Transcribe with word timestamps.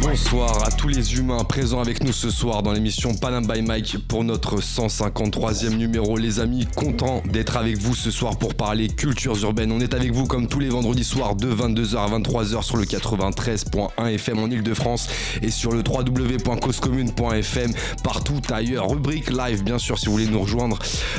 Bonsoir 0.00 0.66
à 0.66 0.70
tous 0.70 0.88
les 0.88 1.16
humains 1.18 1.44
présents 1.44 1.80
avec 1.80 2.02
nous 2.02 2.12
ce 2.12 2.30
soir 2.30 2.62
dans 2.62 2.72
l'émission 2.72 3.14
Panam 3.14 3.46
by 3.46 3.62
Mike 3.62 3.98
pour 4.08 4.24
notre 4.24 4.60
153e 4.60 5.76
numéro. 5.76 6.16
Les 6.16 6.40
amis, 6.40 6.66
content 6.74 7.22
d'être 7.26 7.56
avec 7.56 7.76
vous 7.76 7.94
ce 7.94 8.10
soir 8.10 8.38
pour 8.38 8.54
parler 8.54 8.88
cultures 8.88 9.40
urbaines. 9.42 9.70
On 9.72 9.80
est 9.80 9.94
avec 9.94 10.12
vous 10.12 10.26
comme 10.26 10.48
tous 10.48 10.58
les 10.58 10.68
vendredis 10.68 11.04
soirs 11.04 11.36
de 11.36 11.52
22h 11.52 11.96
à 11.96 12.18
23h 12.18 12.62
sur 12.62 12.76
le 12.76 12.84
93.1 12.84 14.14
FM 14.14 14.38
en 14.38 14.46
Ile-de-France 14.46 15.08
et 15.42 15.50
sur 15.50 15.72
le 15.72 15.82
www.causecommune.fm 15.86 17.72
partout 18.02 18.40
ailleurs. 18.50 18.90
Rubrique 18.90 19.30
live 19.30 19.62
bien 19.62 19.78
sûr 19.78 19.98
si 19.98 20.06
vous 20.06 20.12
voulez 20.12 20.26
nous 20.26 20.40
rejoindre. 20.40 20.78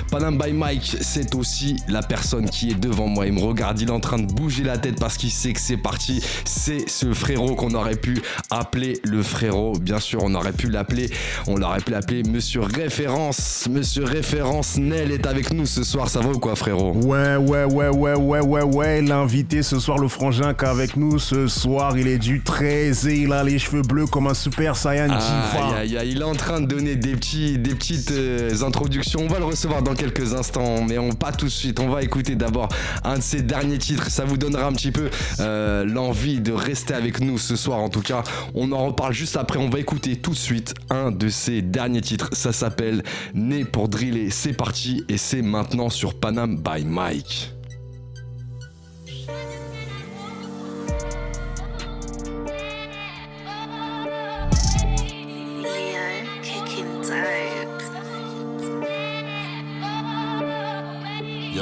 Panam 0.10 0.38
by 0.38 0.52
Mike, 0.52 0.98
c'est 1.02 1.36
aussi 1.36 1.78
la 1.88 2.02
personne 2.02 2.50
qui 2.50 2.72
est 2.72 2.80
devant 2.80 3.08
moi. 3.08 3.28
Il 3.28 3.34
me 3.34 3.42
regarde, 3.42 3.80
il 3.80 3.88
est 3.88 3.92
en 3.92 4.00
train 4.00 4.20
de 4.20 4.32
bouger 4.32 4.64
la 4.64 4.78
tête 4.78 5.00
parce 5.00 5.18
qu'il 5.18 5.32
sait 5.32 5.54
que 5.54 5.62
c'est 5.62 5.78
parti. 5.78 6.22
C'est 6.46 6.90
ce 6.90 7.14
frérot 7.14 7.56
qu'on 7.56 7.74
aurait 7.74 8.01
pu 8.02 8.22
appeler 8.50 9.00
le 9.04 9.24
frérot. 9.24 9.74
Bien 9.80 10.00
sûr, 10.00 10.20
on 10.24 10.34
aurait 10.36 10.52
pu 10.52 10.70
l'appeler, 10.70 11.10
on 11.48 11.56
l'aurait 11.56 11.80
pu 11.80 11.92
l'appeler 11.92 12.24
Monsieur 12.24 12.62
Référence. 12.62 13.68
Monsieur 13.70 14.04
Référence 14.04 14.78
Nel 14.78 15.12
est 15.12 15.26
avec 15.26 15.54
nous 15.54 15.66
ce 15.66 15.84
soir. 15.84 16.10
Ça 16.10 16.20
va 16.20 16.30
ou 16.30 16.40
quoi, 16.40 16.56
frérot? 16.56 16.94
Ouais, 16.94 17.36
ouais, 17.36 17.64
ouais, 17.64 17.90
ouais, 17.90 18.16
ouais, 18.16 18.40
ouais, 18.40 18.62
ouais. 18.62 19.02
L'invité 19.02 19.64
ce 19.64 19.80
soir, 19.80 19.98
le 19.98 20.08
frangin 20.08 20.54
qu'avec 20.54 20.98
nous 20.98 21.20
ce 21.20 21.48
soir, 21.48 21.98
il 21.98 22.08
est 22.08 22.18
du 22.18 22.42
13 22.42 23.08
et 23.08 23.18
il 23.20 23.34
a 23.34 23.44
les 23.44 23.60
cheveux 23.60 23.84
bleus 23.84 24.08
comme 24.08 24.28
un 24.28 24.34
super 24.34 24.76
Saiyan 24.76 25.10
ah, 25.12 25.84
Il 25.86 26.20
est 26.20 26.24
en 26.24 26.36
train 26.36 26.62
de 26.62 26.66
donner 26.66 26.96
des, 26.96 27.14
petits, 27.14 27.58
des 27.58 27.76
petites 27.76 28.12
euh, 28.12 28.64
introductions. 28.64 29.22
On 29.22 29.28
va 29.28 29.40
le 29.40 29.46
recevoir 29.46 29.84
dans 29.84 29.94
quelques 29.94 30.34
instants, 30.34 30.84
mais 30.88 30.98
on 30.98 31.12
pas 31.12 31.32
tout 31.32 31.46
de 31.46 31.52
suite. 31.52 31.80
On 31.80 31.90
va 31.90 32.02
écouter 32.02 32.36
d'abord 32.36 32.70
un 33.04 33.18
de 33.18 33.24
ses 33.24 33.42
derniers 33.42 33.78
titres. 33.78 34.10
Ça 34.10 34.26
vous 34.26 34.38
donnera 34.38 34.66
un 34.66 34.74
petit 34.74 34.92
peu 34.92 35.10
euh, 35.40 35.86
l'envie 35.86 36.40
de 36.40 36.52
rester 36.52 36.94
avec 36.94 37.20
nous 37.20 37.38
ce 37.38 37.56
soir. 37.56 37.80
En 37.80 37.90
tout 37.92 38.02
cas, 38.02 38.24
on 38.56 38.72
en 38.72 38.88
reparle 38.88 39.14
juste 39.14 39.38
après. 39.38 39.60
On 39.60 39.70
va 39.70 39.80
écouter 39.80 40.16
tout 40.16 40.32
de 40.32 40.36
suite 40.36 40.74
un 40.90 41.12
de 41.12 41.30
ses 41.30 41.62
derniers 41.62 42.02
titres. 42.02 42.30
Ça 42.34 42.52
s'appelle 42.52 43.04
Né 43.34 43.66
pour 43.66 43.90
driller. 43.90 44.32
C'est 44.32 44.54
parti 44.54 45.04
et 45.10 45.18
c'est 45.18 45.42
maintenant 45.42 45.90
sur 45.90 46.16
Panam 46.16 46.58
by 46.58 46.84
Mike. 46.86 47.52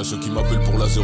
Y'a 0.00 0.04
ceux 0.04 0.16
qui 0.16 0.30
m'appellent 0.30 0.64
pour 0.64 0.78
la 0.78 0.86
09, 0.86 0.96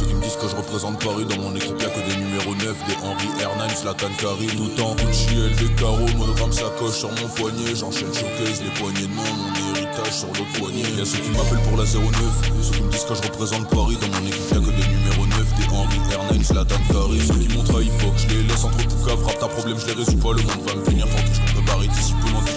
ceux 0.00 0.06
qui 0.06 0.14
me 0.14 0.22
disent 0.22 0.36
que 0.40 0.48
je 0.48 0.56
représente 0.56 0.98
Paris. 1.04 1.26
Dans 1.28 1.36
mon 1.42 1.54
équipe, 1.56 1.76
y'a 1.78 1.90
que 1.90 2.00
des 2.08 2.16
numéros 2.16 2.54
9, 2.54 2.64
des 2.88 2.96
Henry 3.04 3.28
Hernán, 3.38 3.68
Zlatan 3.68 4.08
Karim. 4.16 4.48
Tout 4.48 4.80
en 4.80 4.94
Gucci, 4.94 5.36
des 5.60 5.68
carreaux, 5.74 6.08
monogramme 6.16 6.50
sacoche 6.50 7.04
sur 7.04 7.10
mon 7.20 7.28
poignet. 7.36 7.76
J'enchaîne 7.76 8.14
showcase, 8.14 8.64
les 8.64 8.72
poignées 8.80 9.08
de 9.08 9.12
main, 9.12 9.28
mon 9.28 9.76
héritage 9.76 10.24
sur 10.24 10.28
le 10.28 10.58
poignet. 10.58 10.88
Y'a 10.96 11.04
ceux 11.04 11.18
qui 11.18 11.36
m'appellent 11.36 11.68
pour 11.68 11.76
la 11.76 11.84
09, 11.84 12.64
ceux 12.64 12.72
qui 12.72 12.82
me 12.82 12.90
disent 12.90 13.04
que 13.04 13.14
je 13.14 13.22
représente 13.28 13.68
Paris. 13.68 13.98
Dans 14.00 14.08
mon 14.08 14.26
équipe, 14.26 14.48
y'a 14.56 14.60
que 14.64 14.72
des 14.72 14.88
numéros 14.88 15.26
9, 15.28 15.44
des 15.60 15.68
Henry 15.68 16.00
Hernán, 16.08 16.42
Zlatan 16.42 16.80
Karim. 16.88 17.20
Ceux 17.20 17.36
qui 17.44 17.48
m'ont 17.52 17.64
trahi, 17.64 17.90
faut 18.00 18.08
que 18.08 18.20
je 18.24 18.28
les 18.28 18.42
laisse 18.48 18.64
entre 18.64 18.88
tout 18.88 19.04
cas. 19.04 19.20
Frappe 19.20 19.38
ta 19.38 19.48
problème, 19.48 19.76
je 19.76 19.86
les 19.92 20.00
résous 20.00 20.16
pas. 20.16 20.32
Le 20.32 20.40
monde 20.48 20.64
va 20.64 20.74
me 20.76 20.84
venir 20.88 21.04
tant 21.12 21.20
que 21.20 21.60
je 21.60 21.60
barrer 21.66 21.88
d'ici 21.88 22.13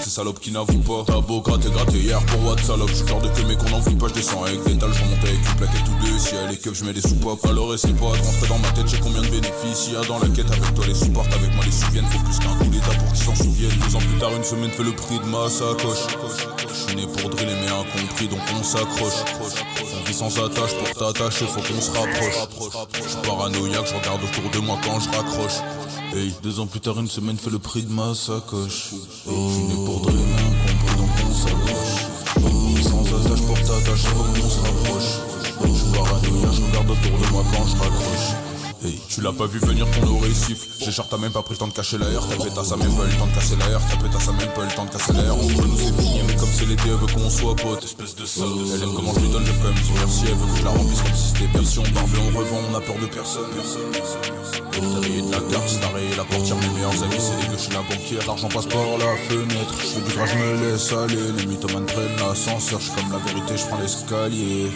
ces 0.07 0.15
salopes 0.15 0.39
qui 0.39 0.51
n'avouent 0.51 0.79
pas. 0.79 1.03
T'as 1.05 1.19
beau 1.19 1.41
gratter, 1.41 1.69
gratter 1.69 1.99
hier 1.99 2.23
pour 2.27 2.45
what 2.45 2.57
salope. 2.57 2.89
J'suis 2.89 3.07
genre 3.07 3.21
de 3.21 3.27
que 3.27 3.41
mais 3.47 3.55
qu'on 3.55 3.73
en 3.73 3.81
pas, 3.81 4.07
je 4.07 4.13
descends 4.13 4.43
avec 4.43 4.63
des 4.63 4.75
dalles, 4.75 4.93
je 4.93 5.03
remonte 5.03 5.23
avec 5.23 5.37
une 5.37 5.55
plaquette 5.57 5.87
ou 5.87 6.05
deux. 6.05 6.17
Si 6.17 6.35
elle 6.35 6.51
est 6.51 6.73
je 6.73 6.85
mets 6.85 6.93
des 6.93 7.01
soupapes. 7.01 7.45
Alors 7.45 7.73
essaie 7.73 7.89
pas 7.89 8.15
de 8.15 8.23
rentrer 8.23 8.47
dans 8.47 8.59
ma 8.59 8.69
tête, 8.69 8.87
j'ai 8.87 8.99
combien 8.99 9.21
de 9.21 9.27
bénéfices? 9.27 9.89
Y'a 9.91 10.01
dans 10.07 10.19
la 10.19 10.29
quête 10.29 10.49
avec 10.49 10.73
toi 10.73 10.85
les 10.87 10.95
supports, 10.95 11.25
avec 11.25 11.53
moi 11.55 11.65
les 11.65 11.71
souviennent. 11.71 12.07
Faut 12.07 12.19
plus 12.19 12.39
qu'un 12.39 12.55
coup 12.55 12.69
d'état 12.71 12.93
pour 12.99 13.11
qu'ils 13.11 13.25
s'en 13.25 13.35
souviennent. 13.35 13.79
Deux 13.85 13.95
ans 13.95 13.99
plus 13.99 14.19
tard, 14.19 14.31
une 14.35 14.43
semaine 14.43 14.71
fait 14.71 14.83
le 14.83 14.93
prix 14.93 15.19
de 15.19 15.25
ma 15.25 15.49
sacoche. 15.49 16.07
J'suis 16.73 16.95
né 16.95 17.07
pour 17.07 17.29
driller, 17.29 17.55
mais 17.61 17.71
incompris, 17.71 18.27
donc 18.27 18.39
on 18.57 18.63
s'accroche. 18.63 19.19
On 19.41 20.07
vit 20.07 20.13
sans 20.13 20.31
attache, 20.39 20.73
pour 20.73 20.89
t'attacher, 20.95 21.45
faut 21.45 21.61
qu'on 21.61 21.81
se 21.81 21.91
rapproche. 21.91 22.79
J'suis 22.95 23.17
paranoïaque, 23.27 23.91
regarde 23.91 24.21
autour 24.23 24.49
de 24.51 24.59
moi 24.65 24.77
quand 24.83 24.99
je 24.99 25.09
raccroche. 25.09 25.59
Deux 26.41 26.59
ans 26.59 26.65
plus 26.65 26.79
tard, 26.79 26.99
une 26.99 27.07
semaine 27.07 27.37
fait 27.37 27.49
le 27.49 27.59
prix 27.59 27.83
de 27.83 27.91
ma 27.91 28.15
sacoche. 28.15 28.89
J'suis 28.89 29.63
né 29.67 29.85
pour 29.85 29.99
driller, 30.01 30.23
mais 30.25 30.41
incompris, 30.41 30.97
donc 30.97 31.09
on 31.29 31.33
s'accroche. 31.33 32.05
Sans 32.83 33.01
attache, 33.01 33.41
pour 33.45 33.59
t'attacher, 33.59 34.07
faut 34.07 34.23
qu'on 34.23 34.49
se 34.49 34.59
rapproche. 34.59 35.11
J'suis 35.61 35.91
paranoïaque, 35.93 36.53
je 36.53 36.61
regarde 36.65 36.89
autour 36.89 37.17
de 37.19 37.31
moi 37.31 37.43
quand 37.51 37.67
je 37.67 37.75
raccroche. 37.75 38.36
Hey, 38.85 39.01
tu 39.09 39.21
l'as 39.21 39.33
pas 39.33 39.47
vu 39.47 39.57
venir 39.57 39.87
ton 39.89 40.21
siffle 40.33 40.67
J'ai 40.79 40.91
t'as 40.91 41.17
même 41.17 41.31
pas 41.31 41.41
pris 41.41 41.55
le 41.55 41.57
temps 41.57 41.67
de 41.67 41.73
cacher 41.73 41.97
l'air. 41.97 42.21
Ta 42.27 42.35
pétasse 42.35 42.71
a 42.71 42.77
même 42.77 42.95
pas 42.95 43.05
eu 43.05 43.09
le 43.09 43.17
temps 43.17 43.25
de 43.25 43.33
casser 43.33 43.55
l'air. 43.55 43.81
Ta 43.89 43.97
pétasse 43.97 44.27
a 44.27 44.31
même 44.33 44.53
pas 44.53 44.61
eu 44.61 44.65
le 44.65 44.75
temps 44.75 44.85
de 44.85 44.91
casser 44.91 45.13
l'air. 45.13 45.33
Entre 45.33 45.67
nous 45.67 45.77
c'est 45.77 46.01
fini 46.01 46.21
mais 46.27 46.35
comme 46.35 46.49
c'est 46.53 46.65
l'été 46.65 46.83
elle 46.85 47.01
veut 47.01 47.07
qu'on 47.07 47.29
soit 47.29 47.55
potes. 47.55 47.83
Espèce 47.83 48.15
de 48.15 48.25
sale 48.25 48.45
Elle 48.75 48.83
aime 48.83 48.93
comment 48.93 49.13
je 49.15 49.21
lui 49.21 49.29
donne 49.29 49.43
même 49.43 49.73
dit 49.73 49.91
merci 49.95 50.25
Elle 50.27 50.35
veut 50.35 50.45
que 50.45 50.59
je 50.59 50.63
la 50.63 50.69
remplisse 50.69 51.01
comme 51.01 51.15
si 51.15 51.27
c'était 51.29 51.47
Persi 51.47 51.79
on 51.79 51.89
barbe 51.89 52.09
on 52.21 52.37
revend 52.37 52.61
on 52.69 52.75
a 52.75 52.81
peur 52.81 52.95
de 53.01 53.07
personne. 53.07 53.49
Personne, 53.55 53.89
personne, 53.91 54.21
personne. 54.21 54.67
T'as 54.71 55.01
de 55.01 55.31
la 55.31 55.41
carte, 55.49 55.79
t'as 55.81 55.89
rayé 55.89 56.15
la 56.15 56.23
portière 56.25 56.57
Mes 56.57 56.69
meilleurs 56.69 57.03
amis 57.03 57.17
c'est 57.17 57.37
des 57.41 57.47
que 57.47 57.57
je 57.57 57.63
suis 57.63 57.73
la 57.73 57.81
banquière. 57.81 58.27
L'argent 58.27 58.49
passe 58.49 58.67
par 58.67 58.85
la 59.01 59.17
fenêtre. 59.25 59.73
Je 59.81 59.87
fais 59.87 60.01
du 60.01 60.11
gras, 60.13 60.27
je 60.27 60.37
me 60.37 60.69
laisse 60.69 60.93
aller. 60.93 61.31
Les 61.33 61.45
mythomanes 61.47 61.87
prennent 61.87 62.17
l'ascenseur. 62.21 62.79
Je 62.79 62.93
comme 62.93 63.11
la 63.11 63.17
vérité, 63.25 63.57
je 63.57 63.65
prends 63.65 63.79
l'escalier 63.79 64.69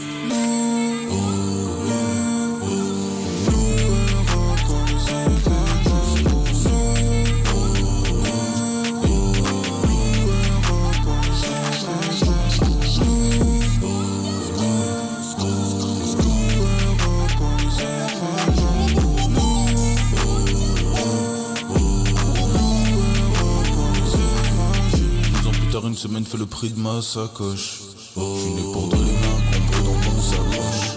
le 26.37 26.45
prix 26.45 26.69
de 26.69 26.79
ma 26.79 27.01
sacoche. 27.01 27.81
J'suis 28.15 28.53
né 28.53 28.61
pour 28.73 28.87
de 28.87 28.95
les 28.95 29.01
mains 29.01 29.41
compris 29.51 29.83
donc 29.83 29.97
on 30.07 30.21
s'accroche. 30.21 30.95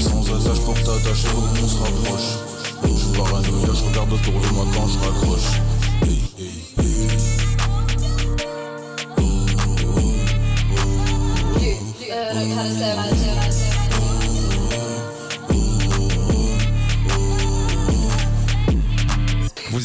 Sans 0.00 0.24
attache 0.34 0.60
pour 0.64 0.74
t'attacher, 0.74 1.28
faut 1.28 1.40
qu'on 1.40 1.68
se 1.68 1.76
rapproche. 1.76 2.38
J'suis 2.84 3.12
paranoïa, 3.16 3.74
je 3.74 3.84
regarde 3.88 4.12
autour 4.12 4.32
de 4.32 4.48
moi 4.54 4.66
quand 4.74 4.88
je 4.88 4.98
raccroche. 4.98 5.60
Hey. 6.02 6.20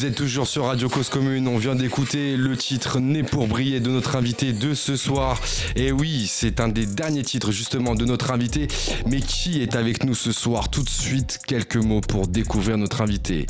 Vous 0.02 0.08
êtes 0.08 0.16
toujours 0.16 0.48
sur 0.48 0.64
Radio 0.64 0.88
Cause 0.88 1.08
Commune, 1.10 1.46
on 1.46 1.58
vient 1.58 1.76
d'écouter 1.76 2.36
le 2.36 2.56
titre 2.56 2.98
Né 2.98 3.22
pour 3.22 3.46
briller 3.46 3.78
de 3.78 3.88
notre 3.88 4.16
invité 4.16 4.52
de 4.52 4.74
ce 4.74 4.96
soir. 4.96 5.40
Et 5.76 5.92
oui, 5.92 6.26
c'est 6.28 6.58
un 6.58 6.66
des 6.66 6.86
derniers 6.86 7.22
titres 7.22 7.52
justement 7.52 7.94
de 7.94 8.04
notre 8.04 8.32
invité. 8.32 8.66
Mais 9.06 9.20
qui 9.20 9.62
est 9.62 9.76
avec 9.76 10.02
nous 10.02 10.16
ce 10.16 10.32
soir? 10.32 10.70
Tout 10.70 10.82
de 10.82 10.90
suite, 10.90 11.38
quelques 11.46 11.76
mots 11.76 12.00
pour 12.00 12.26
découvrir 12.26 12.78
notre 12.78 13.00
invité. 13.00 13.46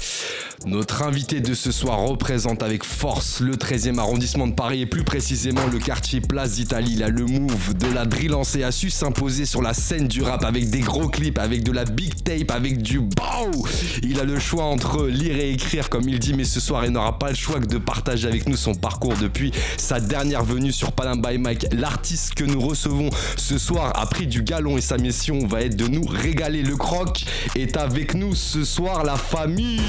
Notre 0.66 1.02
invité 1.02 1.40
de 1.40 1.54
ce 1.54 1.72
soir 1.72 1.98
représente 2.00 2.62
avec 2.62 2.84
force 2.84 3.40
le 3.40 3.56
13e 3.56 3.98
arrondissement 3.98 4.46
de 4.46 4.52
Paris 4.52 4.82
et 4.82 4.86
plus 4.86 5.04
précisément 5.04 5.66
le 5.72 5.78
quartier 5.78 6.20
Place 6.20 6.56
d'Italie. 6.56 7.02
A 7.02 7.08
le 7.08 7.24
move 7.24 7.78
de 7.78 7.86
la 7.86 8.04
drill 8.04 8.32
lancée, 8.32 8.62
a 8.62 8.72
su 8.72 8.90
s'imposer 8.90 9.46
sur 9.46 9.62
la 9.62 9.72
scène 9.72 10.06
du 10.06 10.22
rap 10.22 10.44
avec 10.44 10.68
des 10.68 10.80
gros 10.80 11.08
clips, 11.08 11.38
avec 11.38 11.64
de 11.64 11.72
la 11.72 11.86
big 11.86 12.22
tape, 12.22 12.50
avec 12.50 12.82
du 12.82 13.00
bow. 13.00 13.66
Il 14.02 14.20
a 14.20 14.24
le 14.24 14.38
choix 14.38 14.64
entre 14.64 15.06
lire 15.06 15.36
et 15.36 15.50
écrire 15.50 15.88
comme 15.88 16.06
il 16.08 16.18
dit, 16.18 16.34
mais 16.34 16.41
ce 16.44 16.60
soir 16.60 16.84
il 16.84 16.92
n'aura 16.92 17.18
pas 17.18 17.30
le 17.30 17.34
choix 17.34 17.60
que 17.60 17.66
de 17.66 17.78
partager 17.78 18.28
avec 18.28 18.48
nous 18.48 18.56
son 18.56 18.74
parcours 18.74 19.14
depuis 19.20 19.52
sa 19.76 20.00
dernière 20.00 20.44
venue 20.44 20.72
sur 20.72 20.92
Panam 20.92 21.20
by 21.20 21.38
Mike. 21.38 21.66
L'artiste 21.72 22.34
que 22.34 22.44
nous 22.44 22.60
recevons 22.60 23.10
ce 23.36 23.58
soir 23.58 23.92
a 23.94 24.06
pris 24.06 24.26
du 24.26 24.42
galon 24.42 24.76
et 24.76 24.80
sa 24.80 24.98
mission 24.98 25.46
va 25.46 25.62
être 25.62 25.76
de 25.76 25.86
nous 25.86 26.04
régaler. 26.04 26.62
Le 26.62 26.76
croc 26.76 27.24
est 27.54 27.76
avec 27.76 28.14
nous 28.14 28.34
ce 28.34 28.64
soir, 28.64 29.04
la 29.04 29.16
famille. 29.16 29.80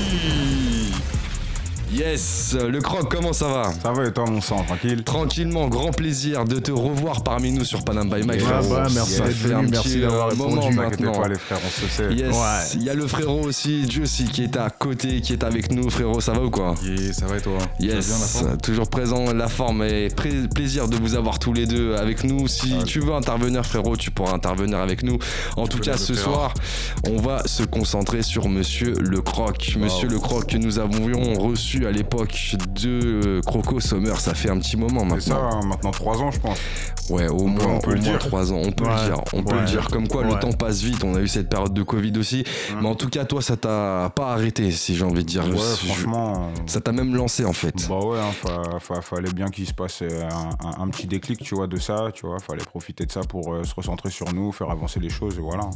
Yes, 1.94 2.56
le 2.60 2.80
croc, 2.81 3.07
comment 3.10 3.34
ça 3.34 3.48
va 3.48 3.72
Ça 3.84 3.92
va 3.92 4.06
et 4.07 4.12
toi, 4.12 4.25
mon 4.28 4.42
sang, 4.42 4.63
tranquille 4.63 5.04
Tranquillement, 5.04 5.68
grand 5.68 5.92
plaisir 5.92 6.44
de 6.45 6.57
te 6.57 6.72
revoir 6.72 7.22
parmi 7.24 7.51
nous 7.51 7.63
sur 7.66 7.84
Panam 7.86 8.10
by 8.10 8.25
Mike. 8.25 8.42
Bah, 8.44 8.88
merci 8.94 9.22
d'être 9.22 9.30
venu, 9.38 9.68
merci 9.69 10.00
d'avoir 10.01 10.28
euh, 10.28 10.30
répondu. 10.31 10.74
maintenant. 10.75 11.12
pas, 11.12 11.28
les 11.28 11.36
frères, 11.38 11.60
on 11.63 11.69
se 11.69 11.88
sait. 11.88 12.12
Yes, 12.13 12.34
Ouais. 12.36 12.63
il 12.75 12.84
y 12.84 12.90
a 12.90 12.95
le 12.95 13.06
frérot 13.06 13.42
aussi, 13.44 13.90
Juicy, 13.90 14.25
qui 14.25 14.44
est 14.44 14.57
à 14.57 14.72
côté, 14.72 15.22
qui 15.22 15.34
est 15.34 15.44
avec 15.44 15.72
nous. 15.72 15.88
Frérot, 15.92 16.19
ça 16.19 16.31
va 16.34 16.42
ou 16.44 16.50
quoi 16.50 16.74
Yeah, 16.84 17.13
ça 17.13 17.28
va 17.28 17.38
et 17.38 17.42
toi 17.42 17.57
bien, 17.80 17.95
Yes, 17.95 18.07
forme 18.40 18.57
toujours 18.57 18.90
présent, 18.90 19.31
la 19.31 19.48
forme 19.48 19.84
et 19.84 20.07
plaisir 20.56 20.88
de 20.88 20.98
vous 20.98 21.13
avoir 21.13 21.38
tous 21.38 21.54
les 21.54 21.68
deux 21.68 21.94
avec 21.95 22.24
nous. 22.24 22.48
Si 22.48 22.74
Ah, 22.80 22.84
tu 22.84 23.01
veux 23.01 23.13
intervenir, 23.13 23.63
frérot, 23.66 23.98
tu 23.98 24.10
pourras 24.10 24.34
intervenir 24.34 24.80
avec 24.80 25.04
nous. 25.04 25.19
En 25.57 25.68
tout 25.68 25.80
cas, 25.80 25.98
ce 25.98 26.16
soir, 26.16 26.56
on 27.07 27.18
va 27.22 27.45
se 27.45 27.62
concentrer 27.62 28.24
sur 28.24 28.50
Monsieur 28.50 28.95
Le 29.00 29.22
Croc. 29.22 29.75
Monsieur 29.78 30.07
Le 30.07 30.19
Croc 30.19 30.48
que 30.48 30.57
nous 30.57 30.80
avions 30.80 31.34
reçu 31.36 31.82
à 31.85 31.91
l'époque 31.91 32.56
de 32.81 33.41
Croco 33.45 33.80
Sommer. 33.80 34.15
Ça 34.19 34.33
fait 34.33 34.50
un 34.50 34.57
petit 34.59 34.77
moment 34.77 35.06
C'est 35.15 35.30
ça, 35.30 35.33
maintenant. 35.35 35.59
hein, 35.62 35.65
maintenant 35.68 35.91
3 35.91 36.18
ans, 36.21 36.31
je 36.31 36.39
pense. 36.39 36.57
Ouais, 37.09 37.27
au 37.27 37.45
moins, 37.47 37.65
on 37.65 37.80
peut 37.80 37.91
au 37.91 37.94
le 37.95 38.00
moins 38.01 38.09
dire. 38.12 38.19
trois 38.19 38.53
ans. 38.53 38.62
On 38.63 38.71
peut 38.71 38.85
Ouais, 38.85 38.91
le 38.95 39.06
dire. 39.09 39.21
On 39.33 39.44
peut 39.44 39.56
ouais, 39.56 39.62
le 39.62 39.68
dire. 39.68 39.88
Comme 39.89 40.07
quoi, 40.07 40.24
le 40.24 40.39
temps 40.39 40.51
passe 40.53 40.81
vite. 40.81 41.03
On 41.03 41.15
a 41.15 41.19
eu 41.19 41.27
cette 41.27 41.50
période 41.50 41.74
de 41.74 41.83
Covid 41.83 42.18
aussi. 42.18 42.44
Mais 42.81 42.88
en 42.88 42.95
tout 42.95 43.09
cas, 43.09 43.25
toi, 43.25 43.41
ça 43.41 43.57
t'a 43.57 44.12
pas 44.15 44.31
arrêté, 44.31 44.71
si 44.71 44.95
j'ai 44.95 45.03
envie 45.03 45.24
de 45.24 45.30
dire. 45.30 45.44
Ouais, 45.45 45.51
Je- 45.57 45.85
franchement. 45.88 46.51
Ça 46.65 46.80
t'a 46.81 46.91
même 46.94 47.13
lancé, 47.15 47.44
en 47.45 47.53
fait. 47.53 47.74
Bah 47.89 48.00
ouais, 48.00 48.19
hein, 48.19 48.31
fa- 48.31 48.80
fa- 48.80 49.01
fallait 49.01 49.31
bien 49.33 49.50
qu'il 49.50 49.68
se 49.68 49.74
passe 49.74 50.01
euh, 50.01 50.30
un, 50.30 50.65
un- 50.68 50.83
un 50.83 50.88
petit 50.89 51.07
déclic, 51.07 51.39
tu 51.41 51.56
vois, 51.56 51.68
de 51.68 51.77
ça, 51.77 52.07
tu 52.13 52.25
vois. 52.25 52.38
Fallait 52.39 52.63
profiter 52.63 53.06
de 53.06 53.12
ça 53.12 53.21
pour 53.21 53.53
euh, 53.53 53.63
se 53.63 53.74
recentrer 53.75 54.09
sur 54.09 54.33
nous, 54.33 54.51
faire 54.51 54.69
avancer 54.69 55.00
les 55.01 55.09
choses, 55.09 55.38
et 55.38 55.41
voilà. 55.41 55.69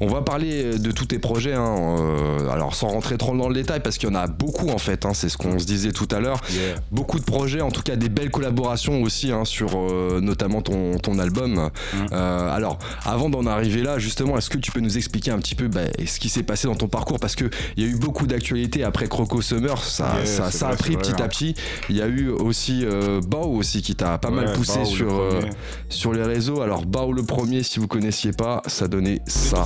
On 0.00 0.06
va 0.06 0.22
parler 0.22 0.78
de 0.78 0.90
tous 0.92 1.06
tes 1.06 1.18
projets, 1.18 1.54
hein, 1.54 1.96
euh, 1.98 2.48
alors 2.50 2.74
sans 2.74 2.88
rentrer 2.88 3.18
trop 3.18 3.36
dans 3.36 3.48
le 3.48 3.54
détail, 3.54 3.80
parce 3.80 3.98
qu'il 3.98 4.08
y 4.08 4.12
en 4.12 4.14
a 4.14 4.26
beaucoup 4.28 4.68
en 4.68 4.78
fait, 4.78 5.04
hein, 5.06 5.12
c'est 5.14 5.28
ce 5.28 5.36
qu'on 5.38 5.58
se 5.58 5.66
disait 5.66 5.92
tout 5.92 6.08
à 6.10 6.20
l'heure. 6.20 6.40
Yeah. 6.50 6.76
Beaucoup 6.90 7.18
de 7.18 7.24
projets, 7.24 7.60
en 7.60 7.70
tout 7.70 7.82
cas 7.82 7.96
des 7.96 8.08
belles 8.08 8.30
collaborations 8.30 9.02
aussi 9.02 9.32
hein, 9.32 9.44
sur 9.44 9.70
euh, 9.78 10.20
notamment 10.20 10.62
ton, 10.62 10.98
ton 10.98 11.18
album. 11.18 11.54
Mm. 11.54 11.96
Euh, 12.12 12.50
alors, 12.50 12.78
avant 13.04 13.30
d'en 13.30 13.46
arriver 13.46 13.82
là, 13.82 13.98
justement, 13.98 14.36
est-ce 14.38 14.50
que 14.50 14.58
tu 14.58 14.72
peux 14.72 14.80
nous 14.80 14.96
expliquer 14.96 15.30
un 15.30 15.38
petit 15.38 15.54
peu 15.54 15.68
bah, 15.68 15.82
ce 16.04 16.18
qui 16.18 16.28
s'est 16.28 16.42
passé 16.42 16.68
dans 16.68 16.74
ton 16.74 16.88
parcours? 16.88 17.18
Parce 17.18 17.36
qu'il 17.36 17.50
y 17.76 17.84
a 17.84 17.86
eu 17.86 17.96
beaucoup 17.96 18.26
d'actualités 18.26 18.84
après 18.84 19.08
Croco 19.08 19.40
Summer, 19.40 19.82
ça, 19.82 20.08
Yeah, 20.18 20.50
ça, 20.50 20.68
a 20.68 20.76
pris 20.76 20.94
vrai, 20.94 21.02
petit 21.02 21.20
à 21.20 21.24
hein. 21.24 21.28
petit. 21.28 21.54
Il 21.88 21.96
y 21.96 22.02
a 22.02 22.06
eu 22.06 22.28
aussi 22.28 22.84
euh, 22.84 23.20
Bao 23.20 23.46
aussi 23.54 23.82
qui 23.82 23.94
t'a 23.94 24.18
pas 24.18 24.30
mal 24.30 24.52
poussé 24.52 24.74
Bao, 24.74 24.80
le 24.80 24.86
sur, 24.86 25.18
euh, 25.18 25.40
sur 25.88 26.12
les 26.12 26.22
réseaux. 26.22 26.60
Alors, 26.60 26.84
Bao 26.84 27.12
le 27.12 27.22
premier, 27.22 27.62
si 27.62 27.78
vous 27.78 27.86
connaissiez 27.86 28.32
pas, 28.32 28.62
ça 28.66 28.88
donnait 28.88 29.20
ça. 29.26 29.64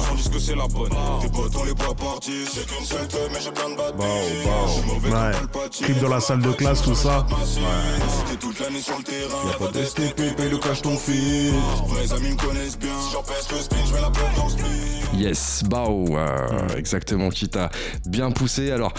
Ouais. 5.05 5.62
Clip 5.71 6.01
dans 6.01 6.09
la 6.09 6.21
salle 6.21 6.41
de 6.43 6.51
classe, 6.53 6.83
tout 6.83 6.95
ça. 6.95 7.27
C'était 7.45 8.39
toute 8.39 8.59
l'année 8.61 8.81
sur 8.81 8.97
le 8.99 9.05
terrain. 9.05 9.51
Y'a 9.51 9.59
pas 9.59 9.71
d'STP, 9.79 10.37
paye 10.37 10.51
le 10.51 10.59
cash 10.59 10.83
ton 10.83 10.97
fils. 10.97 11.53
Vrais 11.87 12.13
amis 12.13 12.31
me 12.31 12.37
connaissent 12.37 12.79
bien. 12.79 12.91
Si 13.01 13.13
j'en 13.13 13.23
pèse 13.23 13.47
que 13.49 13.57
spin, 13.57 13.77
je 13.87 13.95
mets 13.95 14.01
la 14.01 14.11
peur 14.11 14.31
dans 14.37 14.45
le 14.45 14.51
split. 14.51 15.19
Yes, 15.23 15.63
Bao, 15.69 16.05
euh, 16.17 16.69
exactement, 16.77 17.29
qui 17.31 17.49
t'a 17.49 17.71
bien 18.07 18.31
poussé. 18.31 18.71
Alors, 18.73 18.93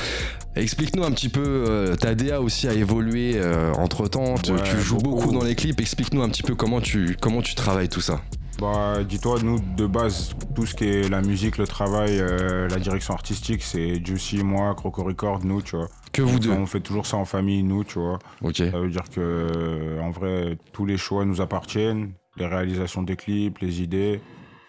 explique-nous 0.56 1.04
un 1.04 1.12
petit 1.12 1.30
peu, 1.30 1.44
euh, 1.45 1.95
ta 1.95 2.15
DA 2.15 2.39
aussi 2.42 2.68
a 2.68 2.74
évolué 2.74 3.42
entre 3.77 4.07
temps, 4.07 4.36
tu 4.42 4.51
Ouais, 4.51 4.60
joues 4.81 4.98
beaucoup. 4.98 5.15
beaucoup. 5.27 5.31
dans 5.39 5.44
les 5.44 5.56
clips, 5.56 5.80
explique-nous 5.81 6.21
un 6.21 6.30
petit 6.30 6.44
peu 6.44 6.56
comment 6.56 6.81
tu, 6.81 7.18
comment 7.19 7.42
tu 7.42 7.56
travailles 7.56 7.89
tout 7.89 8.01
ça. 8.01 8.21
Bah, 8.59 9.03
dis-toi, 9.03 9.39
nous, 9.44 9.59
de 9.59 9.85
base, 9.88 10.31
tout 10.55 10.65
ce 10.65 10.75
qui 10.75 10.85
est 10.85 11.09
la 11.09 11.21
musique, 11.21 11.57
le 11.57 11.67
travail, 11.67 12.19
euh, 12.19 12.67
la 12.69 12.77
direction 12.77 13.13
artistique, 13.13 13.63
c'est 13.63 14.03
Juicy, 14.05 14.44
moi, 14.44 14.73
Croco 14.75 15.03
Record, 15.03 15.44
nous, 15.44 15.61
tu 15.61 15.75
vois. 15.75 15.89
Que 16.11 16.21
vous 16.21 16.39
deux. 16.39 16.51
On 16.51 16.65
fait 16.67 16.79
toujours 16.79 17.05
ça 17.05 17.17
en 17.17 17.25
famille, 17.25 17.63
nous, 17.63 17.83
tu 17.83 18.00
vois. 18.00 18.19
Ok, 18.44 18.57
Ça 18.57 18.79
veut 18.79 18.89
dire 18.89 19.03
que, 19.13 20.00
en 20.01 20.11
vrai, 20.11 20.57
tous 20.71 20.85
les 20.85 20.97
choix 20.97 21.25
nous 21.25 21.41
appartiennent. 21.41 22.13
Les 22.38 22.45
réalisations 22.45 23.01
des 23.03 23.15
clips, 23.15 23.59
les 23.59 23.81
idées, 23.81 24.21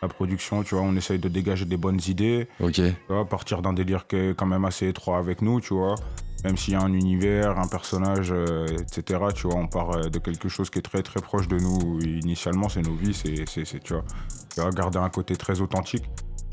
la 0.02 0.08
production, 0.08 0.62
tu 0.62 0.74
vois. 0.74 0.84
On 0.84 0.96
essaye 0.96 1.18
de 1.18 1.28
dégager 1.28 1.66
des 1.66 1.76
bonnes 1.76 2.00
idées. 2.08 2.48
ok, 2.60 2.72
Tu 2.72 2.92
vois, 3.08 3.26
partir 3.26 3.60
d'un 3.62 3.74
délire 3.74 4.06
qui 4.06 4.16
est 4.16 4.34
quand 4.36 4.46
même 4.46 4.64
assez 4.64 4.88
étroit 4.88 5.18
avec 5.18 5.42
nous, 5.42 5.60
tu 5.60 5.74
vois. 5.74 5.94
Même 6.44 6.58
s'il 6.58 6.74
y 6.74 6.76
a 6.76 6.82
un 6.82 6.92
univers, 6.92 7.58
un 7.58 7.66
personnage, 7.66 8.30
euh, 8.30 8.66
etc., 8.66 9.20
tu 9.34 9.48
vois, 9.48 9.56
on 9.56 9.66
part 9.66 9.92
euh, 9.92 10.08
de 10.10 10.18
quelque 10.18 10.50
chose 10.50 10.68
qui 10.68 10.78
est 10.78 10.82
très 10.82 11.02
très 11.02 11.20
proche 11.20 11.48
de 11.48 11.56
nous. 11.56 11.98
Initialement, 12.00 12.68
c'est 12.68 12.82
nos 12.82 12.94
vies, 12.94 13.14
c'est, 13.14 13.80
tu 13.82 13.94
vois, 13.94 14.70
garder 14.70 14.98
un 14.98 15.08
côté 15.08 15.36
très 15.36 15.62
authentique, 15.62 16.04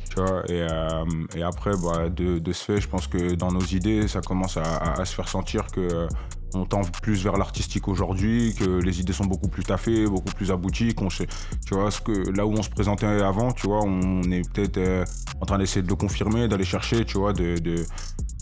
tu 0.10 0.16
vois. 0.16 0.44
Et, 0.50 0.62
euh, 0.62 1.04
après, 1.46 1.72
bah, 1.84 2.08
de, 2.08 2.54
ce 2.54 2.64
fait, 2.64 2.80
je 2.80 2.88
pense 2.88 3.08
que 3.08 3.36
dans 3.36 3.52
nos 3.52 3.60
idées, 3.60 4.08
ça 4.08 4.22
commence 4.22 4.56
à, 4.56 5.04
se 5.04 5.14
faire 5.14 5.28
sentir 5.28 5.68
que 5.68 6.08
on 6.54 6.66
tend 6.66 6.82
plus 7.02 7.24
vers 7.24 7.38
l'artistique 7.38 7.88
aujourd'hui, 7.88 8.54
que 8.58 8.82
les 8.82 9.00
idées 9.00 9.14
sont 9.14 9.26
beaucoup 9.26 9.48
plus 9.48 9.64
taffées, 9.64 10.06
beaucoup 10.06 10.34
plus 10.34 10.52
abouties, 10.52 10.94
qu'on 10.94 11.10
sait, 11.10 11.28
tu 11.66 11.76
vois, 11.76 11.92
ce 11.92 12.02
que 12.02 12.30
là 12.32 12.46
où 12.46 12.52
on 12.52 12.62
se 12.62 12.70
présentait 12.70 13.06
avant, 13.06 13.54
tu 13.54 13.68
vois, 13.68 13.84
on 13.84 14.22
est 14.24 14.50
peut-être 14.52 15.10
en 15.40 15.46
train 15.46 15.58
d'essayer 15.58 15.82
de 15.82 15.88
le 15.88 15.96
confirmer, 15.96 16.50
d'aller 16.50 16.66
chercher, 16.66 17.06
tu 17.06 17.18
vois, 17.18 17.32
de 17.32 17.86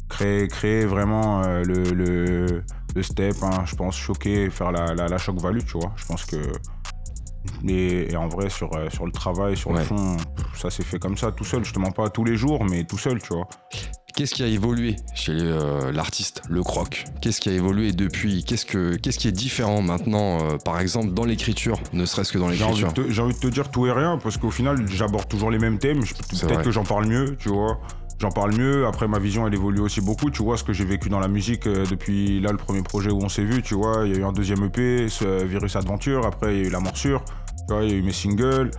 créer, 0.09 0.47
créer 0.47 0.85
vraiment 0.85 1.43
euh, 1.43 1.63
le, 1.63 1.83
le, 1.83 2.63
le 2.95 3.03
step, 3.03 3.35
hein, 3.43 3.63
je 3.65 3.75
pense, 3.75 3.95
choquer, 3.95 4.49
faire 4.49 4.71
la, 4.71 4.93
la, 4.93 5.07
la 5.07 5.17
choc 5.17 5.39
value, 5.39 5.59
tu 5.65 5.77
vois. 5.79 5.91
Je 5.95 6.05
pense 6.05 6.25
que. 6.25 6.37
Et, 7.67 8.11
et 8.11 8.15
en 8.17 8.27
vrai, 8.27 8.49
sur, 8.49 8.73
euh, 8.75 8.89
sur 8.89 9.05
le 9.05 9.11
travail, 9.11 9.55
sur 9.55 9.71
Ouais. 9.71 9.79
le 9.79 9.83
fond, 9.85 10.17
ça 10.55 10.69
s'est 10.69 10.83
fait 10.83 10.99
comme 10.99 11.17
ça, 11.17 11.31
tout 11.31 11.45
seul. 11.45 11.63
Je 11.63 11.71
te 11.73 11.79
mens 11.79 11.91
pas 11.91 12.09
tous 12.09 12.25
les 12.25 12.35
jours, 12.35 12.65
mais 12.65 12.83
tout 12.83 12.97
seul, 12.97 13.21
tu 13.21 13.33
vois. 13.33 13.47
Qu'est-ce 14.15 14.33
qui 14.35 14.43
a 14.43 14.47
évolué 14.47 14.97
chez 15.15 15.31
euh, 15.35 15.93
l'artiste, 15.93 16.41
le 16.49 16.61
croc? 16.61 17.05
Qu'est-ce 17.21 17.39
qui 17.39 17.47
a 17.47 17.53
évolué 17.53 17.93
depuis? 17.93 18.43
Qu'est-ce 18.43 18.65
que 18.65 18.95
qu'est-ce 18.97 19.17
qui 19.17 19.29
est 19.29 19.31
différent 19.31 19.81
maintenant, 19.81 20.39
euh, 20.41 20.57
par 20.57 20.79
exemple, 20.81 21.11
dans 21.13 21.23
l'écriture, 21.23 21.79
ne 21.93 22.05
serait-ce 22.05 22.33
que 22.33 22.37
dans 22.37 22.49
l'écriture? 22.49 22.91
j'ai 23.07 23.21
envie 23.21 23.35
de 23.35 23.39
te 23.39 23.47
dire 23.47 23.71
tout 23.71 23.87
et 23.87 23.91
rien, 23.93 24.17
parce 24.21 24.35
qu'au 24.37 24.51
final, 24.51 24.85
j'aborde 24.89 25.29
toujours 25.29 25.51
les 25.51 25.59
mêmes 25.59 25.79
thèmes. 25.79 26.01
Peut-être 26.01 26.63
que 26.63 26.71
j'en 26.71 26.83
parle 26.83 27.05
mieux, 27.05 27.37
tu 27.37 27.47
vois. 27.49 27.79
J'en 28.19 28.29
parle 28.29 28.53
mieux. 28.55 28.85
Après, 28.85 29.07
ma 29.07 29.17
vision, 29.19 29.47
elle 29.47 29.53
évolue 29.53 29.79
aussi 29.79 30.01
beaucoup. 30.01 30.29
Tu 30.29 30.43
vois, 30.43 30.57
ce 30.57 30.63
que 30.63 30.73
j'ai 30.73 30.83
vécu 30.85 31.07
dans 31.09 31.19
la 31.19 31.29
musique 31.29 31.67
euh, 31.67 31.85
depuis 31.89 32.41
là, 32.41 32.51
le 32.51 32.57
premier 32.57 32.81
projet 32.83 33.11
où 33.11 33.19
on 33.21 33.29
s'est 33.29 33.45
vu, 33.45 33.61
tu 33.61 33.75
vois. 33.75 34.03
Il 34.05 34.11
y 34.13 34.15
a 34.15 34.19
eu 34.19 34.23
un 34.25 34.33
deuxième 34.33 34.63
EP, 34.65 35.07
ce 35.07 35.43
Virus 35.45 35.75
Adventure. 35.77 36.25
Après, 36.25 36.53
il 36.55 36.61
y 36.61 36.65
a 36.65 36.67
eu 36.67 36.69
La 36.69 36.79
Morsure. 36.81 37.23
Tu 37.67 37.73
vois, 37.73 37.83
il 37.83 37.91
y 37.91 37.93
a 37.93 37.97
eu 37.97 38.01
mes 38.01 38.11
singles. 38.11 38.71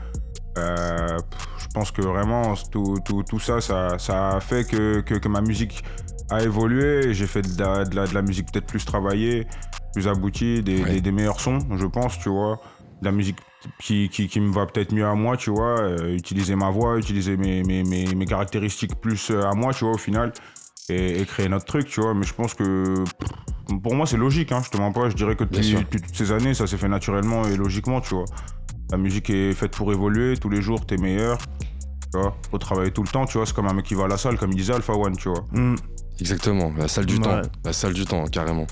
Euh, 0.58 1.16
pff, 1.16 1.48
je 1.58 1.66
pense 1.72 1.90
que 1.90 2.02
vraiment, 2.02 2.54
tout, 2.70 2.98
tout, 3.04 3.22
tout 3.22 3.38
ça, 3.40 3.60
ça, 3.62 3.98
ça 3.98 4.30
a 4.36 4.40
fait 4.40 4.68
que, 4.68 5.00
que, 5.00 5.14
que 5.14 5.28
ma 5.28 5.40
musique 5.40 5.82
a 6.30 6.42
évolué. 6.42 7.14
J'ai 7.14 7.26
fait 7.26 7.40
de 7.42 7.62
la, 7.62 7.84
de 7.84 7.96
la, 7.96 8.06
de 8.06 8.14
la 8.14 8.22
musique 8.22 8.52
peut-être 8.52 8.66
plus 8.66 8.84
travaillée, 8.84 9.46
plus 9.94 10.06
aboutie, 10.06 10.62
des, 10.62 10.82
Ouais. 10.82 10.94
des, 10.94 11.00
des 11.00 11.12
meilleurs 11.12 11.40
sons, 11.40 11.60
je 11.76 11.86
pense, 11.86 12.18
tu 12.18 12.28
vois. 12.28 12.60
De 13.00 13.06
la 13.06 13.12
musique 13.12 13.38
qui, 13.78 14.08
qui, 14.08 14.28
qui 14.28 14.40
me 14.40 14.52
va 14.52 14.66
peut-être 14.66 14.92
mieux 14.92 15.06
à 15.06 15.14
moi, 15.14 15.36
tu 15.36 15.50
vois. 15.50 15.80
euh, 15.80 16.14
utiliser 16.14 16.56
ma 16.56 16.70
voix, 16.70 16.98
utiliser 16.98 17.36
mes, 17.36 17.62
mes, 17.62 17.82
mes, 17.84 18.14
mes 18.14 18.26
caractéristiques 18.26 18.94
plus 19.00 19.30
euh, 19.30 19.42
à 19.42 19.54
moi, 19.54 19.72
tu 19.72 19.84
vois, 19.84 19.94
au 19.94 19.98
final. 19.98 20.32
Et, 20.88 21.20
et 21.20 21.24
créer 21.24 21.48
notre 21.48 21.66
truc, 21.66 21.86
tu 21.86 22.00
vois. 22.00 22.14
Mais 22.14 22.24
je 22.24 22.34
pense 22.34 22.54
que 22.54 23.04
pour 23.82 23.94
moi, 23.94 24.06
c'est 24.06 24.16
logique, 24.16 24.50
hein, 24.50 24.60
je 24.64 24.70
te 24.70 24.76
mens 24.76 24.92
pas. 24.92 25.08
Je 25.08 25.14
dirais 25.14 25.36
que 25.36 25.44
depuis, 25.44 25.74
depuis 25.74 26.00
toutes 26.00 26.16
ces 26.16 26.32
années, 26.32 26.54
ça 26.54 26.66
s'est 26.66 26.78
fait 26.78 26.88
naturellement 26.88 27.44
et 27.44 27.56
logiquement, 27.56 28.00
tu 28.00 28.14
vois. 28.14 28.24
La 28.90 28.98
musique 28.98 29.30
est 29.30 29.52
faite 29.52 29.76
pour 29.76 29.92
évoluer, 29.92 30.36
tous 30.36 30.48
les 30.48 30.60
jours, 30.60 30.84
t'es 30.84 30.96
meilleur. 30.96 31.38
Tu 32.12 32.18
vois, 32.18 32.36
faut 32.50 32.58
travailler 32.58 32.90
tout 32.90 33.04
le 33.04 33.08
temps, 33.08 33.24
tu 33.24 33.38
vois. 33.38 33.46
C'est 33.46 33.54
comme 33.54 33.68
un 33.68 33.72
mec 33.72 33.84
qui 33.84 33.94
va 33.94 34.06
à 34.06 34.08
la 34.08 34.16
salle, 34.16 34.36
comme 34.36 34.50
il 34.50 34.56
disait 34.56 34.72
Alpha 34.74 34.94
One, 34.94 35.16
tu 35.16 35.28
vois. 35.28 35.44
Hmm. 35.52 35.76
Exactement, 36.20 36.72
la 36.76 36.88
salle 36.88 37.06
du 37.06 37.14
Ouais. 37.14 37.20
temps, 37.20 37.40
la 37.64 37.72
salle 37.72 37.94
du 37.94 38.04
temps, 38.04 38.24
carrément. 38.26 38.66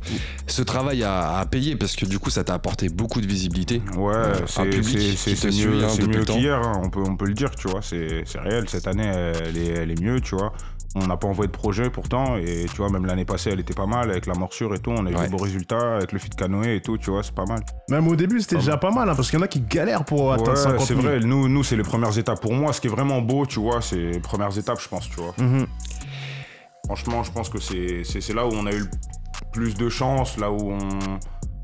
Ce 0.47 0.62
travail 0.62 1.02
a, 1.02 1.38
a 1.38 1.47
payé 1.47 1.76
parce 1.76 1.97
que 1.97 2.05
du 2.07 2.19
coup, 2.19 2.31
ça 2.31 2.45
t'a 2.45 2.55
apporté 2.55 2.88
beaucoup 2.88 3.21
de 3.21 3.26
visibilité. 3.26 3.83
Ouais, 3.97 4.14
Euh, 4.14 4.35
c'est 4.47 4.64
mieux, 4.64 5.85
hein, 5.85 6.07
mieux 6.07 6.25
qu'hier, 6.25 6.61
hein, 6.62 6.81
on, 6.85 6.90
peut, 6.90 7.02
on 7.07 7.17
peut 7.17 7.26
le 7.26 7.35
dire, 7.35 7.50
tu 7.55 7.69
vois. 7.69 7.81
C'est 7.83 8.23
c'est 8.26 8.40
réel, 8.40 8.69
cette 8.69 8.87
année, 8.87 9.07
elle 9.07 9.57
est, 9.57 9.67
elle 9.69 9.90
est 9.90 10.00
mieux, 10.00 10.21
tu 10.21 10.35
vois. 10.35 10.52
On 10.95 11.07
n'a 11.07 11.17
pas 11.19 11.28
envoyé 11.28 11.47
de 11.49 11.52
projet 11.52 11.90
pourtant, 11.90 12.37
et 12.38 12.64
tu 12.71 12.76
vois, 12.78 12.88
même 12.90 13.05
l'année 13.05 13.26
passée, 13.26 13.50
elle 13.52 13.61
était 13.61 13.75
pas 13.75 13.85
mal 13.87 14.11
avec 14.11 14.26
la 14.26 14.33
morsure 14.35 14.75
et 14.75 14.78
tout. 14.78 14.90
On 14.90 15.05
a 15.07 15.11
eu 15.11 15.14
Ouais. 15.14 15.26
de 15.26 15.31
beaux 15.31 15.37
résultats 15.43 15.97
avec 15.97 16.12
le 16.12 16.19
fit 16.19 16.31
canoë 16.31 16.76
et 16.76 16.81
tout, 16.81 16.97
tu 16.97 17.11
vois, 17.11 17.23
c'est 17.23 17.35
pas 17.35 17.45
mal. 17.45 17.61
Même 17.90 18.09
au 18.09 18.17
début, 18.17 18.40
c'était 18.40 18.57
déjà 18.57 18.78
pas 18.78 18.90
mal, 18.90 19.09
hein, 19.09 19.14
parce 19.14 19.28
qu'il 19.31 19.38
y 19.38 19.43
en 19.43 19.45
a 19.45 19.49
qui 19.49 19.61
galèrent 19.61 20.05
pour 20.05 20.33
atteindre 20.33 20.50
Ouais, 20.50 20.57
50 20.57 20.81
c'est 20.87 20.95
000. 20.95 21.00
vrai, 21.07 21.21
nous, 21.21 21.47
nous 21.49 21.62
c'est 21.62 21.76
les 21.76 21.83
premières 21.83 22.17
étapes. 22.19 22.40
Pour 22.40 22.55
moi, 22.55 22.73
ce 22.73 22.81
qui 22.81 22.87
est 22.87 22.90
vraiment 22.90 23.21
beau, 23.21 23.45
tu 23.45 23.61
vois, 23.61 23.83
c'est 23.83 23.97
les 23.97 24.19
premières 24.21 24.57
étapes, 24.57 24.81
je 24.81 24.88
pense, 24.88 25.09
tu 25.11 25.17
vois. 25.17 25.35
Mhm. 25.38 25.67
Franchement, 26.88 27.23
je 27.23 27.30
pense 27.30 27.50
que 27.50 27.59
c'est 27.61 28.33
là 28.33 28.47
où 28.47 28.50
on 28.54 28.64
a 28.64 28.73
eu 28.73 28.80
le 28.80 28.88
plus 29.52 29.75
de 29.75 29.90
chance, 29.90 30.38
là 30.38 30.50
où 30.50 30.73
on, 30.73 30.88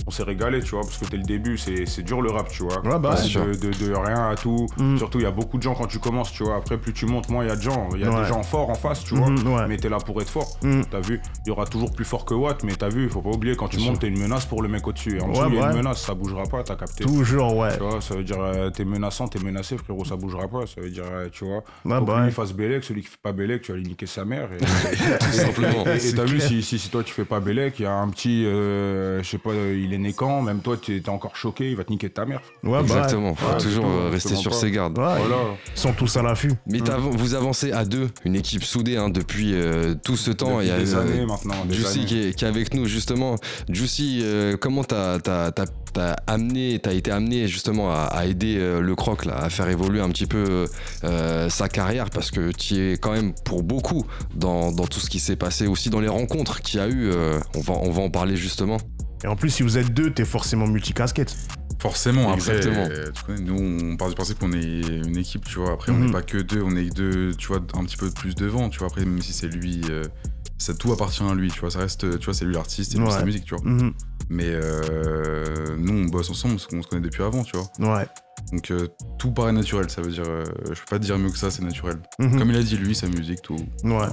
on 0.07 0.11
s'est 0.11 0.23
régalé, 0.23 0.61
tu 0.63 0.73
vois, 0.73 0.83
parce 0.83 0.99
que 0.99 1.07
dès 1.07 1.17
le 1.17 1.23
début, 1.23 1.57
c'est 1.59 2.03
dur 2.03 2.21
le 2.21 2.31
rap, 2.31 2.49
tu 2.49 2.63
vois. 2.63 2.81
Ouais, 2.87 2.99
bah, 2.99 3.15
de, 3.15 3.55
de- 3.55 3.71
de 3.89 3.93
rien 3.95 4.29
à 4.31 4.35
tout. 4.37 4.67
Mm. 4.77 4.97
Surtout, 4.99 5.19
il 5.19 5.23
y 5.25 5.27
a 5.27 5.31
beaucoup 5.31 5.57
de 5.57 5.63
gens 5.63 5.75
quand 5.75 5.87
tu 5.87 5.99
commences, 5.99 6.31
tu 6.33 6.45
vois. 6.45 6.57
Après, 6.57 6.77
plus 6.79 6.93
tu 6.93 7.07
montes, 7.07 7.29
moins 7.31 7.45
il 7.45 7.49
y 7.49 7.51
a 7.51 7.57
de 7.57 7.63
gens. 7.63 7.89
Il 7.95 8.01
y 8.01 8.05
a 8.05 8.11
Ouais. 8.11 8.21
des 8.23 8.29
gens 8.29 8.43
forts 8.43 8.69
en 8.71 8.75
face, 8.75 9.05
tu 9.05 9.15
vois. 9.15 9.29
ouais. 9.29 9.67
Mais 9.69 9.77
t'es 9.77 9.89
là 9.89 9.99
pour 9.99 10.21
être 10.21 10.29
fort. 10.29 10.57
Mm. 10.63 10.83
T'as 10.91 11.01
vu? 11.01 11.21
Il 11.45 11.49
y 11.49 11.51
aura 11.53 11.65
toujours 11.67 11.91
plus 11.93 12.05
fort 12.05 12.25
que 12.25 12.35
Watt, 12.35 12.63
mais 12.65 12.75
t'as 12.75 12.89
vu, 12.89 13.09
faut 13.09 13.23
pas 13.23 13.31
oublier, 13.31 13.57
quand 13.57 13.69
tu 13.69 13.79
montes, 13.81 14.01
t'es 14.01 14.09
une 14.09 14.19
menace 14.21 14.45
pour 14.47 14.63
le 14.63 14.69
mec 14.69 14.87
au-dessus. 14.87 15.21
En 15.21 15.29
dessous, 15.29 15.43
il 15.49 15.55
y 15.55 15.59
a 15.59 15.71
une 15.71 15.77
menace, 15.77 16.03
ça 16.05 16.15
bougera 16.15 16.45
pas, 16.45 16.63
t'as 16.63 16.77
capté. 16.77 17.05
Toujours, 17.05 17.57
ouais. 17.57 17.73
Tu 17.77 17.83
vois, 17.83 18.01
ça 18.01 18.15
veut 18.15 18.25
dire, 18.25 18.41
euh, 18.41 18.71
t'es 18.71 18.85
menaçant, 18.85 19.27
t'es 19.29 19.39
menacé, 19.39 19.77
frérot, 19.79 20.05
ça 20.05 20.17
bougera 20.17 20.49
pas. 20.49 20.67
Ça 20.67 20.81
veut 20.81 20.91
dire, 20.91 21.05
euh, 21.11 21.29
tu 21.33 21.45
vois, 21.45 21.63
faut 21.83 21.89
bah 21.89 22.01
que 22.07 22.11
lui 22.19 22.25
ouais. 22.27 22.31
fasse 22.31 22.53
Bélec, 22.53 22.85
celui 22.85 23.03
qui 23.03 23.09
fait 23.09 23.19
pas 23.23 23.33
Bélec, 23.33 23.63
tu 23.63 23.73
vas 23.73 23.79
lui 23.79 23.87
niquer 23.87 24.07
sa 24.07 24.25
mère. 24.25 24.49
Et, 24.53 24.59
t'as 26.15 26.25
vu, 26.25 26.41
si, 26.41 26.89
toi 26.91 27.03
tu 27.03 27.13
fais 27.15 27.25
pas 27.25 27.41
Bélec, 27.41 27.79
il 27.79 27.83
y 27.83 27.87
a 27.87 27.93
un 27.95 28.09
petit, 28.11 28.45
euh, 28.47 29.23
je 29.23 29.29
sais 29.29 29.39
pas, 29.39 29.51
il 29.55 29.94
est 29.95 29.99
né 29.99 30.13
quand, 30.13 30.43
même 30.43 30.61
toi 30.61 30.77
t'es 30.77 31.01
t'es 31.01 31.09
encore 31.09 31.37
choqué, 31.37 31.71
il 31.71 31.77
va 31.77 31.85
te 31.85 31.91
niquer 31.91 32.11
ta 32.11 32.25
mère. 32.27 32.41
Ouais, 32.63 32.71
bah 32.73 32.79
ouais. 32.79 32.83
Exactement. 32.85 33.35
Faut 33.35 33.53
Ouais, 33.53 33.59
toujours 33.59 33.85
tout, 33.85 33.91
euh, 33.91 34.11
rester 34.11 34.35
sur 34.37 34.51
pas. 34.51 34.57
ses 34.57 34.71
gardes. 34.71 34.99
Ouais, 34.99 35.05
Voilà. 35.19 35.37
Ils 35.75 35.81
sont 35.81 35.93
tous 35.93 36.17
à 36.17 36.23
l'affût. 36.23 36.53
Mais 36.67 36.79
vous 36.99 37.35
avancez 37.35 37.73
à 37.73 37.85
deux, 37.85 38.11
une 38.25 38.35
équipe 38.37 38.65
soudée 38.65 38.97
hein, 38.97 39.09
depuis 39.09 39.53
euh, 39.55 39.95
tout 40.05 40.17
ce 40.17 40.31
temps. 40.31 40.59
Depuis 40.59 40.67
Il 40.67 40.69
y 40.69 40.73
a 40.73 40.79
des 40.79 40.95
euh, 40.95 41.01
années 41.01 41.27
maintenant. 41.27 41.65
Des 41.65 41.75
Juicy 41.75 41.99
années. 41.99 42.07
qui 42.07 42.21
est, 42.29 42.35
qui 42.35 42.45
est 42.45 42.49
avec 42.49 42.75
nous 42.75 42.87
justement. 42.87 43.37
Juicy, 43.69 44.21
euh, 44.23 44.57
comment 44.57 44.85
t'as 44.85 45.19
t'as- 45.19 45.51
t'as- 45.53 45.65
t'as 45.93 46.17
amené, 46.27 46.81
t'as 46.83 46.93
été 46.93 47.13
amené 47.13 47.47
justement 47.47 47.93
à, 47.93 48.03
à 48.11 48.25
aider 48.27 48.57
euh, 48.59 48.81
le 48.81 48.95
croc 48.97 49.25
là, 49.27 49.37
à 49.37 49.49
faire 49.49 49.69
évoluer 49.69 50.01
un 50.01 50.09
petit 50.09 50.27
peu 50.27 50.67
euh, 51.05 51.49
sa 51.49 51.69
carrière? 51.69 52.11
Parce 52.11 52.31
que 52.33 52.51
tu 52.51 52.75
es 52.93 52.97
quand 52.97 53.13
même 53.13 53.33
pour 53.45 53.63
beaucoup 53.63 54.05
dans, 54.35 54.73
dans 54.73 54.87
tout 54.87 54.99
ce 55.01 55.09
qui 55.09 55.21
s'est 55.21 55.37
passé 55.37 55.67
aussi 55.69 55.91
dans 55.91 56.01
les 56.01 56.09
rencontres 56.09 56.61
qu'il 56.63 56.81
y 56.81 56.83
a 56.83 56.89
eu. 56.89 57.11
euh, 57.13 57.39
on 57.57 57.61
va 57.61 57.75
on 57.75 57.91
va 57.93 58.03
en 58.03 58.11
parler 58.11 58.37
justement. 58.37 58.79
Et 59.25 59.27
en 59.27 59.37
plus, 59.37 59.49
si 59.51 59.63
vous 59.63 59.79
êtes 59.79 59.93
deux, 59.95 60.11
t'es 60.11 60.27
forcément 60.27 60.67
multicasquette. 60.67 61.35
Forcément, 61.81 62.31
après, 62.33 62.57
Exactement. 62.57 62.89
euh, 62.91 63.11
tu 63.13 63.23
connais, 63.25 63.41
nous, 63.41 63.57
on 63.93 63.97
part 63.97 64.09
du 64.11 64.15
principe 64.15 64.39
qu'on 64.39 64.53
est 64.53 64.81
une 64.83 65.17
équipe, 65.17 65.45
tu 65.47 65.59
vois. 65.59 65.73
Après, 65.73 65.93
on 65.93 65.97
Mhm. 65.97 66.07
n'est 66.07 66.13
pas 66.13 66.23
que 66.23 66.39
deux, 66.39 66.63
on 66.63 66.77
est 66.77 66.95
deux, 66.95 67.35
tu 67.35 67.49
vois, 67.49 67.57
un 67.75 67.85
petit 67.85 67.97
peu 67.97 68.11
plus 68.11 68.35
devant, 68.35 68.69
tu 68.69 68.79
vois. 68.79 68.89
Après, 68.89 69.05
même 69.05 69.21
si 69.23 69.33
c'est 69.33 69.49
lui, 69.49 69.81
euh, 69.91 70.05
ça 70.59 70.75
tout 70.75 70.93
appartient 70.93 71.23
à 71.23 71.35
lui, 71.35 71.51
tu 71.51 71.61
vois. 71.61 71.71
Ça 71.71 71.79
reste, 71.81 72.19
tu 72.19 72.25
vois, 72.27 72.35
c'est 72.35 72.45
lui 72.45 72.55
l'artiste 72.55 72.95
et 72.95 72.99
lui 72.99 73.05
Ouais. 73.05 73.11
sa 73.11 73.25
musique, 73.25 73.45
tu 73.45 73.55
vois. 73.57 73.65
Mhm. 73.65 73.93
Mais 74.29 74.47
euh, 74.49 75.75
nous, 75.79 75.93
on 75.95 76.05
bosse 76.05 76.29
ensemble 76.31 76.55
parce 76.55 76.67
qu'on 76.67 76.83
se 76.83 76.89
connaît 76.89 77.03
depuis 77.03 77.23
avant, 77.23 77.45
tu 77.45 77.57
vois. 77.57 77.97
Ouais. 77.99 78.07
Donc, 78.53 78.71
euh, 78.71 78.89
tout 79.19 79.31
paraît 79.33 79.53
naturel, 79.53 79.91
ça 79.91 80.03
veut 80.03 80.11
dire, 80.11 80.23
euh, 80.27 80.45
je 80.67 80.71
peux 80.81 80.87
pas 80.91 80.99
te 80.99 81.05
dire 81.05 81.19
mieux 81.19 81.31
que 81.31 81.39
ça, 81.39 81.51
c'est 81.51 81.63
naturel. 81.63 81.97
Mhm. 82.19 82.39
Comme 82.39 82.51
il 82.51 82.57
a 82.57 82.63
dit, 82.63 82.77
lui, 82.77 82.95
sa 82.95 83.09
musique, 83.09 83.43
tout. 83.43 83.57
Ouais. 83.85 84.07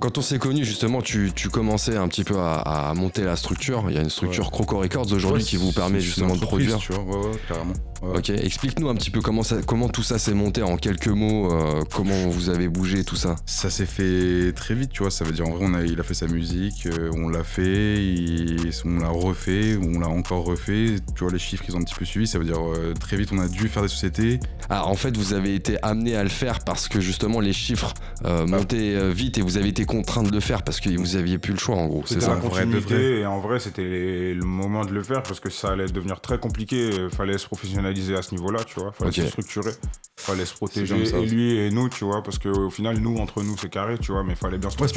Quand 0.00 0.18
on 0.18 0.22
s'est 0.22 0.38
connus 0.38 0.64
justement, 0.64 1.00
tu, 1.00 1.30
tu 1.34 1.48
commençais 1.48 1.96
un 1.96 2.08
petit 2.08 2.24
peu 2.24 2.36
à, 2.38 2.56
à 2.90 2.94
monter 2.94 3.22
la 3.24 3.36
structure. 3.36 3.84
Il 3.88 3.94
y 3.94 3.98
a 3.98 4.02
une 4.02 4.10
structure 4.10 4.50
Croco 4.50 4.78
Records 4.78 5.12
aujourd'hui 5.12 5.42
Ouais, 5.42 5.48
qui 5.48 5.56
vous 5.56 5.72
permet 5.72 6.00
justement 6.00 6.34
de 6.36 6.40
produire. 6.40 6.78
Tu 6.78 6.92
vois, 6.92 7.02
ouais, 7.04 7.26
ouais, 7.28 7.38
carrément. 7.48 7.72
Ouais. 8.02 8.18
Ok, 8.18 8.28
explique-nous 8.30 8.88
un 8.90 8.94
petit 8.94 9.10
peu 9.10 9.22
comment, 9.22 9.42
ça, 9.42 9.56
comment 9.66 9.88
tout 9.88 10.02
ça 10.02 10.18
s'est 10.18 10.34
monté 10.34 10.62
en 10.62 10.76
quelques 10.76 11.08
mots, 11.08 11.50
euh, 11.50 11.82
comment 11.94 12.28
vous 12.28 12.50
avez 12.50 12.68
bougé 12.68 13.04
tout 13.04 13.16
ça. 13.16 13.36
Ça 13.46 13.70
s'est 13.70 13.86
fait 13.86 14.52
très 14.54 14.74
vite, 14.74 14.90
tu 14.90 15.02
vois. 15.02 15.10
Ça 15.10 15.24
veut 15.24 15.32
dire, 15.32 15.46
en 15.48 15.52
vrai, 15.52 15.64
on 15.66 15.72
a, 15.72 15.82
il 15.82 15.98
a 15.98 16.02
fait 16.02 16.12
sa 16.14 16.26
musique, 16.26 16.86
euh, 16.86 17.10
on 17.16 17.28
l'a 17.30 17.42
fait, 17.44 18.04
il- 18.04 18.70
on 18.84 18.98
l'a 18.98 19.08
refait, 19.08 19.78
on 19.80 19.98
l'a 20.00 20.08
encore 20.08 20.44
refait. 20.44 20.96
Tu 21.14 21.24
vois, 21.24 21.32
les 21.32 21.38
chiffres, 21.38 21.64
ils 21.68 21.74
ont 21.76 21.80
un 21.80 21.84
petit 21.84 21.94
peu 21.94 22.04
suivi. 22.04 22.26
Ça 22.26 22.38
veut 22.38 22.44
dire, 22.44 22.60
euh, 22.60 22.92
très 22.98 23.16
vite, 23.16 23.30
on 23.32 23.38
a 23.38 23.48
dû 23.48 23.65
faire 23.68 23.82
des 23.82 23.88
sociétés. 23.88 24.40
Ah, 24.68 24.86
en 24.86 24.94
fait, 24.94 25.16
vous 25.16 25.32
avez 25.32 25.54
été 25.54 25.78
amené 25.82 26.16
à 26.16 26.22
le 26.22 26.28
faire 26.28 26.60
parce 26.60 26.88
que 26.88 27.00
justement 27.00 27.40
les 27.40 27.52
chiffres 27.52 27.94
euh, 28.24 28.46
montaient 28.46 28.94
euh, 28.94 29.10
vite 29.10 29.38
et 29.38 29.42
vous 29.42 29.56
avez 29.56 29.68
été 29.68 29.84
contraint 29.84 30.22
de 30.22 30.30
le 30.30 30.40
faire 30.40 30.62
parce 30.62 30.80
que 30.80 30.90
vous 30.90 31.16
aviez 31.16 31.38
plus 31.38 31.52
le 31.52 31.58
choix 31.58 31.76
en 31.76 31.86
gros, 31.86 32.02
c'est 32.06 32.14
C'était 32.14 32.26
ça 32.26 32.32
la 32.32 32.36
en 32.38 32.48
vrai 32.48 32.66
de 32.66 32.72
continuité 32.72 33.20
et 33.20 33.26
en 33.26 33.40
vrai 33.40 33.60
c'était 33.60 34.34
le 34.34 34.44
moment 34.44 34.84
de 34.84 34.92
le 34.92 35.02
faire 35.02 35.22
parce 35.22 35.40
que 35.40 35.50
ça 35.50 35.72
allait 35.72 35.86
devenir 35.86 36.20
très 36.20 36.38
compliqué. 36.38 36.90
Fallait 37.10 37.38
se 37.38 37.46
professionnaliser 37.46 38.16
à 38.16 38.22
ce 38.22 38.34
niveau-là, 38.34 38.64
tu 38.64 38.80
vois. 38.80 38.92
Fallait 38.92 39.12
se 39.12 39.26
structurer. 39.26 39.72
Fallait 40.18 40.46
se 40.46 40.54
protéger 40.54 41.04
ça 41.04 41.18
et 41.18 41.26
lui 41.26 41.56
et 41.58 41.70
nous, 41.70 41.90
tu 41.90 42.04
vois. 42.04 42.22
Parce 42.22 42.38
qu'au 42.38 42.70
final, 42.70 42.98
nous, 42.98 43.18
entre 43.18 43.42
nous, 43.42 43.54
c'est 43.58 43.68
carré, 43.68 43.98
tu 43.98 44.12
vois. 44.12 44.24
Mais 44.24 44.34
fallait 44.34 44.56
bien 44.56 44.70
se 44.70 44.78
Ouais, 44.80 44.88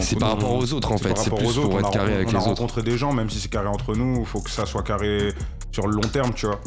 c'est 0.00 0.18
par 0.18 0.30
rapport 0.30 0.54
aux 0.54 0.72
autres 0.72 0.90
en 0.90 0.96
fait, 0.96 1.10
par 1.10 1.18
c'est 1.18 1.24
rapport 1.24 1.38
plus 1.38 1.46
aux 1.48 1.58
autres, 1.58 1.68
pour 1.68 1.74
on 1.76 1.80
être 1.80 1.88
a, 1.88 1.90
carré 1.92 2.14
avec 2.14 2.28
on 2.28 2.30
les 2.30 2.36
a 2.36 2.40
autres. 2.40 2.48
rencontré 2.48 2.82
des 2.82 2.96
gens, 2.96 3.12
même 3.12 3.28
si 3.28 3.38
c'est 3.40 3.50
carré 3.50 3.68
entre 3.68 3.94
nous, 3.94 4.20
il 4.20 4.26
faut 4.26 4.40
que 4.40 4.48
ça 4.50 4.64
soit 4.64 4.82
carré 4.82 5.34
sur 5.70 5.86
le 5.86 5.94
long 5.94 6.00
terme, 6.00 6.32
tu 6.34 6.46
vois. 6.46 6.60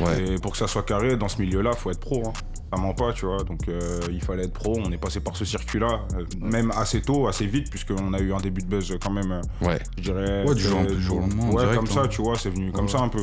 Ouais. 0.00 0.34
Et 0.34 0.38
pour 0.38 0.52
que 0.52 0.58
ça 0.58 0.68
soit 0.68 0.84
carré 0.84 1.16
dans 1.16 1.28
ce 1.28 1.40
milieu-là, 1.42 1.72
faut 1.72 1.90
être 1.90 1.98
pro. 2.00 2.22
Hein. 2.28 2.32
Ça 2.72 2.80
ment 2.80 2.94
pas, 2.94 3.12
tu 3.12 3.26
vois. 3.26 3.42
Donc 3.42 3.68
euh, 3.68 4.00
il 4.12 4.22
fallait 4.22 4.44
être 4.44 4.52
pro. 4.52 4.76
On 4.84 4.90
est 4.92 4.96
passé 4.98 5.18
par 5.20 5.36
ce 5.36 5.44
circuit-là, 5.44 6.00
euh, 6.16 6.24
même 6.40 6.70
assez 6.76 7.00
tôt, 7.02 7.26
assez 7.26 7.46
vite, 7.46 7.70
puisqu'on 7.70 8.14
a 8.14 8.20
eu 8.20 8.32
un 8.32 8.40
début 8.40 8.62
de 8.62 8.68
buzz 8.68 8.96
quand 9.02 9.10
même, 9.12 9.32
euh, 9.32 9.66
Ouais. 9.66 9.78
je 9.98 10.02
dirais. 10.04 10.44
Ouais, 10.46 10.54
du 10.54 10.62
jour- 10.62 10.84
du 10.86 11.02
jour 11.02 11.16
au 11.18 11.20
lendemain, 11.20 11.48
Ouais, 11.50 11.62
direct, 11.62 11.74
comme 11.76 11.86
ça, 11.88 12.02
hein. 12.02 12.08
tu 12.08 12.22
vois, 12.22 12.36
c'est 12.38 12.50
venu 12.50 12.70
comme 12.72 12.88
ça 12.88 13.00
un 13.00 13.08
peu. 13.08 13.22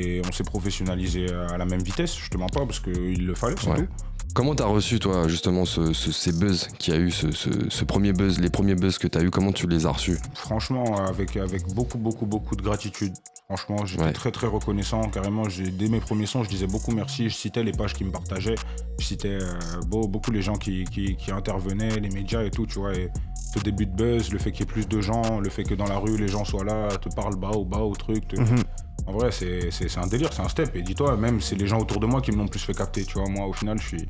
Et 0.00 0.22
on 0.28 0.32
s'est 0.32 0.44
professionnalisé 0.44 1.26
à 1.32 1.56
la 1.58 1.64
même 1.64 1.82
vitesse, 1.82 2.16
je 2.16 2.30
te 2.30 2.36
mens 2.36 2.46
pas, 2.48 2.64
parce 2.66 2.78
qu'il 2.80 3.26
le 3.26 3.34
fallait, 3.34 3.56
c'est 3.60 3.68
Ouais. 3.70 3.76
tout. 3.78 3.88
Comment 4.34 4.54
t'as 4.54 4.66
reçu 4.66 4.98
toi 5.00 5.26
justement 5.26 5.64
ce, 5.64 5.92
ce- 5.94 6.12
ces 6.12 6.32
buzz 6.32 6.68
qu'il 6.78 6.92
y 6.94 6.96
a 6.96 7.00
eu, 7.00 7.10
ce, 7.10 7.32
ce- 7.32 7.48
ce 7.70 7.84
premier 7.84 8.12
buzz, 8.12 8.38
les 8.38 8.50
premiers 8.50 8.74
buzz 8.74 8.98
que 8.98 9.08
t'as 9.08 9.22
eu, 9.22 9.30
comment 9.30 9.52
tu 9.52 9.66
les 9.66 9.86
as 9.86 9.90
reçus? 9.90 10.18
Franchement, 10.34 10.84
avec, 11.06 11.36
avec 11.38 11.66
beaucoup, 11.74 11.96
beaucoup, 11.98 12.26
beaucoup 12.26 12.54
de 12.54 12.62
gratitude. 12.62 13.14
Franchement, 13.46 13.86
j'étais 13.86 14.02
Ouais. 14.04 14.12
très, 14.12 14.30
très 14.30 14.46
reconnaissant. 14.46 15.00
Carrément, 15.08 15.48
j'ai- 15.48 15.70
dès 15.70 15.88
mes 15.88 16.00
premiers 16.00 16.26
sons, 16.26 16.44
je 16.44 16.50
disais 16.50 16.66
beaucoup 16.66 16.92
merci. 16.92 17.30
Je 17.30 17.34
citais 17.34 17.64
les 17.64 17.72
pages 17.72 17.94
qui 17.94 18.04
me 18.04 18.10
partageaient. 18.12 18.56
Je 19.00 19.04
citais 19.06 19.38
euh, 19.40 19.50
beau- 19.86 20.06
beaucoup 20.06 20.30
les 20.30 20.42
gens 20.42 20.56
qui, 20.56 20.84
qui, 20.84 21.16
qui 21.16 21.30
intervenaient, 21.32 21.98
les 21.98 22.10
médias 22.10 22.42
et 22.42 22.50
tout, 22.50 22.66
tu 22.66 22.78
vois. 22.78 22.94
Et 22.94 23.08
ce 23.54 23.58
début 23.60 23.86
de 23.86 23.92
buzz, 23.96 24.30
le 24.30 24.38
fait 24.38 24.52
qu'il 24.52 24.60
y 24.60 24.62
ait 24.68 24.72
plus 24.72 24.86
de 24.86 25.00
gens, 25.00 25.40
le 25.40 25.48
fait 25.48 25.64
que 25.64 25.74
dans 25.74 25.86
la 25.86 25.96
rue, 25.98 26.18
les 26.18 26.28
gens 26.28 26.44
soient 26.44 26.64
là, 26.64 26.88
te 26.98 27.08
parlent 27.14 27.36
bas 27.36 27.56
ou 27.56 27.64
bas 27.64 27.78
au 27.80 27.96
truc. 27.96 28.28
te- 28.28 28.38
Mhm. 28.38 28.62
En 29.08 29.12
vrai, 29.12 29.30
c'est 29.32 29.70
un 29.98 30.06
délire, 30.06 30.32
c'est 30.32 30.42
un 30.42 30.48
step. 30.48 30.76
Et 30.76 30.82
dis-toi, 30.82 31.16
même 31.16 31.40
c'est 31.40 31.56
les 31.56 31.66
gens 31.66 31.78
autour 31.80 31.98
de 31.98 32.06
moi 32.06 32.20
qui 32.20 32.30
me 32.30 32.36
l'ont 32.36 32.46
plus 32.46 32.60
fait 32.60 32.74
capter, 32.74 33.04
tu 33.04 33.18
vois. 33.18 33.28
Moi, 33.28 33.46
au 33.46 33.52
final, 33.54 33.78
je 33.80 33.86
suis. 33.88 34.08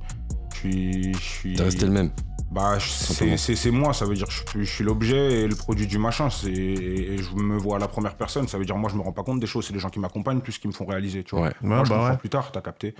Je 0.55 0.57
suis. 0.59 1.14
Je 1.14 1.19
suis 1.21 1.55
T'es 1.55 1.62
resté 1.62 1.85
le 1.87 1.93
même. 1.93 2.11
bah, 2.50 2.78
c'est- 2.81 3.71
moi, 3.71 3.93
ça 3.93 4.07
veut 4.07 4.14
dire 4.17 4.26
je, 4.28 4.38
suis- 4.50 4.64
je 4.64 4.75
suis 4.75 4.83
l'objet 4.85 5.43
et 5.43 5.47
le 5.47 5.55
produit 5.55 5.87
du 5.87 5.99
machin. 5.99 6.31
c'est- 6.31 6.50
Et, 6.50 7.12
et 7.14 7.19
je 7.19 7.33
me 7.37 7.57
vois 7.57 7.76
à 7.76 7.78
la 7.78 7.87
première 7.87 8.17
personne, 8.17 8.49
ça 8.49 8.59
veut 8.59 8.64
dire 8.64 8.76
moi 8.76 8.90
je 8.90 8.97
me 8.97 9.02
rends 9.02 9.12
pas 9.12 9.23
compte 9.23 9.38
des 9.38 9.47
choses, 9.47 9.67
c'est 9.69 9.73
les 9.73 9.78
gens 9.78 9.90
qui 9.90 10.00
m'accompagnent 10.00 10.40
plus 10.40 10.59
qui 10.59 10.67
me 10.67 10.73
font 10.73 10.87
réaliser, 10.87 11.23
tu 11.23 11.37
vois. 11.37 11.49
Ouais. 11.49 11.55
Moi 11.61 11.85
je 11.85 11.90
bah 11.90 12.11
ouais. 12.11 12.17
plus 12.17 12.28
tard, 12.31 12.50
t'as 12.50 12.61
capté. 12.61 12.95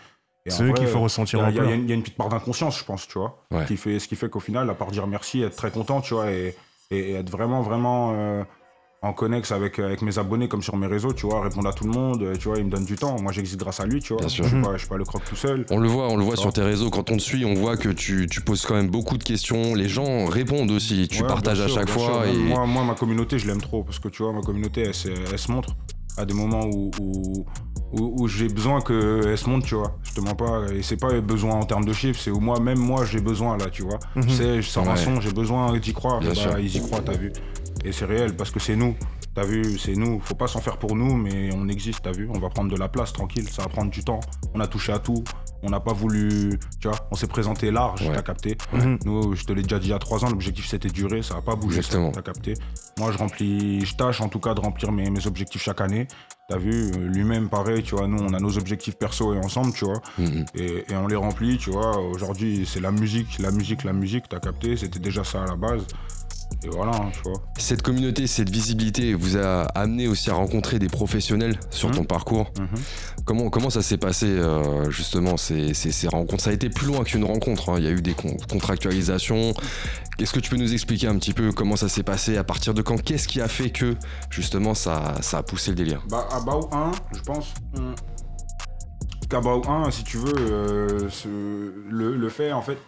C'est 0.47 0.63
eux 0.63 0.73
faut 0.75 0.83
il 0.83 1.03
ressentir 1.03 1.43
un 1.43 1.51
il 1.51 1.57
y 1.57 1.59
a- 1.59 1.63
peu. 1.65 1.73
une- 1.75 1.83
il 1.85 1.89
y 1.89 1.93
a 1.93 1.95
une 1.97 2.03
petite 2.03 2.17
part 2.17 2.29
d'inconscience, 2.29 2.79
je 2.79 2.85
pense, 2.85 3.09
tu 3.09 3.19
vois. 3.19 3.45
Ouais. 3.51 3.65
Qui 3.67 3.77
fait, 3.77 3.99
ce 3.99 4.07
qui 4.07 4.15
fait 4.17 4.31
qu'au 4.31 4.41
final, 4.41 4.71
à 4.71 4.75
part 4.75 4.91
dire 4.93 5.07
merci, 5.09 5.43
être 5.43 5.57
très 5.57 5.71
content, 5.73 6.01
tu 6.01 6.15
vois, 6.15 6.31
et, 6.31 6.55
et 6.91 7.15
être 7.15 7.29
vraiment, 7.31 7.61
vraiment 7.63 8.13
euh, 8.15 8.45
en 9.01 9.13
connex 9.13 9.53
avec, 9.53 9.79
avec 9.79 10.03
mes 10.03 10.19
abonnés 10.19 10.49
comme 10.49 10.63
sur 10.63 10.77
mes 10.77 10.89
réseaux, 10.89 11.13
tu 11.13 11.27
vois, 11.27 11.43
répondre 11.43 11.69
à 11.69 11.73
tout 11.73 11.85
le 11.85 11.91
monde, 11.93 12.21
euh, 12.23 12.35
tu 12.37 12.49
vois, 12.49 12.59
il 12.59 12.65
me 12.65 12.71
donne 12.71 12.85
du 12.85 12.97
temps. 12.97 13.21
Moi 13.21 13.31
j'existe 13.31 13.59
grâce 13.59 13.79
à 13.79 13.87
lui, 13.87 14.01
tu 14.01 14.13
vois. 14.13 14.21
Bien 14.23 14.29
sûr. 14.29 14.45
Je 14.45 14.51
suis 14.51 14.61
pas, 14.61 14.73
je 14.73 14.79
suis 14.79 14.89
pas 14.89 14.97
le 14.97 15.05
croc 15.05 15.23
tout 15.25 15.37
seul. 15.37 15.65
On 15.71 15.79
le 15.79 15.89
voit, 15.89 16.09
on 16.09 16.17
le 16.17 16.25
voit 16.25 16.37
sur 16.37 16.53
tes 16.53 16.63
réseaux. 16.63 16.91
Quand 16.91 17.11
on 17.13 17.17
te 17.17 17.23
suit, 17.23 17.45
on 17.45 17.55
voit 17.55 17.77
que 17.77 17.91
tu, 17.91 18.27
tu 18.29 18.41
poses 18.41 18.67
quand 18.67 18.75
même 18.75 18.89
beaucoup 18.91 19.17
de 19.17 19.23
questions. 19.25 19.75
Les 19.75 19.89
gens 19.89 20.27
répondent 20.27 20.71
aussi. 20.73 21.07
Tu 21.09 21.23
Ouais, 21.23 21.29
partages 21.29 21.61
à 21.61 21.69
chaque 21.69 21.89
fois. 21.91 22.27
Et... 22.27 22.33
Moi, 22.37 22.67
moi, 22.67 22.83
ma 22.85 22.95
communauté, 22.95 23.39
je 23.39 23.47
l'aime 23.47 23.61
trop 23.61 23.85
parce 23.85 24.01
que 24.01 24.09
tu 24.09 24.23
vois, 24.25 24.33
ma 24.33 24.41
communauté, 24.41 24.83
elle, 24.83 24.95
se- 24.95 25.09
elle 25.09 25.39
se 25.39 25.53
montre 25.53 25.77
à 26.17 26.25
des 26.25 26.35
moments 26.35 26.65
où, 26.67 26.91
où, 27.01 27.47
où- 27.93 28.23
où 28.23 28.27
j'ai 28.27 28.49
besoin 28.49 28.81
qu'elle 28.81 29.39
se 29.39 29.49
montre, 29.49 29.65
tu 29.65 29.77
vois. 29.77 29.97
Je 30.03 30.13
te 30.13 30.21
mens 30.21 30.35
pas. 30.35 30.63
Et 30.75 30.83
c'est 30.83 30.97
pas 30.97 31.21
besoin 31.21 31.55
en 31.55 31.65
termes 31.65 31.85
de 31.85 31.93
chiffres, 31.93 32.19
c'est 32.21 32.33
où 32.33 32.41
moi, 32.41 32.59
même 32.59 32.79
moi, 32.81 33.05
j'ai 33.05 33.21
besoin 33.21 33.57
là, 33.57 33.67
tu 33.71 33.83
vois. 33.83 34.01
Mhm. 34.17 34.27
Tu 34.27 34.31
sais, 34.33 34.61
je 34.61 34.69
sors 34.69 34.89
un 34.89 34.97
son, 34.97 35.21
j'ai 35.21 35.31
besoin 35.33 35.79
d'y 35.79 35.93
croire. 35.93 36.19
Bien 36.19 36.31
Bah, 36.31 36.35
sûr. 36.35 36.59
Ils 36.59 36.75
y 36.77 36.81
croient, 36.81 37.01
t'as 37.07 37.13
vu. 37.17 37.33
Et 37.89 37.93
c'est 37.93 38.05
réel 38.05 38.37
parce 38.37 38.51
que 38.51 38.61
c'est 38.61 38.77
nous. 38.77 38.95
T'as 39.35 39.45
vu, 39.45 39.79
c'est 39.79 39.95
nous. 39.95 40.21
Faut 40.21 40.35
pas 40.35 40.47
s'en 40.47 40.61
faire 40.61 40.77
pour 40.77 40.95
nous, 40.95 41.15
mais 41.17 41.49
on 41.55 41.69
existe, 41.69 42.01
t'as 42.03 42.13
vu. 42.13 42.29
On 42.35 42.39
va 42.39 42.51
prendre 42.51 42.71
de 42.71 42.77
la 42.77 42.89
place, 42.89 43.13
tranquille. 43.15 43.49
Ça 43.49 43.63
va 43.63 43.69
prendre 43.69 43.91
du 43.91 44.05
temps. 44.05 44.21
On 44.55 44.61
a 44.61 44.67
touché 44.67 44.93
à 44.93 44.99
tout. 44.99 45.25
On 45.63 45.71
n'a 45.71 45.81
pas 45.81 45.93
voulu, 45.95 46.59
tu 46.81 46.87
vois, 46.89 46.99
on 47.11 47.15
s'est 47.17 47.27
présenté 47.27 47.71
large, 47.73 48.03
Ouais. 48.03 48.15
t'as 48.15 48.23
capté. 48.23 48.57
Nous, 49.05 49.35
je 49.35 49.45
te 49.45 49.53
l'ai 49.53 49.63
déjà 49.63 49.79
dit 49.81 49.89
il 49.89 49.91
y 49.91 49.95
a 49.95 49.99
trois 49.99 50.25
ans, 50.25 50.29
l'objectif 50.31 50.69
c'était 50.69 50.89
durer, 50.89 51.21
ça 51.23 51.35
n'a 51.35 51.43
pas 51.43 51.57
bougé, 51.57 51.79
Exactement. 51.79 52.13
t'as 52.13 52.23
capté. 52.23 52.55
Moi, 52.97 53.11
je 53.11 53.19
remplis, 53.19 53.85
je 53.85 53.97
tâche 53.97 54.21
en 54.21 54.29
tout 54.29 54.39
cas 54.39 54.55
de 54.55 54.61
remplir 54.61 54.93
mes, 54.93 55.11
mes 55.11 55.27
objectifs 55.27 55.61
chaque 55.63 55.81
année. 55.81 56.07
T'as 56.49 56.59
vu, 56.59 56.71
euh, 56.93 57.09
lui-même 57.09 57.49
pareil, 57.49 57.83
tu 57.83 57.97
vois, 57.97 58.07
nous 58.07 58.19
on 58.23 58.33
a 58.35 58.39
nos 58.39 58.57
objectifs 58.57 58.95
perso 58.97 59.35
et 59.35 59.39
ensemble, 59.39 59.73
tu 59.73 59.85
vois, 59.85 60.01
Mhm. 60.19 60.45
et, 60.55 60.85
et 60.93 60.97
on 60.97 61.09
les 61.09 61.17
remplit, 61.17 61.59
tu 61.59 61.71
vois. 61.71 61.99
Aujourd'hui, 61.99 62.65
c'est 62.65 62.81
la 62.81 62.93
musique, 62.93 63.39
la 63.41 63.51
musique, 63.51 63.83
la 63.83 63.93
musique, 63.93 64.29
t'as 64.29 64.39
capté, 64.41 64.77
c'était 64.77 65.01
déjà 65.01 65.25
ça 65.25 65.43
à 65.43 65.47
la 65.47 65.57
base. 65.57 65.85
Et 66.65 66.69
voilà, 66.71 66.93
hein, 66.97 67.11
tu 67.13 67.21
vois. 67.23 67.41
Cette 67.57 67.83
communauté, 67.83 68.27
cette 68.27 68.51
visibilité 68.51 69.15
vous 69.15 69.37
a 69.37 69.63
amené 69.79 70.09
aussi 70.09 70.29
à 70.31 70.35
rencontrer 70.35 70.79
des 70.81 70.89
professionnels 70.89 71.57
sur 71.71 71.91
ton 71.93 72.03
parcours. 72.05 72.51
Mhm. 72.59 72.67
Comment, 73.25 73.49
comment 73.51 73.71
ça 73.71 73.81
s'est 73.83 73.97
passé 73.97 74.27
euh, 74.27 74.91
justement 74.91 75.37
ces, 75.37 75.73
ces- 75.75 75.93
ces 75.93 76.09
rencontres? 76.09 76.43
Ça 76.43 76.51
a 76.51 76.53
été 76.53 76.69
plus 76.69 76.87
loin 76.89 77.05
qu'une 77.05 77.25
rencontre. 77.25 77.69
hein. 77.71 77.75
Il 77.79 77.85
y 77.85 77.87
a 77.87 77.91
eu 77.91 78.03
des 78.03 78.15
con- 78.15 78.37
contractualisations. 78.51 79.55
Est-ce 80.19 80.33
que 80.33 80.41
tu 80.41 80.51
peux 80.51 80.57
nous 80.57 80.73
expliquer 80.73 81.07
un 81.07 81.17
petit 81.17 81.33
peu 81.33 81.53
comment 81.53 81.77
ça 81.77 81.89
s'est 81.89 82.03
passé? 82.03 82.37
À 82.37 82.45
partir 82.45 82.75
de 82.75 82.83
quand 82.83 83.01
Qu'est-ce 83.01 83.29
qui 83.29 83.41
a 83.41 83.47
fait 83.49 83.71
que 83.71 83.95
justement 84.31 84.75
ça, 84.75 85.15
ça 85.21 85.39
a 85.39 85.43
poussé 85.45 85.71
le 85.71 85.77
délire? 85.77 86.03
Bah, 86.11 86.27
à 86.33 86.41
Bao 86.41 86.69
1, 86.73 86.91
je 87.15 87.21
pense. 87.21 87.55
Qu'à 89.31 89.41
Bao 89.41 89.63
1, 89.69 89.91
si 89.91 90.05
tu 90.05 90.17
veux, 90.17 90.35
euh, 90.37 91.09
ce- 91.11 91.29
le, 91.91 92.17
le 92.17 92.29
fait, 92.31 92.51
en 92.53 92.63
fait. 92.63 92.79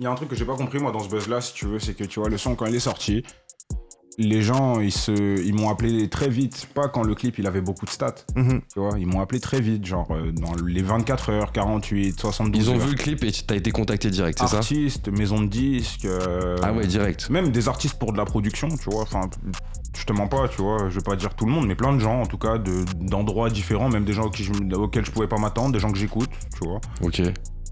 Il 0.00 0.04
y 0.04 0.06
a 0.06 0.10
un 0.10 0.14
truc 0.14 0.28
que 0.28 0.34
j'ai 0.36 0.44
pas 0.44 0.56
compris, 0.56 0.78
moi, 0.78 0.90
dans 0.90 1.00
ce 1.00 1.08
buzz-là, 1.08 1.40
si 1.40 1.54
tu 1.54 1.66
veux, 1.66 1.78
c'est 1.78 1.94
que, 1.94 2.04
tu 2.04 2.18
vois, 2.20 2.28
le 2.28 2.38
son, 2.38 2.54
quand 2.56 2.66
il 2.66 2.74
est 2.74 2.80
sorti, 2.80 3.22
les 4.18 4.42
gens, 4.42 4.80
ils 4.80 4.92
se, 4.92 5.40
ils 5.44 5.54
m'ont 5.54 5.70
appelé 5.70 6.08
très 6.08 6.28
vite, 6.28 6.66
pas 6.74 6.88
quand 6.88 7.02
le 7.02 7.14
clip 7.14 7.38
il 7.38 7.46
avait 7.46 7.60
beaucoup 7.60 7.84
de 7.86 7.90
stats, 7.90 8.14
Mhm. 8.36 8.60
tu 8.72 8.78
vois, 8.80 8.98
ils 8.98 9.06
m'ont 9.06 9.20
appelé 9.20 9.38
très 9.40 9.60
vite, 9.60 9.86
genre 9.86 10.08
euh, 10.10 10.32
dans 10.32 10.54
les 10.66 10.82
24 10.82 11.30
heures, 11.30 11.52
48, 11.52 12.18
72 12.20 12.62
Ils 12.66 12.70
ont 12.70 12.74
heures. 12.74 12.80
vu 12.80 12.90
le 12.90 12.96
clip 13.02 13.22
et 13.24 13.32
t'as 13.32 13.54
été 13.54 13.70
contacté 13.70 14.10
direct, 14.10 14.38
c'est 14.40 14.48
ça 14.48 14.58
Artistes, 14.58 15.08
maisons 15.08 15.40
de 15.40 15.46
disques, 15.48 16.04
euh, 16.04 16.56
Ah 16.62 16.72
ouais, 16.72 16.86
direct. 16.86 17.30
même 17.30 17.50
des 17.52 17.68
artistes 17.68 17.98
pour 17.98 18.12
de 18.12 18.18
la 18.18 18.24
production, 18.26 18.68
tu 18.68 18.90
vois, 18.90 19.02
enfin, 19.02 19.30
je 19.96 20.04
te 20.04 20.12
mens 20.12 20.26
pas, 20.28 20.46
tu 20.48 20.60
vois, 20.60 20.88
je 20.90 20.96
vais 20.96 21.04
pas 21.04 21.16
dire 21.16 21.34
tout 21.34 21.46
le 21.46 21.52
monde, 21.52 21.66
mais 21.66 21.74
plein 21.74 21.92
de 21.94 21.98
gens, 21.98 22.20
en 22.22 22.26
tout 22.26 22.38
cas, 22.38 22.58
de- 22.58 22.84
d'endroits 23.00 23.48
différents, 23.50 23.88
même 23.88 24.04
des 24.04 24.12
gens 24.14 24.28
qui 24.30 24.42
je- 24.44 24.52
auxquels 24.74 25.06
je 25.06 25.10
pouvais 25.10 25.28
pas 25.28 25.38
m'attendre, 25.38 25.72
des 25.72 25.78
gens 25.80 25.90
que 25.92 25.98
j'écoute, 25.98 26.30
tu 26.60 26.68
vois. 26.68 26.80
Ok. 27.02 27.22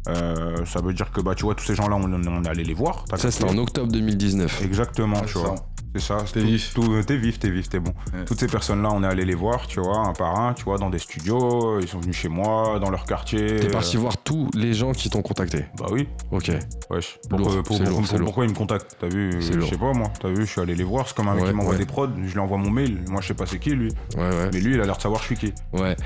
Euh, 0.09 0.65
ça 0.65 0.81
veut 0.81 0.93
dire 0.95 1.11
que, 1.13 1.21
bah, 1.21 1.35
tu 1.35 1.45
vois, 1.45 1.55
tous 1.55 1.65
ces 1.65 1.75
gens-là, 1.75 1.97
on, 1.97 2.13
on 2.13 2.45
est 2.45 2.49
allé 2.49 2.65
les 2.65 2.75
voir. 2.75 3.05
Ça, 3.17 3.31
c'était 3.31 3.45
en 3.51 3.59
octobre 3.59 3.93
2019. 3.93 4.63
Exactement, 4.65 5.21
Ouais, 5.21 5.27
tu 5.27 5.39
vois. 5.39 5.55
C'est 5.97 6.03
ça. 6.03 6.19
T'es 6.33 6.41
vif. 6.41 6.73
tout- 6.73 7.03
T'es 7.05 7.17
vif, 7.17 7.41
t'es 7.41 7.51
vif, 7.51 7.69
t'es 7.69 7.81
bon. 7.81 7.93
Ouais. 8.15 8.25
Toutes 8.25 8.39
ces 8.39 8.47
personnes-là, 8.47 8.91
on 8.93 9.03
est 9.03 9.07
allé 9.09 9.25
les 9.25 9.35
voir, 9.35 9.67
tu 9.67 9.81
vois, 9.81 9.99
un 10.07 10.13
par 10.13 10.39
un, 10.39 10.55
tu 10.55 10.63
vois, 10.63 10.79
dans 10.79 10.89
des 10.89 11.01
studios. 11.01 11.81
Ils 11.81 11.89
sont 11.89 11.99
venus 11.99 12.15
chez 12.15 12.29
moi, 12.29 12.79
dans 12.79 12.91
leur 12.91 13.05
quartier. 13.05 13.57
T'es 13.57 13.67
parti 13.69 13.97
voir 13.97 14.17
tous 14.19 14.49
les 14.55 14.73
gens 14.73 14.93
qui 14.93 15.11
t'ont 15.11 15.21
contacté. 15.23 15.65
Bah 15.77 15.87
oui, 15.91 16.07
Ok. 16.31 16.53
wesh. 16.91 17.19
Lourd, 17.29 17.41
Pourquoi, 17.41 17.63
pour- 17.65 17.77
c'est 17.77 17.83
pour- 17.85 17.91
lourd, 17.93 18.03
pour- 18.09 18.19
lourd. 18.19 18.25
pourquoi 18.27 18.45
ils 18.45 18.51
me 18.51 18.55
contactent? 18.55 18.97
T'as 19.01 19.09
vu? 19.09 19.33
C'est 19.43 19.55
Je 19.61 19.67
sais 19.67 19.77
pas, 19.79 19.93
moi. 19.93 20.13
T'as 20.21 20.29
vu, 20.29 20.47
je 20.47 20.51
suis 20.53 20.61
allé 20.61 20.77
les 20.77 20.85
voir. 20.85 21.09
C'est 21.09 21.17
comme 21.17 21.27
un 21.27 21.35
mec 21.35 21.43
Ouais, 21.43 21.51
qui 21.51 21.57
m'envoie 21.57 21.73
ouais. 21.73 21.79
des 21.79 21.87
prods, 21.87 22.07
je 22.25 22.33
lui 22.33 22.39
envoie 22.39 22.59
mon 22.59 22.71
mail. 22.71 23.03
Moi, 23.09 23.21
je 23.21 23.27
sais 23.27 23.35
pas 23.35 23.47
c'est 23.47 23.59
qui, 23.59 23.71
lui. 23.71 23.91
Ouais, 24.17 24.21
ouais. 24.23 24.51
Mais 24.53 24.61
lui, 24.61 24.75
il 24.77 24.81
a 24.81 24.85
l'air 24.85 24.97
de 24.97 25.03
savoir 25.03 25.21
je 25.23 25.27
suis 25.27 25.37
qui. 25.37 25.53
Ouais. 25.73 25.97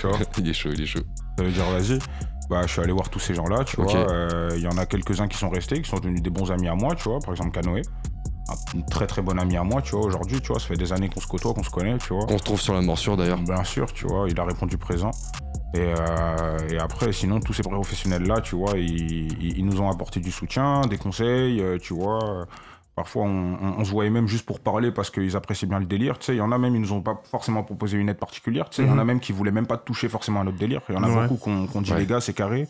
Tu 0.00 0.06
vois? 0.06 0.18
Il 0.38 0.48
est 0.48 0.52
chaud, 0.52 0.70
il 0.72 0.80
est 0.82 0.86
chaud. 0.86 1.00
Ça 1.36 1.44
veut 1.44 1.50
dire, 1.50 1.64
vas-y. 1.68 1.98
Bah, 2.52 2.60
je 2.66 2.72
suis 2.72 2.82
allé 2.82 2.92
voir 2.92 3.08
tous 3.08 3.18
ces 3.18 3.34
gens-là, 3.34 3.64
tu 3.64 3.80
vois. 3.80 3.90
Euh, 4.10 4.50
Il 4.56 4.62
y 4.62 4.66
en 4.68 4.76
a 4.76 4.84
quelques-uns 4.84 5.26
qui 5.26 5.38
sont 5.38 5.48
restés, 5.48 5.80
qui 5.80 5.88
sont 5.88 5.96
devenus 5.98 6.20
des 6.20 6.28
bons 6.28 6.50
amis 6.52 6.68
à 6.68 6.74
moi, 6.74 6.94
tu 6.94 7.08
vois. 7.08 7.18
Par 7.20 7.30
exemple, 7.32 7.50
Canoë. 7.52 7.80
Un 8.50 8.54
une 8.78 8.84
très 8.84 9.06
très 9.06 9.22
bon 9.22 9.38
ami 9.38 9.56
à 9.56 9.62
moi, 9.62 9.80
tu 9.80 9.92
vois, 9.96 10.04
aujourd'hui, 10.04 10.38
tu 10.42 10.48
vois, 10.48 10.58
ça 10.60 10.66
fait 10.66 10.76
des 10.76 10.92
années 10.92 11.08
qu'on 11.08 11.20
se 11.20 11.26
côtoie, 11.28 11.54
qu'on 11.54 11.62
se 11.62 11.70
connaît, 11.70 11.96
tu 11.96 12.12
vois. 12.12 12.26
Qu'on 12.26 12.36
se 12.36 12.42
trouve 12.42 12.60
sur 12.60 12.74
la 12.74 12.82
morsure 12.82 13.16
d'ailleurs. 13.16 13.38
Bien 13.38 13.64
sûr, 13.64 13.90
tu 13.92 14.06
vois, 14.06 14.26
il 14.28 14.38
a 14.38 14.44
répondu 14.44 14.76
présent. 14.76 15.12
Et, 15.74 15.78
euh, 15.80 16.58
et 16.70 16.78
après, 16.78 17.12
sinon, 17.12 17.40
tous 17.40 17.54
ces 17.54 17.62
professionnels-là, 17.62 18.42
tu 18.42 18.56
vois, 18.56 18.72
ils, 18.76 19.32
ils- 19.42 19.58
ils 19.58 19.64
nous 19.64 19.80
ont 19.80 19.88
apporté 19.90 20.20
du 20.20 20.30
soutien, 20.30 20.82
des 20.82 20.98
conseils, 20.98 21.60
euh, 21.62 21.78
tu 21.80 21.94
vois. 21.94 22.46
Parfois, 22.94 23.22
on, 23.24 23.54
on- 23.54 23.74
on 23.78 23.84
se 23.84 23.90
voyait 23.90 24.10
même 24.10 24.26
juste 24.28 24.44
pour 24.44 24.60
parler 24.60 24.90
parce 24.92 25.10
qu'ils 25.10 25.34
appréciaient 25.36 25.66
bien 25.68 25.78
le 25.80 25.86
délire. 25.86 26.18
Tu 26.18 26.26
sais, 26.26 26.34
il 26.34 26.38
y 26.38 26.42
en 26.42 26.52
a 26.52 26.58
même, 26.58 26.74
ils 26.74 26.80
nous 26.80 26.92
ont 26.92 27.00
pas 27.00 27.20
forcément 27.30 27.62
proposé 27.62 27.96
une 27.96 28.08
aide 28.10 28.18
particulière. 28.18 28.68
Tu 28.68 28.76
sais, 28.76 28.82
il 28.82 28.88
y 28.88 28.90
en 28.92 28.98
a 28.98 29.02
Mhm. 29.02 29.06
même 29.06 29.20
qui 29.20 29.32
voulaient 29.32 29.50
même 29.50 29.66
pas 29.66 29.78
toucher 29.78 30.08
forcément 30.08 30.40
à 30.40 30.44
notre 30.44 30.58
délire. 30.58 30.82
Il 30.88 30.94
y 30.94 30.98
en 30.98 31.02
a 31.02 31.08
Ouais. 31.08 31.26
beaucoup 31.28 31.36
qu'on 31.66 31.80
dit, 31.80 31.92
Ouais. 31.92 31.98
les 32.00 32.06
gars, 32.06 32.20
c'est 32.20 32.34
carré, 32.34 32.68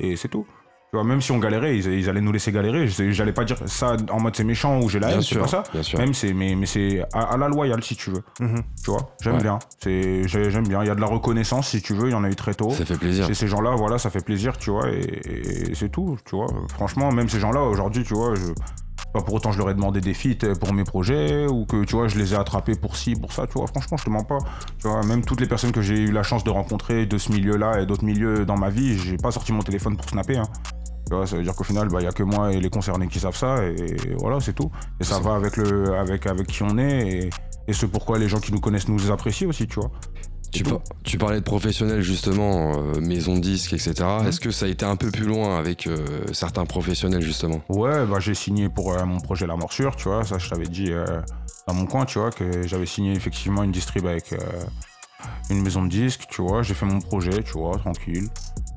et 0.00 0.16
c'est 0.16 0.28
tout. 0.28 0.46
Tu 0.90 0.96
vois, 0.96 1.04
même 1.04 1.20
si 1.20 1.32
on 1.32 1.38
galérait, 1.38 1.76
ils, 1.76 1.86
ils 1.92 2.08
allaient 2.08 2.20
nous 2.20 2.30
laisser 2.30 2.52
galérer. 2.52 2.86
J'allais 2.86 3.32
pas 3.32 3.42
dire 3.44 3.56
ça 3.66 3.96
en 4.10 4.20
mode 4.20 4.36
c'est 4.36 4.44
méchant 4.44 4.80
ou 4.80 4.88
j'ai 4.88 5.00
la 5.00 5.10
haine, 5.10 5.22
c'est 5.22 5.36
pas 5.40 5.48
ça. 5.48 5.64
Même 5.98 6.14
c'est, 6.14 6.32
mais, 6.32 6.54
mais 6.54 6.66
c'est 6.66 7.02
à, 7.12 7.32
à 7.32 7.36
la 7.36 7.48
loyale 7.48 7.82
si 7.82 7.96
tu 7.96 8.10
veux. 8.10 8.22
Mhm. 8.40 8.62
Tu 8.84 8.90
vois, 8.92 9.10
j'aime 9.20 9.34
Ouais. 9.34 9.42
bien. 9.42 9.58
C'est, 9.82 10.26
j'ai- 10.28 10.50
j'aime 10.52 10.68
bien. 10.68 10.84
Il 10.84 10.86
y 10.86 10.90
a 10.90 10.94
de 10.94 11.00
la 11.00 11.08
reconnaissance 11.08 11.68
si 11.70 11.82
tu 11.82 11.94
veux. 11.94 12.08
Il 12.10 12.12
y 12.12 12.14
en 12.14 12.22
a 12.22 12.28
eu 12.30 12.36
très 12.36 12.54
tôt. 12.54 12.70
Ça 12.70 12.84
fait 12.84 12.96
plaisir. 12.96 13.26
Chez 13.26 13.34
ces 13.34 13.48
gens-là, 13.48 13.72
voilà, 13.72 13.98
ça 13.98 14.08
fait 14.08 14.24
plaisir, 14.24 14.56
tu 14.56 14.70
vois, 14.70 14.88
et, 14.88 15.00
et 15.70 15.74
c'est 15.74 15.88
tout, 15.90 16.16
tu 16.24 16.36
vois. 16.36 16.46
Franchement, 16.68 17.10
même 17.10 17.28
ces 17.28 17.40
gens-là, 17.40 17.62
aujourd'hui, 17.62 18.04
tu 18.04 18.14
vois, 18.14 18.36
je, 18.36 18.42
pas 19.14 19.22
pour 19.22 19.34
autant 19.34 19.52
je 19.52 19.58
leur 19.58 19.70
ai 19.70 19.74
demandé 19.74 20.00
des 20.00 20.12
feats 20.12 20.54
pour 20.60 20.74
mes 20.74 20.82
projets, 20.82 21.46
ou 21.46 21.64
que, 21.64 21.84
tu 21.84 21.94
vois, 21.94 22.08
je 22.08 22.18
les 22.18 22.34
ai 22.34 22.36
attrapés 22.36 22.74
pour 22.74 22.96
ci, 22.96 23.14
pour 23.14 23.32
ça, 23.32 23.46
tu 23.46 23.54
vois. 23.54 23.68
Franchement, 23.68 23.96
je 23.96 24.04
te 24.04 24.10
mens 24.10 24.24
pas. 24.24 24.38
Tu 24.80 24.88
vois, 24.88 25.04
même 25.04 25.24
toutes 25.24 25.40
les 25.40 25.46
personnes 25.46 25.70
que 25.70 25.80
j'ai 25.80 25.98
eu 26.00 26.10
la 26.10 26.24
chance 26.24 26.42
de 26.42 26.50
rencontrer 26.50 27.06
de 27.06 27.16
ce 27.16 27.30
milieu-là 27.30 27.80
et 27.80 27.86
d'autres 27.86 28.04
milieux 28.04 28.44
dans 28.44 28.56
ma 28.56 28.70
vie, 28.70 28.98
j'ai 28.98 29.16
pas 29.16 29.30
sorti 29.30 29.52
mon 29.52 29.62
téléphone 29.62 29.96
pour 29.96 30.08
snapper, 30.08 30.36
hein. 30.36 30.48
Tu 31.08 31.14
vois, 31.14 31.26
ça 31.26 31.36
veut 31.36 31.42
dire 31.42 31.54
qu'au 31.54 31.64
final, 31.64 31.88
il 31.92 32.02
y 32.02 32.06
a 32.06 32.12
que 32.12 32.22
moi 32.22 32.52
et 32.52 32.60
les 32.60 32.70
concernés 32.70 33.06
qui 33.06 33.20
savent 33.20 33.36
ça, 33.36 33.62
et, 33.62 33.94
voilà, 34.18 34.40
c'est 34.40 34.54
tout. 34.54 34.70
Et 34.98 35.04
ça 35.04 35.20
va 35.20 35.34
avec, 35.34 35.56
le, 35.58 35.94
avec, 35.94 36.26
avec 36.26 36.46
qui 36.48 36.62
on 36.64 36.76
est, 36.78 37.08
et, 37.08 37.30
et 37.68 37.72
ce 37.72 37.86
pourquoi 37.86 38.18
les 38.18 38.28
gens 38.28 38.40
qui 38.40 38.52
nous 38.52 38.60
connaissent 38.60 38.88
nous 38.88 39.12
apprécient 39.12 39.48
aussi, 39.48 39.68
tu 39.68 39.78
vois. 39.78 39.92
Tu, 40.54 40.62
par- 40.64 40.80
tu 41.02 41.18
parlais 41.18 41.40
de 41.40 41.44
professionnels 41.44 42.00
justement, 42.02 42.78
euh, 42.78 43.00
maison 43.00 43.34
de 43.36 43.40
disques, 43.40 43.72
etc. 43.72 43.92
Mhm. 44.22 44.28
Est-ce 44.28 44.40
que 44.40 44.50
ça 44.50 44.66
a 44.66 44.68
été 44.68 44.84
un 44.84 44.96
peu 44.96 45.10
plus 45.10 45.24
loin 45.26 45.58
avec 45.58 45.86
euh, 45.86 46.06
certains 46.32 46.64
professionnels 46.64 47.22
justement? 47.22 47.60
Ouais, 47.68 48.06
bah, 48.06 48.20
j'ai 48.20 48.34
signé 48.34 48.68
pour 48.68 48.92
euh, 48.92 49.04
mon 49.04 49.20
projet 49.20 49.46
La 49.46 49.56
Morsure, 49.56 49.96
tu 49.96 50.08
vois. 50.08 50.24
Ça, 50.24 50.38
je 50.38 50.48
t'avais 50.48 50.68
dit 50.68 50.90
dans 51.66 51.74
mon 51.74 51.86
coin, 51.86 52.04
tu 52.06 52.18
vois, 52.18 52.30
que 52.30 52.66
j'avais 52.66 52.86
signé 52.86 53.12
effectivement 53.12 53.62
une 53.62 53.72
distrib 53.72 54.06
avec 54.06 54.34
une 55.50 55.62
maison 55.62 55.82
de 55.82 55.88
disques, 55.88 56.24
tu 56.28 56.42
vois. 56.42 56.62
J'ai 56.62 56.74
fait 56.74 56.86
mon 56.86 57.00
projet, 57.00 57.42
tu 57.42 57.52
vois, 57.52 57.76
tranquille. 57.78 58.28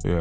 Et 0.05 0.09
euh, 0.11 0.19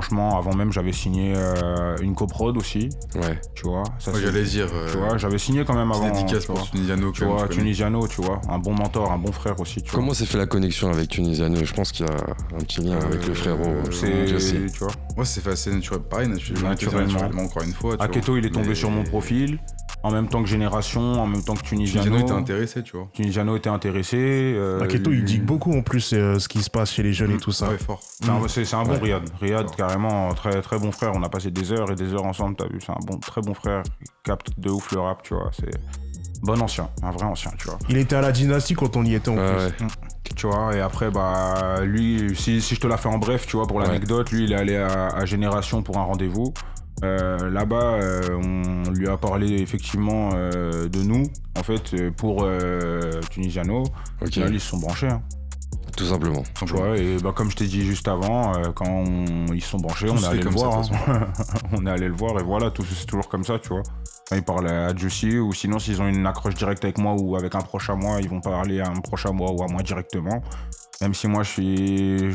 franchement, 0.00 0.38
avant 0.38 0.54
même, 0.54 0.72
j'avais 0.72 0.92
signé 0.92 1.32
euh, 1.36 1.96
une 2.00 2.14
coprod 2.14 2.56
aussi, 2.56 2.88
Ouais. 3.16 3.40
tu 3.56 3.64
vois. 3.64 3.82
Ça, 3.98 4.12
Moi, 4.12 4.20
c'est- 4.20 4.26
j'allais 4.26 4.44
dire. 4.44 4.68
euh, 4.72 4.88
Tu 4.92 4.96
vois, 4.98 5.18
j'avais 5.18 5.38
signé 5.38 5.64
quand 5.64 5.74
même 5.74 5.90
avant. 5.90 6.08
dédicace 6.08 6.42
tu 6.46 6.52
vois. 6.52 6.60
pour 6.60 6.70
Tunisiano, 6.70 7.10
Tu 7.10 7.24
vois. 7.24 7.48
Tunisiano, 7.48 8.06
tu 8.06 8.22
vois, 8.22 8.40
un 8.48 8.58
bon 8.60 8.74
mentor, 8.74 9.10
un 9.10 9.18
bon 9.18 9.32
frère 9.32 9.58
aussi, 9.60 9.82
tu. 9.82 9.90
Comment 9.92 10.14
s'est 10.14 10.26
fait 10.26 10.38
la 10.38 10.46
connexion 10.46 10.88
avec 10.90 11.08
Tunisiano? 11.08 11.64
Je 11.64 11.72
pense 11.74 11.90
qu'il 11.90 12.06
y 12.06 12.08
a 12.08 12.12
un 12.14 12.58
petit 12.60 12.80
lien 12.82 12.96
avec 13.00 13.24
le 13.26 13.32
Euh, 13.32 13.34
frérot. 13.34 13.62
euh, 13.64 13.90
C'est, 13.90 14.70
tu 14.72 14.78
vois. 14.78 14.92
Moi, 15.16 15.24
c'est 15.24 15.40
fait 15.40 15.50
assez 15.50 15.70
naturel. 15.74 16.00
Pareil, 16.02 16.28
naturellement. 16.28 16.68
Naturellement. 16.68 17.12
naturellement, 17.12 17.42
encore 17.42 17.62
une 17.64 17.72
fois. 17.72 17.96
Aketo, 17.98 18.36
il 18.36 18.46
est 18.46 18.50
tombé 18.50 18.68
Mais- 18.68 18.74
sur 18.76 18.90
mon 18.90 19.02
profil, 19.02 19.58
en 20.02 20.10
même 20.10 20.28
temps 20.28 20.42
que 20.42 20.48
Génération, 20.48 21.00
en 21.20 21.26
même 21.26 21.42
temps 21.42 21.54
que 21.54 21.62
Tunisiano. 21.62 22.04
Tunisiano 22.06 22.24
était 22.26 22.40
intéressé, 22.40 22.82
tu 22.82 22.96
vois. 22.96 23.08
Tunisiano 23.12 23.56
était 23.56 23.68
intéressé. 23.70 24.16
euh, 24.56 24.78
Maketo, 24.80 25.10
il 25.10 25.18
lui- 25.18 25.24
dit 25.24 25.38
beaucoup 25.38 25.72
en 25.76 25.82
plus 25.82 26.12
euh, 26.12 26.38
ce 26.38 26.48
qui 26.48 26.62
se 26.62 26.70
passe 26.70 26.92
chez 26.92 27.02
les 27.02 27.12
jeunes 27.12 27.32
et 27.32 27.36
tout 27.38 27.52
ça. 27.52 27.68
Ouais, 27.68 27.78
fort. 27.78 28.00
C'est 28.02 28.28
un, 28.28 28.48
c'est- 28.48 28.64
c'est 28.64 28.76
un 28.76 28.84
bon 28.84 28.92
Ouais. 28.92 28.98
Riyad. 29.02 29.22
Riyad, 29.40 29.74
carrément, 29.76 30.32
très, 30.34 30.62
très 30.62 30.78
bon 30.78 30.92
frère. 30.92 31.12
On 31.14 31.22
a 31.22 31.28
passé 31.28 31.50
des 31.50 31.72
heures 31.72 31.90
et 31.90 31.94
des 31.96 32.12
heures 32.14 32.24
ensemble, 32.26 32.56
t'as 32.56 32.68
vu. 32.68 32.78
C'est 32.80 32.92
un 32.92 32.98
bon, 33.06 33.18
très 33.18 33.40
bon 33.40 33.54
frère. 33.54 33.82
Il 34.00 34.06
capte 34.24 34.50
de 34.58 34.70
ouf 34.70 34.92
le 34.92 35.00
rap, 35.00 35.22
tu 35.22 35.34
vois. 35.34 35.50
C'est 35.52 35.70
bon 36.42 36.60
ancien, 36.62 36.88
un 37.02 37.10
vrai 37.10 37.24
ancien, 37.24 37.50
tu 37.58 37.66
vois. 37.68 37.78
Il 37.88 37.96
était 37.96 38.14
à 38.14 38.20
la 38.20 38.30
dynastie 38.30 38.74
quand 38.74 38.96
on 38.96 39.04
y 39.04 39.14
était 39.14 39.30
en 39.30 39.34
plus. 39.34 39.42
ouais. 39.42 39.72
Tu 40.36 40.46
vois, 40.46 40.76
et 40.76 40.80
après, 40.80 41.10
bah, 41.10 41.80
lui, 41.84 42.36
si, 42.36 42.60
si 42.60 42.74
je 42.76 42.80
te 42.80 42.86
la 42.86 42.96
fais 42.98 43.08
en 43.08 43.18
bref, 43.18 43.46
tu 43.46 43.56
vois, 43.56 43.66
pour 43.66 43.80
l'anecdote, 43.80 44.30
lui, 44.30 44.44
il 44.44 44.52
est 44.52 44.56
allé 44.56 44.76
à, 44.76 45.08
à 45.08 45.24
Génération 45.24 45.82
pour 45.82 45.96
un 45.98 46.02
rendez-vous. 46.04 46.52
Euh, 47.04 47.50
Là-bas, 47.50 47.94
euh, 47.94 48.40
on 48.42 48.90
lui 48.90 49.08
a 49.08 49.16
parlé 49.16 49.60
effectivement 49.62 50.30
euh, 50.34 50.88
de 50.88 51.02
nous, 51.02 51.24
en 51.58 51.62
fait, 51.62 52.10
pour 52.12 52.46
Tunisiano. 53.30 53.84
Là, 54.40 54.46
ils 54.54 54.60
se 54.60 54.68
sont 54.70 54.78
branchés. 54.78 55.08
hein. 55.08 55.22
Tout 55.96 56.04
simplement. 56.04 56.42
Tu 56.54 56.66
vois, 56.66 56.96
et 56.96 57.16
bah, 57.16 57.32
comme 57.34 57.50
je 57.50 57.56
t'ai 57.56 57.66
dit 57.66 57.84
juste 57.84 58.06
avant, 58.06 58.54
euh, 58.56 58.70
quand 58.74 58.86
on- 58.88 59.46
ils 59.52 59.60
se 59.60 59.70
sont 59.70 59.78
branchés, 59.78 60.06
Tout 60.06 60.12
on 60.12 60.22
est 60.22 60.26
allé 60.26 60.42
le 60.42 60.50
ça, 60.50 60.56
voir. 60.68 60.78
hein. 61.08 61.26
on 61.72 61.86
est 61.86 61.90
allé 61.90 62.06
le 62.08 62.14
voir 62.14 62.38
et 62.38 62.42
voilà, 62.44 62.70
tout 62.70 62.84
c'est 62.84 63.04
toujours 63.06 63.28
comme 63.28 63.42
ça, 63.42 63.58
tu 63.58 63.70
vois. 63.70 63.82
Quand 64.30 64.36
ils 64.36 64.42
parlent 64.44 64.68
à 64.68 64.94
Juicy 64.94 65.38
ou 65.38 65.52
sinon 65.52 65.78
s'ils 65.80 66.00
ont 66.00 66.06
une 66.06 66.24
accroche 66.26 66.54
directe 66.54 66.84
avec 66.84 66.98
moi 66.98 67.16
ou 67.18 67.34
avec 67.36 67.54
un 67.56 67.60
proche 67.62 67.90
à 67.90 67.94
moi, 67.96 68.18
ils 68.20 68.28
vont 68.28 68.40
parler 68.40 68.80
à 68.80 68.88
un 68.88 69.00
proche 69.00 69.26
à 69.26 69.32
moi 69.32 69.50
ou 69.50 69.62
à 69.64 69.66
moi 69.66 69.82
directement. 69.82 70.40
Même 71.00 71.14
si 71.14 71.28
moi 71.28 71.44
je 71.44 71.48
suis, 71.50 72.18
je, 72.30 72.34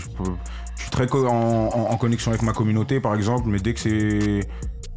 suis 0.78 0.90
très 0.90 1.06
en, 1.28 1.34
en- 1.34 1.92
en 1.92 1.98
connexion 1.98 2.32
avec 2.32 2.44
ma 2.44 2.54
communauté 2.54 3.02
par 3.02 3.14
exemple, 3.14 3.44
mais 3.48 3.60
dès 3.60 3.74
que 3.74 3.80
c'est 3.82 4.48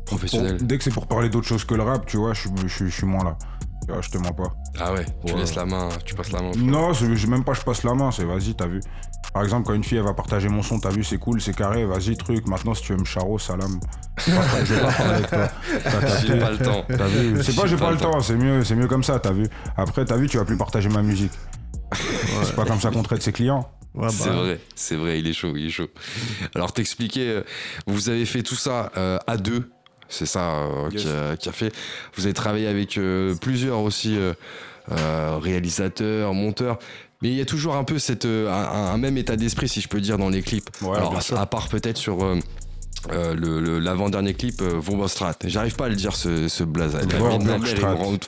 pour- 0.05 0.18
Professionnel. 0.18 0.59
dès 0.64 0.79
que 0.79 0.85
c'est 0.85 0.92
pour 0.92 1.09
parler 1.09 1.29
d'autre 1.29 1.48
chose 1.48 1.64
que 1.64 1.74
le 1.74 1.83
rap, 1.83 2.07
tu 2.07 2.16
vois, 2.16 2.33
je, 2.33 2.42
suis- 2.42 2.90
je, 2.90 3.07
moins 3.07 3.24
là. 3.24 3.37
Je 4.00 4.09
te 4.09 4.18
mens 4.18 4.33
pas. 4.33 4.52
Ah 4.81 4.92
ouais, 4.92 5.05
tu 5.24 5.33
Ouais. 5.33 5.38
laisses 5.40 5.55
la 5.57 5.64
main, 5.64 5.88
tu 6.05 6.14
passes 6.14 6.31
la 6.33 6.42
main. 6.42 6.50
Non, 6.57 6.92
même 7.29 7.42
pas 7.44 7.55
je 7.55 7.61
passe 7.62 7.83
la 7.83 7.94
main, 7.94 8.11
c'est 8.12 8.24
vas-y, 8.24 8.55
t'as 8.55 8.66
vu. 8.66 8.81
Par 9.33 9.42
exemple, 9.42 9.66
quand 9.66 9.74
une 9.74 9.85
fille 9.85 9.98
elle 9.98 10.05
va 10.05 10.14
partager 10.14 10.48
mon 10.48 10.62
son, 10.62 10.79
t'as 10.79 10.90
vu, 10.90 11.02
c'est 11.05 11.18
cool, 11.18 11.40
c'est 11.40 11.55
carré, 11.55 11.85
vas-y, 11.85 12.16
truc. 12.16 12.46
Maintenant, 12.48 12.74
si 12.74 12.83
tu 12.83 12.92
veux 12.92 12.98
me 12.98 13.05
charo, 13.05 13.38
salam. 13.38 13.81
Je 14.24 14.31
vais 14.31 14.81
pas- 14.81 14.92
parler 14.92 15.14
avec 15.14 15.29
toi. 15.31 15.48
J'ai 16.24 16.38
pas 16.38 16.50
le 16.52 16.59
temps. 16.59 16.85
T'as 16.88 17.07
vu 17.07 17.42
C'est 17.42 17.55
pas 17.57 17.66
J'ai 17.66 17.76
pas, 17.76 17.90
le 17.90 17.96
temps, 17.96 18.20
c'est 18.20 18.37
mieux, 18.37 18.62
c'est 18.64 18.76
mieux 18.76 18.88
comme 18.88 19.02
ça, 19.05 19.18
t'as 19.18 19.33
vu. 19.33 19.46
Après, 19.76 20.05
t'as 20.05 20.16
vu, 20.16 20.29
tu 20.29 20.37
vas 20.38 20.44
plus 20.44 20.57
partager 20.57 20.88
ma 20.88 21.02
musique. 21.02 21.33
C'est 21.92 22.55
pas 22.57 22.64
comme 22.64 22.81
ça 22.81 22.90
qu'on 22.90 23.03
traite 23.03 23.22
ses 23.22 23.33
clients. 23.33 23.68
Ouais, 23.94 24.09
C'est 24.11 24.29
bah, 24.29 24.35
vrai, 24.37 24.61
c'est 24.75 24.96
vrai, 24.96 25.18
il 25.20 25.27
est 25.27 25.33
chaud, 25.33 25.55
il 25.57 25.66
est 25.66 25.70
chaud. 25.70 25.88
Alors 26.55 26.72
t'expliquais, 26.72 27.29
euh, 27.29 27.42
vous 27.87 28.11
avez 28.11 28.27
fait 28.27 28.42
tout 28.42 28.55
ça 28.55 28.92
euh, 28.96 29.18
à 29.27 29.38
deux, 29.38 29.70
c'est 30.09 30.27
ça 30.27 30.51
euh, 30.51 30.90
Yes. 30.90 31.03
qui, 31.03 31.09
a, 31.09 31.37
qui 31.37 31.49
a 31.49 31.53
fait. 31.53 31.72
Vous 32.14 32.25
avez 32.27 32.35
travaillé 32.35 32.66
avec 32.66 32.99
euh, 32.99 33.35
plusieurs 33.40 33.81
aussi 33.81 34.18
euh, 34.18 34.35
euh, 34.92 35.38
réalisateurs, 35.40 36.35
monteurs. 36.35 36.79
Mais 37.22 37.31
il 37.31 37.35
y 37.37 37.40
a 37.40 37.46
toujours 37.46 37.77
un 37.77 37.85
peu 37.85 37.99
cette, 37.99 38.27
euh, 38.27 38.51
un, 38.53 38.92
un 38.92 38.99
même 38.99 39.16
état 39.16 39.37
d'esprit, 39.37 39.68
si 39.70 39.81
je 39.81 39.88
peux 39.88 40.03
dire, 40.03 40.18
dans 40.18 40.29
les 40.29 40.42
clips. 40.42 40.68
Ouais, 40.83 40.96
Alors, 40.99 41.18
à 41.35 41.46
part 41.46 41.68
peut-être 41.68 41.96
sur 41.96 42.22
euh, 43.13 43.35
le- 43.35 43.61
le- 43.61 43.79
l'avant-dernier 43.79 44.35
clip, 44.35 44.61
euh, 44.63 44.75
Vorbostrat. 44.79 45.35
J'arrive 45.45 45.77
pas 45.77 45.87
à 45.87 45.89
le 45.89 45.95
dire, 45.97 46.15
ce, 46.17 46.49
ce 46.49 46.65
blaze. 46.65 46.95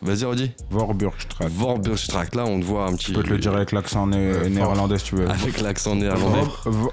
Vas-y, 0.02 0.24
redis. 0.24 0.50
Vorburgstraat. 0.70 1.48
Vorbostrat. 1.48 2.24
Là, 2.34 2.44
on 2.46 2.60
te 2.60 2.64
voit 2.64 2.86
un 2.86 2.94
petit. 2.94 3.12
Je 3.12 3.16
peux 3.18 3.22
te 3.22 3.30
le 3.30 3.38
dire 3.38 3.54
avec 3.54 3.72
l'accent 3.72 4.06
né- 4.06 4.16
Euh, 4.18 4.48
néerlandais 4.48 4.98
si 4.98 5.04
tu 5.06 5.16
veux. 5.16 5.28
Avec 5.30 5.60
l'accent 5.60 5.94
néerlandais. 5.96 6.42
Vo- 6.64 6.70
Vo- 6.70 6.92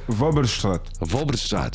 Vorbelstraat. 1.01 1.71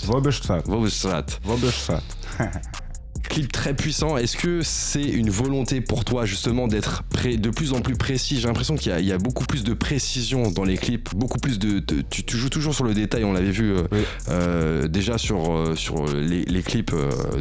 Vorbostrat. 0.66 1.26
Vorbelstraat. 1.44 2.02
Clip 3.30 3.52
très 3.52 3.74
puissant. 3.74 4.16
Est-ce 4.16 4.36
que 4.36 4.60
c'est 4.60 5.04
une 5.04 5.30
volonté 5.30 5.80
pour 5.80 6.04
toi 6.04 6.26
justement 6.26 6.66
d'être 6.66 7.04
de 7.24 7.50
plus 7.50 7.72
en 7.72 7.80
plus 7.80 7.94
précis? 7.94 8.40
J'ai 8.40 8.48
l'impression 8.48 8.74
qu'il 8.74 8.92
y, 9.06 9.12
a 9.12 9.18
beaucoup 9.18 9.44
plus 9.44 9.62
de 9.62 9.72
précision 9.72 10.50
dans 10.50 10.64
les 10.64 10.76
clips, 10.76 11.14
beaucoup 11.14 11.38
plus 11.38 11.60
de. 11.60 11.78
tu, 11.78 12.36
joues 12.36 12.48
toujours 12.48 12.74
sur 12.74 12.82
le 12.82 12.92
détail, 12.92 13.22
on 13.22 13.32
l'avait 13.32 13.52
vu 13.52 13.70
euh, 13.70 13.84
euh, 14.30 14.88
déjà 14.88 15.16
sur, 15.16 15.52
euh, 15.52 15.76
sur 15.76 16.06
les, 16.12 16.62
clips 16.62 16.92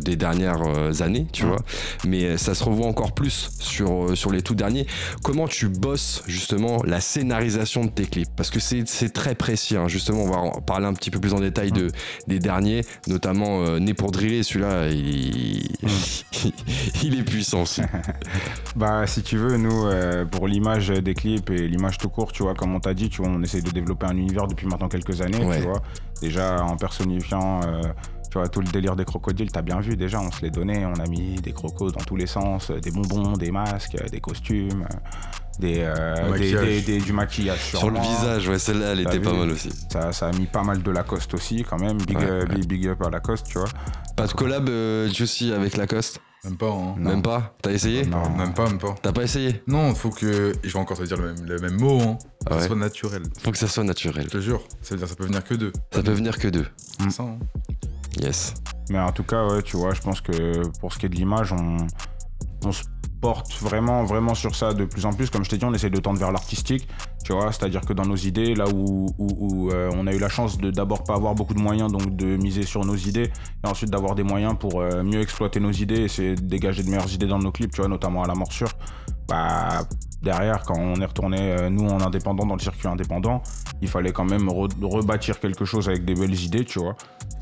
des 0.06 0.15
dernières 0.15 1.02
années, 1.02 1.25
tu 1.34 1.45
vois, 1.45 1.63
mais 2.06 2.38
ça 2.38 2.54
se 2.54 2.63
revoit 2.63 2.86
encore 2.86 3.13
plus 3.13 3.49
sur, 3.60 4.15
sur 4.15 4.32
les 4.32 4.43
tout 4.43 4.54
derniers. 4.54 4.86
Comment 5.23 5.47
tu 5.47 5.69
bosses 5.69 6.21
justement 6.28 6.84
la 6.84 7.02
scénarisation 7.02 7.84
de 7.84 7.89
tes 7.89 8.06
clips? 8.06 8.30
Parce 8.36 8.52
que 8.52 8.60
c'est 8.60 8.86
très 9.12 9.34
précis, 9.34 9.75
hein. 9.75 9.88
justement, 9.88 10.21
on 10.21 10.30
va 10.30 10.38
en 10.38 10.62
parler 10.62 10.86
un 10.86 10.93
petit 10.93 11.10
peu 11.10 11.19
plus 11.19 11.34
en 11.34 11.39
détail 11.39 11.71
de, 11.71 11.89
des 12.28 12.38
derniers, 12.38 12.82
notamment 13.08 13.80
Né 13.80 13.95
pour 13.95 14.12
driller, 14.12 14.43
celui-là, 14.43 14.89
il, 14.89 15.78
il 17.03 17.19
est 17.19 17.23
puissant 17.23 17.61
aussi. 17.61 17.81
bah, 18.75 19.07
si 19.07 19.23
tu 19.23 19.37
veux, 19.37 19.57
nous, 19.57 19.85
euh, 19.85 20.25
pour 20.25 20.47
l'image 20.47 20.89
des 20.89 21.13
clips 21.13 21.49
et 21.49 21.67
l'image 21.67 21.97
tout 21.97 22.09
court, 22.09 22.31
tu 22.31 22.43
vois, 22.43 22.53
comme 22.53 22.75
on 22.75 22.79
t'a 22.79 22.93
dit, 22.93 23.09
tu 23.09 23.21
vois, 23.21 23.31
on 23.31 23.41
essaie 23.41 23.61
de 23.61 23.71
développer 23.71 24.05
un 24.05 24.17
univers 24.17 24.47
depuis 24.47 24.67
maintenant 24.67 24.89
quelques 24.89 25.21
années, 25.21 25.39
tu 25.39 25.61
vois. 25.61 25.81
Déjà 26.21 26.63
en 26.63 26.75
personnifiant. 26.75 27.61
Euh, 27.63 27.83
tu 28.29 28.37
vois, 28.37 28.47
tout 28.47 28.61
le 28.61 28.67
délire 28.67 28.95
des 28.95 29.05
crocodiles, 29.05 29.51
t'as 29.51 29.61
bien 29.61 29.79
vu 29.79 29.95
déjà, 29.95 30.19
on 30.19 30.31
se 30.31 30.41
les 30.41 30.51
donnait, 30.51 30.85
on 30.85 30.93
a 30.93 31.07
mis 31.07 31.35
des 31.35 31.51
crocos 31.51 31.91
dans 31.91 32.03
tous 32.03 32.15
les 32.15 32.27
sens, 32.27 32.71
des 32.71 32.91
bonbons, 32.91 33.33
des 33.33 33.51
masques, 33.51 33.97
des 34.11 34.19
costumes, 34.19 34.85
des, 35.59 35.79
euh, 35.79 36.99
du 36.99 37.13
maquillage. 37.13 37.71
Sur 37.75 37.89
le 37.89 37.99
visage, 37.99 38.47
ouais, 38.47 38.59
celle-là, 38.59 38.91
elle 38.91 39.01
était 39.01 39.19
pas 39.19 39.33
mal 39.33 39.49
aussi. 39.49 39.69
Ça, 39.91 40.11
ça, 40.11 40.27
a 40.27 40.31
mis 40.31 40.45
pas 40.45 40.63
mal 40.63 40.81
de 40.81 40.91
Lacoste 40.91 41.33
aussi, 41.33 41.63
quand 41.63 41.79
même. 41.79 41.97
Big, 41.97 42.67
big, 42.67 42.87
up 42.87 43.01
à 43.01 43.09
Lacoste, 43.09 43.47
tu 43.47 43.57
vois. 43.57 43.69
Pas 44.15 44.27
de 44.27 44.33
collab, 44.33 44.69
Juicy, 45.11 45.51
avec 45.51 45.75
Lacoste 45.75 46.21
même 46.45 46.55
pas, 46.55 46.71
hein. 46.71 46.95
Même 46.97 47.21
pas 47.21 47.53
T'as 47.61 47.71
essayé 47.71 48.05
Non, 48.05 48.29
même 48.29 48.53
pas, 48.53 48.69
même 48.69 48.77
pas. 48.77 48.95
T'as 49.01 49.11
pas 49.11 49.23
essayé 49.23 49.61
Non, 49.67 49.93
faut 49.93 50.09
que. 50.09 50.53
Je 50.63 50.71
vais 50.71 50.79
encore 50.79 50.97
te 50.97 51.03
dire 51.03 51.17
le 51.17 51.33
même, 51.33 51.45
le 51.45 51.59
même 51.59 51.77
mot, 51.77 51.99
hein. 51.99 52.17
Faut 52.47 52.55
que 52.55 52.61
ça 52.61 52.67
soit 52.67 52.75
naturel. 52.77 53.23
Faut 53.41 53.51
que 53.51 53.57
ça 53.57 53.67
soit 53.67 53.83
naturel. 53.83 54.23
Je 54.23 54.29
te 54.29 54.39
jure, 54.39 54.63
ça 54.81 54.95
veut 54.95 54.99
dire 54.99 55.07
ça 55.09 55.15
peut 55.15 55.25
venir 55.25 55.43
que 55.43 55.53
d'eux. 55.53 55.73
Ça 55.93 56.01
peut 56.01 56.13
venir 56.13 56.37
que 56.37 56.47
d'eux. 56.47 56.67
C'est 57.01 57.11
ça, 57.11 57.23
hein. 57.23 57.39
Mais 58.89 58.99
en 58.99 59.12
tout 59.12 59.23
cas, 59.23 59.45
ouais, 59.47 59.62
tu 59.62 59.77
vois, 59.77 59.93
je 59.93 60.01
pense 60.01 60.21
que 60.21 60.67
pour 60.79 60.93
ce 60.93 60.99
qui 60.99 61.05
est 61.05 61.10
de 61.10 61.15
l'image, 61.15 61.53
on, 61.53 62.71
se 62.71 62.84
porte 63.21 63.53
vraiment, 63.62 64.03
vraiment 64.03 64.34
sur 64.34 64.55
ça 64.55 64.73
de 64.73 64.86
plus 64.86 65.05
en 65.05 65.13
plus. 65.13 65.29
Comme 65.29 65.43
je 65.43 65.49
t'ai 65.49 65.58
dit, 65.58 65.65
on 65.65 65.73
essaie 65.73 65.89
de 65.89 65.99
tendre 65.99 66.19
vers 66.19 66.32
l'artistique, 66.32 66.88
tu 67.23 67.34
vois, 67.34 67.51
c'est-à-dire 67.51 67.82
que 67.82 67.93
dans 67.93 68.05
nos 68.05 68.15
idées, 68.15 68.55
là 68.55 68.65
où, 68.73 69.08
où, 69.17 69.69
euh, 69.71 69.91
on 69.93 70.08
a 70.08 70.13
eu 70.13 70.19
la 70.19 70.29
chance 70.29 70.58
de 70.58 70.71
d'abord 70.71 71.03
pas 71.03 71.15
avoir 71.15 71.36
beaucoup 71.36 71.53
de 71.53 71.60
moyens, 71.60 71.91
donc 71.91 72.15
de 72.15 72.38
miser 72.38 72.63
sur 72.63 72.86
nos 72.86 72.95
idées, 72.95 73.32
et 73.63 73.67
ensuite 73.67 73.89
d'avoir 73.89 74.15
des 74.15 74.23
moyens 74.23 74.55
pour 74.58 74.82
euh, 74.82 75.03
mieux 75.03 75.21
exploiter 75.21 75.60
nos 75.60 75.71
idées 75.71 76.01
et 76.01 76.08
c'est 76.08 76.36
dégager 76.36 76.84
de 76.84 76.89
meilleures 76.89 77.13
idées 77.13 77.27
dans 77.27 77.39
nos 77.39 77.51
clips, 77.51 77.71
tu 77.71 77.82
vois, 77.82 77.89
notamment 77.89 78.23
à 78.23 78.27
la 78.27 78.36
morsure. 78.36 78.71
Bah, 79.27 79.82
derrière, 80.21 80.63
quand 80.63 80.77
on 80.77 80.95
est 80.95 81.05
retourné, 81.05 81.38
euh, 81.39 81.69
nous, 81.69 81.88
en 81.88 82.01
indépendant, 82.01 82.45
dans 82.45 82.55
le 82.55 82.62
circuit 82.62 82.88
indépendant, 82.88 83.41
il 83.82 83.88
fallait 83.88 84.12
quand 84.12 84.25
même 84.25 84.49
rebâtir 84.49 85.39
quelque 85.39 85.65
chose 85.65 85.89
avec 85.89 86.05
des 86.05 86.13
belles 86.13 86.39
idées, 86.39 86.65
tu 86.65 86.79
vois. 86.79 86.95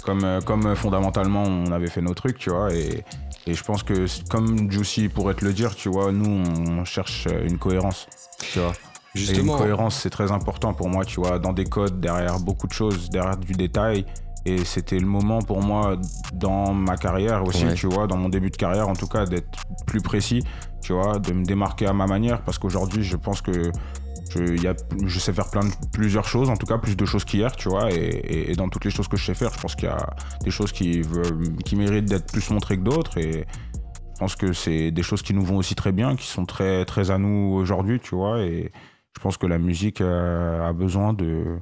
Comme, 0.04 0.40
comme 0.46 0.76
fondamentalement, 0.76 1.44
on 1.44 1.72
avait 1.72 1.90
fait 1.90 2.02
nos 2.02 2.13
trucs, 2.13 2.38
tu 2.38 2.50
vois, 2.50 2.74
et, 2.74 3.04
et 3.46 3.54
je 3.54 3.63
pense 3.63 3.84
que, 3.84 4.06
comme 4.30 4.72
Juicy 4.72 5.10
pourrait 5.10 5.34
te 5.34 5.44
le 5.44 5.54
dire, 5.54 5.76
tu 5.76 5.90
vois, 5.90 6.12
nous, 6.12 6.44
on 6.70 6.86
cherche 6.86 7.28
une 7.46 7.58
cohérence, 7.58 8.08
tu 8.54 8.60
vois. 8.60 8.74
Justement. 9.16 9.54
une 9.54 9.60
cohérence, 9.60 10.00
c'est 10.00 10.10
très 10.10 10.32
important 10.32 10.74
pour 10.74 10.90
moi, 10.90 11.04
tu 11.04 11.20
vois, 11.20 11.40
dans 11.40 11.54
des 11.54 11.66
codes, 11.66 12.00
derrière 12.00 12.40
beaucoup 12.40 12.68
de 12.68 12.74
choses, 12.74 13.10
derrière 13.10 13.38
du 13.38 13.54
détail. 13.54 14.06
Et 14.48 14.64
c'était 14.64 14.98
le 14.98 15.06
moment 15.06 15.42
pour 15.42 15.62
moi, 15.62 15.98
dans 16.34 16.74
ma 16.74 16.96
carrière 16.96 17.44
aussi, 17.44 17.66
tu 17.76 17.86
vois, 17.86 18.08
dans 18.08 18.16
mon 18.16 18.30
début 18.30 18.50
de 18.50 18.56
carrière 18.56 18.88
en 18.88 18.96
tout 18.96 19.08
cas, 19.08 19.26
d'être 19.26 19.60
plus 19.86 20.00
précis, 20.00 20.42
tu 20.82 20.94
vois, 20.94 21.20
de 21.20 21.34
me 21.34 21.44
démarquer 21.44 21.86
à 21.86 21.92
ma 21.92 22.08
manière. 22.08 22.42
Parce 22.44 22.58
qu'aujourd'hui, 22.58 23.04
je 23.04 23.18
pense 23.18 23.42
que 23.42 23.74
je, 24.34 24.74
je 25.06 25.20
sais 25.20 25.34
faire 25.34 25.50
plein 25.50 25.66
de, 25.66 25.72
plusieurs 25.92 26.26
choses, 26.26 26.50
en 26.50 26.56
tout 26.56 26.66
cas 26.66 26.78
plus 26.78 26.96
de 26.96 27.06
choses 27.06 27.26
qu'hier, 27.26 27.58
tu 27.58 27.68
vois. 27.68 27.92
Et, 27.92 28.54
dans 28.56 28.70
toutes 28.70 28.86
les 28.86 28.92
choses 28.92 29.10
que 29.10 29.18
je 29.18 29.26
sais 29.26 29.34
faire, 29.34 29.52
je 29.54 29.60
pense 29.60 29.76
qu'il 29.76 29.90
y 29.90 29.92
a 29.92 30.16
des 30.46 30.52
choses 30.52 30.72
qui, 30.72 31.02
qui 31.66 31.76
méritent 31.76 32.06
d'être 32.06 32.32
plus 32.32 32.50
montrées 32.50 32.78
que 32.78 32.84
d'autres. 32.84 33.18
Et 33.18 33.46
je 34.14 34.20
pense 34.20 34.38
que 34.38 34.54
c'est 34.54 34.92
des 34.92 35.04
choses 35.04 35.24
qui 35.24 35.34
nous 35.34 35.44
vont 35.44 35.58
aussi 35.58 35.76
très 35.76 35.92
bien, 35.92 36.16
qui 36.16 36.26
sont 36.26 36.46
très, 36.46 36.86
très 36.86 37.12
à 37.12 37.18
nous 37.18 37.54
aujourd'hui, 37.54 38.00
tu 38.00 38.16
vois. 38.16 38.40
Et 38.44 38.72
je 39.14 39.22
pense 39.22 39.36
que 39.36 39.46
la 39.46 39.58
musique 39.58 40.00
euh, 40.00 40.70
a 40.70 40.72
besoin 40.72 41.12
de 41.12 41.60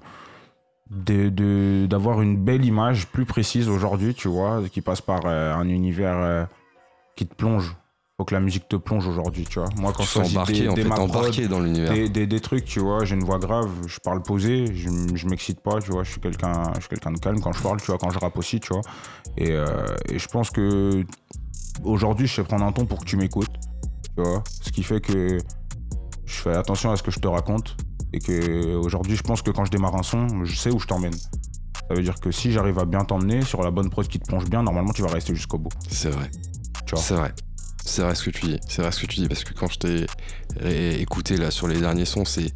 d'avoir 0.90 2.22
une 2.22 2.38
belle 2.38 2.64
image 2.64 3.08
plus 3.08 3.26
précise 3.26 3.70
aujourd'hui, 3.70 4.14
tu 4.14 4.28
vois, 4.28 4.62
qui 4.72 4.82
passe 4.82 5.02
par 5.02 5.22
euh, 5.26 5.54
un 5.54 5.68
univers 5.68 6.18
euh, 6.18 6.46
qui 7.16 7.26
te 7.26 7.34
plonge 7.34 7.76
faut 8.18 8.24
que 8.24 8.34
la 8.34 8.40
musique 8.40 8.70
te 8.70 8.78
plonge 8.78 9.08
aujourd'hui, 9.08 9.44
tu 9.44 9.60
vois. 9.60 9.68
Moi, 9.76 9.92
quand 9.94 10.04
je 10.04 10.10
suis 10.10 10.20
embarqué, 10.20 10.68
des, 10.74 10.86
embarqué 10.90 11.48
dans 11.48 11.60
l'univers. 11.60 11.92
Des, 12.10 12.28
des, 12.28 12.40
trucs, 12.40 12.64
tu 12.64 12.80
vois, 12.80 13.04
j'ai 13.04 13.16
une 13.16 13.24
voix 13.24 13.40
grave, 13.40 13.70
je 13.88 14.00
parle 14.00 14.24
posé, 14.24 14.74
je, 14.74 14.90
je 15.14 15.28
m'excite 15.28 15.60
pas, 15.60 15.82
tu 15.82 15.92
vois, 15.92 16.04
je 16.04 16.12
suis 16.12 16.22
quelqu'un 16.22 16.72
quelqu'un 16.90 17.12
de 17.12 17.20
calme 17.20 17.42
quand 17.42 17.52
je 17.52 17.62
parle, 17.62 17.82
tu 17.82 17.88
vois, 17.88 17.98
quand 17.98 18.10
je 18.12 18.20
rappe 18.20 18.38
aussi, 18.38 18.62
tu 18.62 18.72
vois. 18.72 18.84
Et, 19.38 19.52
euh, 19.52 19.86
et 20.10 20.18
je 20.18 20.28
pense 20.30 20.50
que 20.50 21.04
aujourd'hui, 21.84 22.28
je 22.28 22.36
sais 22.36 22.44
prendre 22.44 22.64
un 22.64 22.72
ton 22.72 22.86
pour 22.86 23.00
que 23.00 23.06
tu 23.06 23.18
m'écoutes, 23.18 23.52
tu 24.16 24.24
vois. 24.24 24.44
Ce 24.62 24.72
qui 24.72 24.84
fait 24.84 25.02
que 25.02 25.38
je 26.26 26.36
fais 26.36 26.56
attention 26.56 26.92
à 26.92 26.96
ce 26.96 27.04
que 27.04 27.12
je 27.12 27.20
te 27.20 27.28
raconte 27.28 27.76
et 28.16 28.20
que 28.20 28.76
aujourd'hui, 28.76 29.18
je 29.18 29.24
pense 29.24 29.42
que 29.42 29.52
quand 29.52 29.66
je 29.66 29.72
démarre 29.72 29.96
un 29.96 30.04
son, 30.04 30.46
je 30.46 30.56
sais 30.56 30.72
où 30.72 30.80
je 30.80 30.88
t'emmène. 30.88 31.14
Ça 31.14 31.94
veut 31.94 32.02
dire 32.02 32.16
que 32.16 32.32
si 32.32 32.52
j'arrive 32.52 32.80
à 32.80 32.86
bien 32.86 33.04
t'emmener 33.04 33.42
sur 33.42 33.62
la 33.62 33.72
bonne 33.72 33.90
prod 33.90 34.08
qui 34.08 34.20
te 34.20 34.26
plonge 34.26 34.46
bien, 34.46 34.64
normalement, 34.64 34.94
tu 34.94 35.02
vas 35.02 35.10
rester 35.10 35.36
jusqu'au 35.36 35.58
bout. 35.58 35.72
C'est 35.90 36.10
vrai. 36.10 36.32
C'est 36.96 37.16
vrai. 37.16 37.34
C'est 37.84 38.02
vrai 38.04 38.16
ce 38.16 38.24
que 38.24 38.30
tu 38.30 38.46
dis. 38.46 38.60
C'est 38.70 38.82
vrai 38.82 38.92
ce 38.94 39.02
que 39.02 39.06
tu 39.06 39.20
dis 39.20 39.28
parce 39.28 39.44
que 39.44 39.54
quand 39.54 39.68
je 39.68 39.80
t'ai 39.80 41.02
écouté 41.02 41.36
là 41.36 41.52
sur 41.52 41.68
les 41.68 41.80
derniers 41.80 42.06
sons, 42.06 42.26
c'est 42.26 42.56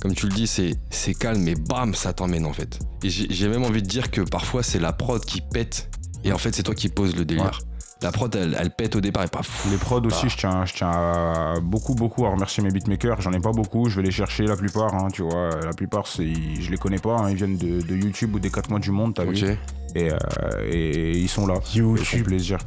comme 0.00 0.14
tu 0.14 0.26
le 0.26 0.34
dis, 0.34 0.46
c'est 0.46 1.14
calme 1.14 1.42
mais 1.42 1.54
bam, 1.54 1.94
ça 1.94 2.12
t'emmène 2.14 2.46
en 2.46 2.52
fait. 2.52 2.78
Et 3.02 3.10
j'ai 3.10 3.48
même 3.48 3.64
envie 3.64 3.82
de 3.82 3.86
dire 3.86 4.10
que 4.10 4.22
parfois 4.22 4.62
c'est 4.62 4.80
la 4.80 4.92
prod 4.92 5.22
qui 5.24 5.42
pète 5.42 5.90
et 6.24 6.32
en 6.32 6.38
fait 6.38 6.54
c'est 6.54 6.62
toi 6.62 6.74
qui 6.74 6.88
poses 6.88 7.14
le 7.14 7.24
délire. 7.24 7.60
La 8.04 8.12
prod, 8.12 8.36
elle, 8.36 8.70
pète 8.70 8.96
au 8.96 9.00
départ 9.00 9.24
et 9.24 9.28
pas 9.28 9.42
fou. 9.42 9.70
Les 9.70 9.78
prods 9.78 10.02
aussi, 10.04 10.28
je 10.28 10.36
tiens, 10.36 10.66
je 10.66 10.74
tiens 10.74 11.54
beaucoup, 11.62 11.94
beaucoup 11.94 12.26
à 12.26 12.28
remercier 12.28 12.62
mes 12.62 12.70
beatmakers. 12.70 13.22
J'en 13.22 13.32
ai 13.32 13.40
pas 13.40 13.52
beaucoup, 13.52 13.88
je 13.88 13.96
vais 13.96 14.02
les 14.02 14.10
chercher 14.10 14.44
la 14.44 14.56
plupart. 14.56 14.94
Hein, 14.94 15.08
tu 15.10 15.22
vois, 15.22 15.48
la 15.64 15.72
plupart, 15.72 16.04
je 16.06 16.70
les 16.70 16.76
connais 16.76 16.98
pas. 16.98 17.16
Hein. 17.16 17.30
ils 17.30 17.36
viennent 17.36 17.56
de, 17.56 17.96
YouTube 17.96 18.34
ou 18.34 18.40
des 18.40 18.50
quatre 18.50 18.68
mois 18.68 18.78
du 18.78 18.90
monde, 18.90 19.14
t'as 19.14 19.24
vu 19.24 19.56
et, 19.94 20.10
euh, 20.10 20.16
et, 20.70 21.12
ils 21.12 21.28
sont 21.28 21.46
là. 21.46 21.54
YouTube. 21.74 22.26
plaisir. 22.26 22.58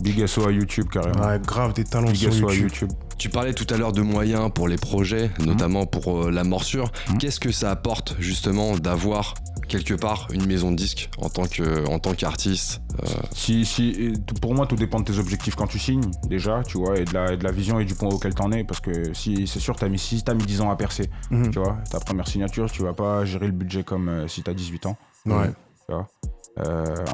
Big 0.00 0.26
SO 0.26 0.46
à 0.46 0.52
YouTube 0.52 0.86
carrément. 0.90 1.26
Ouais, 1.26 1.38
grave 1.40 1.72
des 1.74 1.84
talents 1.84 2.14
sur 2.14 2.52
YouTube. 2.52 2.90
Tu 3.18 3.28
parlais 3.28 3.52
tout 3.52 3.66
à 3.68 3.76
l'heure 3.76 3.92
de 3.92 4.00
moyens 4.00 4.50
pour 4.54 4.66
les 4.66 4.78
projets, 4.78 5.30
mhm. 5.38 5.46
notamment 5.46 5.84
pour 5.84 6.24
euh, 6.24 6.30
la 6.30 6.42
morsure. 6.42 6.90
Mhm. 7.10 7.18
Qu'est-ce 7.18 7.38
que 7.38 7.52
ça 7.52 7.70
apporte 7.70 8.16
justement 8.18 8.78
d'avoir 8.78 9.34
quelque 9.68 9.92
part 9.92 10.26
une 10.32 10.46
maison 10.46 10.70
de 10.70 10.76
disque 10.76 11.10
en 11.18 11.28
tant 11.28 11.46
que 11.46 11.86
en 11.86 11.98
tant 11.98 12.14
qu'artiste 12.14 12.80
euh? 13.02 13.06
Si 13.32 13.64
si 13.64 14.14
pour 14.40 14.54
moi 14.54 14.66
tout 14.66 14.74
dépend 14.74 15.00
de 15.00 15.04
tes 15.04 15.18
objectifs 15.18 15.54
quand 15.54 15.66
tu 15.66 15.78
signes 15.78 16.10
déjà, 16.24 16.62
tu 16.66 16.78
vois, 16.78 16.98
et 16.98 17.04
de 17.04 17.12
la, 17.12 17.36
de 17.36 17.44
la 17.44 17.52
vision 17.52 17.78
et 17.78 17.84
du 17.84 17.94
point 17.94 18.08
auquel 18.08 18.34
t'en 18.34 18.50
es 18.52 18.64
parce 18.64 18.80
que 18.80 19.12
si 19.12 19.46
c'est 19.46 19.60
sûr 19.60 19.76
as 19.82 19.88
mis 19.88 19.98
si 19.98 20.22
t'as 20.22 20.34
mis 20.34 20.44
10 20.44 20.62
ans 20.62 20.70
à 20.70 20.76
percer, 20.76 21.10
mhm. 21.30 21.50
tu 21.50 21.58
vois, 21.58 21.76
ta 21.90 22.00
première 22.00 22.26
signature, 22.26 22.72
tu 22.72 22.82
vas 22.82 22.94
pas 22.94 23.26
gérer 23.26 23.46
le 23.46 23.52
budget 23.52 23.84
comme 23.84 24.08
euh, 24.08 24.28
si 24.28 24.42
t'as 24.42 24.54
18 24.54 24.86
ans. 24.86 24.96
Ouais. 25.26 25.50
Tu 25.86 25.94
vois 25.94 26.08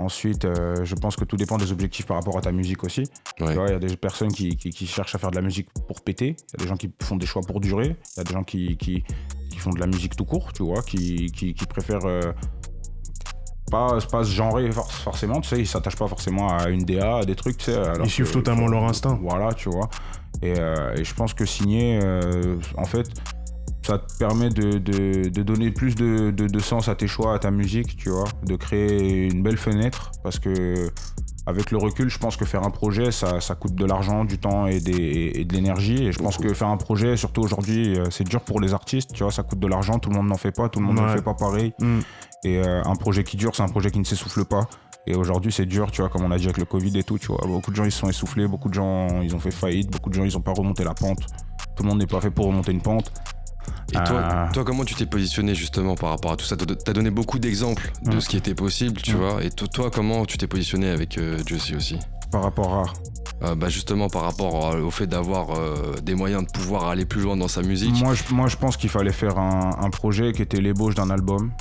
ensuite, 0.00 0.44
euh, 0.44 0.84
je 0.84 0.94
pense 0.94 1.16
que 1.16 1.24
tout 1.24 1.36
dépend 1.36 1.58
des 1.58 1.72
objectifs 1.72 2.06
par 2.06 2.16
rapport 2.16 2.36
à 2.38 2.40
ta 2.40 2.52
musique 2.52 2.84
aussi. 2.84 3.04
Il 3.40 3.46
y 3.46 3.58
a 3.58 3.78
des 3.78 3.96
personnes 3.96 4.32
qui, 4.32 4.86
cherchent 4.86 5.14
à 5.14 5.18
faire 5.18 5.30
de 5.30 5.36
la 5.36 5.42
musique 5.42 5.68
pour 5.86 6.00
péter. 6.00 6.36
Il 6.38 6.60
y 6.60 6.62
a 6.62 6.64
des 6.64 6.68
gens 6.68 6.76
qui 6.76 6.90
font 7.02 7.16
des 7.16 7.26
choix 7.26 7.42
pour 7.42 7.60
durer. 7.60 7.96
Il 8.16 8.18
y 8.18 8.20
a 8.20 8.24
des 8.24 8.32
gens 8.32 8.44
qui, 8.44 9.04
font 9.58 9.70
de 9.70 9.80
la 9.80 9.86
musique 9.86 10.16
tout 10.16 10.24
court, 10.24 10.52
tu 10.52 10.62
vois, 10.62 10.82
qui, 10.82 11.54
préfèrent 11.68 12.06
euh, 12.06 12.32
pas, 13.70 13.98
pas 14.10 14.24
se 14.24 14.30
genrer 14.30 14.70
forcément, 14.72 15.40
tu 15.40 15.48
sais, 15.48 15.58
ils 15.58 15.66
s'attachent 15.66 15.96
pas 15.96 16.08
forcément 16.08 16.56
à 16.56 16.68
une 16.68 16.84
DA, 16.84 17.18
à 17.18 17.24
des 17.24 17.34
trucs, 17.34 17.58
tu 17.58 17.64
sais. 17.66 17.82
Ils 18.02 18.10
suivent 18.10 18.30
totalement 18.30 18.68
leur 18.68 18.84
instinct. 18.84 19.18
Voilà, 19.20 19.52
tu 19.52 19.68
vois. 19.68 19.88
Et, 20.42 20.52
et 20.52 21.04
je 21.04 21.14
pense 21.14 21.34
que 21.34 21.44
signer, 21.44 21.98
en 22.76 22.84
fait, 22.84 23.08
ça 23.86 23.98
te 23.98 24.18
permet 24.18 24.48
de, 24.48 25.42
donner 25.42 25.70
plus 25.70 25.94
de, 25.94 26.58
sens 26.58 26.88
à 26.88 26.96
tes 26.96 27.06
choix, 27.06 27.34
à 27.34 27.38
ta 27.38 27.52
musique, 27.52 27.96
tu 27.96 28.10
vois, 28.10 28.28
de 28.44 28.56
créer 28.56 29.30
une 29.30 29.42
belle 29.42 29.56
fenêtre 29.56 30.10
parce 30.24 30.40
que 30.40 30.90
avec 31.46 31.70
le 31.70 31.78
recul, 31.78 32.08
je 32.08 32.18
pense 32.18 32.36
que 32.36 32.44
faire 32.44 32.64
un 32.64 32.70
projet, 32.70 33.12
ça, 33.12 33.38
coûte 33.60 33.76
de 33.76 33.84
l'argent, 33.84 34.24
du 34.24 34.38
temps 34.38 34.66
et, 34.66 34.80
de 34.80 35.52
l'énergie. 35.52 36.04
Et 36.04 36.10
je 36.10 36.18
pense 36.18 36.38
que 36.38 36.52
faire 36.52 36.66
un 36.66 36.76
projet, 36.76 37.16
surtout 37.16 37.42
aujourd'hui, 37.42 37.96
euh, 37.96 38.06
c'est 38.10 38.24
dur 38.24 38.40
pour 38.40 38.60
les 38.60 38.74
artistes, 38.74 39.12
tu 39.12 39.22
vois, 39.22 39.30
ça 39.30 39.44
coûte 39.44 39.60
de 39.60 39.68
l'argent, 39.68 40.00
tout 40.00 40.10
le 40.10 40.16
monde 40.16 40.26
n'en 40.26 40.36
fait 40.36 40.50
pas, 40.50 40.68
tout 40.68 40.80
le 40.80 40.86
monde 40.86 41.00
ne 41.00 41.08
fait 41.08 41.22
pas 41.22 41.34
pareil. 41.34 41.72
Mm. 41.78 42.00
Et 42.42 42.58
euh, 42.58 42.82
un 42.84 42.96
projet 42.96 43.22
qui 43.22 43.36
dure, 43.36 43.54
c'est 43.54 43.62
un 43.62 43.68
projet 43.68 43.92
qui 43.92 44.00
ne 44.00 44.04
s'essouffle 44.04 44.44
pas. 44.44 44.68
Et 45.06 45.14
aujourd'hui, 45.14 45.52
c'est 45.52 45.66
dur, 45.66 45.92
tu 45.92 46.00
vois, 46.00 46.10
comme 46.10 46.24
on 46.24 46.32
a 46.32 46.36
dit 46.36 46.46
avec 46.46 46.58
le 46.58 46.64
Covid 46.64 46.98
et 46.98 47.04
tout, 47.04 47.18
tu 47.18 47.28
vois. 47.28 47.46
Beaucoup 47.46 47.70
de 47.70 47.76
gens, 47.76 47.84
ils 47.84 47.92
se 47.92 48.00
sont 48.00 48.08
essoufflés, 48.08 48.48
beaucoup 48.48 48.68
de 48.68 48.74
gens, 48.74 49.22
ils 49.22 49.36
ont 49.36 49.38
fait 49.38 49.52
faillite, 49.52 49.88
beaucoup 49.88 50.10
de 50.10 50.14
gens, 50.16 50.24
ils 50.24 50.32
n'ont 50.32 50.40
pas 50.40 50.52
remonté 50.52 50.82
la 50.82 50.94
pente. 50.94 51.20
Tout 51.76 51.84
le 51.84 51.88
monde 51.88 51.98
n'est 52.00 52.08
pas 52.08 52.20
fait 52.20 52.32
pour 52.32 52.46
remonter 52.46 52.72
une 52.72 52.82
pente. 52.82 53.12
Et 53.90 53.94
toi, 53.94 54.22
ah. 54.22 54.48
toi, 54.52 54.64
comment 54.64 54.84
tu 54.84 54.94
t'es 54.94 55.06
positionné 55.06 55.54
justement 55.54 55.94
par 55.94 56.10
rapport 56.10 56.32
à 56.32 56.36
tout 56.36 56.44
ça? 56.44 56.56
T'as 56.56 56.92
donné 56.92 57.10
beaucoup 57.10 57.38
d'exemples 57.38 57.92
de 58.02 58.20
ce 58.20 58.28
qui 58.28 58.36
était 58.36 58.54
possible, 58.54 59.00
tu 59.00 59.14
vois? 59.14 59.42
Et 59.42 59.50
toi, 59.50 59.90
comment 59.90 60.24
tu 60.24 60.38
t'es 60.38 60.46
positionné 60.46 60.88
avec 60.90 61.18
euh, 61.18 61.38
Josie 61.46 61.76
aussi? 61.76 61.98
Par 62.32 62.42
rapport 62.42 62.74
à? 62.74 62.84
Euh, 63.44 63.54
bah 63.54 63.68
justement 63.68 64.08
par 64.08 64.22
rapport 64.22 64.74
au 64.76 64.90
fait 64.90 65.06
d'avoir 65.06 65.50
euh, 65.50 65.94
des 66.02 66.14
moyens 66.14 66.46
de 66.46 66.50
pouvoir 66.50 66.88
aller 66.88 67.04
plus 67.04 67.20
loin 67.20 67.36
dans 67.36 67.48
sa 67.48 67.60
musique. 67.62 67.94
Moi, 68.02 68.14
je, 68.14 68.34
moi, 68.34 68.48
je 68.48 68.56
pense 68.56 68.76
qu'il 68.76 68.88
fallait 68.88 69.12
faire 69.12 69.38
un, 69.38 69.76
un 69.78 69.90
projet 69.90 70.32
qui 70.32 70.42
était 70.42 70.60
l'ébauche 70.60 70.94
d'un 70.94 71.10
album. 71.10 71.52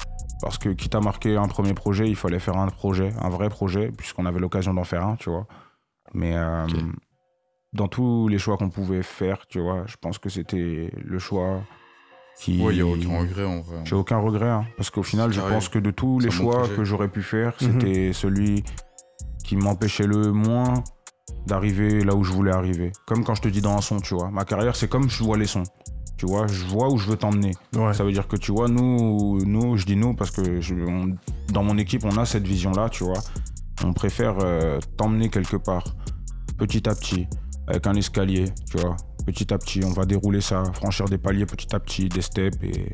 Parce 0.42 0.58
que 0.58 0.68
quitte 0.70 0.94
à 0.94 1.00
marquer 1.00 1.38
un 1.38 1.48
premier 1.48 1.74
projet, 1.74 2.10
il 2.10 2.16
fallait 2.16 2.40
faire 2.40 2.58
un 2.58 2.68
projet, 2.68 3.14
un 3.22 3.30
vrai 3.30 3.48
projet, 3.50 3.90
puisqu'on 3.98 4.26
avait 4.26 4.40
l'occasion 4.40 4.74
d'en 4.74 4.84
faire 4.84 5.06
un, 5.06 5.16
tu 5.16 5.30
vois. 5.30 5.48
Mais 6.14 6.36
euh, 6.36 6.68
dans 7.72 7.88
tous 7.88 8.28
les 8.28 8.38
choix 8.38 8.58
qu'on 8.58 8.70
pouvait 8.70 9.02
faire, 9.02 9.48
tu 9.48 9.62
vois, 9.62 9.86
je 9.88 9.96
pense 10.00 10.20
que 10.20 10.30
c'était 10.30 10.92
le 10.94 11.20
choix 11.20 11.62
qui. 12.40 12.62
Ouais, 12.62 12.76
il 12.76 12.84
n'y 12.84 12.90
a 12.90 12.94
aucun 12.94 13.20
regret 13.20 13.46
en 13.46 13.62
vrai. 13.62 13.78
J'ai 13.86 13.96
aucun 13.96 14.18
regret, 14.18 14.50
hein, 14.50 14.66
parce 14.78 14.90
qu'au 14.90 15.04
final, 15.04 15.32
je 15.32 15.42
pense 15.42 15.70
que 15.70 15.80
de 15.80 15.92
tous 15.92 16.20
les 16.20 16.32
choix 16.32 16.68
que 16.76 16.84
j'aurais 16.84 17.08
pu 17.10 17.22
faire, 17.22 17.54
Mhm. 17.62 17.82
c'était 17.82 18.14
celui 18.14 18.64
qui 19.44 19.56
m'empêchait 19.56 20.08
le 20.08 20.32
moins 20.32 20.84
d'arriver 21.48 22.04
là 22.04 22.16
où 22.16 22.24
je 22.24 22.32
voulais 22.32 22.52
arriver. 22.52 22.92
Comme 23.06 23.24
quand 23.24 23.36
je 23.36 23.42
te 23.44 23.48
dis 23.48 23.62
dans 23.62 23.76
un 23.78 23.82
son, 23.82 24.00
tu 24.00 24.16
vois. 24.16 24.32
Ma 24.32 24.46
carrière, 24.46 24.76
c'est 24.76 24.88
comme 24.90 25.10
je 25.10 25.24
vois 25.24 25.38
les 25.38 25.46
sons. 25.46 25.64
Tu 26.18 26.26
vois, 26.26 26.48
je 26.48 26.66
vois 26.66 26.90
où 26.92 26.98
je 26.98 27.10
veux 27.10 27.18
t'emmener. 27.18 27.52
Ouais. 27.76 27.94
Ça 27.94 28.04
veut 28.06 28.12
dire 28.14 28.28
que 28.28 28.38
tu 28.38 28.52
vois, 28.54 28.68
nous, 28.70 29.40
nous 29.46 29.76
je 29.78 29.86
dis 29.86 29.96
nous 29.98 30.14
parce 30.16 30.32
que 30.32 30.62
je- 30.62 30.74
on- 30.76 31.16
dans 31.52 31.62
mon 31.64 31.78
équipe, 31.78 32.06
on 32.06 32.18
a 32.18 32.26
cette 32.26 32.48
vision-là, 32.48 32.90
tu 32.90 33.04
vois. 33.04 33.20
On 33.84 33.92
préfère 33.92 34.38
euh, 34.42 34.80
t'emmener 34.98 35.30
quelque 35.30 35.58
part, 35.58 35.84
petit 36.58 36.88
à 36.90 36.96
petit, 36.96 37.28
avec 37.68 37.86
un 37.86 37.94
escalier, 37.96 38.46
tu 38.70 38.78
vois. 38.78 38.96
Petit 39.26 39.54
à 39.54 39.58
petit, 39.58 39.82
on 39.84 39.92
va 39.92 40.06
dérouler 40.06 40.42
ça, 40.42 40.64
franchir 40.74 41.06
des 41.06 41.18
paliers 41.18 41.46
petit 41.46 41.74
à 41.76 41.80
petit, 41.80 42.10
des 42.10 42.22
steps, 42.22 42.58
et, 42.64 42.92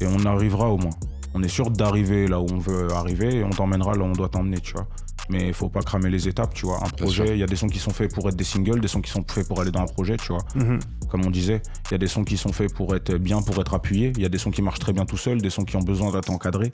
et 0.00 0.06
on 0.06 0.24
arrivera 0.24 0.68
au 0.70 0.78
moins. 0.78 0.92
On 1.34 1.42
est 1.42 1.48
sûr 1.48 1.70
d'arriver 1.70 2.28
là 2.28 2.40
où 2.40 2.46
on 2.50 2.58
veut 2.58 2.90
arriver 2.92 3.36
et 3.36 3.44
on 3.44 3.50
t'emmènera 3.50 3.94
là 3.94 4.02
où 4.04 4.06
on 4.06 4.12
doit 4.12 4.28
t'emmener, 4.28 4.58
tu 4.60 4.72
vois. 4.72 4.86
Mais 5.28 5.48
il 5.48 5.52
faut 5.54 5.68
pas 5.68 5.80
cramer 5.82 6.08
les 6.08 6.28
étapes, 6.28 6.54
tu 6.54 6.66
vois. 6.66 6.78
Un 6.84 6.88
projet, 6.88 7.30
il 7.30 7.38
y 7.38 7.42
a 7.42 7.46
des 7.46 7.56
sons 7.56 7.66
qui 7.66 7.80
sont 7.80 7.90
faits 7.90 8.14
pour 8.14 8.28
être 8.28 8.36
des 8.36 8.44
singles, 8.44 8.80
des 8.80 8.86
sons 8.88 9.00
qui 9.00 9.10
sont 9.10 9.24
faits 9.28 9.46
pour 9.48 9.60
aller 9.60 9.72
dans 9.72 9.80
un 9.80 9.86
projet, 9.86 10.16
tu 10.16 10.28
vois 10.28 10.42
Mhm. 10.54 10.78
comme 11.10 11.26
on 11.26 11.30
disait. 11.30 11.60
Il 11.90 11.92
y 11.92 11.94
a 11.96 11.98
des 11.98 12.06
sons 12.06 12.22
qui 12.24 12.36
sont 12.36 12.52
faits 12.52 12.72
pour 12.72 12.94
être 12.94 13.16
bien, 13.16 13.42
pour 13.42 13.58
être 13.60 13.74
appuyés. 13.74 14.12
Il 14.16 14.22
y 14.22 14.24
a 14.24 14.28
des 14.28 14.38
sons 14.38 14.52
qui 14.52 14.62
marchent 14.62 14.78
très 14.78 14.92
bien 14.92 15.04
tout 15.04 15.16
seuls, 15.16 15.42
des 15.42 15.50
sons 15.50 15.64
qui 15.64 15.76
ont 15.76 15.82
besoin 15.82 16.12
d'être 16.12 16.30
encadrés. 16.30 16.72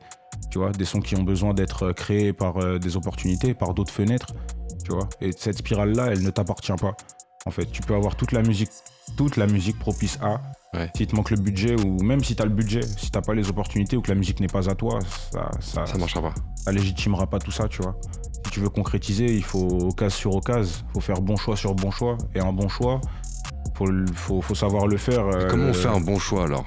Tu 0.51 0.59
vois, 0.59 0.71
des 0.71 0.85
sons 0.85 1.01
qui 1.01 1.17
ont 1.17 1.23
besoin 1.23 1.55
d'être 1.55 1.85
euh, 1.87 1.93
créés 1.95 2.33
par 2.35 2.59
euh, 2.59 2.79
des 2.79 2.97
opportunités, 2.97 3.55
par 3.55 3.73
d'autres 3.75 3.93
fenêtres. 3.93 4.33
Tu 4.85 4.93
vois, 4.93 5.09
et 5.23 5.33
cette 5.33 5.59
spirale-là, 5.59 6.09
elle 6.13 6.23
ne 6.23 6.31
t'appartient 6.31 6.73
pas. 6.81 6.95
En 7.47 7.51
fait, 7.51 7.67
tu 7.67 7.83
peux 7.83 7.95
avoir 7.95 8.15
toute 8.17 8.33
la 8.33 8.43
musique, 8.43 8.71
toute 9.17 9.37
la 9.37 9.47
musique 9.47 9.79
propice 9.79 10.19
à. 10.23 10.41
Ouais. 10.75 10.91
Si 10.97 11.07
te 11.07 11.15
manque 11.17 11.31
le 11.31 11.37
budget 11.37 11.75
ou 11.85 12.03
même 12.03 12.23
si 12.23 12.35
tu 12.37 12.43
as 12.43 12.47
le 12.47 12.53
budget, 12.53 12.83
si 12.83 13.11
t'as 13.11 13.21
pas 13.21 13.35
les 13.35 13.49
opportunités 13.51 13.97
ou 13.97 14.01
que 14.01 14.09
la 14.11 14.15
musique 14.15 14.41
n'est 14.41 14.47
pas 14.47 14.71
à 14.71 14.75
toi, 14.75 14.99
ça, 15.33 15.51
ça, 15.61 15.85
Ça 15.87 15.99
marchera 15.99 16.23
pas. 16.23 16.35
ça 16.57 16.73
légitimera 16.73 17.27
pas 17.27 17.39
tout 17.41 17.51
ça, 17.51 17.69
tu 17.69 17.83
vois. 17.83 17.97
Si 18.47 18.51
tu 18.53 18.61
veux 18.61 18.69
concrétiser, 18.71 19.27
il 19.27 19.43
faut 19.45 19.89
occasion 19.89 20.17
sur 20.17 20.37
occasion, 20.37 20.85
faut 20.95 21.01
faire 21.01 21.21
bon 21.21 21.37
choix 21.37 21.57
sur 21.57 21.75
bon 21.75 21.91
choix. 21.91 22.17
Et 22.35 22.41
un 22.41 22.53
bon 22.53 22.69
choix, 22.69 23.01
faut, 23.75 23.87
faut, 24.15 24.41
faut 24.41 24.55
savoir 24.55 24.87
le 24.87 24.97
faire. 24.97 25.27
euh, 25.27 25.49
Comment 25.51 25.67
on 25.71 25.75
fait 25.75 25.89
un 25.89 26.01
bon 26.01 26.19
choix 26.19 26.45
alors? 26.45 26.65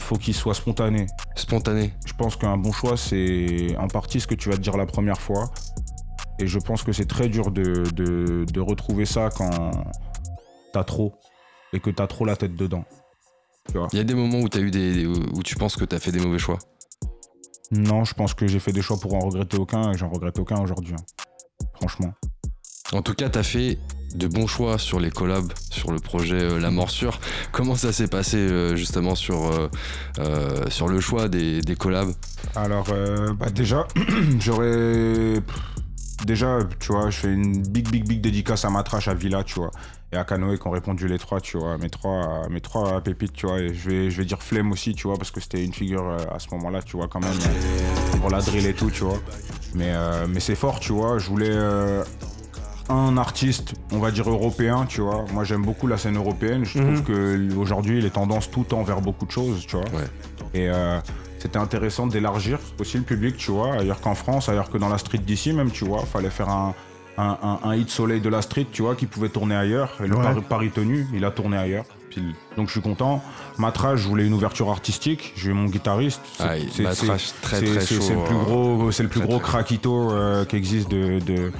Faut 0.00 0.16
qu'il 0.16 0.34
soit 0.34 0.54
spontané. 0.54 1.06
Spontané. 1.34 1.92
Je 2.06 2.14
pense 2.14 2.36
qu'un 2.36 2.56
bon 2.56 2.72
choix, 2.72 2.96
c'est 2.96 3.76
en 3.76 3.86
partie 3.88 4.20
ce 4.20 4.26
que 4.26 4.34
tu 4.34 4.48
vas 4.48 4.56
te 4.56 4.60
dire 4.62 4.76
la 4.76 4.86
première 4.86 5.20
fois. 5.20 5.50
Et 6.38 6.46
je 6.46 6.58
pense 6.58 6.82
que 6.82 6.92
c'est 6.92 7.06
très 7.06 7.28
dur 7.28 7.50
de, 7.50 7.84
de, 7.94 8.44
de 8.44 8.60
retrouver 8.60 9.06
ça 9.06 9.30
quand 9.36 9.70
t'as 10.76 10.84
trop. 10.84 11.14
Et 11.72 11.80
que 11.80 11.88
t'as 11.90 12.06
trop 12.06 12.26
la 12.26 12.36
tête 12.36 12.54
dedans. 12.54 12.84
Il 13.92 13.96
y 13.96 14.00
a 14.00 14.04
des 14.04 14.14
moments 14.14 14.40
où, 14.40 14.48
as 14.52 14.58
eu 14.58 14.70
des, 14.70 15.06
où 15.06 15.42
tu 15.42 15.56
penses 15.56 15.74
que 15.76 15.84
tu 15.84 15.96
as 15.96 15.98
fait 15.98 16.12
des 16.12 16.20
mauvais 16.20 16.38
choix. 16.38 16.58
Non, 17.72 18.04
je 18.04 18.14
pense 18.14 18.34
que 18.34 18.46
j'ai 18.46 18.60
fait 18.60 18.72
des 18.72 18.82
choix 18.82 18.98
pour 19.00 19.14
en 19.14 19.20
regretter 19.20 19.56
aucun 19.56 19.92
et 19.92 19.96
j'en 19.96 20.08
regrette 20.10 20.38
aucun 20.38 20.60
aujourd'hui. 20.60 20.94
hein. 20.94 21.04
Franchement. 21.74 22.12
En 22.92 23.02
tout 23.02 23.14
cas, 23.14 23.28
tu 23.30 23.38
as 23.38 23.42
fait 23.42 23.78
de 24.14 24.28
bons 24.28 24.46
choix 24.46 24.78
sur 24.78 25.00
les 25.00 25.10
collabs, 25.10 25.52
sur 25.70 25.90
le 25.90 25.98
projet 25.98 26.40
euh, 26.40 26.60
La 26.60 26.70
Morsure. 26.70 27.18
Comment 27.52 27.74
ça 27.74 27.92
s'est 27.92 28.06
passé 28.06 28.36
euh, 28.36 28.76
justement 28.76 29.14
sur, 29.14 29.50
euh, 30.18 30.64
sur 30.68 30.88
le 30.88 31.00
choix 31.00 31.28
des, 31.28 31.62
des 31.62 31.74
collabs? 31.74 32.12
Alors, 32.54 32.86
bah 33.38 33.50
déjà, 33.50 33.88
j'aurais. 34.38 35.40
Déjà, 36.24 36.58
tu 36.80 36.92
vois, 36.92 37.10
je 37.10 37.18
fais 37.18 37.32
une 37.32 37.62
big, 37.62 37.88
big, 37.90 38.06
big 38.06 38.20
dédicace 38.20 38.64
à 38.64 38.70
Matrache, 38.70 39.06
à 39.08 39.14
Villa, 39.14 39.44
tu 39.44 39.54
vois, 39.60 39.70
et 40.12 40.16
à 40.16 40.24
Canoë 40.24 40.58
qui 40.58 40.66
ont 40.66 40.70
répondu 40.70 41.06
les 41.08 41.18
trois, 41.18 41.40
tu 41.40 41.58
vois, 41.58 41.76
mes 41.78 41.90
trois, 41.90 42.48
mes 42.48 42.60
trois 42.60 43.00
pépites, 43.00 43.34
tu 43.34 43.46
vois, 43.46 43.58
et 43.60 43.74
je 43.74 43.88
vais, 43.90 44.10
je 44.10 44.16
vais 44.16 44.24
dire 44.24 44.42
Flemme 44.42 44.72
aussi, 44.72 44.94
tu 44.94 45.06
vois, 45.08 45.18
parce 45.18 45.30
que 45.30 45.40
c'était 45.40 45.64
une 45.64 45.74
figure 45.74 46.08
euh, 46.08 46.16
à 46.34 46.38
ce 46.38 46.48
moment-là, 46.52 46.82
tu 46.82 46.96
vois, 46.96 47.06
quand 47.08 47.20
même, 47.20 47.30
euh, 47.32 48.16
pour 48.18 48.30
la 48.30 48.40
drill 48.40 48.66
et 48.66 48.74
tout, 48.74 48.90
tu 48.90 49.04
vois. 49.04 49.18
Mais, 49.74 49.90
euh, 49.90 50.26
mais 50.28 50.40
c'est 50.40 50.54
fort, 50.54 50.80
tu 50.80 50.92
vois, 50.92 51.18
je 51.18 51.28
voulais. 51.28 51.50
euh, 51.50 52.02
un 52.88 53.16
artiste, 53.16 53.74
on 53.90 53.98
va 53.98 54.12
dire 54.12 54.30
européen, 54.30 54.86
tu 54.88 55.00
vois. 55.00 55.24
Moi, 55.32 55.42
j'aime 55.42 55.62
beaucoup 55.62 55.88
la 55.88 55.98
scène 55.98 56.16
européenne. 56.16 56.64
Je 56.64 56.78
trouve 56.78 57.02
que 57.02 57.52
aujourd'hui, 57.56 58.00
les 58.00 58.10
tendances 58.10 58.48
tout 58.48 58.62
tend 58.62 58.84
vers 58.84 59.00
beaucoup 59.00 59.26
de 59.26 59.32
choses, 59.32 59.66
tu 59.66 59.74
vois. 59.74 59.84
Ouais. 59.86 60.06
Et 60.54 60.68
euh, 60.68 61.00
c'était 61.38 61.58
intéressant 61.58 62.06
d'élargir 62.06 62.58
aussi 62.80 62.96
le 62.98 63.04
public, 63.04 63.36
tu 63.36 63.50
vois, 63.50 63.74
ailleurs 63.74 64.00
qu'en 64.00 64.14
France, 64.14 64.48
ailleurs 64.48 64.70
que 64.70 64.78
dans 64.78 64.88
la 64.88 64.98
street 64.98 65.18
d'ici 65.18 65.52
même, 65.52 65.70
tu 65.70 65.84
vois. 65.84 66.04
Fallait 66.06 66.30
faire 66.30 66.48
un, 66.48 66.74
un, 67.18 67.38
un- 67.42 67.58
un 67.70 67.74
hit 67.76 67.88
soleil 67.90 68.20
de 68.20 68.28
la 68.28 68.42
street, 68.42 68.66
tu 68.72 68.82
vois, 68.82 68.94
qui 68.94 69.06
pouvait 69.06 69.28
tourner 69.28 69.54
ailleurs. 69.54 69.90
Et 70.02 70.06
le 70.06 70.16
Ouais. 70.16 70.22
pari, 70.22 70.40
pari 70.48 70.70
tenu, 70.70 71.06
il 71.14 71.24
a 71.24 71.30
tourné 71.30 71.56
ailleurs. 71.56 71.84
Pile. 72.10 72.34
Donc 72.56 72.66
je 72.68 72.72
suis 72.72 72.80
content. 72.80 73.22
Matra, 73.58 73.96
je 73.96 74.06
voulais 74.06 74.26
une 74.26 74.32
ouverture 74.34 74.70
artistique. 74.70 75.32
J'ai 75.36 75.50
eu 75.50 75.52
mon 75.54 75.66
guitariste. 75.66 76.20
C'est- 76.36 76.42
Ah, 76.44 76.54
le 78.12 78.24
plus 78.24 78.34
hein. 78.36 78.42
gros, 78.44 78.90
c'est 78.92 79.02
le 79.02 79.08
plus 79.08 79.20
Très, 79.20 79.28
gros 79.28 79.38
craquito 79.40 80.10
euh, 80.12 80.44
qui 80.44 80.56
existe 80.56 80.90
de, 80.90 81.18
de, 81.20 81.52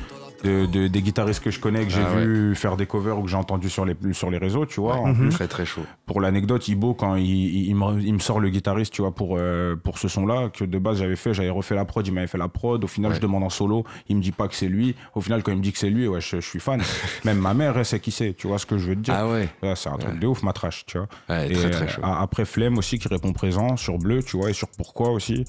de- 0.45 0.67
de- 0.67 0.87
des 0.89 1.03
guitaristes 1.03 1.43
que 1.43 1.51
je 1.51 1.59
connais, 1.61 1.85
que 1.85 1.91
j'ai 1.91 2.03
Ah 2.07 2.15
vu 2.21 2.55
faire 2.55 2.77
des 2.77 2.87
covers 2.87 3.19
ou 3.19 3.23
que 3.23 3.29
j'ai 3.29 3.37
entendu 3.37 3.69
sur 3.71 3.85
les, 3.85 3.97
sur 4.13 4.31
les 4.31 4.39
réseaux, 4.39 4.67
tu 4.67 4.81
vois. 4.81 4.97
En 4.97 5.15
plus, 5.15 5.31
Très 5.31 5.49
très 5.49 5.65
chaud. 5.65 5.83
pour 6.07 6.21
l'anecdote, 6.21 6.69
Ibo, 6.69 6.95
quand 6.95 7.17
il, 7.17 7.25
il- 7.27 7.69
il 7.69 7.75
me, 7.77 8.01
il 8.01 8.13
me 8.15 8.19
sort 8.19 8.39
le 8.41 8.49
guitariste, 8.51 8.93
tu 8.93 9.03
vois, 9.03 9.15
pour, 9.15 9.37
euh, 9.39 9.77
pour 9.77 9.99
ce 9.99 10.09
son-là, 10.09 10.49
que 10.51 10.65
de 10.65 10.79
base 10.79 10.99
j'avais 10.99 11.17
fait, 11.17 11.35
j'avais 11.35 11.51
refait 11.51 11.75
la 11.75 11.85
prod, 11.85 12.07
il 12.07 12.13
m'avait 12.13 12.27
fait 12.27 12.39
la 12.39 12.49
prod. 12.49 12.83
Au 12.83 12.87
final, 12.87 13.11
Ouais. 13.13 13.17
je 13.17 13.23
demande 13.23 13.43
en 13.45 13.51
solo, 13.51 13.85
il 14.09 14.17
me 14.17 14.23
dit 14.23 14.33
pas 14.33 14.49
que 14.49 14.55
c'est 14.55 14.69
lui. 14.69 14.95
Au 15.15 15.21
final, 15.21 15.43
quand 15.43 15.53
il 15.53 15.59
me 15.59 15.63
dit 15.63 15.73
que 15.73 15.79
c'est 15.79 15.91
lui, 15.91 16.07
ouais, 16.07 16.21
je, 16.21 16.37
je 16.41 16.47
suis 16.49 16.61
fan. 16.61 16.81
Même 17.25 17.39
ma 17.39 17.55
mère, 17.55 17.77
elle 17.79 17.85
sait 17.85 18.01
qui 18.01 18.11
c'est, 18.11 18.35
tu 18.35 18.47
vois 18.47 18.59
ce 18.59 18.67
que 18.67 18.79
je 18.79 18.89
veux 18.89 18.95
te 18.97 19.01
dire. 19.01 19.15
Ah 19.17 19.29
ouais, 19.29 19.49
c'est 19.75 19.89
un 19.89 19.97
truc 19.97 20.19
de 20.19 20.27
ouf, 20.27 20.43
ma 20.43 20.53
trash, 20.53 20.85
tu 20.87 20.99
vois. 20.99 21.09
Et, 21.45 21.53
très 21.55 21.71
très 21.71 21.85
euh, 21.85 21.89
chaud. 21.89 22.01
a- 22.05 22.21
après 22.23 22.45
Flemme 22.45 22.79
aussi 22.79 22.99
qui 22.99 23.09
répond 23.09 23.33
présent 23.33 23.77
sur 23.77 23.99
Bleu, 23.99 24.23
tu 24.23 24.37
vois, 24.37 24.51
et 24.51 24.53
sur 24.53 24.69
Pourquoi 24.77 25.11
aussi. 25.11 25.45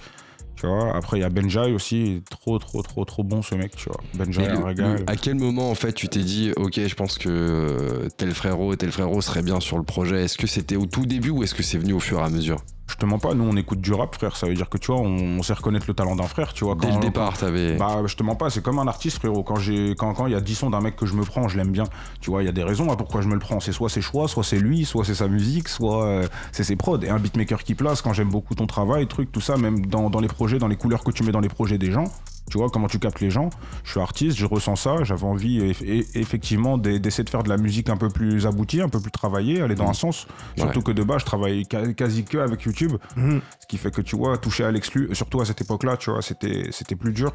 Tu 0.58 0.66
vois, 0.66 0.96
après 0.96 1.18
il 1.18 1.22
y 1.22 1.24
a 1.24 1.30
Benjai 1.30 1.72
aussi, 1.72 2.24
trop 2.30 2.58
trop 2.58 2.82
trop 2.82 3.06
trop 3.06 3.24
bon 3.24 3.42
ce 3.42 3.56
mec, 3.56 3.76
tu 3.76 3.90
vois. 3.90 4.00
Benjai, 4.16 4.48
un 4.50 4.66
régal. 4.66 5.04
à 5.08 5.16
quel 5.16 5.36
moment 5.36 5.70
en 5.70 5.76
fait 5.76 5.94
tu 5.94 6.08
t'es 6.10 6.24
dit 6.24 6.52
ok 6.56 6.80
je 6.88 6.96
pense 6.96 7.18
que 7.18 8.08
tel 8.18 8.32
frérot 8.34 8.76
tel 8.76 8.92
frérot 8.92 9.22
serait 9.22 9.44
bien 9.44 9.60
sur 9.60 9.78
le 9.78 9.84
projet? 9.84 10.24
Est-ce 10.24 10.38
que 10.38 10.48
c'était 10.48 10.76
au 10.76 10.86
tout 10.86 11.06
début 11.06 11.30
ou 11.30 11.44
est-ce 11.44 11.54
que 11.56 11.64
c'est 11.64 11.78
venu 11.78 11.94
au 11.94 12.00
fur 12.00 12.20
et 12.20 12.24
à 12.24 12.30
mesure? 12.30 12.64
Je 12.90 12.96
te 12.96 13.06
mens 13.06 13.20
pas, 13.20 13.34
nous 13.34 13.44
on 13.44 13.56
écoute 13.58 13.82
du 13.82 13.94
rap, 13.94 14.16
frère. 14.16 14.36
Ça 14.38 14.48
veut 14.48 14.54
dire 14.54 14.70
que 14.70 14.78
tu 14.78 14.92
vois, 14.92 15.02
on, 15.02 15.38
on 15.40 15.44
sait 15.44 15.54
reconnaître 15.54 15.86
le 15.88 15.94
talent 15.94 16.16
d'un 16.16 16.24
frère, 16.24 16.54
tu 16.54 16.64
vois. 16.64 16.76
Dès 16.76 16.88
quand- 16.88 16.96
le 16.96 17.00
départ 17.02 17.38
t'avais... 17.38 17.76
Bah, 17.76 18.02
je 18.06 18.16
te 18.16 18.24
mens 18.24 18.36
pas, 18.36 18.50
c'est 18.50 18.62
comme 18.64 18.80
un 18.80 18.88
artiste, 18.88 19.18
frérot. 19.18 19.44
Quand 19.44 19.58
j'ai, 19.58 19.92
quand, 19.96 20.14
quand 20.14 20.26
il 20.28 20.32
y 20.34 20.36
a 20.36 20.42
10 20.42 20.56
sons 20.56 20.70
d'un 20.70 20.80
mec 20.82 20.96
que 20.96 21.06
je 21.06 21.14
me 21.14 21.24
prends, 21.24 21.48
je 21.48 21.58
l'aime 21.58 21.72
bien. 21.72 21.84
Tu 22.22 22.30
vois, 22.32 22.44
il 22.44 22.46
y 22.46 22.50
a 22.50 22.54
des 22.54 22.64
raisons 22.64 22.90
à 22.92 22.96
pourquoi 22.96 23.22
je 23.22 23.28
me 23.28 23.34
le 23.34 23.40
prends. 23.40 23.60
C'est 23.60 23.72
soit 23.74 23.90
ses 23.90 24.02
choix, 24.02 24.28
soit 24.28 24.44
c'est 24.44 24.60
lui, 24.60 24.86
soit 24.86 25.04
c'est 25.06 25.16
sa 25.16 25.28
musique, 25.28 25.68
soit 25.68 26.06
euh, 26.06 26.28
c'est 26.52 26.64
ses 26.64 26.76
prods. 26.78 27.00
Et 27.02 27.10
un 27.10 27.20
beatmaker 27.20 27.64
qui 27.64 27.76
place, 27.76 28.02
quand 28.02 28.14
j'aime 28.14 28.30
beaucoup 28.30 28.56
ton 28.56 28.68
travail, 28.68 29.06
truc, 29.08 29.32
tout 29.32 29.42
ça, 29.42 29.58
même 29.58 29.86
dans, 29.86 30.10
dans 30.10 30.20
les 30.22 30.28
projets, 30.30 30.58
dans 30.58 30.68
les 30.70 30.78
couleurs 30.78 31.04
que 31.04 31.12
tu 31.12 31.24
mets 31.24 31.32
dans 31.34 31.42
les 31.42 31.50
projets 31.50 31.78
des 31.78 31.92
gens. 31.92 32.06
Tu 32.50 32.58
vois, 32.58 32.70
comment 32.70 32.88
tu 32.88 32.98
captes 32.98 33.20
les 33.20 33.30
gens. 33.30 33.50
Je 33.84 33.92
suis 33.92 34.00
artiste, 34.00 34.38
je 34.38 34.46
ressens 34.46 34.78
ça. 34.78 35.04
J'avais 35.04 35.26
envie, 35.26 35.60
eff- 35.60 36.08
effectivement, 36.16 36.78
d'e- 36.78 36.98
d'essayer 36.98 37.24
de 37.26 37.30
faire 37.30 37.44
de 37.44 37.50
la 37.50 37.58
musique 37.58 37.90
un 37.90 37.98
peu 37.98 38.08
plus 38.10 38.46
aboutie, 38.48 38.82
un 38.82 38.88
peu 38.90 39.02
plus 39.02 39.12
travaillée, 39.12 39.62
aller 39.62 39.76
dans 39.76 39.90
un 39.90 39.94
sens. 39.94 40.28
Surtout 40.58 40.80
Ouais. 40.80 40.84
que 40.86 40.92
de 40.92 41.04
base, 41.04 41.22
je 41.22 41.26
travaille 41.26 41.66
quasi 41.66 42.24
que 42.24 42.38
avec 42.38 42.62
YouTube. 42.64 42.94
Mhm. 43.18 43.42
Ce 43.60 43.68
qui 43.68 43.78
fait 43.78 43.92
que, 43.92 44.02
tu 44.02 44.16
vois, 44.16 44.38
toucher 44.38 44.64
à 44.64 44.72
l'exclu, 44.72 45.10
surtout 45.14 45.42
à 45.42 45.46
cette 45.46 45.60
époque-là, 45.62 45.98
tu 45.98 46.10
vois, 46.10 46.22
c'était 46.22 46.70
c'était 46.72 46.96
plus 46.96 47.12
dur. 47.12 47.34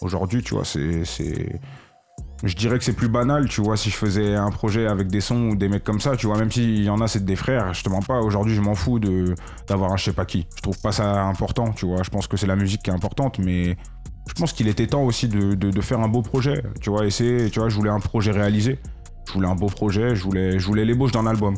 Aujourd'hui, 0.00 0.42
tu 0.42 0.54
vois, 0.54 0.64
c'est. 0.64 1.04
c'est- 1.04 1.60
Je 2.44 2.54
dirais 2.54 2.76
que 2.78 2.84
c'est 2.84 2.92
plus 2.92 3.08
banal, 3.08 3.48
tu 3.48 3.62
vois, 3.62 3.78
si 3.78 3.88
je 3.88 3.96
faisais 3.96 4.34
un 4.34 4.50
projet 4.50 4.86
avec 4.86 5.08
des 5.08 5.22
sons 5.22 5.50
ou 5.50 5.56
des 5.56 5.68
mecs 5.70 5.84
comme 5.84 6.00
ça, 6.00 6.16
tu 6.16 6.26
vois, 6.26 6.36
même 6.36 6.50
s'il 6.52 6.82
y 6.82 6.90
en 6.90 7.00
a, 7.00 7.08
c'est 7.08 7.24
des 7.24 7.36
frères, 7.36 7.72
je 7.72 7.82
te 7.82 7.88
mens 7.88 8.02
pas, 8.02 8.20
aujourd'hui, 8.20 8.54
je 8.54 8.60
m'en 8.60 8.74
fous 8.74 8.98
de 8.98 9.34
d'avoir 9.68 9.90
un 9.92 9.96
je 9.96 10.04
sais 10.04 10.12
pas 10.12 10.26
qui. 10.26 10.46
Je 10.56 10.60
trouve 10.60 10.78
pas 10.78 10.92
ça 10.92 11.22
important, 11.24 11.72
tu 11.72 11.86
vois, 11.86 12.02
je 12.02 12.10
pense 12.10 12.26
que 12.26 12.36
c'est 12.36 12.46
la 12.46 12.56
musique 12.56 12.82
qui 12.82 12.90
est 12.90 12.92
importante, 12.94 13.38
mais 13.38 13.76
je 14.26 14.32
pense 14.34 14.52
qu'il 14.52 14.68
était 14.68 14.86
temps 14.86 15.04
aussi 15.04 15.28
de, 15.28 15.54
de- 15.54 15.80
faire 15.80 16.00
un 16.00 16.08
beau 16.08 16.22
projet, 16.22 16.62
tu 16.80 16.90
vois, 16.90 17.08
c'est, 17.10 17.48
tu 17.50 17.60
vois, 17.60 17.68
je 17.68 17.76
voulais 17.76 17.90
un 17.90 18.00
projet 18.00 18.32
réalisé, 18.32 18.78
je 19.26 19.32
voulais 19.32 19.48
un 19.48 19.54
beau 19.54 19.66
projet, 19.66 20.14
je 20.14 20.22
voulais, 20.22 20.58
je 20.58 20.66
voulais 20.66 20.84
l'ébauche 20.84 21.12
d'un 21.12 21.26
album. 21.26 21.56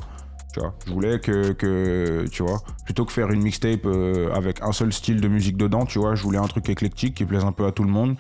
Tu 0.52 0.60
vois, 0.60 0.74
je 0.86 0.92
voulais 0.92 1.20
que, 1.20 1.52
que, 1.52 2.26
tu 2.30 2.42
vois, 2.42 2.62
plutôt 2.84 3.04
que 3.04 3.12
faire 3.12 3.30
une 3.30 3.42
mixtape 3.42 3.84
euh, 3.84 4.32
avec 4.32 4.62
un 4.62 4.72
seul 4.72 4.92
style 4.92 5.20
de 5.20 5.28
musique 5.28 5.56
dedans, 5.56 5.84
tu 5.84 5.98
vois, 5.98 6.14
je 6.14 6.22
voulais 6.22 6.38
un 6.38 6.46
truc 6.46 6.68
éclectique 6.68 7.14
qui 7.14 7.24
plaise 7.26 7.44
un 7.44 7.52
peu 7.52 7.66
à 7.66 7.72
tout 7.72 7.84
le 7.84 7.90
monde. 7.90 8.16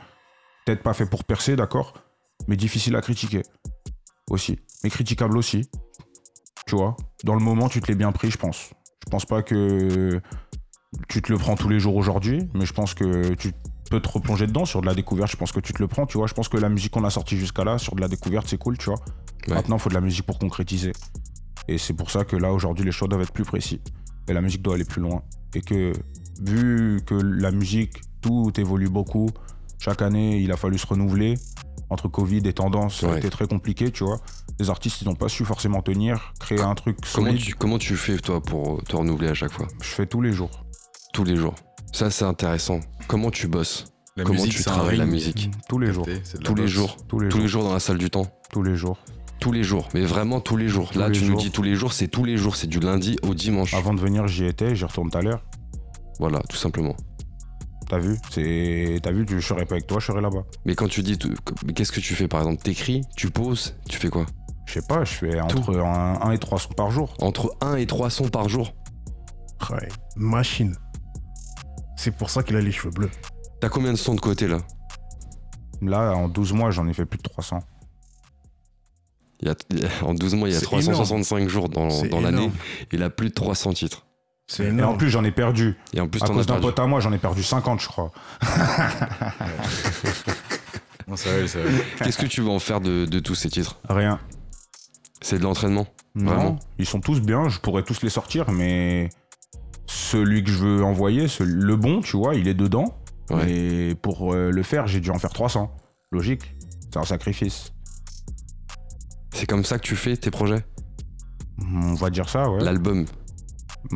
Peut-être 0.66 0.82
pas 0.82 0.92
fait 0.92 1.06
pour 1.06 1.24
percer, 1.24 1.56
d'accord, 1.56 1.94
mais 2.46 2.56
difficile 2.56 2.96
à 2.96 3.00
critiquer 3.00 3.42
aussi. 4.30 4.58
Mais 4.84 4.90
critiquable 4.90 5.38
aussi. 5.38 5.70
Tu 6.66 6.76
vois, 6.76 6.96
dans 7.24 7.34
le 7.34 7.40
moment, 7.40 7.68
tu 7.70 7.80
te 7.80 7.86
l'es 7.86 7.94
bien 7.94 8.12
pris, 8.12 8.30
je 8.30 8.36
pense. 8.36 8.70
Je 9.04 9.10
pense 9.10 9.24
pas 9.24 9.42
que 9.42 10.20
tu 11.08 11.22
te 11.22 11.32
le 11.32 11.38
prends 11.38 11.56
tous 11.56 11.70
les 11.70 11.80
jours 11.80 11.96
aujourd'hui, 11.96 12.48
mais 12.54 12.66
je 12.66 12.74
pense 12.74 12.92
que 12.92 13.34
tu 13.34 13.52
peux 13.88 14.00
te 14.00 14.08
replonger 14.08 14.46
dedans 14.46 14.64
sur 14.64 14.80
de 14.80 14.86
la 14.86 14.94
découverte. 14.94 15.30
Je 15.30 15.36
pense 15.36 15.52
que 15.52 15.60
tu 15.60 15.72
te 15.72 15.80
le 15.80 15.88
prends, 15.88 16.06
tu 16.06 16.18
vois. 16.18 16.26
Je 16.26 16.34
pense 16.34 16.48
que 16.48 16.56
la 16.56 16.68
musique 16.68 16.92
qu'on 16.92 17.04
a 17.04 17.10
sortie 17.10 17.36
jusqu'à 17.36 17.64
là, 17.64 17.78
sur 17.78 17.94
de 17.94 18.00
la 18.00 18.08
découverte, 18.08 18.46
c'est 18.48 18.58
cool, 18.58 18.76
tu 18.78 18.86
vois. 18.86 18.98
Ouais. 19.46 19.54
Maintenant, 19.54 19.76
il 19.76 19.80
faut 19.80 19.88
de 19.88 19.94
la 19.94 20.00
musique 20.00 20.26
pour 20.26 20.38
concrétiser. 20.38 20.92
Et 21.68 21.78
c'est 21.78 21.94
pour 21.94 22.10
ça 22.10 22.24
que 22.24 22.36
là, 22.36 22.52
aujourd'hui, 22.52 22.84
les 22.84 22.92
choix 22.92 23.08
doivent 23.08 23.22
être 23.22 23.32
plus 23.32 23.44
précis. 23.44 23.80
Et 24.28 24.32
la 24.32 24.40
musique 24.40 24.62
doit 24.62 24.74
aller 24.74 24.84
plus 24.84 25.00
loin. 25.02 25.22
Et 25.54 25.60
que, 25.60 25.92
vu 26.42 27.00
que 27.06 27.14
la 27.14 27.50
musique, 27.50 28.00
tout 28.20 28.52
évolue 28.58 28.88
beaucoup, 28.88 29.28
chaque 29.78 30.02
année, 30.02 30.38
il 30.38 30.50
a 30.52 30.56
fallu 30.56 30.78
se 30.78 30.86
renouveler. 30.86 31.34
Entre 31.90 32.08
Covid 32.08 32.42
et 32.46 32.52
tendance, 32.52 33.00
ça 33.00 33.06
a 33.06 33.12
Ouais. 33.12 33.18
été 33.18 33.30
très 33.30 33.46
compliqué, 33.46 33.90
tu 33.90 34.04
vois. 34.04 34.20
Les 34.60 34.68
artistes, 34.68 35.00
ils 35.00 35.06
n'ont 35.08 35.14
pas 35.14 35.28
su 35.30 35.44
forcément 35.46 35.80
tenir, 35.80 36.34
créer 36.38 36.60
un 36.60 36.74
truc 36.74 36.98
Comment 37.14 37.28
solide. 37.28 37.42
tu, 37.42 37.54
comment 37.54 37.78
tu 37.78 37.96
fais, 37.96 38.18
toi, 38.18 38.42
pour 38.42 38.82
te 38.84 38.94
renouveler 38.96 39.28
à 39.28 39.34
chaque 39.34 39.52
fois? 39.52 39.68
Je 39.80 39.88
fais 39.88 40.04
tous 40.04 40.20
les 40.20 40.32
jours. 40.32 40.50
Tous 41.14 41.24
les 41.24 41.36
jours. 41.36 41.54
Ça, 41.92 42.10
c'est 42.10 42.24
intéressant. 42.24 42.80
Comment 43.06 43.30
tu 43.30 43.48
bosses 43.48 43.86
La 44.16 44.24
Comment 44.24 44.40
musique, 44.40 44.56
tu 44.56 44.64
travailles 44.64 44.98
la 44.98 45.06
musique 45.06 45.50
Tous 45.68 45.78
les 45.78 45.92
jours. 45.92 46.06
Tous 46.44 46.54
les 46.54 46.68
jours. 46.68 46.96
Tous 47.08 47.18
les 47.20 47.28
Tous 47.28 47.36
jours. 47.36 47.42
les 47.42 47.48
jours 47.48 47.64
dans 47.64 47.72
la 47.72 47.80
salle 47.80 47.98
du 47.98 48.10
temps 48.10 48.26
Tous 48.50 48.62
les 48.62 48.76
jours. 48.76 48.98
Tous 49.40 49.52
les 49.52 49.62
jours. 49.62 49.88
Mais 49.94 50.02
vraiment 50.04 50.40
tous 50.40 50.56
les 50.56 50.68
jours. 50.68 50.90
Tous 50.90 50.98
Là, 50.98 51.08
les 51.08 51.18
tu 51.18 51.24
nous 51.24 51.36
dis 51.36 51.50
tous 51.50 51.62
les 51.62 51.74
jours, 51.76 51.92
c'est 51.92 52.08
tous 52.08 52.24
les 52.24 52.36
jours. 52.36 52.56
C'est 52.56 52.66
du 52.66 52.80
lundi 52.80 53.16
au 53.22 53.34
dimanche. 53.34 53.72
Avant 53.74 53.94
de 53.94 54.00
venir, 54.00 54.26
j'y 54.26 54.44
étais, 54.46 54.74
j'y 54.74 54.84
retourne 54.84 55.10
tout 55.10 55.18
à 55.18 55.22
l'heure. 55.22 55.44
Voilà, 56.18 56.40
tout 56.48 56.56
simplement. 56.56 56.96
T'as 57.88 57.98
vu? 57.98 58.16
C'est, 58.30 58.98
t'as 59.02 59.12
vu, 59.12 59.24
je 59.28 59.38
serais 59.40 59.64
pas 59.64 59.76
avec 59.76 59.86
toi, 59.86 59.98
je 60.00 60.06
serais 60.06 60.20
là-bas. 60.20 60.44
Mais 60.66 60.74
quand 60.74 60.88
tu 60.88 61.02
dis, 61.02 61.16
tout- 61.16 61.32
qu'est-ce 61.74 61.92
que 61.92 62.00
tu 62.00 62.14
fais? 62.14 62.28
Par 62.28 62.40
exemple 62.40 62.62
T'écris, 62.62 63.00
tu 63.16 63.30
poses, 63.30 63.76
tu 63.88 63.96
fais 63.98 64.10
quoi? 64.10 64.26
Je 64.66 64.74
sais 64.74 64.82
pas, 64.86 65.04
je 65.04 65.12
fais 65.14 65.40
entre 65.40 65.74
1 65.78 66.32
et 66.32 66.38
3 66.38 66.58
sons 66.58 66.68
par 66.76 66.90
jour. 66.90 67.14
Entre 67.20 67.54
1 67.62 67.76
et 67.76 67.86
3 67.86 68.10
sons 68.10 68.28
par 68.28 68.48
jour. 68.50 68.74
Ouais, 69.70 69.88
machine. 70.16 70.74
C'est 71.98 72.12
pour 72.16 72.30
ça 72.30 72.44
qu'il 72.44 72.54
a 72.54 72.60
les 72.60 72.70
cheveux 72.70 72.90
bleus. 72.90 73.10
T'as 73.60 73.68
combien 73.68 73.90
de 73.92 73.98
sons 73.98 74.14
de 74.14 74.20
côté 74.20 74.46
là 74.46 74.58
Là, 75.82 76.12
en 76.14 76.28
12 76.28 76.52
mois, 76.52 76.70
j'en 76.70 76.86
ai 76.86 76.94
fait 76.94 77.04
plus 77.04 77.18
de 77.18 77.22
300. 77.24 77.58
Il 79.40 79.48
y 79.48 79.50
a, 79.50 79.54
il 79.70 79.80
y 79.80 79.84
a- 79.84 80.04
En 80.04 80.14
12 80.14 80.34
mois, 80.36 80.48
il 80.48 80.52
y 80.52 80.56
a 80.56 80.60
C'est 80.60 80.64
365 80.66 81.48
jours 81.48 81.68
dans, 81.68 81.88
dans 82.04 82.20
l'année. 82.20 82.50
Il 82.92 83.02
a 83.02 83.10
plus 83.10 83.28
de 83.30 83.34
300 83.34 83.72
titres. 83.72 84.06
C'est 84.46 84.64
Et 84.74 84.82
en 84.82 84.96
plus, 84.96 85.10
j'en 85.10 85.24
ai 85.24 85.30
perdu. 85.32 85.76
Et 85.92 86.00
en 86.00 86.08
plus, 86.08 86.22
À 86.22 86.26
t'en 86.26 86.34
as 86.34 86.36
cause 86.36 86.46
d'un 86.46 86.54
perdu. 86.54 86.66
pote 86.68 86.78
à 86.78 86.86
moi, 86.86 87.00
j'en 87.00 87.12
ai 87.12 87.18
perdu 87.18 87.42
50, 87.42 87.80
je 87.80 87.88
crois. 87.88 88.12
Non, 91.06 91.16
c'est 91.16 91.30
vrai, 91.30 91.48
c'est 91.48 91.62
vrai. 91.62 91.72
Qu'est-ce 92.04 92.18
que 92.18 92.26
tu 92.26 92.42
vas 92.42 92.50
en 92.50 92.58
faire 92.58 92.80
de, 92.82 93.06
de 93.06 93.18
tous 93.18 93.34
ces 93.34 93.48
titres? 93.48 93.80
Rien. 93.88 94.20
C'est 95.22 95.38
de 95.38 95.42
l'entraînement? 95.42 95.86
Non, 96.14 96.34
Vraiment? 96.34 96.58
ils 96.78 96.84
sont 96.86 97.00
tous 97.00 97.20
bien, 97.22 97.48
je 97.48 97.60
pourrais 97.60 97.82
tous 97.82 98.02
les 98.02 98.10
sortir, 98.10 98.50
mais 98.50 99.08
celui 99.88 100.44
que 100.44 100.50
je 100.50 100.58
veux 100.58 100.84
envoyer, 100.84 101.26
le 101.40 101.76
bon, 101.76 102.00
tu 102.00 102.16
vois, 102.16 102.34
il 102.34 102.46
est 102.46 102.54
dedans. 102.54 102.98
Ouais. 103.30 103.50
Et 103.50 103.94
pour 103.94 104.32
euh, 104.32 104.50
le 104.50 104.62
faire, 104.62 104.86
j'ai 104.86 105.00
dû 105.00 105.10
en 105.10 105.18
faire 105.18 105.32
300. 105.32 105.74
Logique. 106.12 106.54
C'est 106.80 106.98
un 106.98 107.04
sacrifice. 107.04 107.72
C'est 109.32 109.46
comme 109.46 109.64
ça 109.64 109.78
que 109.78 109.84
tu 109.84 109.96
fais 109.96 110.16
tes 110.16 110.30
projets? 110.30 110.64
On 111.60 111.94
va 111.94 112.10
dire 112.10 112.28
ça, 112.28 112.50
ouais. 112.50 112.62
L'album. 112.62 113.06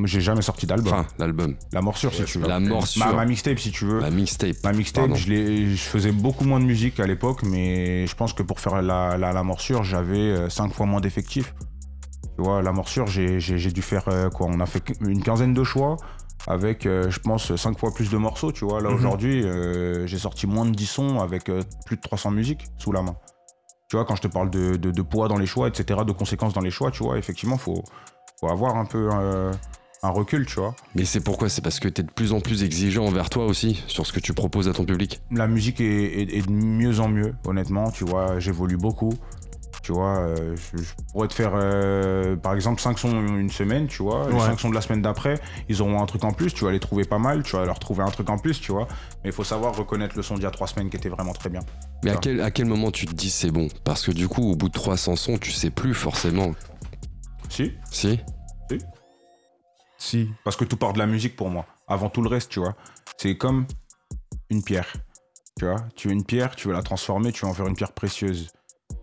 J'ai 0.05 0.20
jamais 0.20 0.42
sorti 0.42 0.66
d'album. 0.66 0.92
Enfin, 0.92 1.07
l'album. 1.18 1.57
la 1.72 1.83
morsure, 1.83 2.12
si 2.14 2.24
tu 2.24 2.38
veux. 2.38 2.48
La 2.48 2.61
morsure. 2.61 3.05
Ma, 3.05 3.12
ma 3.12 3.24
mixtape, 3.24 3.59
si 3.59 3.70
tu 3.70 3.85
veux. 3.85 4.00
La 4.00 4.11
mixtape. 4.11 4.57
Ma 4.64 4.72
mixtape, 4.72 5.14
je, 5.14 5.74
faisais 5.76 6.12
beaucoup 6.12 6.44
moins 6.44 6.61
de 6.61 6.64
musique 6.64 7.00
à 7.00 7.07
l'époque, 7.07 7.42
mais 7.42 8.07
je 8.07 8.14
pense 8.14 8.33
que 8.33 8.42
pour 8.42 8.61
faire 8.61 8.81
la, 8.81 9.18
la, 9.18 9.33
la 9.33 9.42
morsure, 9.42 9.85
j'avais 9.85 10.48
5 10.48 10.72
fois 10.72 10.87
moins 10.87 11.00
d'effectifs. 11.00 11.55
Tu 12.42 12.48
vois, 12.48 12.61
la 12.61 12.72
morsure, 12.72 13.07
j'ai 13.07 13.70
dû 13.70 13.83
faire 13.83 14.09
euh, 14.09 14.28
quoi 14.28 14.48
On 14.50 14.59
a 14.59 14.66
fait 14.66 14.83
une 15.00 15.22
quinzaine 15.22 15.55
de 15.55 15.62
choix 15.62 15.96
avec, 16.48 16.87
euh, 16.87 17.09
je 17.09 17.20
pense, 17.20 17.55
5 17.55 17.78
fois 17.78 17.94
plus 17.94 18.11
de 18.11 18.16
morceaux. 18.16 18.50
Tu 18.50 18.64
vois, 18.64 18.81
là 18.81 18.88
Mhm. 18.90 18.96
aujourd'hui, 18.96 19.44
euh, 19.44 20.09
j'ai 20.09 20.18
sorti 20.18 20.48
moins 20.48 20.64
de 20.66 20.72
10 20.72 20.87
sons 20.87 21.20
avec 21.20 21.48
euh, 21.48 21.62
plus 21.87 21.94
de 21.94 22.00
300 22.02 22.33
musiques 22.33 22.64
sous 22.78 22.90
la 22.90 23.02
main. 23.02 23.14
Tu 23.88 23.94
vois, 23.94 24.05
quand 24.05 24.16
je 24.16 24.22
te 24.22 24.26
parle 24.26 24.50
de, 24.50 24.74
de- 24.74 24.90
de 24.90 25.02
poids 25.02 25.28
dans 25.28 25.38
les 25.38 25.46
choix, 25.46 25.68
etc., 25.68 26.00
de 26.05 26.11
conséquences 26.11 26.52
dans 26.52 26.62
les 26.62 26.72
choix, 26.72 26.90
tu 26.90 27.05
vois, 27.05 27.16
effectivement, 27.16 27.59
faut, 27.59 27.85
faut 28.40 28.48
avoir 28.48 28.74
un 28.76 28.87
peu 28.87 29.09
un 29.12 30.11
recul, 30.11 30.44
tu 30.44 30.57
vois. 30.59 30.74
Mais 30.96 31.05
c'est 31.05 31.20
pourquoi? 31.20 31.48
C'est 31.48 31.62
parce 31.62 31.78
que 31.78 31.87
t'es 31.87 32.02
de 32.02 32.11
plus 32.11 32.33
en 32.33 32.40
plus 32.40 32.64
exigeant 32.64 33.05
envers 33.07 33.31
toi 33.31 33.46
aussi 33.46 33.85
sur 33.87 34.05
ce 34.05 34.12
que 34.12 34.18
tu 34.18 34.33
proposes 34.35 34.66
à 34.68 34.72
ton 34.72 34.85
public? 34.85 35.20
la 35.31 35.46
musique 35.46 35.81
est, 35.81 35.85
est- 35.85 36.38
est 36.38 36.44
de 36.44 36.50
mieux 36.50 36.98
en 36.98 37.07
mieux, 37.07 37.35
honnêtement. 37.46 37.92
Tu 37.92 38.05
vois, 38.05 38.40
j'évolue 38.40 38.76
beaucoup. 38.78 39.12
Tu 39.83 39.92
vois, 39.92 40.18
euh, 40.21 40.55
je, 40.57 40.81
je 40.81 40.92
pourrais 41.12 41.27
te 41.27 41.35
faire, 41.35 41.53
euh, 41.55 42.37
par 42.37 42.55
exemple, 42.55 42.81
5 42.81 42.99
sons 42.99 43.11
une 43.11 43.51
semaine, 43.51 43.88
tu 43.88 44.03
vois. 44.03 44.29
Les 44.29 44.35
Ouais. 44.35 44.40
5 44.40 44.61
sons 44.61 44.71
de 44.71 44.75
la 44.77 44.81
semaine 44.81 45.03
d'après, 45.03 45.40
ils 45.68 45.83
auront 45.83 46.01
un 46.01 46.07
truc 46.07 46.23
en 46.23 46.33
plus. 46.33 46.55
Tu 46.55 46.64
vas 46.64 46.71
les 46.71 46.79
trouver 46.79 47.05
pas 47.05 47.18
mal. 47.18 47.42
Tu 47.42 47.57
vas 47.57 47.64
leur 47.64 47.81
trouver 47.81 48.05
un 48.05 48.11
truc 48.11 48.31
en 48.31 48.38
plus, 48.38 48.61
tu 48.61 48.71
vois. 48.71 48.87
Mais 49.25 49.31
il 49.31 49.33
faut 49.33 49.42
savoir 49.45 49.77
reconnaître 49.77 50.16
le 50.16 50.23
son 50.23 50.35
d'il 50.37 50.45
y 50.45 50.47
a 50.47 50.51
3 50.53 50.68
semaines 50.68 50.88
qui 50.88 50.97
était 50.97 51.09
vraiment 51.09 51.33
très 51.33 51.51
bien. 51.51 51.61
Mais 52.05 52.12
à 52.12 52.16
quel, 52.16 52.40
à 52.40 52.51
quel 52.53 52.66
moment 52.66 52.92
tu 52.92 53.07
te 53.07 53.12
dis 53.12 53.31
c'est 53.31 53.51
bon? 53.51 53.66
Parce 53.85 54.07
que 54.07 54.12
du 54.12 54.29
coup, 54.29 54.53
au 54.53 54.55
bout 54.55 54.68
de 54.68 54.73
300 54.75 55.16
sons, 55.16 55.38
tu 55.38 55.51
sais 55.51 55.71
plus 55.71 55.95
forcément. 55.95 56.53
Si 57.49 57.73
Si 57.90 58.21
Si. 59.99 60.29
Parce 60.45 60.57
que 60.57 60.64
tout 60.64 60.77
part 60.77 60.92
de 60.92 60.99
la 60.99 61.07
musique 61.07 61.37
pour 61.37 61.49
moi. 61.51 61.66
Avant 61.87 62.09
tout 62.09 62.23
le 62.23 62.29
reste, 62.29 62.51
tu 62.51 62.61
vois. 62.61 62.75
C'est 63.16 63.37
comme 63.37 63.66
une 64.51 64.62
pierre. 64.62 64.92
Tu 65.59 65.66
vois, 65.66 65.77
tu 65.95 66.09
veux 66.09 66.14
une 66.14 66.25
pierre, 66.25 66.57
tu 66.57 66.68
veux 66.68 66.75
la 66.75 66.83
transformer, 66.83 67.31
tu 67.31 67.45
veux 67.45 67.51
en 67.51 67.55
faire 67.55 67.66
une 67.66 67.77
pierre 67.77 67.92
précieuse. 67.92 68.49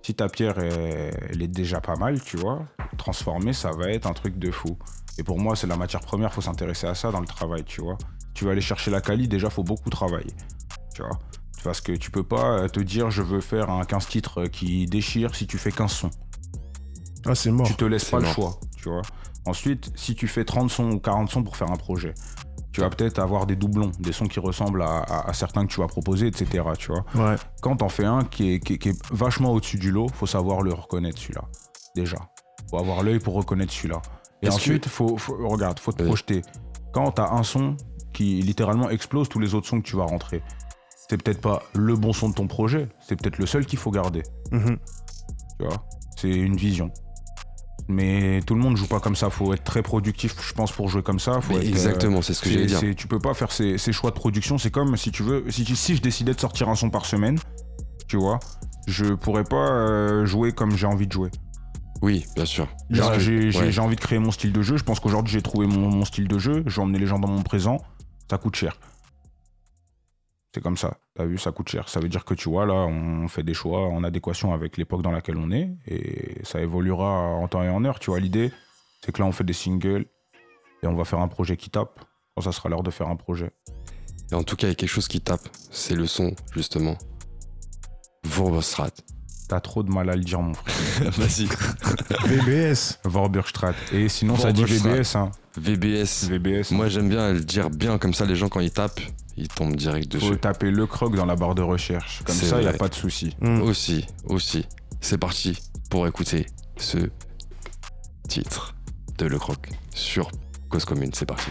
Si 0.04 0.16
ta 0.16 0.30
pierre, 0.30 0.60
elle, 0.60 1.14
elle 1.30 1.42
est 1.42 1.48
déjà 1.48 1.82
pas 1.82 1.96
mal, 1.96 2.22
tu 2.22 2.38
vois, 2.38 2.66
transformer, 2.98 3.54
ça 3.54 3.72
va 3.72 3.90
être 3.90 4.08
un 4.08 4.14
truc 4.14 4.38
de 4.38 4.52
fou. 4.52 4.78
Et 5.18 5.24
pour 5.24 5.40
moi, 5.40 5.56
c'est 5.56 5.68
la 5.68 5.76
matière 5.76 6.02
première, 6.02 6.34
faut 6.34 6.42
s'intéresser 6.42 6.88
à 6.88 6.96
ça 6.96 7.12
dans 7.12 7.20
le 7.20 7.28
travail, 7.28 7.64
tu 7.66 7.82
vois. 7.82 7.98
Tu 8.34 8.46
vas 8.46 8.52
aller 8.52 8.62
chercher 8.62 8.90
la 8.90 9.02
quali, 9.02 9.28
déjà, 9.28 9.50
faut 9.50 9.64
beaucoup 9.64 9.90
travailler, 9.90 10.34
tu 10.94 11.02
vois. 11.02 11.20
Parce 11.64 11.82
que 11.82 11.92
tu 11.92 12.10
peux 12.10 12.24
pas 12.24 12.60
euh, 12.60 12.68
te 12.70 12.80
dire, 12.80 13.12
je 13.12 13.22
veux 13.22 13.42
faire 13.42 13.70
un 13.70 13.84
15 13.84 14.08
titres 14.08 14.46
qui 14.46 14.86
déchire 14.86 15.36
si 15.36 15.46
tu 15.46 15.58
fais 15.58 15.72
15 15.72 15.92
sons. 15.92 16.10
Ah, 17.26 17.36
c'est 17.36 17.52
mort. 17.52 17.68
Tu 17.68 17.76
te 17.76 17.84
laisses 17.84 18.06
pas 18.06 18.20
le 18.20 18.26
choix, 18.28 18.60
tu 18.78 18.90
vois. 18.90 19.02
Ensuite, 19.46 19.92
si 19.96 20.16
tu 20.16 20.28
fais 20.28 20.46
30 20.46 20.70
sons 20.70 20.92
ou 20.92 21.00
40 21.00 21.30
sons 21.30 21.44
pour 21.44 21.58
faire 21.58 21.70
un 21.70 21.76
projet, 21.76 22.14
tu 22.72 22.82
vas 22.82 22.90
peut-être 22.90 23.20
avoir 23.20 23.46
des 23.46 23.56
doublons, 23.56 23.92
des 24.00 24.12
sons 24.12 24.28
qui 24.28 24.40
ressemblent 24.40 24.82
à, 24.84 25.00
à- 25.00 25.30
à 25.30 25.34
certains 25.34 25.66
que 25.66 25.72
tu 25.74 25.80
vas 25.80 25.88
proposer, 25.88 26.28
etc. 26.28 26.64
Tu 26.78 26.92
vois. 26.92 27.04
Ouais. 27.16 27.36
Quand 27.62 27.78
t'en 27.78 27.90
fais 27.90 28.06
un 28.06 28.24
qui 28.24 28.54
est, 28.54 28.60
qui 28.60 28.74
est- 28.74 28.78
qui 28.78 28.90
est 28.90 29.12
vachement 29.14 29.52
au-dessus 29.54 29.78
du 29.80 29.92
lot, 29.92 30.08
faut 30.14 30.28
savoir 30.28 30.62
le 30.62 30.74
reconnaître 30.74 31.18
celui-là. 31.20 31.42
Déjà. 31.96 32.18
Faut 32.70 32.78
avoir 32.78 33.02
l'œil 33.04 33.20
pour 33.20 33.34
reconnaître 33.34 33.74
celui-là. 33.74 34.02
Et 34.44 34.50
ensuite, 34.50 34.88
faut, 34.88 35.18
faut- 35.18 35.36
regarde, 35.50 35.80
faut 35.80 35.92
te 35.92 36.04
Oui. 36.04 36.08
projeter. 36.10 36.42
Quand 36.94 37.12
t'as 37.12 37.32
un 37.32 37.44
son 37.44 37.76
qui 38.14 38.42
littéralement 38.42 38.90
explose 38.90 39.28
tous 39.30 39.40
les 39.40 39.54
autres 39.56 39.68
sons 39.68 39.82
que 39.82 39.86
tu 39.88 39.96
vas 39.96 40.06
rentrer, 40.06 40.42
c'est 41.10 41.22
peut-être 41.22 41.42
pas 41.42 41.64
le 41.74 41.96
bon 41.96 42.14
son 42.14 42.30
de 42.30 42.36
ton 42.36 42.48
projet, 42.48 42.88
c'est 43.00 43.16
peut-être 43.16 43.38
le 43.40 43.46
seul 43.48 43.66
qu'il 43.66 43.80
faut 43.80 43.92
garder. 43.92 44.22
Mhm. 44.52 44.78
Tu 45.60 45.66
vois, 45.66 45.84
c'est 46.16 46.30
une 46.30 46.56
vision. 46.56 46.92
Mais 47.92 48.42
tout 48.46 48.54
le 48.54 48.62
monde 48.62 48.78
joue 48.78 48.86
pas 48.86 49.00
comme 49.00 49.16
ça. 49.16 49.32
Faut 49.32 49.52
être 49.52 49.64
très 49.64 49.82
productif, 49.82 50.36
je 50.48 50.54
pense, 50.54 50.72
pour 50.72 50.90
jouer 50.90 51.02
comme 51.02 51.20
ça. 51.20 51.42
Faut 51.42 51.56
euh, 51.56 51.62
Exactement, 51.62 52.22
c'est 52.22 52.36
ce 52.36 52.42
que 52.44 52.50
j'allais 52.52 52.68
dire. 52.68 52.80
Tu 52.96 53.08
peux 53.08 53.18
pas 53.20 53.34
faire 53.34 53.52
ces, 53.52 53.80
ces 53.80 53.92
choix 53.92 54.12
de 54.12 54.16
production. 54.16 54.60
C'est 54.60 54.70
comme 54.70 54.96
si 54.96 55.12
tu 55.12 55.24
veux, 55.24 55.44
si, 55.50 55.64
tu- 55.64 55.76
si 55.76 55.96
je 55.96 56.02
décidais 56.02 56.36
de 56.36 56.40
sortir 56.40 56.70
un 56.70 56.76
son 56.76 56.92
par 56.92 57.06
semaine, 57.06 57.40
tu 58.08 58.16
vois, 58.18 58.40
je 58.88 59.06
pourrais 59.16 59.44
pas 59.44 59.70
euh, 59.72 60.26
jouer 60.28 60.52
comme 60.52 60.78
j'ai 60.78 60.86
envie 60.86 61.08
de 61.08 61.12
jouer. 61.12 61.32
Oui, 62.04 62.26
bien 62.36 62.46
sûr. 62.46 62.68
J'ai 62.92 63.02
ouais. 63.02 63.80
envie 63.80 63.96
de 63.96 64.02
créer 64.02 64.20
mon 64.20 64.32
style 64.32 64.54
de 64.54 64.62
jeu. 64.62 64.78
Je 64.78 64.84
pense 64.84 65.00
qu'aujourd'hui 65.00 65.34
j'ai 65.34 65.42
trouvé 65.42 65.66
mon, 65.66 65.90
mon 65.90 66.06
style 66.06 66.28
de 66.28 66.38
jeu. 66.38 66.64
Je 66.68 66.76
vais 66.76 66.82
emmener 66.84 67.00
les 67.00 67.08
gens 67.08 67.20
dans 67.20 67.28
mon 67.28 67.42
présent. 67.42 67.82
Ça 68.30 68.38
coûte 68.38 68.56
cher. 68.56 68.78
C'est 70.54 70.62
comme 70.62 70.78
ça. 70.78 70.98
T'as 71.14 71.26
vu, 71.26 71.38
ça 71.38 71.52
coûte 71.52 71.70
cher. 71.70 71.90
Ça 71.90 72.00
veut 72.00 72.10
dire 72.10 72.26
que 72.26 72.34
tu 72.34 72.50
vois, 72.50 72.66
là, 72.66 72.74
on 72.74 73.28
fait 73.28 73.44
des 73.44 73.54
choix 73.54 73.88
en 73.88 74.04
adéquation 74.04 74.54
avec 74.54 74.78
l'époque 74.78 75.04
dans 75.04 75.12
laquelle 75.12 75.38
on 75.38 75.52
est. 75.52 75.70
Et 75.86 76.44
ça 76.44 76.60
évoluera 76.60 77.08
en 77.08 77.48
temps 77.48 77.64
et 77.64 77.70
en 77.70 77.86
heure. 77.86 78.00
Tu 78.00 78.10
vois, 78.10 78.20
l'idée, 78.20 78.52
c'est 79.06 79.12
que 79.12 79.22
là, 79.22 79.28
on 79.28 79.32
fait 79.32 79.44
des 79.44 79.54
singles. 79.54 80.06
Et 80.82 80.88
on 80.88 80.96
va 80.96 81.06
faire 81.06 81.20
un 81.20 81.28
projet 81.28 81.56
qui 81.56 81.70
tape. 81.70 82.00
Quand 82.36 82.42
ça 82.42 82.52
sera 82.52 82.70
l'heure 82.70 82.84
de 82.84 82.90
faire 82.90 83.08
un 83.08 83.16
projet. 83.16 83.52
Et 84.32 84.36
en 84.36 84.44
tout 84.44 84.56
cas, 84.56 84.68
il 84.68 84.72
y 84.72 84.74
a 84.74 84.76
quelque 84.76 84.90
chose 84.90 85.08
qui 85.08 85.22
tape. 85.22 85.48
C'est 85.72 85.96
le 85.96 86.08
son, 86.08 86.34
justement. 86.54 86.98
Vorberstrat. 88.24 88.92
T'as 89.50 89.60
trop 89.60 89.84
de 89.84 89.92
mal 89.92 90.10
à 90.10 90.16
le 90.16 90.24
dire, 90.24 90.42
mon 90.42 90.54
frère. 90.54 91.12
Vas-y. 91.18 91.48
VBS. 92.28 93.00
Vorburgstraat. 93.04 93.74
Et 93.92 94.08
sinon, 94.10 94.36
ça 94.36 94.52
dit. 94.52 94.64
VBS. 94.64 95.16
Hein. 95.16 95.32
VBS. 95.60 96.28
VBS. 96.30 96.72
Moi, 96.72 96.88
j'aime 96.88 97.10
bien 97.10 97.34
le 97.34 97.42
dire 97.42 97.70
bien, 97.70 97.98
comme 97.98 98.14
ça, 98.14 98.26
les 98.26 98.36
gens, 98.36 98.50
quand 98.50 98.60
ils 98.60 98.72
tapent, 98.72 99.02
ils 99.38 99.48
tombent 99.48 99.76
direct 99.76 100.12
faut 100.14 100.30
dessus. 100.30 100.40
taper 100.40 100.72
le 100.72 100.86
croc 100.86 101.16
dans 101.16 101.26
la 101.26 101.36
barre 101.36 101.56
de 101.56 101.62
recherche. 101.62 102.22
Comme 102.26 102.36
ça, 102.36 102.60
il 102.60 102.64
n'y 102.64 102.68
a 102.68 102.74
pas 102.74 102.90
de 102.90 102.96
souci. 102.96 103.36
Mm. 103.42 103.62
Aussi, 103.62 104.06
aussi. 104.26 104.66
C'est 105.02 105.18
parti 105.18 105.58
pour 105.90 106.08
écouter 106.08 106.46
ce 106.78 106.98
titre 108.28 108.76
de 109.18 109.26
Le 109.26 109.38
Croc 109.38 109.70
sur 109.94 110.30
Cause 110.70 110.86
Commune. 110.86 111.12
C'est 111.14 111.26
parti. 111.26 111.50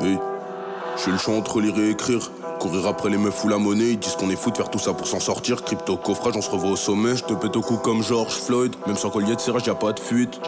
Hey, 0.00 0.16
j'ai 1.04 1.12
le 1.12 1.18
choix 1.18 1.34
entre 1.34 1.60
lire 1.60 1.78
et 1.78 1.90
écrire. 1.90 2.30
Courir 2.58 2.86
après 2.86 3.08
les 3.08 3.18
meufs 3.18 3.44
ou 3.44 3.48
la 3.48 3.58
monnaie, 3.58 3.90
ils 3.90 3.98
disent 3.98 4.16
qu'on 4.16 4.30
est 4.30 4.36
fou 4.36 4.50
de 4.50 4.56
faire 4.56 4.70
tout 4.70 4.78
ça 4.78 4.92
pour 4.92 5.06
s'en 5.06 5.20
sortir. 5.20 5.62
Crypto 5.62 5.96
coffrage, 5.96 6.34
on 6.36 6.42
se 6.42 6.50
revoit 6.50 6.70
au 6.70 6.76
sommet. 6.76 7.16
Je 7.16 7.24
te 7.24 7.34
pète 7.34 7.56
au 7.56 7.60
cou 7.60 7.76
comme 7.76 8.02
George 8.02 8.34
Floyd. 8.34 8.74
Même 8.86 8.96
sans 8.96 9.10
collier 9.10 9.36
de 9.36 9.40
serrage, 9.40 9.66
y 9.66 9.70
a 9.70 9.74
pas 9.74 9.92
de 9.92 10.00
fuite. 10.00 10.40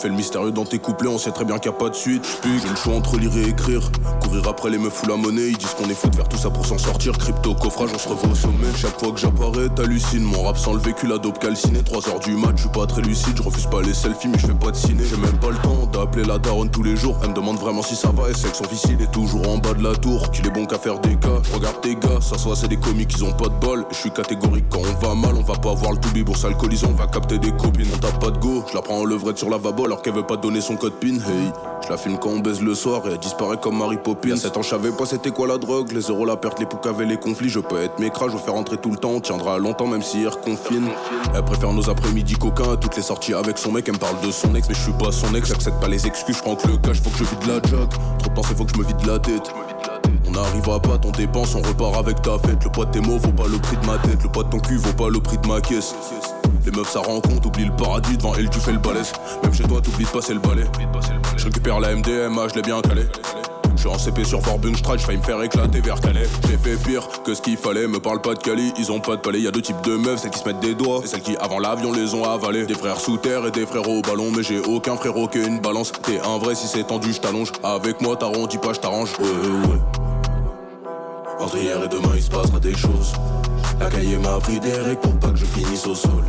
Fais 0.00 0.08
le 0.08 0.14
mystérieux 0.14 0.50
dans 0.50 0.64
tes 0.64 0.78
couplets, 0.78 1.10
on 1.10 1.18
sait 1.18 1.30
très 1.30 1.44
bien 1.44 1.58
qu'il 1.58 1.70
y 1.70 1.74
a 1.74 1.76
pas 1.76 1.90
de 1.90 1.94
suite. 1.94 2.22
Puis 2.40 2.58
j'ai 2.62 2.70
le 2.70 2.76
choix 2.76 2.94
entre 2.94 3.18
lire 3.18 3.36
et 3.36 3.50
écrire. 3.50 3.82
Courir 4.22 4.48
après 4.48 4.70
les 4.70 4.78
meufs 4.78 5.02
ou 5.02 5.06
la 5.06 5.16
monnaie, 5.16 5.48
ils 5.50 5.58
disent 5.58 5.74
qu'on 5.74 5.90
est 5.90 5.94
fou 5.94 6.08
de 6.08 6.16
faire 6.16 6.26
tout 6.26 6.38
ça 6.38 6.48
pour 6.48 6.64
s'en 6.64 6.78
sortir. 6.78 7.18
Crypto 7.18 7.54
coffrage, 7.54 7.90
on 7.94 7.98
se 7.98 8.08
revoit 8.08 8.30
au 8.30 8.34
sommet. 8.34 8.72
Chaque 8.76 8.98
fois 8.98 9.12
que 9.12 9.18
j'apparais, 9.18 9.68
t'hallucines. 9.76 10.22
Mon 10.22 10.44
rap 10.44 10.56
sans 10.56 10.72
le 10.72 10.78
vécu, 10.78 11.06
la 11.06 11.18
dope 11.18 11.38
calcinée. 11.38 11.82
3 11.82 12.08
heures 12.08 12.20
du 12.20 12.32
match, 12.32 12.52
je 12.56 12.60
suis 12.62 12.70
pas 12.70 12.86
très 12.86 13.02
lucide. 13.02 13.36
Je 13.36 13.42
refuse 13.42 13.66
pas 13.66 13.82
les 13.82 13.92
selfies, 13.92 14.28
mais 14.28 14.38
je 14.38 14.46
fais 14.46 14.54
pas 14.54 14.70
de 14.70 14.76
ciné. 14.76 15.04
J'ai 15.04 15.18
même 15.18 15.36
pas 15.38 15.50
le 15.50 15.58
temps 15.58 15.84
d'appeler 15.92 16.24
la 16.24 16.38
daronne 16.38 16.70
tous 16.70 16.82
les 16.82 16.96
jours. 16.96 17.18
Elle 17.22 17.30
me 17.30 17.34
demande 17.34 17.58
vraiment 17.58 17.82
si 17.82 17.94
ça 17.94 18.08
va 18.08 18.30
et 18.30 18.34
c'est 18.34 18.50
que 18.50 18.56
son 18.56 18.64
il 18.88 19.02
est 19.02 19.12
toujours 19.12 19.46
en 19.50 19.58
bas 19.58 19.74
de 19.74 19.84
la 19.84 19.94
tour. 19.96 20.30
Qu'il 20.30 20.46
est 20.46 20.50
bon 20.50 20.64
qu'à 20.64 20.78
faire 20.78 20.98
des 21.00 21.16
cas. 21.16 21.28
Regarde 21.52 21.78
tes 21.82 21.94
gars, 21.94 22.22
ça 22.22 22.38
soit 22.38 22.56
c'est 22.56 22.68
des 22.68 22.78
comiques, 22.78 23.12
ils 23.18 23.24
ont 23.24 23.32
pas 23.32 23.48
de 23.48 23.66
bol. 23.66 23.84
Je 23.90 23.96
suis 23.96 24.10
catégorique 24.10 24.64
quand 24.70 24.80
on 24.80 25.06
va 25.06 25.14
mal, 25.14 25.34
on 25.36 25.42
va 25.42 25.58
pas 25.58 25.74
voir 25.74 25.92
le 25.92 25.98
toubi 25.98 26.24
pour 26.24 26.38
s'alcooliser, 26.38 26.86
on 26.86 26.94
va 26.94 27.06
capter 27.06 27.38
des 27.38 27.52
copines. 27.52 27.88
On 27.94 27.98
tape 27.98 28.18
pas 28.18 28.30
de 28.30 28.38
go, 28.38 28.64
je 28.66 28.74
la 28.74 28.80
prends 28.80 29.00
en 29.00 29.04
levrette 29.04 29.36
sur 29.36 29.50
la 29.50 29.58
vabo 29.58 29.89
alors 29.90 30.02
qu'elle 30.02 30.14
veut 30.14 30.22
pas 30.22 30.36
donner 30.36 30.60
son 30.60 30.76
code 30.76 30.92
PIN. 31.00 31.16
Hey, 31.16 31.50
je 31.82 31.88
la 31.88 31.96
filme 31.96 32.16
quand 32.16 32.28
on 32.28 32.38
baise 32.38 32.60
le 32.60 32.76
soir 32.76 33.02
et 33.06 33.10
elle 33.10 33.18
disparaît 33.18 33.56
comme 33.60 33.76
Marie 33.76 33.96
Poppins. 33.96 34.36
7 34.36 34.56
ans, 34.56 34.62
je 34.62 34.68
savais 34.68 34.92
pas 34.92 35.04
c'était 35.04 35.32
quoi 35.32 35.48
la 35.48 35.58
drogue. 35.58 35.90
Les 35.90 36.02
euros, 36.02 36.24
la 36.24 36.36
perte, 36.36 36.60
les 36.60 36.66
poucaves 36.66 37.02
et 37.02 37.06
les 37.06 37.16
conflits. 37.16 37.48
Je 37.48 37.58
peux 37.58 37.82
être 37.82 37.98
mécra, 37.98 38.28
je 38.28 38.34
veux 38.34 38.38
faire 38.38 38.54
rentrer 38.54 38.76
tout 38.76 38.90
le 38.90 38.96
temps. 38.96 39.18
Tiendra 39.18 39.58
longtemps 39.58 39.88
même 39.88 40.02
si 40.02 40.22
elle 40.22 40.30
confine. 40.30 40.86
Elle 41.34 41.44
préfère 41.44 41.72
nos 41.72 41.90
après-midi 41.90 42.34
coquins 42.34 42.74
à 42.74 42.76
toutes 42.76 42.96
les 42.96 43.02
sorties 43.02 43.34
avec 43.34 43.58
son 43.58 43.72
mec. 43.72 43.88
Elle 43.88 43.94
me 43.94 43.98
parle 43.98 44.20
de 44.24 44.30
son 44.30 44.54
ex, 44.54 44.68
mais 44.68 44.76
je 44.76 44.80
suis 44.80 44.92
pas 44.92 45.10
son 45.10 45.34
ex. 45.34 45.48
J'accepte 45.48 45.80
pas 45.80 45.88
les 45.88 46.06
excuses, 46.06 46.36
je 46.36 46.42
prends 46.42 46.54
que 46.54 46.68
le 46.68 46.76
cash, 46.76 47.02
faut 47.02 47.10
que 47.10 47.18
je 47.18 47.24
vide 47.24 47.46
la 47.48 47.54
jack. 47.54 47.90
Trop 48.20 48.28
de 48.28 48.34
pensées, 48.34 48.54
faut 48.54 48.64
que 48.64 48.72
je 48.72 48.78
me 48.78 48.86
vide 48.86 49.04
la 49.04 49.18
tête. 49.18 49.50
On 50.40 50.44
arrivera 50.44 50.80
pas, 50.80 50.96
ton 50.96 51.10
dépense, 51.10 51.54
on 51.54 51.60
repart 51.60 51.96
avec 51.96 52.22
ta 52.22 52.38
fête. 52.38 52.64
Le 52.64 52.70
poids 52.70 52.86
de 52.86 52.92
tes 52.92 53.00
mots 53.00 53.18
vaut 53.18 53.32
pas 53.32 53.46
le 53.46 53.58
prix 53.58 53.76
de 53.76 53.86
ma 53.86 53.98
tête. 53.98 54.22
Le 54.22 54.28
poids 54.30 54.44
de 54.44 54.48
ton 54.48 54.58
cul 54.58 54.76
vaut 54.76 54.92
pas 54.94 55.10
le 55.10 55.20
prix 55.20 55.36
de 55.36 55.46
ma 55.46 55.60
caisse. 55.60 55.94
Les 56.64 56.70
meufs, 56.70 56.90
ça 56.90 57.00
rend 57.00 57.20
compte, 57.20 57.44
oublie 57.44 57.66
le 57.66 57.76
paradis 57.76 58.16
devant 58.16 58.34
elle, 58.34 58.48
tu 58.48 58.58
fais 58.58 58.72
le 58.72 58.78
balèze. 58.78 59.12
Même 59.42 59.52
chez 59.52 59.64
toi, 59.64 59.82
t'oublies 59.82 60.06
de 60.06 60.10
passer 60.10 60.32
le 60.32 60.40
balai. 60.40 60.64
Je 61.36 61.44
récupère 61.44 61.78
la 61.78 61.94
MDMA, 61.94 62.48
je 62.48 62.54
l'ai 62.54 62.62
bien 62.62 62.80
calé. 62.80 63.02
Je 63.76 63.80
suis 63.80 63.88
en 63.88 63.98
CP 63.98 64.24
sur 64.24 64.40
Vorbunstraat, 64.40 64.96
je 64.96 65.04
failli 65.04 65.18
me 65.18 65.22
faire 65.22 65.42
éclater 65.42 65.80
vers 65.80 66.00
Calais. 66.00 66.28
J'ai 66.48 66.56
fait 66.56 66.76
pire 66.76 67.06
que 67.24 67.34
ce 67.34 67.42
qu'il 67.42 67.56
fallait, 67.56 67.86
me 67.86 68.00
parle 68.00 68.20
pas 68.20 68.34
de 68.34 68.38
Cali, 68.38 68.72
ils 68.78 68.90
ont 68.92 69.00
pas 69.00 69.16
de 69.16 69.20
palais. 69.20 69.40
Y 69.40 69.48
a 69.48 69.50
deux 69.50 69.62
types 69.62 69.80
de 69.82 69.96
meufs, 69.96 70.20
celles 70.20 70.30
qui 70.30 70.38
se 70.38 70.44
mettent 70.46 70.60
des 70.60 70.74
doigts 70.74 71.00
et 71.04 71.06
celles 71.06 71.22
qui 71.22 71.36
avant 71.38 71.58
l'avion 71.58 71.92
les 71.92 72.14
ont 72.14 72.24
avalés. 72.24 72.64
Des 72.64 72.74
frères 72.74 73.00
sous 73.00 73.16
terre 73.16 73.46
et 73.46 73.50
des 73.50 73.66
frères 73.66 73.88
au 73.88 74.02
ballon, 74.02 74.30
mais 74.34 74.42
j'ai 74.42 74.60
aucun 74.60 74.96
frérot 74.96 75.28
qui 75.28 75.38
une 75.38 75.60
balance. 75.60 75.92
T'es 76.02 76.20
un 76.20 76.38
vrai 76.38 76.54
si 76.54 76.66
c'est 76.66 76.84
tendu, 76.84 77.12
je 77.12 77.20
t'allonge. 77.20 77.52
Avec 77.62 78.00
moi, 78.00 78.16
t'arrondis 78.16 78.58
pas, 78.58 78.72
je 78.72 78.80
t'arrange. 78.80 79.12
Ouais, 79.18 79.70
ouais. 79.70 80.09
Entre 81.40 81.56
hier 81.56 81.82
et 81.82 81.88
demain, 81.88 82.12
il 82.14 82.22
se 82.22 82.30
passera 82.30 82.60
des 82.60 82.76
choses. 82.76 83.12
La 83.80 83.88
cahier 83.88 84.18
m'a 84.18 84.38
pris 84.38 84.60
des 84.60 84.74
règles 84.74 85.00
pour 85.00 85.18
pas 85.18 85.30
que 85.30 85.38
je 85.38 85.46
finisse 85.46 85.86
au 85.86 85.94
sol. 85.94 86.24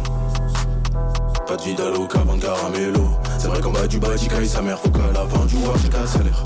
Pas 1.45 1.57
de 1.57 1.61
Vidalo 1.63 2.07
qu'avant 2.07 2.37
de 2.37 2.41
caramello. 2.41 3.09
C'est 3.37 3.49
vrai 3.49 3.59
qu'en 3.59 3.71
bas 3.71 3.87
du 3.87 3.99
Baticaille, 3.99 4.47
sa 4.47 4.61
mère, 4.61 4.79
faut 4.79 4.89
qu'à 4.89 5.11
la 5.13 5.25
fin 5.27 5.45
du 5.45 5.55
mois, 5.57 5.73
j'ai 5.83 5.89
qu'à 5.89 6.07
salaire. 6.07 6.43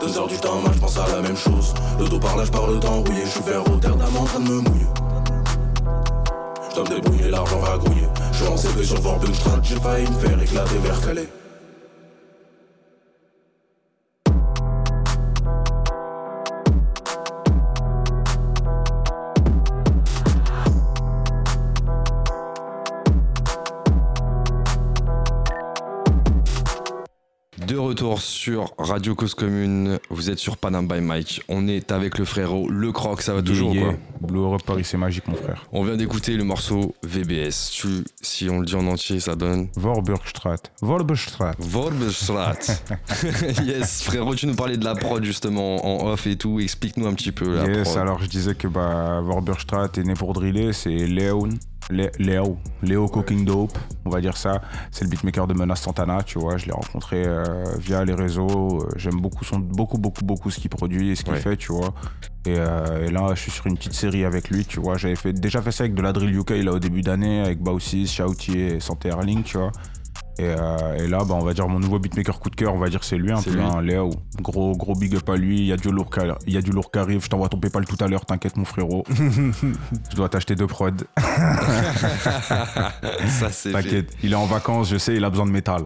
Deux 0.00 0.18
heures 0.18 0.26
du 0.26 0.36
temps, 0.36 0.60
je 0.72 0.80
pense 0.80 0.98
à 0.98 1.06
la 1.14 1.22
même 1.22 1.36
chose. 1.36 1.72
Le 2.00 2.08
dos 2.08 2.18
par 2.18 2.36
là, 2.36 2.44
je 2.44 2.50
parle 2.50 2.80
temps 2.80 3.02
rouillé. 3.02 3.24
Je 3.24 3.30
suis 3.30 3.42
vers 3.42 3.62
Rotterdam 3.64 4.16
en 4.18 4.24
train 4.24 4.40
de 4.40 4.48
me 4.48 4.60
mouiller. 4.60 4.86
Je 6.70 6.74
dois 6.74 6.84
me 6.84 7.00
débrouiller, 7.00 7.30
l'argent 7.30 7.60
va 7.60 7.78
grouiller. 7.78 8.08
Je 8.32 8.38
suis 8.38 8.46
en 8.48 8.56
CV 8.56 8.84
sur 8.84 9.00
Vorbunstraat, 9.00 9.60
j'ai 9.62 9.76
failli 9.76 10.08
me 10.08 10.18
faire 10.18 10.42
éclater 10.42 10.78
vers 10.78 11.00
Calais. 11.00 11.41
Retour 27.92 28.22
sur 28.22 28.72
Radio 28.78 29.14
Cause 29.14 29.34
Commune, 29.34 29.98
vous 30.08 30.30
êtes 30.30 30.38
sur 30.38 30.56
Panam 30.56 30.88
by 30.88 31.02
Mike. 31.02 31.42
On 31.50 31.68
est 31.68 31.92
avec 31.92 32.16
le 32.16 32.24
frérot 32.24 32.70
Le 32.70 32.90
Croc, 32.90 33.20
ça 33.20 33.34
va 33.34 33.42
toujours 33.42 33.74
Yeah, 33.74 33.84
quoi. 33.84 33.94
Blue 34.22 34.38
Europe 34.38 34.62
Paris, 34.62 34.82
c'est 34.84 34.96
magique, 34.96 35.28
mon 35.28 35.34
frère. 35.34 35.66
On 35.72 35.84
vient 35.84 35.96
d'écouter 35.96 36.38
le 36.38 36.44
morceau 36.44 36.94
VBS. 37.02 37.70
Tu, 37.70 37.88
si 38.22 38.48
on 38.48 38.60
le 38.60 38.64
dit 38.66 38.74
en 38.76 38.86
entier, 38.86 39.20
ça 39.20 39.34
donne 39.34 39.68
Vorburgstraat. 39.76 40.56
Vorburgstraat. 40.80 41.54
Vorbestrat. 41.58 42.56
yes, 43.66 44.04
frérot, 44.04 44.36
tu 44.36 44.46
nous 44.46 44.54
parlais 44.54 44.78
de 44.78 44.84
la 44.86 44.94
prod 44.94 45.22
justement 45.22 45.84
en 45.84 46.10
off 46.10 46.26
et 46.26 46.36
tout. 46.36 46.60
Explique-nous 46.60 47.06
un 47.06 47.12
petit 47.12 47.32
peu 47.32 47.56
la 47.56 47.66
Yes, 47.66 47.90
prod. 47.90 47.98
alors 47.98 48.22
je 48.22 48.26
disais 48.26 48.54
que 48.54 48.68
bah, 48.68 49.20
Vorburgstraat 49.22 49.90
est 49.98 50.04
né 50.04 50.14
pour 50.14 50.32
driller, 50.32 50.72
c'est 50.72 50.88
Léon. 51.06 51.50
Lé- 51.90 52.10
Léo, 52.18 52.56
Léo 52.82 53.08
Cooking 53.08 53.44
Dope, 53.44 53.76
on 54.04 54.10
va 54.10 54.20
dire 54.20 54.36
ça. 54.36 54.60
C'est 54.90 55.04
le 55.04 55.10
beatmaker 55.10 55.46
de 55.46 55.54
Menace 55.54 55.82
Santana, 55.82 56.22
tu 56.22 56.38
vois. 56.38 56.56
Je 56.56 56.66
l'ai 56.66 56.72
rencontré 56.72 57.22
euh, 57.26 57.64
via 57.78 58.04
les 58.04 58.14
réseaux. 58.14 58.82
Euh, 58.82 58.88
J'aime 58.96 59.20
beaucoup, 59.20 59.44
son, 59.44 59.58
beaucoup, 59.58 59.98
beaucoup, 59.98 60.24
beaucoup 60.24 60.50
ce 60.50 60.60
qu'il 60.60 60.70
produit 60.70 61.10
et 61.10 61.14
ce 61.16 61.24
qu'il 61.24 61.32
Ouais. 61.34 61.40
fait, 61.40 61.56
tu 61.56 61.72
vois. 61.72 61.94
Et, 62.46 62.54
euh, 62.58 63.06
et 63.06 63.10
là, 63.10 63.28
je 63.34 63.40
suis 63.40 63.50
sur 63.50 63.66
une 63.66 63.76
petite 63.76 63.94
série 63.94 64.24
avec 64.24 64.50
lui, 64.50 64.64
tu 64.64 64.80
vois. 64.80 64.96
J'avais 64.96 65.16
fait, 65.16 65.32
déjà 65.32 65.62
fait 65.62 65.72
ça 65.72 65.84
avec 65.84 65.94
de 65.94 66.02
la 66.02 66.12
drill 66.12 66.36
UK 66.36 66.50
là, 66.62 66.72
au 66.72 66.78
début 66.78 67.02
d'année, 67.02 67.40
avec 67.40 67.60
Baussis, 67.60 68.06
Shoutier 68.06 68.74
et 68.76 68.80
Santé 68.80 69.08
Erling, 69.08 69.42
tu 69.42 69.58
vois. 69.58 69.72
Et, 70.38 70.44
euh, 70.44 70.96
et 70.96 71.06
là, 71.08 71.18
bah, 71.24 71.34
on 71.34 71.44
va 71.44 71.52
dire 71.52 71.68
mon 71.68 71.78
nouveau 71.78 71.98
beatmaker 71.98 72.40
coup 72.40 72.48
de 72.50 72.56
cœur, 72.56 72.74
on 72.74 72.78
va 72.78 72.88
dire 72.88 73.04
c'est 73.04 73.18
lui 73.18 73.30
un 73.32 73.42
peu, 73.42 73.50
lui. 73.50 73.60
hein, 73.60 73.82
Léo. 73.82 74.10
Gros, 74.40 74.74
gros 74.76 74.94
big 74.94 75.14
up 75.14 75.28
à 75.28 75.36
lui. 75.36 75.58
Il 75.58 75.66
y 75.66 75.72
a 75.72 75.76
du 75.76 75.90
lourd, 75.90 76.10
qui- 76.10 76.98
arrive. 76.98 77.22
Je 77.22 77.28
t'envoie 77.28 77.48
ton 77.48 77.58
PayPal 77.58 77.84
tout 77.84 78.02
à 78.02 78.08
l'heure, 78.08 78.24
t'inquiète 78.24 78.56
mon 78.56 78.64
frérot. 78.64 79.04
je 79.10 80.16
dois 80.16 80.28
t'acheter 80.30 80.54
deux 80.54 80.66
prods. 80.66 80.90
ça 83.28 83.50
c'est 83.50 83.70
fait. 83.70 83.72
T'inquiète, 83.72 84.16
il 84.22 84.32
est 84.32 84.36
en 84.36 84.46
vacances, 84.46 84.88
je 84.90 84.96
sais, 84.98 85.14
il 85.16 85.24
a 85.24 85.30
besoin 85.30 85.46
de 85.46 85.50
métal. 85.52 85.84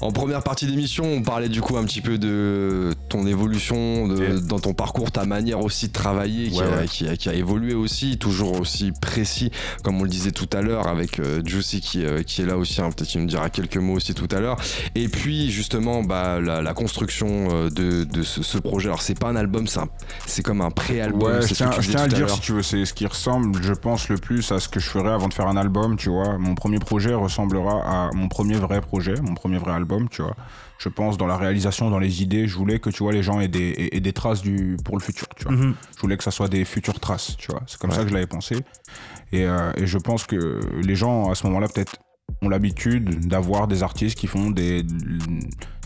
En 0.00 0.12
première 0.12 0.42
partie 0.42 0.66
d'émission, 0.66 1.04
on 1.04 1.20
parlait 1.22 1.50
du 1.50 1.60
coup 1.60 1.76
un 1.76 1.84
petit 1.84 2.00
peu 2.00 2.16
de 2.16 2.94
ton 3.10 3.26
évolution 3.26 4.08
de- 4.08 4.16
Yeah. 4.20 4.40
dans 4.40 4.58
ton 4.58 4.72
parcours, 4.72 5.10
ta 5.12 5.26
manière 5.26 5.60
aussi 5.60 5.88
de 5.88 5.92
travailler 5.92 6.48
qui, 6.48 6.58
Ouais, 6.58 6.64
a, 6.66 6.76
ouais. 6.80 6.86
qui 6.88 7.06
a- 7.06 7.16
qui 7.16 7.28
a 7.28 7.34
évolué 7.34 7.74
aussi, 7.74 8.16
toujours 8.16 8.58
aussi 8.58 8.92
précis, 8.98 9.50
comme 9.82 10.00
on 10.00 10.04
le 10.04 10.08
disait 10.08 10.30
tout 10.30 10.48
à 10.54 10.62
l'heure, 10.62 10.88
avec 10.88 11.20
euh, 11.20 11.42
Juicy 11.44 11.80
qui, 11.82 12.04
euh, 12.04 12.22
qui 12.22 12.40
est 12.40 12.46
là 12.46 12.56
aussi, 12.56 12.80
hein, 12.80 12.88
peut-être 12.96 13.08
qu'il 13.10 13.20
nous 13.20 13.26
dira 13.26 13.50
quelques 13.50 13.76
mots 13.76 13.94
aussi 13.94 14.14
tout 14.14 14.28
à 14.30 14.40
l'heure. 14.40 14.56
Et 14.94 15.08
puis 15.08 15.50
justement, 15.50 16.02
bah, 16.02 16.40
la, 16.40 16.62
la 16.62 16.72
construction 16.72 17.48
euh, 17.50 17.68
de, 17.68 18.04
de 18.04 18.22
ce, 18.22 18.42
ce 18.42 18.56
projet. 18.56 18.88
Alors 18.88 19.02
c'est 19.02 19.18
pas 19.18 19.28
un 19.28 19.36
album, 19.36 19.66
c'est 20.26 20.42
comme 20.42 20.62
un 20.62 20.70
pré-album. 20.70 21.20
Ouais, 21.40 21.42
je 21.46 21.52
tiens, 21.54 21.70
à 21.70 22.06
le 22.06 22.12
dire 22.14 22.30
si 22.30 22.40
tu 22.40 22.52
veux, 22.52 22.62
c'est 22.62 22.86
ce 22.86 22.94
qui 22.94 23.06
ressemble, 23.06 23.62
je 23.62 23.74
pense, 23.74 24.08
le 24.08 24.16
plus 24.16 24.50
à 24.50 24.60
ce 24.60 24.68
que 24.68 24.80
je 24.80 24.88
ferais 24.88 25.10
avant 25.12 25.28
de 25.28 25.34
faire 25.34 25.46
un 25.48 25.56
album, 25.58 25.96
tu 25.96 26.08
vois. 26.08 26.38
Mon 26.38 26.54
premier 26.54 26.78
projet 26.78 27.12
ressemblera 27.12 27.82
à 28.06 28.10
mon 28.14 28.28
premier 28.28 28.54
vrai 28.56 28.80
projet, 28.80 29.14
mon 29.22 29.34
premier 29.34 29.58
vrai 29.58 29.72
album, 29.72 29.89
tu 30.10 30.22
vois. 30.22 30.36
Je 30.78 30.88
pense 30.88 31.18
dans 31.18 31.26
la 31.26 31.36
réalisation, 31.36 31.90
dans 31.90 31.98
les 31.98 32.22
idées, 32.22 32.46
je 32.48 32.56
voulais 32.56 32.78
que 32.78 32.90
tu 32.90 33.02
vois 33.02 33.12
les 33.12 33.22
gens 33.22 33.40
aient 33.40 33.48
des, 33.48 33.70
aient- 33.70 33.96
aient 33.96 34.00
des 34.00 34.12
traces 34.12 34.40
du, 34.42 34.76
pour 34.84 34.96
le 34.96 35.02
futur, 35.02 35.26
tu 35.36 35.44
vois. 35.44 35.52
Mhm. 35.52 35.74
Je 35.96 36.00
voulais 36.00 36.16
que 36.16 36.24
ça 36.24 36.30
soit 36.30 36.48
des 36.48 36.64
futures 36.64 36.98
traces, 37.00 37.36
tu 37.36 37.50
vois. 37.50 37.62
C'est 37.66 37.78
comme 37.78 37.90
Ouais. 37.90 37.96
ça 37.96 38.02
que 38.02 38.08
je 38.08 38.14
l'avais 38.14 38.26
pensé. 38.26 38.56
Et, 39.32 39.44
euh, 39.46 39.72
et 39.76 39.86
je 39.86 39.98
pense 39.98 40.24
que 40.24 40.60
les 40.82 40.94
gens, 40.96 41.30
à 41.30 41.34
ce 41.34 41.46
moment-là, 41.46 41.68
peut-être 41.68 41.96
ont 42.42 42.48
l'habitude 42.48 43.26
d'avoir 43.28 43.66
des 43.68 43.82
artistes 43.82 44.16
qui 44.16 44.26
font 44.26 44.50
des, 44.50 44.82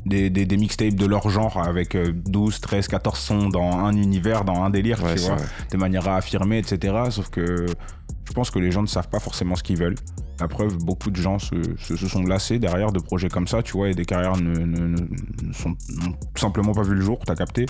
des, 0.07 0.31
des, 0.31 0.45
des 0.47 0.57
mixtapes 0.57 0.95
de 0.95 1.07
leur 1.07 1.29
genre 1.31 1.59
avec 1.59 1.95
euh, 1.95 2.13
12, 2.27 2.61
13, 2.61 2.89
14 2.89 3.19
sons 3.19 3.49
dans 3.49 3.79
un 3.79 3.97
univers, 3.97 4.45
dans 4.45 4.63
un 4.63 4.71
délire, 4.71 5.03
Ouais, 5.03 5.15
tu 5.15 5.23
vois, 5.23 5.37
vrai. 5.37 5.47
de 5.71 5.77
manière 5.77 6.09
à 6.09 6.17
affirmer, 6.17 6.59
etc. 6.59 6.95
Sauf 7.11 7.31
que 7.31 7.67
je 8.27 8.33
pense 8.33 8.51
que 8.51 8.59
les 8.59 8.71
gens 8.71 8.83
ne 8.83 8.87
savent 8.87 9.09
pas 9.09 9.21
forcément 9.21 9.55
ce 9.57 9.63
qu'ils 9.63 9.77
veulent. 9.79 9.97
La 10.41 10.49
preuve, 10.49 10.79
beaucoup 10.79 11.11
de 11.13 11.17
gens 11.17 11.39
se, 11.39 11.55
se, 11.79 11.95
se 11.97 12.09
sont 12.09 12.25
lassés 12.25 12.59
derrière 12.59 12.91
de 12.91 12.99
projets 12.99 13.29
comme 13.29 13.47
ça, 13.47 13.63
tu 13.63 13.75
vois, 13.75 13.91
et 13.91 13.95
des 13.95 14.05
carrières 14.05 14.37
ne, 14.37 14.51
ne, 14.59 14.97
sont 15.53 15.69
n'ont 15.71 16.15
simplement 16.35 16.73
pas 16.73 16.83
vu 16.83 16.95
le 16.95 17.01
jour, 17.03 17.21
t'as 17.25 17.37
capté 17.37 17.67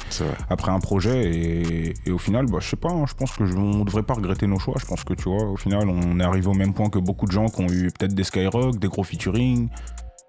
après 0.48 0.70
un 0.72 0.78
projet 0.80 1.30
et, 1.30 1.94
et 2.06 2.10
au 2.10 2.16
final 2.18 2.46
bah, 2.46 2.58
je 2.62 2.68
sais 2.70 2.76
pas 2.76 2.88
hein, 2.90 3.04
je 3.06 3.12
pense 3.14 3.32
que 3.32 3.44
je- 3.44 3.54
on 3.54 3.84
devrait 3.84 4.02
pas 4.02 4.14
regretter 4.14 4.46
nos 4.46 4.58
choix 4.58 4.74
je 4.80 4.86
pense 4.86 5.04
que 5.04 5.12
tu 5.12 5.24
vois 5.28 5.44
au 5.44 5.56
final 5.56 5.88
on 5.90 6.18
est 6.18 6.22
arrivé 6.24 6.46
au 6.46 6.54
même 6.54 6.72
point 6.72 6.88
que 6.88 6.98
beaucoup 6.98 7.26
de 7.26 7.32
gens 7.32 7.48
qui 7.48 7.60
ont 7.60 7.68
eu 7.68 7.90
peut-être 7.90 8.14
des 8.14 8.24
Skyrock 8.24 8.78
des 8.78 8.88
gros 8.88 9.02
featuring 9.04 9.68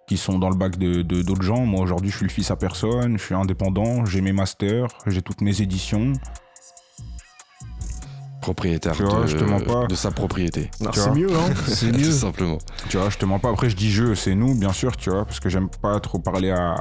qui 0.08 0.18
sont 0.18 0.38
dans 0.40 0.50
le 0.50 0.56
bac 0.56 0.78
de 0.78 1.02
de- 1.02 1.22
d'autres 1.24 1.42
gens 1.42 1.66
moi 1.66 1.82
aujourd'hui 1.82 2.12
je 2.12 2.18
suis 2.18 2.26
le 2.26 2.32
fils 2.32 2.52
à 2.52 2.56
personne 2.56 3.18
je 3.18 3.24
suis 3.24 3.36
indépendant 3.36 4.06
j'ai 4.06 4.22
mes 4.22 4.34
masters 4.34 4.88
j'ai 5.08 5.22
toutes 5.22 5.42
mes 5.42 5.62
éditions 5.62 6.14
Propriétaire 8.42 8.92
Tu 8.94 9.02
vois, 9.04 9.22
de, 9.22 9.26
je 9.28 9.38
te 9.38 9.44
mens 9.44 9.60
pas. 9.60 9.88
de 9.88 9.96
sa 9.96 10.12
propriété. 10.12 10.70
Non, 10.80 10.92
C'est 10.94 11.00
vois. 11.10 11.16
mieux, 11.16 11.34
hein. 11.36 11.52
C'est 11.68 11.92
Tout 11.92 11.98
mieux. 11.98 12.12
simplement. 12.12 12.60
tu 12.90 12.98
vois 12.98 13.10
je 13.10 13.18
te 13.18 13.26
mens 13.26 13.40
pas 13.40 13.50
après 13.50 13.72
je 13.72 13.76
dis 13.76 13.90
je 13.92 14.14
c'est 14.14 14.36
nous 14.36 14.54
bien 14.54 14.72
sûr 14.72 14.96
tu 14.98 15.10
vois 15.10 15.26
parce 15.26 15.40
que 15.40 15.50
j'aime 15.50 15.68
pas 15.82 16.00
trop 16.00 16.20
parler 16.20 16.52
à, 16.52 16.74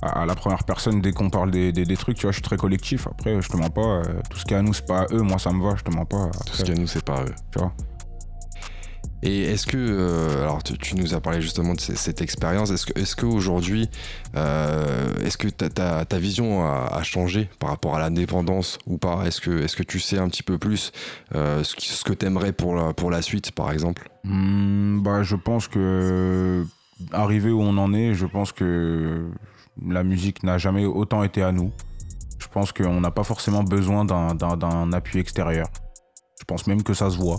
à, 0.00 0.20
à 0.22 0.24
la 0.24 0.34
première 0.34 0.64
personne 0.64 1.02
dès 1.02 1.12
qu'on 1.12 1.28
parle 1.28 1.50
des, 1.50 1.72
des, 1.72 1.84
des 1.84 1.96
trucs 1.98 2.16
tu 2.16 2.22
vois 2.22 2.30
je 2.30 2.36
suis 2.36 2.42
très 2.42 2.56
collectif 2.56 3.06
après 3.06 3.42
je 3.42 3.48
te 3.50 3.56
mens 3.58 3.68
pas 3.68 3.82
euh, 3.82 4.02
tout 4.30 4.38
ce 4.38 4.46
qui 4.46 4.54
est 4.54 4.56
à 4.56 4.62
nous 4.62 4.72
c'est 4.72 4.86
pas 4.86 5.00
à 5.02 5.06
eux 5.12 5.20
moi 5.20 5.38
ça 5.38 5.52
me 5.52 5.62
va 5.62 5.76
je 5.76 5.82
te 5.82 5.90
mens 5.94 6.06
pas 6.06 6.30
Tout 6.46 6.54
ce 6.56 6.62
qu'il 6.64 6.74
y 6.74 6.78
a 6.78 6.80
nous, 6.80 6.86
c'est 6.86 7.04
pas 7.04 7.20
eux. 7.22 7.34
tu 7.52 7.58
vois 7.58 7.72
Et 9.22 9.42
est-ce 9.42 9.66
que, 9.66 9.76
euh, 9.78 10.42
alors 10.42 10.64
tu, 10.64 10.76
tu 10.78 10.96
nous 10.96 11.14
as 11.14 11.20
parlé 11.20 11.40
justement 11.40 11.74
de 11.74 11.80
cette 11.80 12.20
expérience, 12.20 12.70
est-ce 12.70 12.86
que, 12.86 12.98
est-ce 12.98 13.14
qu'aujourd'hui, 13.14 13.88
euh, 14.34 15.14
est-ce 15.24 15.38
que 15.38 15.46
ta, 15.48 16.18
vision 16.18 16.64
a, 16.64 17.02
changé 17.04 17.48
par 17.60 17.70
rapport 17.70 17.94
à 17.94 18.00
l'indépendance 18.00 18.78
ou 18.86 18.98
pas? 18.98 19.24
Est-ce 19.24 19.40
que, 19.40 19.62
est-ce 19.62 19.76
que 19.76 19.84
tu 19.84 20.00
sais 20.00 20.18
un 20.18 20.28
petit 20.28 20.42
peu 20.42 20.58
plus 20.58 20.90
euh, 21.36 21.62
ce, 21.62 22.02
que 22.02 22.12
t'aimerais 22.12 22.52
pour 22.52 22.74
la, 22.74 22.92
pour 22.92 23.10
la 23.10 23.22
suite, 23.22 23.52
par 23.52 23.70
exemple? 23.70 24.08
Hmm, 24.24 25.00
bah, 25.02 25.22
je 25.22 25.36
pense 25.36 25.68
que 25.68 26.66
arrivé 27.12 27.50
où 27.50 27.60
on 27.60 27.78
en 27.78 27.94
est, 27.94 28.14
je 28.14 28.26
pense 28.26 28.50
que 28.50 29.28
la 29.86 30.02
musique 30.02 30.42
n'a 30.42 30.58
jamais 30.58 30.84
autant 30.84 31.22
été 31.22 31.42
à 31.42 31.52
nous. 31.52 31.72
Je 32.38 32.48
pense 32.48 32.72
qu'on 32.72 33.00
n'a 33.00 33.12
pas 33.12 33.24
forcément 33.24 33.62
besoin 33.62 34.04
d'un 34.04 34.92
appui 34.92 35.20
extérieur. 35.20 35.68
Je 36.40 36.44
pense 36.44 36.66
même 36.66 36.82
que 36.82 36.92
ça 36.92 37.08
se 37.08 37.16
voit, 37.16 37.38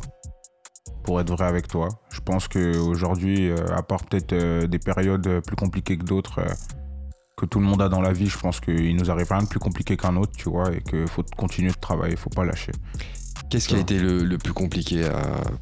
pour 1.04 1.20
être 1.22 1.30
vrai 1.32 1.46
avec 1.46 1.68
toi. 1.68 1.90
Je 2.12 2.20
pense 2.22 2.48
qu'aujourd'hui, 2.48 3.52
à 3.76 3.82
part 3.84 4.04
peut-être 4.06 4.34
euh, 4.34 4.68
des 4.68 4.80
périodes 4.80 5.42
plus 5.46 5.56
compliquées 5.56 5.98
que 5.98 6.06
d'autres, 6.06 6.40
euh, 6.40 6.54
que 7.38 7.46
tout 7.46 7.60
le 7.60 7.66
monde 7.66 7.82
a 7.82 7.90
dans 7.90 8.02
la 8.02 8.14
vie, 8.14 8.28
je 8.28 8.38
pense 8.38 8.60
qu'il 8.60 8.96
nous 8.96 9.10
arrive 9.12 9.28
rien 9.32 9.44
de 9.44 9.48
plus 9.48 9.60
compliqué 9.60 9.98
qu'un 9.98 10.16
autre, 10.18 10.34
tu 10.38 10.50
vois, 10.50 10.72
et 10.74 10.82
qu'il 10.82 11.08
faut 11.08 11.24
continuer 11.38 11.72
de 11.72 11.80
travailler, 11.80 12.16
faut 12.16 12.30
pas 12.30 12.46
lâcher. 12.46 12.72
Qu'est-ce 13.50 13.68
qui 13.68 13.76
a 13.76 13.80
été 13.80 14.00
le, 14.00 14.24
le 14.24 14.38
plus 14.38 14.54
compliqué 14.54 15.04
euh, 15.04 15.12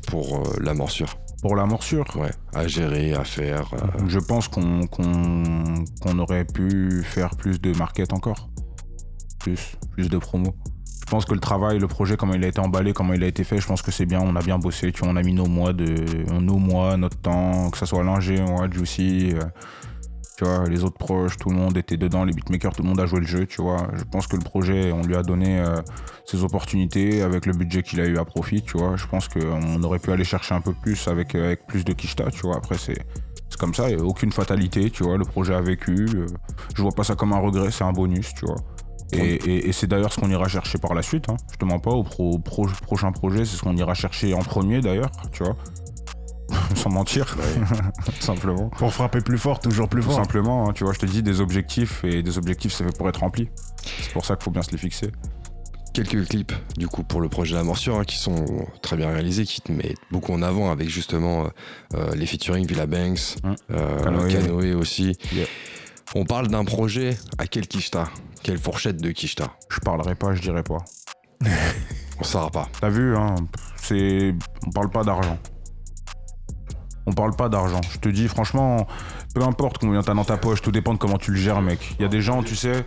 pour 0.07 0.37
euh, 0.39 0.57
la 0.61 0.73
morsure? 0.73 1.15
Pour 1.41 1.55
la 1.55 1.65
morsure, 1.65 2.05
Ouais, 2.15 2.29
à 2.53 2.67
gérer, 2.67 3.13
à 3.13 3.23
faire. 3.23 3.73
euh, 3.73 4.07
Je 4.07 4.19
pense 4.19 4.47
qu'on 4.47 4.81
aurait 6.19 6.45
pu 6.45 7.01
faire 7.03 7.35
plus 7.35 7.59
de 7.59 7.75
market 7.75 8.13
encore. 8.13 8.49
Plus, 9.39 9.75
plus 9.91 10.07
de 10.09 10.17
promo. 10.19 10.53
Pense 11.11 11.25
que 11.25 11.33
le 11.33 11.41
travail, 11.41 11.77
le 11.77 11.89
projet, 11.89 12.15
comment 12.15 12.35
il 12.35 12.43
a 12.45 12.47
été 12.47 12.61
emballé, 12.61 12.93
comment 12.93 13.11
il 13.13 13.21
a 13.21 13.27
été 13.27 13.43
fait, 13.43 13.57
je 13.57 13.67
pense 13.67 13.81
que 13.81 13.91
c'est 13.91 14.05
bien. 14.05 14.21
On 14.21 14.33
a 14.37 14.41
bien 14.41 14.57
bossé. 14.57 14.93
Tu 14.93 15.01
vois, 15.01 15.09
on 15.09 15.17
a 15.17 15.21
mis 15.23 15.33
nos 15.33 15.45
mois, 15.45 15.73
de, 15.73 15.85
nos 16.39 16.57
mois, 16.57 16.95
notre 16.95 17.17
temps, 17.17 17.69
que 17.69 17.77
ce 17.77 17.85
soit 17.85 18.01
Linger, 18.01 18.41
moi, 18.47 18.69
Juicy. 18.71 19.33
tu 20.37 20.45
vois, 20.45 20.69
les 20.69 20.85
autres 20.85 20.97
proches, 20.97 21.35
tout 21.35 21.49
le 21.49 21.57
monde 21.57 21.75
était 21.75 21.97
dedans, 21.97 22.23
les 22.23 22.31
beatmakers, 22.31 22.71
tout 22.73 22.81
le 22.81 22.87
monde 22.87 23.01
a 23.01 23.07
joué 23.07 23.19
le 23.19 23.25
jeu, 23.25 23.45
tu 23.45 23.61
vois. 23.61 23.89
Je 23.93 24.05
pense 24.05 24.25
que 24.25 24.37
le 24.37 24.41
projet, 24.41 24.93
on 24.93 25.01
lui 25.01 25.17
a 25.17 25.21
donné 25.21 25.59
euh, 25.59 25.81
ses 26.25 26.45
opportunités 26.45 27.21
avec 27.23 27.45
le 27.45 27.51
budget 27.51 27.83
qu'il 27.83 27.99
a 27.99 28.05
eu 28.05 28.17
à 28.17 28.23
profit, 28.23 28.61
tu 28.61 28.77
vois. 28.77 28.95
Je 28.95 29.05
pense 29.05 29.27
qu'on 29.27 29.83
aurait 29.83 29.99
pu 29.99 30.13
aller 30.13 30.23
chercher 30.23 30.55
un 30.55 30.61
peu 30.61 30.71
plus 30.71 31.09
avec, 31.09 31.35
plus 31.67 31.83
de 31.83 31.91
Kishta, 31.91 32.31
tu 32.31 32.43
vois. 32.43 32.55
Après, 32.55 32.77
c'est 32.77 33.05
c'est 33.49 33.59
comme 33.59 33.73
ça, 33.73 33.89
aucune 33.97 34.31
fatalité, 34.31 34.89
tu 34.89 35.03
vois. 35.03 35.17
Le 35.17 35.25
projet 35.25 35.53
a 35.53 35.59
vécu. 35.59 36.07
euh, 36.15 36.25
je 36.73 36.81
vois 36.81 36.93
pas 36.93 37.03
ça 37.03 37.15
comme 37.15 37.33
un 37.33 37.39
regret, 37.39 37.69
c'est 37.69 37.83
un 37.83 37.91
bonus, 37.91 38.33
tu 38.33 38.45
vois. 38.45 38.55
Et, 39.13 39.33
et- 39.35 39.69
et 39.69 39.71
c'est 39.73 39.87
d'ailleurs 39.87 40.11
ce 40.13 40.19
qu'on 40.19 40.29
ira 40.29 40.47
chercher 40.47 40.77
par 40.77 40.93
la 40.93 41.01
suite, 41.01 41.29
hein. 41.29 41.35
je 41.51 41.57
te 41.57 41.65
mens 41.65 41.79
pas, 41.79 41.91
au 41.91 42.03
pro- 42.03 42.39
pro- 42.39 42.67
prochain 42.83 43.11
projet, 43.11 43.45
c'est 43.45 43.57
ce 43.57 43.61
qu'on 43.61 43.75
ira 43.75 43.93
chercher 43.93 44.33
en 44.33 44.39
premier 44.39 44.81
d'ailleurs, 44.81 45.11
tu 45.31 45.43
vois. 45.43 45.55
Sans 46.75 46.89
mentir, 46.89 47.35
tout 48.05 48.11
simplement. 48.21 48.69
Pour 48.69 48.93
frapper 48.93 49.21
plus 49.21 49.37
fort, 49.37 49.59
toujours 49.59 49.87
plus 49.87 50.01
Tout 50.01 50.07
fort. 50.07 50.17
simplement, 50.17 50.69
hein, 50.69 50.73
tu 50.73 50.83
vois, 50.83 50.93
je 50.93 50.99
te 50.99 51.05
dis 51.05 51.23
des 51.23 51.39
objectifs 51.41 52.03
et 52.03 52.23
des 52.23 52.37
objectifs, 52.37 52.73
c'est 52.73 52.83
fait 52.83 52.97
pour 52.97 53.07
être 53.09 53.21
rempli. 53.21 53.49
C'est 54.01 54.11
pour 54.13 54.25
ça 54.25 54.35
qu'il 54.35 54.43
faut 54.43 54.51
bien 54.51 54.61
se 54.63 54.71
les 54.71 54.77
fixer. 54.77 55.11
quelques 55.93 56.25
clips 56.29 56.53
du 56.77 56.87
coup 56.87 57.03
pour 57.03 57.19
le 57.19 57.27
projet 57.27 57.53
La 57.55 57.63
Morsure 57.63 57.99
hein, 57.99 58.05
qui 58.05 58.17
sont 58.17 58.45
très 58.81 58.95
bien 58.95 59.11
réalisés, 59.11 59.43
qui 59.45 59.59
te 59.61 59.71
mettent 59.73 59.97
beaucoup 60.09 60.31
en 60.33 60.41
avant 60.41 60.71
avec 60.71 60.87
justement 60.89 61.43
euh, 61.45 61.47
euh, 61.95 62.15
les 62.15 62.25
featuring 62.25 62.65
Villa 62.65 62.85
Banks, 62.85 63.35
Hum. 63.43 63.55
euh, 63.71 63.99
Canoë. 64.03 64.33
Canoë 64.33 64.73
aussi. 64.73 65.17
Yeah. 65.33 65.45
On 66.15 66.25
parle 66.25 66.47
d'un 66.49 66.63
projet 66.65 67.17
à 67.37 67.47
quel 67.47 67.67
Kishta 67.67 68.09
Quelle 68.43 68.57
fourchette 68.57 68.97
de 69.01 69.11
Kishta 69.11 69.51
Je 69.69 69.79
parlerai 69.79 70.15
pas, 70.15 70.33
je 70.33 70.41
dirai 70.41 70.63
pas. 70.63 70.77
On 72.19 72.23
saura 72.23 72.49
pas. 72.49 72.67
T'as 72.79 72.89
vu, 72.89 73.15
hein, 73.15 73.35
c'est. 73.77 74.33
On 74.67 74.71
parle 74.71 74.89
pas 74.89 75.03
d'argent. 75.03 75.37
On 77.07 77.13
parle 77.13 77.35
pas 77.35 77.49
d'argent. 77.49 77.81
Je 77.91 77.97
te 77.97 78.09
dis, 78.09 78.27
franchement, 78.27 78.87
peu 79.33 79.41
importe 79.43 79.79
combien 79.79 80.01
t'as 80.03 80.13
dans 80.13 80.23
ta 80.23 80.37
poche, 80.37 80.61
tout 80.61 80.71
dépend 80.71 80.93
de 80.93 80.99
comment 80.99 81.17
tu 81.17 81.31
le 81.31 81.37
gères, 81.37 81.61
mec. 81.61 81.95
Il 81.99 82.03
y 82.03 82.05
a 82.05 82.07
des 82.09 82.21
gens, 82.21 82.43
tu 82.43 82.55
sais, 82.55 82.85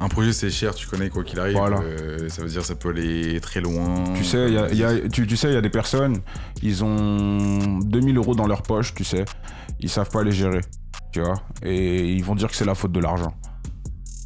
Un 0.00 0.08
projet 0.08 0.32
c'est 0.32 0.50
cher, 0.50 0.74
tu 0.74 0.88
connais 0.88 1.08
quoi 1.08 1.22
qu'il 1.22 1.38
arrive. 1.38 1.56
Voilà. 1.56 1.78
euh, 1.78 2.28
ça 2.28 2.42
veut 2.42 2.48
dire 2.48 2.64
ça 2.64 2.74
peut 2.74 2.88
aller 2.90 3.40
très 3.40 3.60
loin. 3.60 4.02
Tu 4.16 4.24
sais, 4.24 4.48
il 4.48 4.54
y 4.54 4.58
a- 4.58 4.68
il 4.70 4.76
y 4.78 4.84
a- 4.84 5.08
tu, 5.08 5.24
tu 5.26 5.36
sais, 5.36 5.48
il 5.48 5.54
y 5.54 5.56
a 5.56 5.60
des 5.60 5.70
personnes, 5.70 6.20
ils 6.62 6.82
ont 6.82 7.78
2000 7.78 8.16
euros 8.16 8.34
dans 8.34 8.48
leur 8.48 8.62
poche, 8.62 8.92
tu 8.94 9.04
sais, 9.04 9.24
ils 9.78 9.88
savent 9.88 10.10
pas 10.10 10.24
les 10.24 10.32
gérer, 10.32 10.62
tu 11.12 11.20
vois, 11.20 11.36
et 11.62 12.10
ils 12.12 12.24
vont 12.24 12.34
dire 12.34 12.48
que 12.48 12.56
c'est 12.56 12.64
la 12.64 12.74
faute 12.74 12.90
de 12.92 12.98
l'argent. 13.00 13.32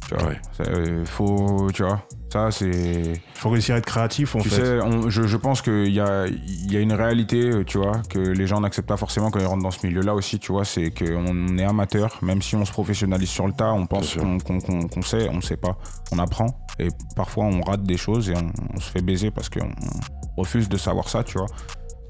Tu 0.09 0.15
vois, 0.15 0.29
Ouais. 0.29 0.37
Euh, 0.67 1.05
faut, 1.05 1.69
tu 1.71 1.83
vois, 1.83 2.01
ça 2.33 2.49
c'est. 2.49 3.21
Faut 3.35 3.49
réussir 3.51 3.75
à 3.75 3.77
être 3.77 3.85
créatif 3.85 4.35
en 4.35 4.39
Tu 4.39 4.49
fait. 4.49 4.55
sais, 4.65 4.81
on- 4.81 5.07
je, 5.09 5.21
je 5.27 5.37
pense 5.37 5.61
qu'il 5.61 5.91
y 5.91 5.99
a, 5.99 6.25
il 6.27 6.73
y 6.73 6.77
a 6.77 6.79
une 6.79 6.93
réalité, 6.93 7.51
euh, 7.51 7.63
tu 7.63 7.77
vois, 7.77 8.01
que 8.09 8.17
les 8.17 8.47
gens 8.47 8.59
n'acceptent 8.59 8.87
pas 8.87 8.97
forcément 8.97 9.29
quand 9.29 9.39
ils 9.39 9.45
rentrent 9.45 9.61
dans 9.61 9.69
ce 9.69 9.85
milieu-là 9.85 10.15
aussi, 10.15 10.39
tu 10.39 10.51
vois, 10.51 10.65
c'est 10.65 10.89
qu'on 10.89 11.57
est 11.59 11.63
amateur, 11.63 12.17
même 12.23 12.41
si 12.41 12.55
on 12.55 12.65
se 12.65 12.71
professionnalise 12.71 13.29
sur 13.29 13.45
le 13.45 13.53
tas, 13.53 13.71
on 13.71 13.85
pense 13.85 14.15
qu'on 14.15 14.39
qu'on- 14.39 14.59
qu'on- 14.59 14.87
qu'on 14.87 15.01
sait, 15.03 15.29
on 15.31 15.41
sait 15.41 15.57
pas. 15.57 15.77
On 16.11 16.17
apprend, 16.17 16.47
et 16.79 16.87
parfois 17.15 17.45
on 17.45 17.61
rate 17.61 17.83
des 17.83 17.97
choses 17.97 18.31
et 18.31 18.33
on, 18.35 18.51
on 18.75 18.79
se 18.79 18.89
fait 18.89 19.01
baiser 19.03 19.29
parce 19.29 19.49
qu'on 19.49 19.69
on 20.37 20.41
refuse 20.41 20.69
de 20.69 20.77
savoir 20.77 21.07
ça, 21.07 21.23
tu 21.23 21.37
vois. 21.37 21.47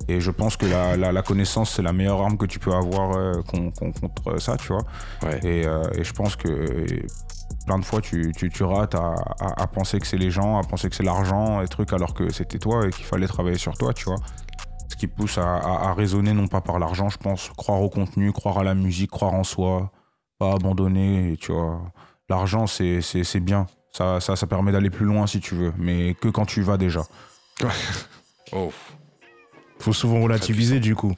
Et 0.08 0.22
je 0.22 0.32
pense 0.32 0.56
que 0.58 0.66
la, 0.66 0.96
la- 0.96 1.12
la 1.12 1.22
connaissance, 1.22 1.72
c'est 1.76 1.82
la 1.84 1.92
meilleure 1.94 2.22
arme 2.22 2.38
que 2.38 2.46
tu 2.46 2.58
peux 2.60 2.72
avoir 2.74 3.16
euh, 3.18 3.34
con- 3.48 3.72
con- 3.78 3.92
contre 3.92 4.42
ça, 4.42 4.56
tu 4.58 4.70
vois. 4.70 4.84
Ouais. 5.22 5.40
Et, 5.44 5.68
euh, 5.68 5.84
et 5.94 6.04
je 6.06 6.14
pense 6.14 6.36
que 6.38 6.50
plein 7.70 7.78
de 7.78 7.86
fois, 7.86 8.02
tu, 8.02 8.32
tu, 8.36 8.50
tu 8.50 8.64
rates 8.64 8.96
à, 8.96 9.14
à- 9.40 9.62
à 9.62 9.68
penser 9.68 10.00
que 10.00 10.08
c'est 10.08 10.18
les 10.18 10.32
gens, 10.32 10.58
à 10.58 10.64
penser 10.64 10.90
que 10.90 10.96
c'est 10.96 11.04
l'argent 11.04 11.62
et 11.62 11.68
trucs, 11.68 11.94
alors 11.94 12.16
que 12.16 12.32
c'était 12.34 12.58
toi 12.58 12.88
et 12.88 12.90
qu'il 12.90 13.06
fallait 13.06 13.28
travailler 13.28 13.60
sur 13.60 13.78
toi, 13.78 13.94
tu 13.94 14.06
vois. 14.06 14.16
Ce 14.88 14.96
qui 14.96 15.06
pousse 15.06 15.38
à, 15.38 15.58
à- 15.58 15.90
à 15.90 15.94
raisonner 15.94 16.34
non 16.34 16.48
pas 16.48 16.62
par 16.62 16.80
l'argent, 16.80 17.10
je 17.10 17.20
pense, 17.20 17.52
croire 17.56 17.80
au 17.84 17.90
contenu, 17.92 18.32
croire 18.32 18.58
à 18.58 18.64
la 18.64 18.74
musique, 18.74 19.12
croire 19.12 19.36
en 19.36 19.44
soi, 19.44 19.92
pas 20.40 20.54
abandonner, 20.54 21.34
et 21.34 21.38
tu 21.38 21.52
vois. 21.52 21.80
L'argent, 22.28 22.66
c'est 22.66 23.02
c'est- 23.02 23.24
c'est 23.24 23.40
bien. 23.40 23.68
Ça, 23.92 24.20
ça, 24.20 24.36
ça 24.36 24.48
permet 24.48 24.72
d'aller 24.72 24.90
plus 24.90 25.06
loin 25.06 25.28
si 25.28 25.40
tu 25.40 25.54
veux, 25.54 25.72
mais 25.78 26.16
que 26.16 26.28
quand 26.30 26.46
tu 26.48 26.64
vas 26.64 26.78
déjà. 26.78 27.02
Oh. 28.52 28.72
Faut 29.80 29.94
souvent 29.94 30.22
relativiser 30.24 30.80
du 30.80 30.96
coup. 30.96 31.14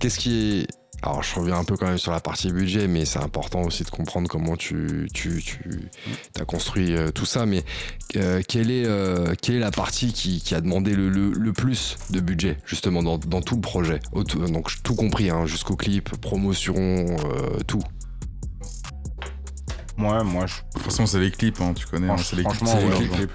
Qu'est-ce 0.00 0.18
qui 0.18 0.62
est. 0.62 0.66
Alors, 1.04 1.22
je 1.24 1.34
reviens 1.34 1.56
un 1.58 1.64
peu 1.64 1.76
quand 1.76 1.86
même 1.88 1.98
sur 1.98 2.12
la 2.12 2.20
partie 2.20 2.52
budget, 2.52 2.86
mais 2.86 3.04
c'est 3.04 3.18
important 3.18 3.62
aussi 3.62 3.82
de 3.82 3.90
comprendre 3.90 4.28
comment 4.28 4.56
tu, 4.56 5.08
tu, 5.12 5.42
tu 5.42 5.60
as 6.40 6.44
construit 6.44 6.94
euh, 6.94 7.10
tout 7.10 7.24
ça. 7.26 7.44
Mais 7.44 7.64
euh, 8.14 8.40
quelle, 8.46 8.70
est, 8.70 8.84
euh, 8.86 9.34
quelle 9.40 9.56
est 9.56 9.60
la 9.60 9.72
partie 9.72 10.12
qui, 10.12 10.40
qui 10.40 10.54
a 10.54 10.60
demandé 10.60 10.94
le, 10.94 11.08
le- 11.08 11.32
le 11.32 11.52
plus 11.52 11.96
de 12.10 12.20
budget, 12.20 12.56
justement, 12.66 13.02
dans, 13.02 13.18
dans 13.18 13.42
tout 13.42 13.56
le 13.56 13.60
projet? 13.60 13.98
Donc, 14.14 14.70
tout 14.84 14.94
compris, 14.94 15.28
hein, 15.30 15.44
jusqu'au 15.44 15.74
clip, 15.74 16.08
promotion, 16.20 16.76
euh, 16.76 17.58
tout. 17.66 17.82
Moi, 19.96 20.22
moi, 20.22 20.46
je, 20.46 20.54
De 20.58 20.62
toute 20.74 20.82
façon, 20.84 21.06
c'est 21.06 21.18
les 21.18 21.30
clips, 21.32 21.60
hein, 21.60 21.74
tu 21.74 21.86
connais. 21.86 22.08
hein, 22.08 22.14
Franch- 22.16 22.24
c'est 22.30 22.36
les 22.36 22.44
clips. 22.44 22.54
franchement, 22.56 22.80
c'est 22.80 22.86
ouais, 22.88 22.98
les 23.00 23.06
les 23.08 23.08
clips. 23.16 23.30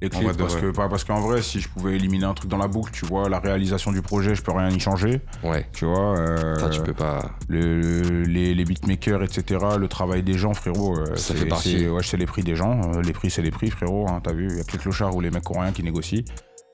Clips. 0.00 0.12
Les 0.12 0.26
clips, 0.28 0.36
parce 0.38 0.56
que, 0.56 0.70
parce 0.70 1.04
qu'en 1.04 1.20
vrai, 1.20 1.42
si 1.42 1.60
je 1.60 1.68
pouvais 1.68 1.96
éliminer 1.96 2.24
un 2.24 2.34
truc 2.34 2.48
dans 2.50 2.56
la 2.58 2.68
boucle, 2.68 2.92
tu 2.92 3.04
vois, 3.06 3.28
la 3.28 3.40
réalisation 3.40 3.90
du 3.92 4.00
projet, 4.02 4.34
je 4.34 4.42
peux 4.42 4.52
rien 4.52 4.68
y 4.68 4.78
changer. 4.78 5.20
Ouais, 5.42 5.66
Tu 5.72 5.84
vois, 5.84 6.16
euh, 6.18 6.58
ça, 6.58 6.68
tu 6.70 6.80
peux 6.82 6.94
pas. 6.94 7.32
le- 7.48 8.22
les, 8.22 8.54
les 8.54 8.64
beatmakers, 8.64 9.22
etc., 9.24 9.60
le 9.78 9.88
travail 9.88 10.22
des 10.22 10.34
gens, 10.34 10.54
frérot, 10.54 10.96
euh, 10.98 11.16
Ça 11.16 11.34
c'est- 11.34 11.34
fait 11.34 11.46
partie. 11.46 11.88
Ouais, 11.88 12.02
c'est 12.04 12.16
les 12.16 12.26
prix 12.26 12.42
des 12.42 12.54
gens. 12.56 12.80
euh, 12.94 13.02
les 13.02 13.12
prix, 13.12 13.30
c'est 13.30 13.42
les 13.42 13.50
prix, 13.50 13.70
frérot. 13.70 14.06
hein, 14.08 14.20
T'as 14.22 14.32
vu, 14.32 14.46
il 14.50 14.56
y 14.56 14.60
a 14.60 14.64
que 14.64 14.72
les 14.72 14.78
clochards 14.78 15.14
ou 15.16 15.20
les 15.20 15.30
mecs 15.30 15.42
coréens 15.44 15.72
qui 15.72 15.82
négocient. 15.82 16.22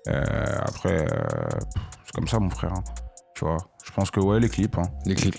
Euh, 0.08 0.22
après, 0.62 1.06
c'est 2.04 2.14
comme 2.14 2.28
ça, 2.28 2.38
mon 2.38 2.50
frère. 2.50 2.72
hein, 2.74 2.84
tu 3.34 3.44
vois, 3.44 3.56
je 3.84 3.90
pense 3.92 4.10
que, 4.10 4.20
ouais, 4.20 4.38
les 4.38 4.48
clips. 4.50 4.76
hein, 4.76 4.88
Les 5.06 5.14
clips. 5.14 5.34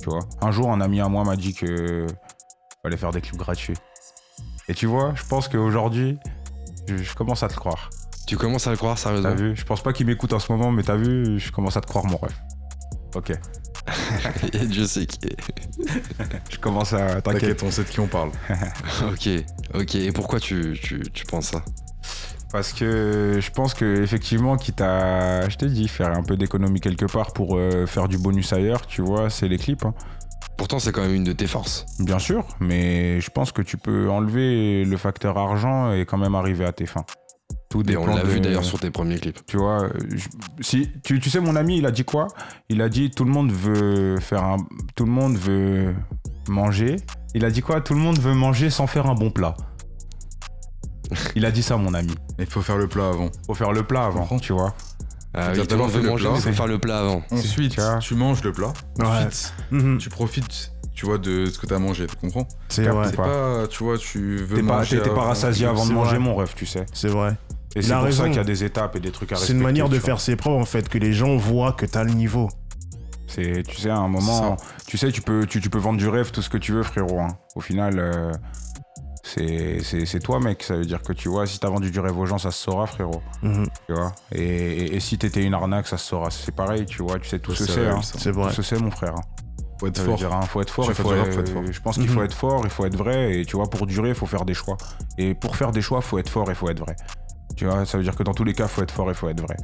tu 0.00 0.08
vois. 0.10 0.20
Un 0.40 0.50
jour, 0.50 0.70
un 0.72 0.80
ami 0.80 1.00
à 1.00 1.08
moi 1.08 1.22
m'a 1.24 1.36
dit 1.36 1.52
que 1.54 2.06
fallait 2.82 2.96
faire 2.96 3.10
des 3.12 3.20
clips 3.20 3.36
gratuits. 3.38 3.76
Et 4.68 4.74
tu 4.74 4.86
vois, 4.86 5.12
je 5.14 5.22
pense 5.28 5.48
qu'aujourd'hui, 5.48 6.18
je, 6.88 6.96
je 6.96 7.14
commence 7.14 7.42
à 7.42 7.48
te 7.48 7.54
croire. 7.54 7.90
Tu 8.26 8.36
commences 8.36 8.66
à 8.66 8.70
le 8.72 8.76
croire, 8.76 8.96
T'as 8.96 9.02
sérieusement 9.02 9.34
vu? 9.34 9.54
Je 9.56 9.64
pense 9.64 9.82
pas 9.82 9.92
qu'il 9.92 10.06
m'écoute 10.06 10.32
en 10.32 10.38
ce 10.40 10.50
moment, 10.50 10.72
mais 10.72 10.82
t'as 10.82 10.96
vu, 10.96 11.38
je 11.38 11.52
commence 11.52 11.76
à 11.76 11.80
te 11.80 11.86
croire, 11.86 12.04
mon 12.06 12.16
rêve. 12.16 12.34
Ok. 13.14 13.32
Et 14.52 14.66
Dieu 14.66 14.86
sait 14.86 15.06
qui 15.06 15.26
est. 15.28 15.36
Je 16.50 16.58
commence 16.58 16.92
à. 16.92 17.20
T'inquiète. 17.22 17.40
T'inquiète, 17.40 17.62
on 17.62 17.70
sait 17.70 17.84
de 17.84 17.88
qui 17.88 18.00
on 18.00 18.08
parle. 18.08 18.30
Ok, 19.12 19.28
ok. 19.74 19.94
Et 19.94 20.10
pourquoi 20.12 20.40
tu, 20.40 20.76
tu, 20.82 21.00
tu 21.12 21.24
penses 21.24 21.46
ça? 21.50 21.62
Parce 22.50 22.72
que 22.72 23.38
je 23.40 23.50
pense 23.52 23.74
que 23.74 24.02
effectivement, 24.02 24.56
quitte 24.56 24.80
à, 24.80 25.48
je 25.48 25.56
t'ai 25.56 25.66
dit, 25.68 25.86
faire 25.88 26.10
un 26.16 26.22
peu 26.22 26.36
d'économie 26.36 26.80
quelque 26.80 27.04
part 27.06 27.32
pour 27.32 27.56
euh, 27.56 27.86
faire 27.86 28.08
du 28.08 28.18
bonus 28.18 28.52
ailleurs, 28.52 28.86
tu 28.86 29.02
vois, 29.02 29.30
c'est 29.30 29.46
les 29.48 29.58
clips. 29.58 29.84
hein. 29.84 29.94
Pourtant, 30.56 30.78
c'est 30.78 30.90
quand 30.92 31.02
même 31.02 31.14
une 31.14 31.24
de 31.24 31.32
tes 31.32 31.46
forces. 31.46 31.84
Bien 31.98 32.18
sûr, 32.18 32.44
mais 32.60 33.20
je 33.20 33.30
pense 33.30 33.52
que 33.52 33.62
tu 33.62 33.76
peux 33.76 34.08
enlever 34.10 34.84
le 34.84 34.96
facteur 34.96 35.36
argent 35.38 35.92
et 35.92 36.06
quand 36.06 36.16
même 36.18 36.34
arriver 36.34 36.64
à 36.64 36.72
tes 36.72 36.86
fins. 36.86 37.04
Tout 37.68 37.80
Et 37.80 37.84
dépend 37.84 38.02
on 38.04 38.14
l'a 38.16 38.22
de- 38.22 38.28
vu 38.28 38.40
d'ailleurs 38.40 38.64
sur 38.64 38.78
tes 38.80 38.90
premiers 38.90 39.18
clips. 39.18 39.44
Tu 39.46 39.56
vois, 39.58 39.88
je- 40.14 40.28
si 40.60 40.90
tu, 41.04 41.20
tu 41.20 41.28
sais, 41.30 41.40
mon 41.40 41.56
ami, 41.56 41.78
il 41.78 41.86
a 41.86 41.90
dit 41.90 42.04
quoi? 42.04 42.28
Il 42.68 42.80
a 42.80 42.88
dit 42.88 43.10
tout 43.10 43.24
le 43.24 43.30
monde 43.30 43.52
veut 43.52 44.18
faire 44.20 44.44
un, 44.44 44.56
tout 44.94 45.04
le 45.04 45.10
monde 45.10 45.36
veut 45.36 45.94
manger. 46.48 46.96
Il 47.34 47.44
a 47.44 47.50
dit 47.50 47.60
quoi? 47.60 47.80
Tout 47.82 47.92
le 47.94 48.00
monde 48.00 48.18
veut 48.18 48.34
manger 48.34 48.70
sans 48.70 48.86
faire 48.86 49.06
un 49.06 49.14
bon 49.14 49.30
plat. 49.30 49.54
Il 51.36 51.44
a 51.44 51.50
dit 51.52 51.62
ça, 51.62 51.76
mon 51.76 51.92
ami. 51.94 52.14
Il 52.38 52.46
faut 52.46 52.62
faire 52.62 52.76
le 52.78 52.88
plat 52.88 53.08
avant. 53.10 53.30
Faut 53.46 53.54
faire 53.54 53.72
le 53.72 53.82
plat 53.84 54.06
avant, 54.06 54.38
tu 54.38 54.52
vois. 54.52 54.74
Ah 55.34 55.48
oui, 55.52 55.52
tout 55.52 55.54
le 55.54 55.58
monde 55.60 55.68
d'abord 55.68 55.88
veut 55.88 56.02
le 56.02 56.08
manger, 56.08 56.24
plat. 56.24 56.32
mais 56.34 56.40
faut 56.40 56.52
faire 56.52 56.66
le 56.66 56.78
plat 56.78 57.00
avant. 57.00 57.22
Ensuite, 57.30 57.78
tu 58.00 58.14
manges 58.14 58.42
le 58.42 58.52
plat. 58.52 58.72
Ouais. 58.98 59.06
Ensuite, 59.06 59.52
Mhm. 59.70 59.98
tu 59.98 60.08
profites, 60.08 60.72
tu 60.94 61.04
vois, 61.06 61.18
de 61.18 61.46
ce 61.46 61.58
que 61.58 61.66
t'as 61.66 61.78
mangé, 61.78 62.06
tu 62.06 62.16
comprends 62.16 62.46
C'est 62.68 62.84
C'est 62.84 63.16
pas. 63.16 63.66
tu 63.68 63.84
vois, 63.84 63.98
tu 63.98 64.36
veux 64.38 64.62
manger 64.62 64.96
t'es- 64.96 65.02
t'es 65.02 65.08
pas 65.10 65.16
avant- 65.16 65.28
rassasié 65.28 65.66
avant 65.66 65.82
de 65.84 65.88
c'est 65.88 65.94
manger, 65.94 66.10
vrai. 66.12 66.18
mon 66.20 66.34
ref, 66.34 66.54
tu 66.54 66.64
sais. 66.66 66.86
c'est 66.92 67.08
vrai. 67.08 67.36
Et 67.74 67.82
c'est 67.82 67.92
pour 67.92 68.04
raison. 68.04 68.22
ça 68.22 68.28
qu'il 68.28 68.38
y 68.38 68.40
a 68.40 68.44
des 68.44 68.64
étapes 68.64 68.96
et 68.96 69.00
des 69.00 69.10
trucs 69.10 69.32
à 69.32 69.34
C'est 69.34 69.40
respecter. 69.40 69.58
une 69.58 69.62
manière 69.62 69.88
de 69.90 69.98
faire 69.98 70.18
ses 70.20 70.34
preuves 70.36 70.56
en 70.56 70.64
fait, 70.64 70.88
que 70.88 70.96
les 70.96 71.12
gens 71.12 71.36
voient 71.36 71.72
que 71.72 71.84
t'as 71.84 72.04
le 72.04 72.12
niveau. 72.12 72.48
C'est, 73.26 73.64
tu 73.68 73.76
sais, 73.76 73.90
à 73.90 73.96
un 73.98 74.08
moment, 74.08 74.56
tu 74.86 74.96
sais, 74.96 75.12
tu 75.12 75.20
peux, 75.20 75.44
tu, 75.46 75.60
tu 75.60 75.68
peux 75.68 75.76
vendre 75.78 75.98
du 75.98 76.08
rêve, 76.08 76.30
tout 76.30 76.40
ce 76.40 76.48
que 76.48 76.56
tu 76.56 76.72
veux, 76.72 76.82
frérot. 76.82 77.20
hein. 77.20 77.36
Au 77.54 77.60
final, 77.60 77.98
euh, 77.98 78.32
c'est, 79.26 79.82
c'est, 79.82 80.06
c'est 80.06 80.20
toi, 80.20 80.40
mec. 80.40 80.62
Ça 80.62 80.76
veut 80.76 80.84
dire 80.84 81.02
que 81.02 81.12
tu 81.12 81.28
vois, 81.28 81.46
si 81.46 81.58
t'as 81.58 81.68
vendu 81.68 81.90
du 81.90 82.00
rêve 82.00 82.18
aux 82.18 82.26
gens, 82.26 82.38
ça 82.38 82.50
se 82.50 82.62
saura, 82.62 82.86
frérot. 82.86 83.22
Mhm. 83.42 83.66
Tu 83.86 83.92
vois? 83.94 84.12
Et, 84.32 84.40
et, 84.42 84.96
et 84.96 85.00
si 85.00 85.18
t'étais 85.18 85.42
une 85.44 85.54
arnaque, 85.54 85.86
ça 85.88 85.98
se 85.98 86.06
saura. 86.06 86.30
C'est 86.30 86.54
pareil, 86.54 86.86
tu 86.86 87.02
vois. 87.02 87.18
Tu 87.18 87.28
sais, 87.28 87.38
tout 87.38 87.50
Ouais, 87.52 87.56
se 87.56 87.64
c'est 87.66 87.86
hein. 87.86 88.00
C'est 88.02 88.32
Tout 88.32 88.40
vrai. 88.40 88.52
se 88.52 88.62
sait, 88.62 88.78
mon 88.78 88.90
frère. 88.90 89.14
hein. 89.16 89.22
Faut 89.78 89.88
être 89.88 89.96
Ça 89.96 90.02
veut 90.04 90.08
fort. 90.08 90.16
dire, 90.18 90.32
hein, 90.32 90.40
faut 90.42 90.60
être 90.62 90.70
fort. 90.70 90.86
Il 90.88 90.94
faut, 90.94 91.12
être 91.12 91.48
fort. 91.52 91.62
Je 91.70 91.80
pense 91.82 91.96
qu'il 91.96 92.04
Mhm. 92.04 92.14
faut 92.14 92.22
être 92.22 92.34
fort, 92.34 92.60
il 92.64 92.70
faut 92.70 92.86
être 92.86 92.96
vrai. 92.96 93.40
Et 93.40 93.44
tu 93.44 93.56
vois, 93.56 93.68
pour 93.68 93.86
durer, 93.86 94.08
il 94.10 94.14
faut 94.14 94.24
faire 94.26 94.44
des 94.46 94.54
choix. 94.54 94.78
Et 95.18 95.34
pour 95.34 95.54
faire 95.56 95.70
des 95.70 95.82
choix, 95.82 96.00
faut 96.00 96.18
être 96.18 96.30
fort 96.30 96.50
et 96.50 96.54
faut 96.54 96.70
être 96.70 96.80
vrai. 96.80 96.96
Tu 97.56 97.66
vois, 97.66 97.84
ça 97.84 97.98
veut 97.98 98.04
dire 98.04 98.14
que 98.16 98.22
dans 98.22 98.32
tous 98.34 98.44
les 98.44 98.54
cas, 98.54 98.68
faut 98.68 98.82
être 98.82 98.90
fort 98.90 99.10
et 99.10 99.14
faut 99.14 99.28
être 99.28 99.40
vrai. 99.42 99.56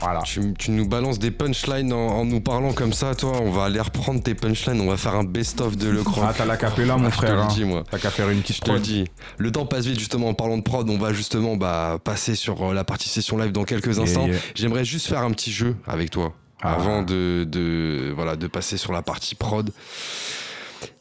Voilà. 0.00 0.22
Tu, 0.22 0.54
tu 0.54 0.70
nous 0.70 0.86
balances 0.86 1.18
des 1.18 1.30
punchlines 1.32 1.92
en, 1.92 1.96
en 2.20 2.24
nous 2.24 2.40
parlant 2.40 2.72
comme 2.72 2.92
ça, 2.92 3.14
toi. 3.16 3.32
On 3.42 3.50
va 3.50 3.64
aller 3.64 3.80
reprendre 3.80 4.22
tes 4.22 4.34
punchlines. 4.34 4.80
On 4.80 4.86
va 4.88 4.96
faire 4.96 5.14
un 5.16 5.24
best-of 5.24 5.76
de 5.76 5.88
Le 5.88 6.02
Croc. 6.04 6.24
Ah, 6.26 6.32
t'as 6.36 6.44
la 6.44 6.56
capella, 6.56 6.96
mon 6.96 7.06
Je 7.10 7.16
te 7.16 7.26
frère. 7.26 7.38
hein. 7.40 7.82
T'as 7.90 7.98
qu'à 7.98 8.10
faire 8.10 8.30
une 8.30 8.38
Je 8.38 8.42
petite 8.42 8.60
te 8.62 8.70
le 8.70 8.74
prod. 8.76 8.82
dis. 8.82 9.04
Le 9.38 9.50
temps 9.50 9.66
passe 9.66 9.86
vite, 9.86 9.98
justement, 9.98 10.28
en 10.28 10.34
parlant 10.34 10.56
de 10.56 10.62
prod. 10.62 10.88
On 10.88 10.98
va 10.98 11.12
justement 11.12 11.56
bah, 11.56 11.98
passer 12.02 12.36
sur 12.36 12.62
euh, 12.70 12.74
la 12.74 12.84
partie 12.84 13.08
session 13.08 13.36
live 13.38 13.50
dans 13.52 13.64
quelques 13.64 13.94
Yeah, 13.96 14.02
instants. 14.04 14.26
yeah. 14.28 14.38
J'aimerais 14.54 14.84
juste 14.84 15.08
faire 15.08 15.22
un 15.22 15.32
petit 15.32 15.50
jeu 15.50 15.74
avec 15.86 16.10
toi 16.10 16.32
Ah. 16.62 16.74
avant 16.74 17.02
de, 17.02 17.44
de, 17.44 18.12
voilà, 18.14 18.36
de 18.36 18.46
passer 18.46 18.76
sur 18.76 18.92
la 18.92 19.02
partie 19.02 19.34
prod. 19.34 19.72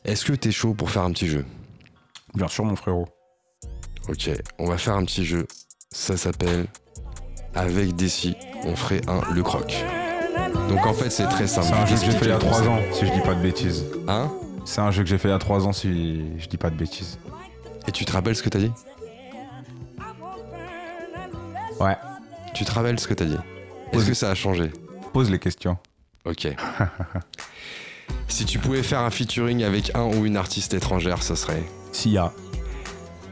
Est-ce 0.05 0.25
que 0.25 0.33
t'es 0.33 0.51
chaud 0.51 0.73
pour 0.73 0.89
faire 0.89 1.03
un 1.03 1.11
petit 1.11 1.27
jeu? 1.27 1.45
Bien 2.33 2.47
sûr, 2.47 2.65
mon 2.65 2.75
frérot. 2.75 3.07
Ok, 4.09 4.29
on 4.57 4.65
va 4.67 4.77
faire 4.77 4.95
un 4.95 5.05
petit 5.05 5.23
jeu. 5.25 5.45
Ça 5.91 6.17
s'appelle 6.17 6.65
Avec 7.55 7.95
Desi, 7.95 8.35
on 8.63 8.75
ferait 8.75 9.01
un 9.07 9.21
Le 9.33 9.43
Croc. 9.43 9.83
Donc 10.69 10.85
en 10.85 10.93
fait, 10.93 11.09
c'est 11.09 11.27
très 11.27 11.47
simple. 11.47 11.67
C'est 11.67 11.73
un 11.73 11.85
Je 11.85 11.95
jeu 11.95 12.01
que 12.01 12.05
j'ai 12.05 12.17
fait 12.17 12.25
il 12.25 12.29
y 12.29 12.31
a 12.31 12.35
expliquer 12.35 12.55
3 12.55 12.61
le 12.61 12.69
ans, 12.69 12.79
si 12.91 13.05
je 13.07 13.11
dis 13.11 13.21
pas 13.21 13.33
de 13.33 13.41
bêtises. 13.41 13.85
Hein? 14.07 14.31
C'est 14.65 14.81
un 14.81 14.91
jeu 14.91 15.03
que 15.03 15.09
j'ai 15.09 15.17
fait 15.17 15.29
il 15.29 15.31
y 15.31 15.33
a 15.33 15.39
3 15.39 15.65
ans, 15.67 15.73
si 15.73 16.37
je 16.37 16.47
dis 16.47 16.57
pas 16.57 16.69
de 16.69 16.75
bêtises. 16.75 17.17
Et 17.87 17.91
tu 17.91 18.05
te 18.05 18.11
rappelles 18.11 18.35
ce 18.35 18.43
que 18.43 18.49
t'as 18.49 18.59
dit? 18.59 18.71
Ouais. 21.79 21.95
Tu 22.53 22.65
te 22.65 22.71
rappelles 22.71 22.99
ce 22.99 23.07
que 23.07 23.13
t'as 23.13 23.25
dit? 23.25 23.37
Est-ce 23.93 24.07
que 24.07 24.13
ça 24.13 24.29
a 24.29 24.35
changé? 24.35 24.71
Pose 25.13 25.31
les 25.31 25.39
questions. 25.39 25.77
Ok. 26.25 26.47
si 28.27 28.45
tu 28.45 28.59
pouvais 28.59 28.83
faire 28.83 28.99
un 28.99 29.09
featuring 29.09 29.63
avec 29.63 29.95
un 29.95 30.03
ou 30.03 30.25
une 30.25 30.37
artiste 30.37 30.73
étrangère, 30.73 31.23
ce 31.23 31.35
serait? 31.35 31.63
S'il 31.91 32.11
y 32.11 32.17
a 32.17 32.31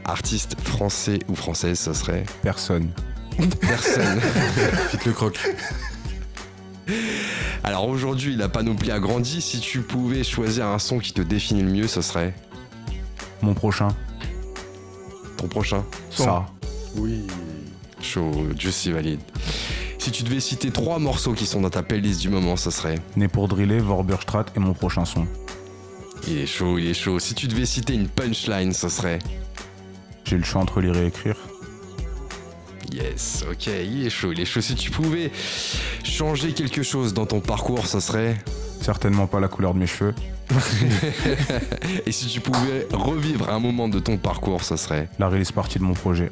Artiste 0.04 0.58
français 0.60 1.18
ou 1.28 1.34
française, 1.34 1.78
ce 1.80 1.92
serait? 1.92 2.24
Personne. 2.42 2.90
Personne. 3.60 4.20
Fit 4.90 4.98
le 5.06 5.12
croc. 5.12 5.38
Alors 7.64 7.88
aujourd'hui, 7.88 8.36
la 8.36 8.48
panoplie 8.48 8.90
a 8.90 8.98
grandi. 9.00 9.40
Si 9.40 9.60
tu 9.60 9.80
pouvais 9.80 10.24
choisir 10.24 10.66
un 10.66 10.78
son 10.78 10.98
qui 10.98 11.12
te 11.12 11.22
définit 11.22 11.62
le 11.62 11.70
mieux, 11.70 11.86
ce 11.88 12.00
serait 12.00 12.34
Mon 13.42 13.54
prochain. 13.54 13.88
ton 15.36 15.48
prochain. 15.48 15.84
Ça. 16.10 16.46
Oui. 16.96 17.26
Chaud, 18.00 18.32
Juicy 18.58 18.92
valide. 18.92 19.20
Si 19.98 20.12
tu 20.12 20.22
devais 20.22 20.38
citer 20.40 20.70
trois 20.70 20.98
morceaux 21.00 21.32
qui 21.32 21.46
sont 21.46 21.60
dans 21.60 21.70
ta 21.70 21.82
playlist 21.82 22.20
du 22.20 22.28
moment, 22.28 22.56
ce 22.56 22.70
serait 22.70 22.96
Né 23.16 23.26
pour 23.26 23.48
driller, 23.48 23.80
Vorberstrat 23.80 24.46
et 24.54 24.60
mon 24.60 24.72
prochain 24.72 25.04
son. 25.04 25.26
Il 26.28 26.38
est 26.38 26.46
chaud, 26.46 26.78
il 26.78 26.86
est 26.86 26.94
chaud. 26.94 27.18
Si 27.18 27.34
tu 27.34 27.48
devais 27.48 27.66
citer 27.66 27.94
une 27.94 28.08
punchline, 28.08 28.72
ce 28.72 28.88
serait 28.88 29.18
J'ai 30.24 30.36
le 30.38 30.44
choix 30.44 30.62
entre 30.62 30.80
lire 30.80 30.96
et 30.96 31.06
écrire. 31.06 31.36
Yes, 33.10 33.44
ok, 33.50 33.66
il 33.84 34.06
est 34.06 34.10
chaud, 34.10 34.32
il 34.32 34.40
est 34.40 34.44
chaud. 34.44 34.60
Si 34.60 34.74
tu 34.74 34.90
pouvais 34.90 35.30
changer 36.04 36.52
quelque 36.52 36.82
chose 36.82 37.14
dans 37.14 37.26
ton 37.26 37.40
parcours, 37.40 37.86
ce 37.86 38.00
serait 38.00 38.36
Certainement 38.80 39.26
pas 39.26 39.40
la 39.40 39.48
couleur 39.48 39.74
de 39.74 39.78
mes 39.80 39.86
cheveux. 39.86 40.14
Et 42.06 42.12
si 42.12 42.26
tu 42.26 42.40
pouvais 42.40 42.86
revivre 42.92 43.48
un 43.50 43.58
moment 43.58 43.88
de 43.88 43.98
ton 43.98 44.16
parcours, 44.16 44.62
ce 44.62 44.76
serait 44.76 45.08
La 45.18 45.28
release 45.28 45.50
partie 45.50 45.78
de 45.78 45.84
mon 45.84 45.94
projet. 45.94 46.30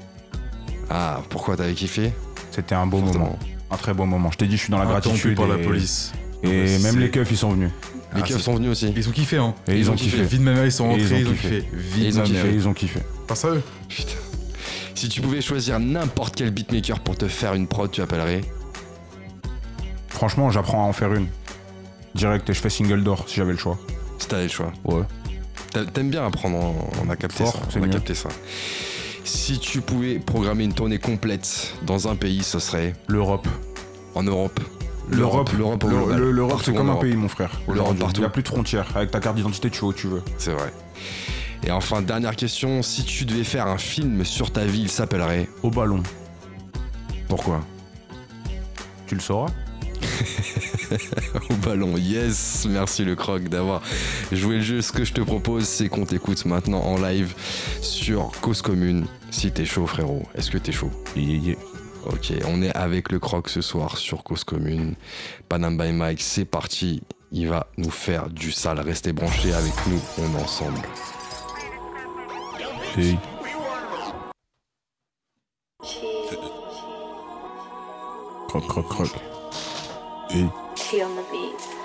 Ah, 0.91 1.23
pourquoi 1.31 1.57
t'avais 1.57 1.73
kiffé? 1.73 2.13
C'était 2.51 2.75
un 2.75 2.87
beau 2.87 2.99
Fortement. 2.99 3.25
moment. 3.25 3.39
Un 3.71 3.77
très 3.77 3.95
beau 3.95 4.05
moment. 4.05 4.31
Je 4.31 4.37
t'ai 4.39 4.47
dit, 4.47 4.57
je 4.57 4.63
suis 4.63 4.71
dans 4.71 4.79
la 4.79 4.85
Interrompu 4.85 5.09
gratitude. 5.35 5.37
par 5.37 5.49
la 5.49 5.57
et- 5.57 5.65
police. 5.67 6.13
Et 6.45 6.79
même 6.81 6.99
les 7.01 7.11
keufs, 7.11 7.31
ils 7.31 7.37
sont 7.39 7.53
venus. 7.53 7.71
Les 8.15 8.21
Ah, 8.23 8.27
keufs 8.27 8.43
sont 8.43 8.55
venus 8.55 8.71
aussi. 8.71 8.93
Ils 8.95 9.09
ont 9.09 9.13
kiffé, 9.13 9.39
hein. 9.39 9.55
Et 9.67 9.79
ils, 9.79 9.91
ont 9.91 9.95
kiffé. 9.95 10.23
Vie 10.23 10.39
de 10.39 10.43
ma 10.45 10.53
mère, 10.53 10.67
ils 10.67 10.71
sont 10.71 10.87
rentrés, 10.87 11.21
ils 11.21 11.27
ont 11.27 11.31
kiffé. 11.33 11.65
Vie 11.73 12.05
Ils 12.05 12.15
ont 12.19 12.21
ma 12.23 12.27
kiffé, 12.27 12.53
ils 12.55 12.69
ont 12.69 12.75
kiffé. 12.75 13.01
Pas 13.27 13.35
ça 13.35 13.49
eux 13.49 13.63
Putain. 13.89 14.13
Si 14.95 15.09
tu 15.09 15.21
pouvais 15.21 15.41
choisir 15.41 15.79
n'importe 15.81 16.37
quel 16.37 16.51
beatmaker 16.51 17.01
pour 17.01 17.17
te 17.17 17.27
faire 17.29 17.55
une 17.55 17.67
prod, 17.67 17.91
tu 17.91 18.01
appellerais 18.01 18.43
Franchement, 20.09 20.51
j'apprends 20.51 20.85
à 20.85 20.89
en 20.89 20.93
faire 20.93 21.13
une. 21.13 21.27
Direct, 22.15 22.53
je 22.53 22.59
fais 22.61 22.71
single 22.71 23.03
d'or 23.03 23.25
si 23.29 23.37
j'avais 23.37 23.53
le 23.53 23.59
choix. 23.59 23.77
Si 24.19 24.29
t'avais 24.29 24.45
le 24.45 24.49
choix. 24.49 24.73
Ouais. 24.85 25.03
T'a- 25.73 25.85
T'aimes 25.85 26.11
bien 26.11 26.25
apprendre, 26.25 26.57
en- 26.57 26.91
on 27.05 27.11
a 27.11 27.17
capté 27.17 27.43
Fort, 27.43 27.53
ça. 27.55 27.59
c'est 27.71 27.81
On 27.81 27.83
a 27.83 27.87
mieux. 27.87 27.93
capté 27.93 28.15
ça. 28.15 28.29
Si 29.25 29.59
tu 29.59 29.81
pouvais 29.81 30.21
programmer 30.21 30.65
une 30.65 30.73
tournée 30.75 30.99
complète 30.99 31.75
dans 31.83 32.07
un 32.09 32.15
pays, 32.15 32.45
ce 32.45 32.61
serait 32.61 32.95
L'Europe. 33.09 33.49
en 34.15 34.23
Europe. 34.23 34.61
L'Europe, 35.11 35.51
l'Europe, 35.59 35.85
l'Europe, 35.85 36.63
c'est 36.65 36.73
comme 36.75 36.89
un 36.91 36.97
pays, 36.97 37.15
mon 37.17 37.29
frère. 37.29 37.61
L'Europe 37.69 37.99
partout. 37.99 38.17
Il 38.17 38.21
n'y 38.21 38.27
a 38.27 38.31
plus 38.31 38.43
de 38.43 38.49
frontières. 38.49 38.87
Avec 38.97 39.11
ta 39.11 39.21
carte 39.21 39.37
d'identité, 39.37 39.69
tu 39.69 39.81
vas 39.81 39.89
où 39.89 39.93
tu 39.93 40.07
veux. 40.07 40.23
C'est 40.39 40.53
vrai. 40.53 40.73
Et 41.67 41.71
enfin, 41.71 42.03
dernière 42.03 42.37
question, 42.37 42.83
si 42.83 43.05
tu 43.05 43.25
devais 43.25 43.45
faire 43.45 43.67
un 43.67 43.79
film 43.79 44.25
sur 44.25 44.53
ta 44.53 44.67
vie, 44.67 44.83
il 44.83 44.91
s'appellerait 44.91 45.49
Au 45.63 45.71
ballon. 45.71 46.03
Pourquoi? 47.27 47.65
Tu 49.07 49.15
le 49.15 49.21
sauras 49.21 49.47
Au 51.51 51.55
ballon, 51.55 51.97
yes 51.97 52.67
Merci 52.69 53.05
le 53.05 53.17
croc 53.17 53.49
d'avoir 53.49 53.83
joué 54.31 54.57
le 54.57 54.63
jeu. 54.63 54.83
Ce 54.83 54.93
que 54.93 55.05
je 55.05 55.15
te 55.15 55.23
propose, 55.23 55.65
c'est 55.65 55.89
qu'on 55.89 56.05
t'écoute 56.05 56.45
maintenant 56.45 56.83
en 56.83 56.99
live 56.99 57.35
sur 57.81 58.31
Cause 58.43 58.61
Commune. 58.61 59.07
Si 59.31 59.51
t'es 59.51 59.65
chaud, 59.65 59.87
frérot, 59.87 60.23
est-ce 60.35 60.51
que 60.51 60.59
t'es 60.59 60.73
chaud? 60.73 60.91
Yeah, 61.17 61.39
yeah. 61.39 61.57
Ok, 62.07 62.35
on 62.47 62.61
est 62.61 62.77
avec 62.77 63.11
le 63.11 63.19
croc 63.19 63.49
ce 63.49 63.63
soir 63.63 63.97
sur 63.97 64.23
Cause 64.23 64.45
Commune. 64.45 64.97
Panam 65.49 65.79
by 65.79 65.93
Mike, 65.93 66.21
c'est 66.21 66.45
parti. 66.45 67.03
Il 67.33 67.49
va 67.49 67.69
nous 67.79 67.91
faire 67.91 68.29
du 68.29 68.53
sale. 68.53 68.81
Restez 68.81 69.15
branchés 69.15 69.55
avec 69.55 69.73
nous, 69.87 70.01
on 70.19 70.39
est 70.39 70.43
ensemble. 70.43 70.83
Hey. 72.95 73.19
Croc, 78.47 78.69
croc, 78.69 78.89
croc. 78.89 79.11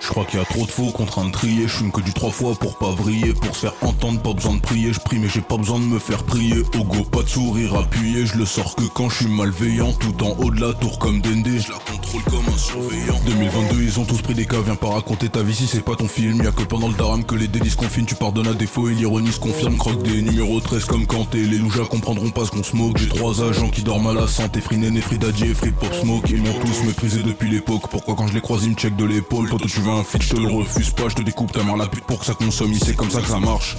Je 0.09 0.13
crois 0.15 0.25
qu'il 0.25 0.39
y 0.39 0.41
a 0.41 0.45
trop 0.45 0.65
de 0.65 0.71
faux 0.71 0.89
contre 0.89 1.19
un 1.19 1.29
trier, 1.29 1.67
je 1.67 1.87
que 1.91 2.01
du 2.01 2.13
trois 2.13 2.31
fois 2.31 2.55
pour 2.55 2.79
pas 2.79 2.89
vriller, 2.89 3.31
pour 3.35 3.55
se 3.55 3.67
faire 3.67 3.75
entendre, 3.81 4.19
pas 4.19 4.33
besoin 4.33 4.55
de 4.55 4.59
prier, 4.59 4.91
je 4.91 4.99
prie 4.99 5.19
mais 5.19 5.29
j'ai 5.29 5.39
pas 5.39 5.55
besoin 5.55 5.77
de 5.77 5.83
me 5.83 5.99
faire 5.99 6.23
prier. 6.23 6.63
Au 6.79 6.83
go, 6.83 7.03
pas 7.03 7.21
de 7.21 7.29
sourire 7.29 7.75
appuyé, 7.75 8.25
je 8.25 8.35
le 8.35 8.45
sors 8.47 8.75
que 8.75 8.85
quand 8.85 9.07
je 9.09 9.17
suis 9.17 9.27
malveillant, 9.27 9.93
tout 9.93 10.23
en 10.23 10.35
haut 10.39 10.49
de 10.49 10.61
la 10.61 10.73
tour 10.73 10.97
comme 10.97 11.21
Dendé, 11.21 11.59
je 11.59 11.71
la 11.71 11.77
contrôle 11.77 12.23
comme 12.23 12.51
un 12.51 12.57
surveillant. 12.57 13.19
2022, 13.27 13.83
ils 13.83 13.99
ont 13.99 14.05
tous 14.05 14.19
pris 14.23 14.33
des 14.33 14.47
cas, 14.47 14.57
viens 14.65 14.75
pas 14.75 14.87
raconter 14.87 15.29
ta 15.29 15.43
vie 15.43 15.53
si 15.53 15.67
c'est 15.67 15.85
pas 15.85 15.95
ton 15.95 16.07
film, 16.07 16.41
y'a 16.43 16.51
que 16.53 16.63
pendant 16.63 16.87
le 16.87 16.95
daram 16.95 17.23
que 17.23 17.35
les 17.35 17.47
délices 17.47 17.75
confinent, 17.75 18.07
tu 18.07 18.15
pardonnes 18.15 18.47
à 18.47 18.55
défaut 18.55 18.89
et 18.89 18.95
l'ironie 18.95 19.31
se 19.31 19.39
confirme, 19.39 19.77
croque 19.77 20.01
des 20.01 20.23
numéros 20.23 20.59
13 20.59 20.85
comme 20.85 21.05
Kanté, 21.05 21.43
les 21.43 21.59
loujas 21.59 21.85
comprendront 21.85 22.31
pas 22.31 22.45
ce 22.45 22.51
qu'on 22.51 22.63
smoke, 22.63 22.97
j'ai 22.97 23.09
trois 23.09 23.47
agents 23.47 23.69
qui 23.69 23.83
dorment 23.83 24.07
à 24.07 24.13
la 24.13 24.27
santé, 24.27 24.59
Free 24.59 24.77
Néné, 24.77 25.01
Free 25.01 25.19
Daddy 25.19 25.51
et 25.51 25.53
Pop 25.53 25.93
Smoke, 26.01 26.27
ils 26.29 26.41
m'ont 26.41 26.59
tous 26.61 26.83
méprisé 26.87 27.21
depuis 27.21 27.51
l'époque, 27.51 27.83
pourquoi 27.91 28.15
quand 28.15 28.25
je 28.25 28.33
les 28.33 28.41
croise 28.41 28.63
ils 28.63 28.71
me 28.71 28.75
check 28.75 28.95
de 28.95 29.05
l'épaule, 29.05 29.49
toi 29.49 29.59
tu 29.61 29.81
veux 29.81 29.98
un 29.99 30.19
je 30.19 30.29
te 30.29 30.39
le 30.39 30.47
refuse 30.47 30.91
pas, 30.91 31.09
je 31.09 31.15
te 31.15 31.21
découpe 31.21 31.51
ta 31.51 31.61
mère 31.63 31.75
la 31.75 31.87
pute 31.87 32.05
pour 32.05 32.19
que 32.19 32.25
ça 32.25 32.33
consomme, 32.33 32.73
c'est 32.73 32.95
comme 32.95 33.09
ça 33.09 33.19
que 33.21 33.27
ça 33.27 33.39
marche. 33.39 33.75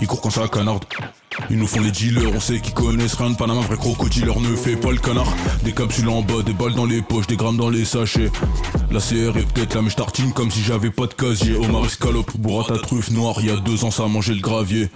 Ils 0.00 0.06
courent 0.06 0.22
quand 0.22 0.30
ça 0.30 0.48
canarde. 0.48 0.84
Ils 1.50 1.58
nous 1.58 1.66
font 1.66 1.80
les 1.80 1.90
dealers, 1.90 2.32
on 2.34 2.40
sait 2.40 2.60
qu'ils 2.60 2.72
connaissent 2.72 3.14
rien 3.14 3.30
de 3.30 3.36
Panama, 3.36 3.60
vrai 3.60 3.76
crocodile, 3.76 4.26
ne 4.26 4.56
fait 4.56 4.76
pas 4.76 4.90
le 4.90 4.98
canard. 4.98 5.32
Des 5.62 5.72
capsules 5.72 6.08
en 6.08 6.22
bas, 6.22 6.42
des 6.42 6.54
balles 6.54 6.74
dans 6.74 6.86
les 6.86 7.02
poches, 7.02 7.26
des 7.26 7.36
grammes 7.36 7.56
dans 7.56 7.68
les 7.68 7.84
sachets. 7.84 8.30
La 8.90 9.00
CR 9.00 9.36
est 9.36 9.52
peut-être 9.52 9.74
la 9.74 9.82
mèche 9.82 9.96
tartine 9.96 10.32
comme 10.32 10.50
si 10.50 10.62
j'avais 10.62 10.90
pas 10.90 11.06
de 11.06 11.14
casier. 11.14 11.56
Omar 11.56 11.84
escalope, 11.84 12.36
bourra 12.38 12.64
ta 12.64 12.78
truffe 12.78 13.10
noire, 13.10 13.36
il 13.40 13.46
y 13.46 13.50
a 13.50 13.56
deux 13.56 13.84
ans 13.84 13.90
ça 13.90 14.04
a 14.04 14.06
le 14.06 14.40
gravier. 14.40 14.88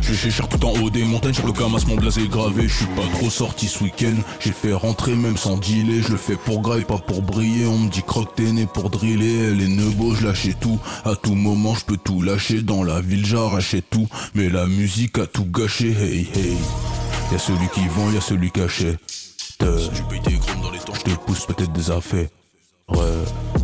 Je 0.00 0.12
vais 0.12 0.30
cher 0.30 0.48
tout 0.48 0.64
en 0.64 0.72
haut 0.80 0.90
des 0.90 1.04
montagnes, 1.04 1.34
sur 1.34 1.46
le 1.46 1.52
camas 1.52 1.82
mon 1.86 1.96
blasé 1.96 2.28
gravé. 2.28 2.68
Je 2.68 2.74
suis 2.74 2.86
pas 2.86 3.06
trop 3.12 3.30
sorti 3.30 3.66
ce 3.66 3.82
week-end, 3.84 4.14
j'ai 4.40 4.52
fait 4.52 4.72
rentrer 4.72 5.14
même 5.14 5.36
sans 5.36 5.56
dealer. 5.56 6.02
Je 6.02 6.12
le 6.12 6.16
fais 6.16 6.36
pour 6.36 6.60
graille, 6.60 6.84
pas 6.84 6.98
pour 6.98 7.22
briller. 7.22 7.66
On 7.66 7.78
me 7.78 7.90
dit 7.90 8.02
croque 8.02 8.34
t'es 8.34 8.52
né 8.52 8.66
pour 8.66 8.90
driller. 8.90 9.54
Les 9.54 9.68
nebo, 9.68 10.14
je 10.14 10.26
lâchais 10.26 10.54
tout. 10.60 10.78
À 11.04 11.16
tout 11.16 11.34
moment, 11.34 11.74
je 11.74 11.84
peux 11.84 11.96
tout 11.96 12.22
lâcher. 12.22 12.62
Dans 12.62 12.82
la 12.82 13.00
ville, 13.00 13.24
j'arrachais 13.24 13.82
tout. 13.82 14.08
Mais 14.34 14.48
la 14.48 14.66
musique 14.66 15.18
a 15.18 15.26
tout 15.26 15.46
gâché. 15.46 15.90
Hey 15.90 16.28
hey. 16.34 16.56
Y'a 17.32 17.38
celui 17.38 17.68
qui 17.72 17.86
vend, 17.88 18.10
y'a 18.12 18.20
celui 18.20 18.50
qui 18.50 18.60
achète. 18.60 18.98
Te, 19.58 19.78
si 19.78 19.90
tu 19.90 20.02
payes 20.04 20.20
tes 20.20 20.38
dans 20.62 20.70
les 20.70 20.78
temps, 20.78 20.94
je 20.94 21.12
te 21.12 21.16
pousse 21.20 21.46
peut-être 21.46 21.72
des 21.72 21.90
affaires. 21.90 22.28
Ouais. 22.88 23.63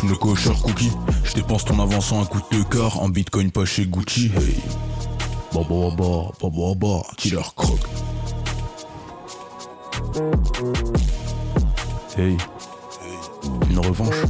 Je 0.00 0.06
me 0.06 0.14
cocheur 0.14 0.62
cookie, 0.62 0.92
je 1.24 1.34
dépense 1.34 1.66
ton 1.66 1.78
avançant 1.78 2.22
un 2.22 2.24
coup 2.24 2.40
de 2.50 2.62
quart 2.62 3.02
en 3.02 3.10
bitcoin 3.10 3.50
pas 3.50 3.66
chez 3.66 3.84
Gucci. 3.84 4.30
Hey. 4.34 4.56
Bah 5.52 5.60
bah 5.68 6.74
bah, 6.74 7.02
killer 7.18 7.42
croc. 7.54 7.78
Hey, 12.16 12.38
une 13.68 13.78
revanche. 13.78 14.14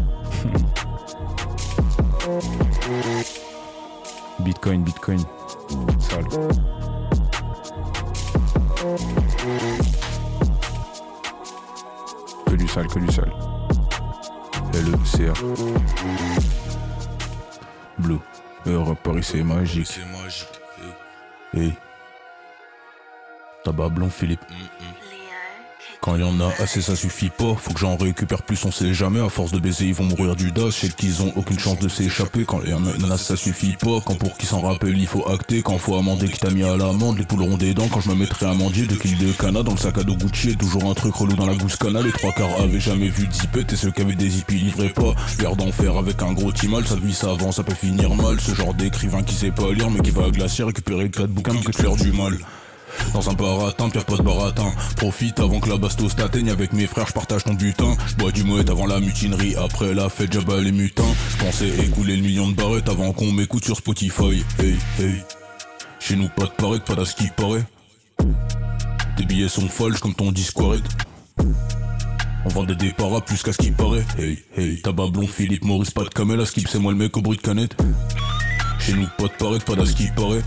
Bitcoin, 4.40 4.82
Bitcoin. 4.82 5.20
Sale. 5.98 6.24
Que 12.46 12.56
du 12.56 12.66
sale, 12.66 12.88
que 12.88 12.98
du 12.98 13.12
sale. 13.12 13.49
L-E-C-A. 14.80 15.34
Blue. 17.98 18.18
Europe, 18.64 18.98
Paris, 19.02 19.22
c'est 19.22 19.42
magique. 19.42 19.86
c'est 19.86 20.06
magique. 20.06 20.48
Hey. 21.52 21.74
Tabac 23.62 23.90
blanc, 23.90 24.08
Philippe. 24.08 24.40
Quand 26.00 26.16
y 26.16 26.22
en 26.22 26.40
a 26.40 26.50
assez, 26.62 26.80
ça 26.80 26.96
suffit 26.96 27.28
pas. 27.28 27.54
Faut 27.56 27.74
que 27.74 27.80
j'en 27.80 27.94
récupère 27.96 28.42
plus, 28.42 28.64
on 28.64 28.72
sait 28.72 28.94
jamais. 28.94 29.20
À 29.20 29.28
force 29.28 29.52
de 29.52 29.58
baiser, 29.58 29.84
ils 29.84 29.94
vont 29.94 30.04
mourir 30.04 30.34
du 30.34 30.50
dash. 30.50 30.80
Je 30.80 30.86
sais 30.86 30.88
qu'ils 30.88 31.20
ont 31.22 31.30
aucune 31.36 31.58
chance 31.58 31.78
de 31.78 31.88
s'échapper. 31.90 32.44
Quand 32.46 32.62
y 32.64 32.72
en 32.72 32.86
a, 32.86 33.18
ça 33.18 33.36
suffit 33.36 33.76
pas. 33.76 34.00
Quand 34.06 34.14
pour 34.14 34.38
qui 34.38 34.46
s'en 34.46 34.60
rappelle, 34.62 34.96
il 34.96 35.06
faut 35.06 35.28
acter. 35.28 35.60
Quand 35.60 35.76
faut 35.76 35.96
amender, 35.96 36.28
qui 36.28 36.40
t'a 36.40 36.48
mis 36.48 36.64
à 36.64 36.74
l'amende. 36.74 37.18
Les 37.18 37.26
poules 37.26 37.58
des 37.58 37.74
dents. 37.74 37.88
Quand 37.88 38.00
je 38.00 38.08
me 38.08 38.14
mettrai 38.14 38.46
à 38.46 38.54
mendier, 38.54 38.86
deux 38.86 38.96
kills 38.96 39.18
de 39.18 39.30
cana 39.32 39.62
dans 39.62 39.72
le 39.72 39.76
sac 39.76 39.98
à 39.98 40.02
dos 40.02 40.16
Gucci. 40.16 40.56
Toujours 40.56 40.90
un 40.90 40.94
truc 40.94 41.14
relou 41.14 41.36
dans 41.36 41.46
la 41.46 41.54
gousse 41.54 41.76
cana. 41.76 42.00
Les 42.00 42.12
trois 42.12 42.32
quarts 42.32 42.60
avaient 42.62 42.80
jamais 42.80 43.08
vu 43.08 43.26
de 43.26 43.32
zipette. 43.34 43.70
Et 43.74 43.76
ceux 43.76 43.90
qui 43.90 44.00
avaient 44.00 44.14
des 44.14 44.30
zippes, 44.30 44.52
ils 44.52 44.64
livraient 44.64 44.88
pas. 44.88 45.14
L'air 45.38 45.54
d'enfer 45.54 45.98
avec 45.98 46.22
un 46.22 46.32
gros 46.32 46.50
timal. 46.50 46.86
Ça 46.86 46.96
vie, 46.96 47.12
ça 47.12 47.28
ça 47.52 47.62
peut 47.62 47.74
finir 47.74 48.14
mal. 48.14 48.40
Ce 48.40 48.54
genre 48.54 48.72
d'écrivain 48.72 49.22
qui 49.22 49.34
sait 49.34 49.50
pas 49.50 49.70
lire, 49.72 49.90
mais 49.90 50.00
qui 50.00 50.12
va 50.12 50.24
à 50.24 50.30
glacier 50.30 50.64
récupérer 50.64 51.10
quatre 51.10 51.30
bouquins 51.30 51.60
que 51.60 51.72
tu 51.72 51.82
leur 51.82 51.96
du 51.96 52.10
mal. 52.12 52.38
Dans 53.12 53.30
un 53.30 53.34
baratin, 53.34 53.88
pire 53.90 54.04
pas 54.04 54.16
de 54.16 54.22
baratin 54.22 54.72
Profite 54.96 55.40
avant 55.40 55.60
que 55.60 55.68
la 55.68 55.76
bastos 55.76 56.14
t'atteigne 56.16 56.50
Avec 56.50 56.72
mes 56.72 56.86
frères, 56.86 57.06
je 57.06 57.12
partage 57.12 57.44
ton 57.44 57.54
butin. 57.54 57.96
Bois 58.18 58.32
du 58.32 58.44
moët 58.44 58.68
avant 58.70 58.86
la 58.86 59.00
mutinerie. 59.00 59.54
Après 59.56 59.94
la 59.94 60.08
fête, 60.08 60.32
j'abats 60.32 60.60
les 60.60 60.72
mutins. 60.72 61.02
Je 61.30 61.44
pensais 61.44 61.68
écouler 61.84 62.16
le 62.16 62.22
million 62.22 62.48
de 62.48 62.54
barrettes 62.54 62.88
Avant 62.88 63.12
qu'on 63.12 63.32
m'écoute 63.32 63.64
sur 63.64 63.76
Spotify. 63.76 64.44
Hey, 64.58 64.76
hey. 64.98 65.22
Chez 65.98 66.16
nous, 66.16 66.28
pas 66.28 66.44
de 66.44 66.50
pareil, 66.50 66.80
pas 66.80 67.04
ce 67.04 67.14
qui 67.14 67.28
paraît. 67.28 67.64
Tes 69.16 69.24
billets 69.24 69.48
sont 69.48 69.68
folles 69.68 69.98
comme 69.98 70.14
ton 70.14 70.32
disque 70.32 70.58
on 72.44 72.48
vendait 72.48 72.74
des 72.74 72.90
paras 72.90 73.20
plus 73.20 73.42
qu'à 73.42 73.52
ce 73.52 73.58
qui 73.58 73.70
paraît. 73.70 74.04
Hey, 74.18 74.38
hey, 74.56 74.80
tabac 74.80 75.08
blond, 75.08 75.26
Philippe 75.26 75.64
Maurice, 75.64 75.90
pas 75.90 76.04
de 76.04 76.08
camel, 76.08 76.40
à 76.40 76.46
skip, 76.46 76.68
c'est 76.68 76.78
moi 76.78 76.92
le 76.92 76.98
mec 76.98 77.16
au 77.16 77.20
bruit 77.20 77.36
de 77.36 77.42
canette. 77.42 77.76
Chez 78.78 78.94
nous, 78.94 79.06
pas 79.18 79.24
de 79.24 79.32
pareil, 79.38 79.60
pas 79.60 79.84
ce 79.84 79.92
qui 79.92 80.08
paraît. 80.08 80.42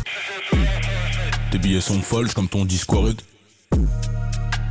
Tes 1.54 1.60
billets 1.60 1.82
sont 1.82 2.01
folles 2.01 2.34
comme 2.34 2.47
ton 2.47 2.66
Discord. 2.66 3.14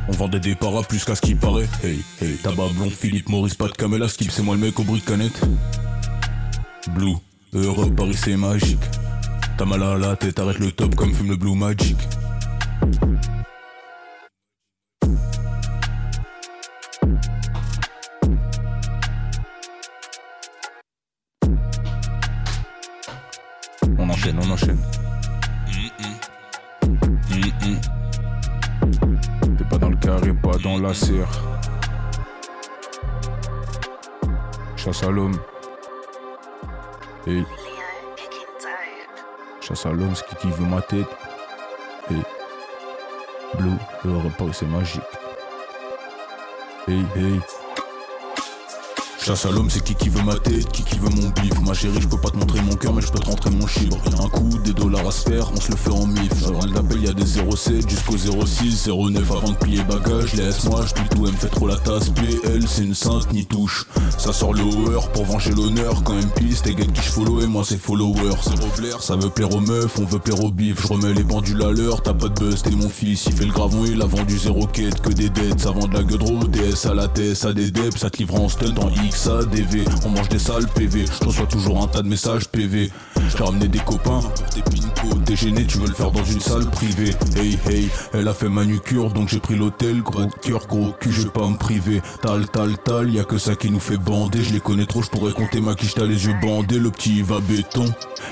On 0.09 0.11
vendait 0.11 0.41
des 0.41 0.53
paras 0.53 0.83
plus 0.83 1.05
qu'à 1.05 1.15
ce 1.15 1.21
qui 1.21 1.33
paraît. 1.33 1.69
Hey, 1.81 2.03
hey, 2.21 2.35
tabac 2.35 2.73
blond, 2.75 2.89
Philippe 2.89 3.29
Maurice, 3.29 3.53
pas 3.53 3.69
de 3.69 3.71
caméla, 3.71 4.09
skip, 4.09 4.29
c'est 4.29 4.43
moi 4.43 4.55
le 4.55 4.61
mec 4.63 4.77
au 4.77 4.83
bruit 4.83 4.99
de 4.99 5.05
canette. 5.05 5.39
Blue, 6.89 7.15
Europe, 7.53 7.95
Paris, 7.95 8.15
c'est 8.15 8.35
magique. 8.35 8.81
T'as 9.57 9.63
mal 9.63 9.81
à 9.81 9.97
la 9.97 10.17
tête, 10.17 10.37
arrête 10.39 10.59
le 10.59 10.73
top 10.73 10.93
comme 10.95 11.13
fume 11.13 11.29
le 11.29 11.37
Blue 11.37 11.55
Magic. 11.55 11.95
On 23.97 24.09
enchaîne, 24.09 24.37
on 24.41 24.49
enchaîne. 24.49 25.02
Carré, 30.23 30.33
pas 30.33 30.57
dans 30.63 30.77
la 30.77 30.93
serre. 30.93 31.27
Chasse 34.75 35.03
à 35.03 35.11
l'homme. 35.11 35.37
Hey. 37.27 37.45
Chasse 39.61 39.85
à 39.85 39.91
l'homme, 39.91 40.13
qui 40.13 40.35
qui 40.35 40.47
veut 40.49 40.65
ma 40.65 40.81
tête. 40.81 41.07
Hey. 42.09 42.21
Blue, 43.57 43.77
le 44.03 44.17
repas 44.17 44.51
c'est 44.51 44.65
magique. 44.65 45.01
Hey, 46.87 47.05
hey. 47.15 47.39
Chasse 49.25 49.45
à 49.45 49.51
l'homme, 49.51 49.69
c'est 49.69 49.81
qui 49.81 49.95
qui 49.95 50.09
veut 50.09 50.21
ma 50.21 50.35
tête, 50.35 50.69
qui 50.73 50.83
qui 50.83 50.99
veut 50.99 51.07
mon 51.07 51.29
bif. 51.29 51.57
Ma 51.65 51.73
chérie, 51.73 52.01
je 52.01 52.09
peux 52.09 52.17
pas 52.17 52.29
te 52.29 52.35
montrer 52.35 52.59
mon 52.59 52.75
cœur, 52.75 52.93
mais 52.93 53.01
je 53.01 53.09
peux 53.09 53.19
te 53.19 53.25
rentrer 53.25 53.51
mon 53.51 53.65
chibre. 53.67 53.97
Y'a 54.11 54.21
un 54.21 54.27
coup, 54.27 54.49
des 54.65 54.73
dollars 54.73 55.07
à 55.07 55.11
se 55.11 55.29
faire, 55.29 55.49
on 55.55 55.61
se 55.61 55.71
le 55.71 55.77
fait 55.77 55.91
en 55.91 56.05
mif. 56.05 56.29
Elle 56.61 56.73
l'appelle, 56.73 57.01
y'a 57.01 57.13
des 57.13 57.25
07 57.25 57.89
jusqu'au 57.89 58.17
06, 58.17 58.89
09 58.89 59.31
avant 59.31 59.51
de 59.51 59.55
plier 59.55 59.81
bagage. 59.83 60.33
Laisse-moi, 60.33 60.83
je 60.85 61.15
tout, 61.15 61.25
elle 61.25 61.31
me 61.31 61.37
fait 61.37 61.47
trop 61.47 61.67
la 61.67 61.77
tasse. 61.77 62.09
PL, 62.09 62.67
c'est 62.67 62.83
une 62.83 62.93
sainte, 62.93 63.31
ni 63.31 63.45
touche. 63.45 63.85
Ça 64.17 64.33
sort 64.33 64.53
le 64.53 64.63
hour 64.63 65.09
pour 65.11 65.23
venger 65.23 65.51
l'honneur. 65.51 66.03
Quand 66.03 66.15
même 66.15 66.29
piste, 66.31 66.65
t'es 66.65 66.75
qui 66.75 67.01
je 67.01 67.09
follow 67.09 67.39
et 67.39 67.47
moi 67.47 67.63
c'est 67.65 67.79
follower. 67.79 68.35
C'est 68.41 68.59
Blair, 68.77 69.01
ça 69.01 69.15
veut 69.15 69.29
plaire 69.29 69.55
aux 69.55 69.61
meufs, 69.61 69.99
on 69.99 70.05
veut 70.05 70.19
plaire 70.19 70.43
aux 70.43 70.51
bif. 70.51 70.81
Je 70.81 70.87
remets 70.87 71.13
les 71.13 71.23
pendules 71.23 71.61
à 71.63 71.71
l'heure, 71.71 72.01
t'as 72.01 72.13
pas 72.13 72.27
de 72.27 72.39
buzz, 72.39 72.61
t'es 72.61 72.71
mon 72.71 72.89
fils. 72.89 73.25
Il 73.27 73.33
fait 73.33 73.45
le 73.45 73.53
gravon, 73.53 73.85
il 73.85 74.01
a 74.01 74.05
vendu 74.05 74.37
zéro 74.37 74.67
quête, 74.67 75.01
que 75.01 75.09
des 75.09 75.29
dettes. 75.29 75.61
Ça 75.61 75.71
vend 75.71 75.87
de 75.87 75.93
la 75.93 76.03
gueule 76.03 76.19
DS 76.49 76.87
à 76.87 76.93
la 76.93 77.07
tête, 77.07 77.35
ça 77.35 77.53
des 77.53 77.71
debs, 77.71 77.97
ça 77.97 78.09
te 78.09 78.17
livre 78.17 78.35
en 78.35 78.47
dans 78.73 78.89
On 80.05 80.09
mange 80.09 80.29
des 80.29 80.39
sales 80.39 80.67
PV, 80.75 81.05
je 81.05 81.25
reçois 81.25 81.45
toujours 81.45 81.81
un 81.81 81.87
tas 81.87 82.01
de 82.01 82.07
messages 82.07 82.47
PV. 82.47 82.91
J'ai 83.43 83.49
ramené 83.49 83.67
des 83.67 83.79
copains 83.79 84.21
pour 84.21 84.45
tes 84.45 84.61
pinko. 84.61 85.19
Gêné, 85.35 85.65
tu 85.65 85.79
veux 85.79 85.87
le 85.87 85.93
faire 85.93 86.11
dans 86.11 86.23
une 86.23 86.39
salle 86.39 86.69
privée. 86.69 87.15
Hey 87.35 87.57
hey, 87.67 87.89
elle 88.13 88.27
a 88.27 88.33
fait 88.35 88.49
manucure 88.49 89.09
donc 89.09 89.29
j'ai 89.29 89.39
pris 89.39 89.55
l'hôtel. 89.55 90.01
Gros 90.03 90.27
cœur, 90.41 90.67
gros 90.67 90.93
cul, 90.99 91.11
je 91.11 91.23
vais 91.23 91.29
pas 91.29 91.47
me 91.47 91.57
priver. 91.57 92.01
Tal 92.21 92.47
tal 92.47 92.77
tal, 92.77 93.09
y 93.09 93.19
a 93.19 93.23
que 93.23 93.39
ça 93.39 93.55
qui 93.55 93.71
nous 93.71 93.79
fait 93.79 93.97
bander. 93.97 94.43
Je 94.43 94.53
les 94.53 94.59
connais 94.59 94.85
trop, 94.85 95.01
je 95.01 95.09
pourrais 95.09 95.33
compter 95.33 95.59
ma 95.59 95.73
quiche, 95.73 95.95
t'as 95.95 96.05
les 96.05 96.25
yeux 96.25 96.35
bandés. 96.41 96.77
Le 96.77 96.91
petit 96.91 97.23
va 97.23 97.39
béton, 97.39 97.85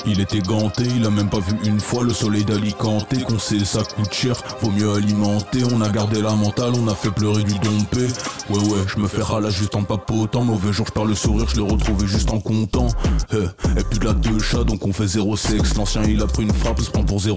il 0.05 0.21
était 0.21 0.41
ganté, 0.41 0.83
il 0.95 1.05
a 1.05 1.09
même 1.09 1.29
pas 1.29 1.39
vu 1.39 1.53
une 1.65 1.79
fois 1.79 2.03
le 2.03 2.13
soleil 2.13 2.45
d'Alicante. 2.45 3.07
Qu'on 3.27 3.39
sait 3.39 3.65
ça 3.65 3.81
coûte 3.83 4.13
cher, 4.13 4.35
vaut 4.61 4.71
mieux 4.71 4.93
alimenter. 4.93 5.63
On 5.73 5.81
a 5.81 5.89
gardé 5.89 6.21
la 6.21 6.35
mentale, 6.35 6.73
on 6.75 6.87
a 6.87 6.95
fait 6.95 7.11
pleurer 7.11 7.43
du 7.43 7.57
dompé. 7.59 8.07
Ouais 8.49 8.59
ouais, 8.59 8.85
je 8.87 8.99
me 8.99 9.07
fais 9.07 9.23
râler 9.23 9.49
juste 9.49 9.75
en 9.75 9.83
papotant. 9.83 10.43
Mauvais 10.43 10.71
jour, 10.71 10.85
je 10.95 11.01
le 11.01 11.15
sourire, 11.15 11.47
je 11.49 11.55
l'ai 11.55 11.67
retrouvé 11.67 12.05
juste 12.05 12.29
en 12.29 12.39
comptant. 12.39 12.89
Eh, 13.33 13.37
et 13.79 13.83
puis 13.89 13.97
de 13.97 14.11
deux 14.11 14.39
chats, 14.39 14.63
donc 14.63 14.85
on 14.85 14.93
fait 14.93 15.00
zéro 15.07 15.35
sexe. 15.35 15.75
L'ancien 15.75 16.03
il 16.03 16.21
a 16.21 16.27
pris 16.27 16.43
une 16.43 16.53
frappe, 16.53 16.79
se 16.81 16.89
prend 16.89 17.03
pour 17.03 17.19
007. 17.19 17.29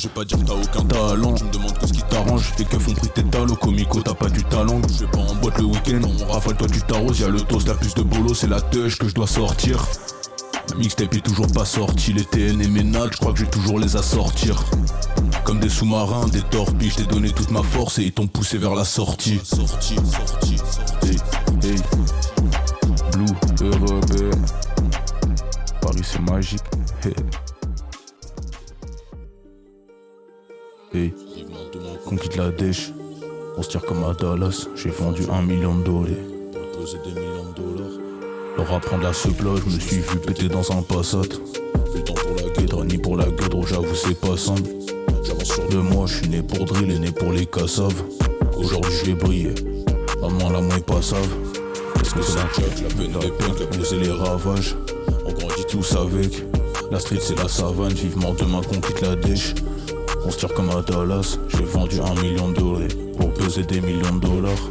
Je 0.00 0.08
vais 0.08 0.14
pas 0.14 0.24
dire 0.24 0.38
t'as 0.46 0.54
aucun 0.54 0.86
talent, 0.86 1.34
tu 1.34 1.44
me 1.44 1.52
demandes 1.52 1.78
que 1.78 1.86
ce 1.86 1.92
qui 1.92 2.02
t'arrange. 2.02 2.52
Tes 2.56 2.64
keufs 2.64 2.88
ont 2.88 2.94
pris 2.94 3.08
tes 3.08 3.22
au 3.38 3.56
comico 3.56 4.00
t'as 4.00 4.14
pas 4.14 4.28
du 4.28 4.44
talent. 4.44 4.80
Je 4.92 5.04
vais 5.04 5.10
pas 5.10 5.18
en 5.18 5.34
boîte 5.36 5.58
le 5.58 5.64
week-end, 5.64 6.00
on 6.04 6.32
rafale 6.32 6.56
toi 6.56 6.68
tu 6.68 6.80
t'arroses. 6.82 7.20
Y'a 7.20 7.28
le 7.28 7.40
toast, 7.40 7.68
la 7.68 7.74
plus 7.74 7.94
de 7.94 8.02
bolo, 8.02 8.34
c'est 8.34 8.48
la 8.48 8.60
touche 8.60 8.98
que 8.98 9.08
je 9.08 9.14
dois 9.14 9.26
sortir. 9.26 9.84
La 10.70 10.76
mixtape 10.76 11.14
est 11.14 11.20
toujours 11.20 11.48
pas 11.48 11.64
sortie, 11.64 12.12
les 12.12 12.24
TN 12.24 12.60
et 12.60 12.84
nattes, 12.84 13.14
je 13.14 13.18
crois 13.18 13.32
que 13.32 13.40
j'ai 13.40 13.46
toujours 13.46 13.78
les 13.78 13.96
à 13.96 14.02
sortir. 14.02 14.62
Comme 15.44 15.58
des 15.58 15.68
sous-marins, 15.68 16.28
des 16.28 16.42
torpilles, 16.42 16.90
je 16.90 16.96
t'ai 16.96 17.06
donné 17.06 17.30
toute 17.30 17.50
ma 17.50 17.62
force 17.62 17.98
et 17.98 18.04
ils 18.04 18.12
t'ont 18.12 18.28
poussé 18.28 18.56
vers 18.58 18.74
la 18.74 18.84
sortie. 18.84 19.40
Sortie, 19.42 19.96
sortie, 19.96 20.58
sortie. 20.58 21.16
Hey. 21.66 21.76
Blue, 23.12 23.26
Europe, 23.62 24.04
eh. 26.00 26.04
C'est 26.04 26.20
magique. 26.20 26.62
Hey. 27.04 27.14
Hey. 30.92 31.14
On 32.10 32.16
quitte 32.16 32.36
la 32.36 32.50
dèche, 32.50 32.92
on 33.56 33.62
se 33.62 33.68
tire 33.68 33.82
comme 33.82 34.02
à 34.04 34.14
Dallas. 34.14 34.66
J'ai 34.74 34.90
vendu 34.90 35.22
un 35.30 35.42
million 35.42 35.76
de 35.76 35.84
dollars. 35.84 36.08
Des 36.08 37.12
millions 37.12 37.50
de 37.50 37.62
dollars. 37.62 37.98
Leur 38.56 38.72
apprendre 38.72 39.14
se 39.14 39.28
plat, 39.28 39.50
je 39.56 39.74
me 39.74 39.78
suis 39.78 39.98
vu 39.98 40.18
péter 40.18 40.48
dans 40.48 40.72
un 40.72 40.82
Passat. 40.82 41.20
Plus 41.92 42.04
temps 42.04 42.14
pour 42.14 42.36
la. 42.36 42.50
Guédre 42.50 42.84
ni 42.84 42.98
pour 42.98 43.16
la 43.16 43.26
gueule, 43.26 43.66
j'avoue 43.66 43.94
c'est 43.94 44.18
pas 44.18 44.36
simple. 44.36 44.70
J'avance 45.22 45.44
sur 45.44 45.68
De 45.68 45.76
moi, 45.76 46.06
je 46.06 46.16
suis 46.16 46.28
né 46.28 46.42
pour 46.42 46.64
drill 46.64 46.90
et 46.90 46.98
né 46.98 47.12
pour 47.12 47.32
les 47.32 47.46
cassaves. 47.46 48.02
Aujourd'hui, 48.56 48.92
je 48.92 49.06
vais 49.06 49.14
briller. 49.14 49.54
Maman, 50.20 50.50
la 50.50 50.60
moins 50.60 50.80
pas 50.80 51.02
savent. 51.02 51.36
Est-ce 52.00 52.14
que 52.14 52.22
c'est 52.22 52.36
la 52.36 52.48
check, 52.48 52.82
la 52.82 52.94
peine 52.94 53.12
des 53.12 53.30
peines, 53.30 53.54
la 53.60 53.66
Poser 53.66 53.98
les 53.98 54.10
ravages. 54.10 54.74
Tous 55.70 55.94
avec. 55.94 56.44
La 56.90 56.98
street, 56.98 57.20
c'est 57.22 57.38
la 57.38 57.46
savane. 57.46 57.92
Vivement 57.92 58.34
demain 58.34 58.60
qu'on 58.60 58.80
quitte 58.80 59.02
la 59.02 59.14
dèche. 59.14 59.54
On 60.26 60.30
se 60.30 60.38
tire 60.38 60.52
comme 60.52 60.68
à 60.70 60.82
Dallas. 60.82 61.38
J'ai 61.48 61.64
vendu 61.64 62.00
un 62.00 62.20
million 62.20 62.48
de 62.48 62.56
dollars 62.56 62.88
pour 63.16 63.32
peser 63.34 63.62
des 63.62 63.80
millions 63.80 64.16
de 64.16 64.26
dollars. 64.26 64.70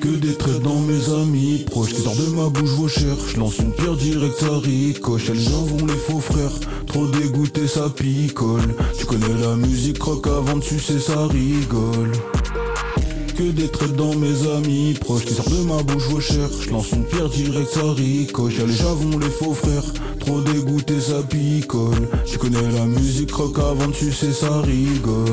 Que 0.00 0.08
des 0.08 0.34
traits 0.34 0.62
dans 0.62 0.78
mes 0.78 1.12
amis 1.12 1.64
proches 1.68 1.92
qui 1.92 2.02
sortent 2.02 2.18
de 2.18 2.36
ma 2.36 2.48
bouche 2.50 2.70
vos 2.70 2.86
chers. 2.86 3.16
Je 3.34 3.40
lance 3.40 3.58
une 3.58 3.72
pierre 3.72 3.96
direct, 3.96 4.38
ça 4.38 4.58
ricoche. 4.62 5.28
Les 5.28 5.40
gens 5.40 5.64
vont 5.64 5.86
les 5.86 5.94
faux 5.94 6.20
frères. 6.20 6.52
Trop 6.86 7.08
dégoûté, 7.08 7.66
ça 7.66 7.88
picole. 7.88 8.76
Tu 8.96 9.06
connais 9.06 9.26
la 9.40 9.56
musique 9.56 10.00
rock 10.00 10.24
avant 10.28 10.58
de 10.58 10.62
sucer, 10.62 11.00
ça 11.00 11.26
rigole. 11.26 12.12
Traits 13.72 13.96
dans 13.96 14.14
mes 14.14 14.46
amis 14.56 14.94
proches 15.00 15.24
qui 15.24 15.34
sortent 15.34 15.50
de 15.50 15.64
ma 15.64 15.82
bouche 15.82 16.04
vos 16.08 16.20
chers. 16.20 16.48
Je 16.60 16.70
lance 16.70 16.92
une 16.92 17.04
pierre 17.04 17.28
direct, 17.28 17.70
ça 17.70 17.80
ricoche. 17.92 18.56
Y'a 18.56 18.66
les 18.66 18.72
javons, 18.72 19.18
les 19.18 19.30
faux 19.30 19.52
frères. 19.52 19.82
Trop 20.20 20.40
dégoûté, 20.40 21.00
ça 21.00 21.22
picole. 21.28 22.08
Tu 22.24 22.38
connais 22.38 22.70
la 22.70 22.86
musique 22.86 23.32
rock 23.32 23.58
avant 23.58 23.88
de 23.88 23.94
sucer, 23.94 24.32
ça 24.32 24.60
rigole. 24.60 25.26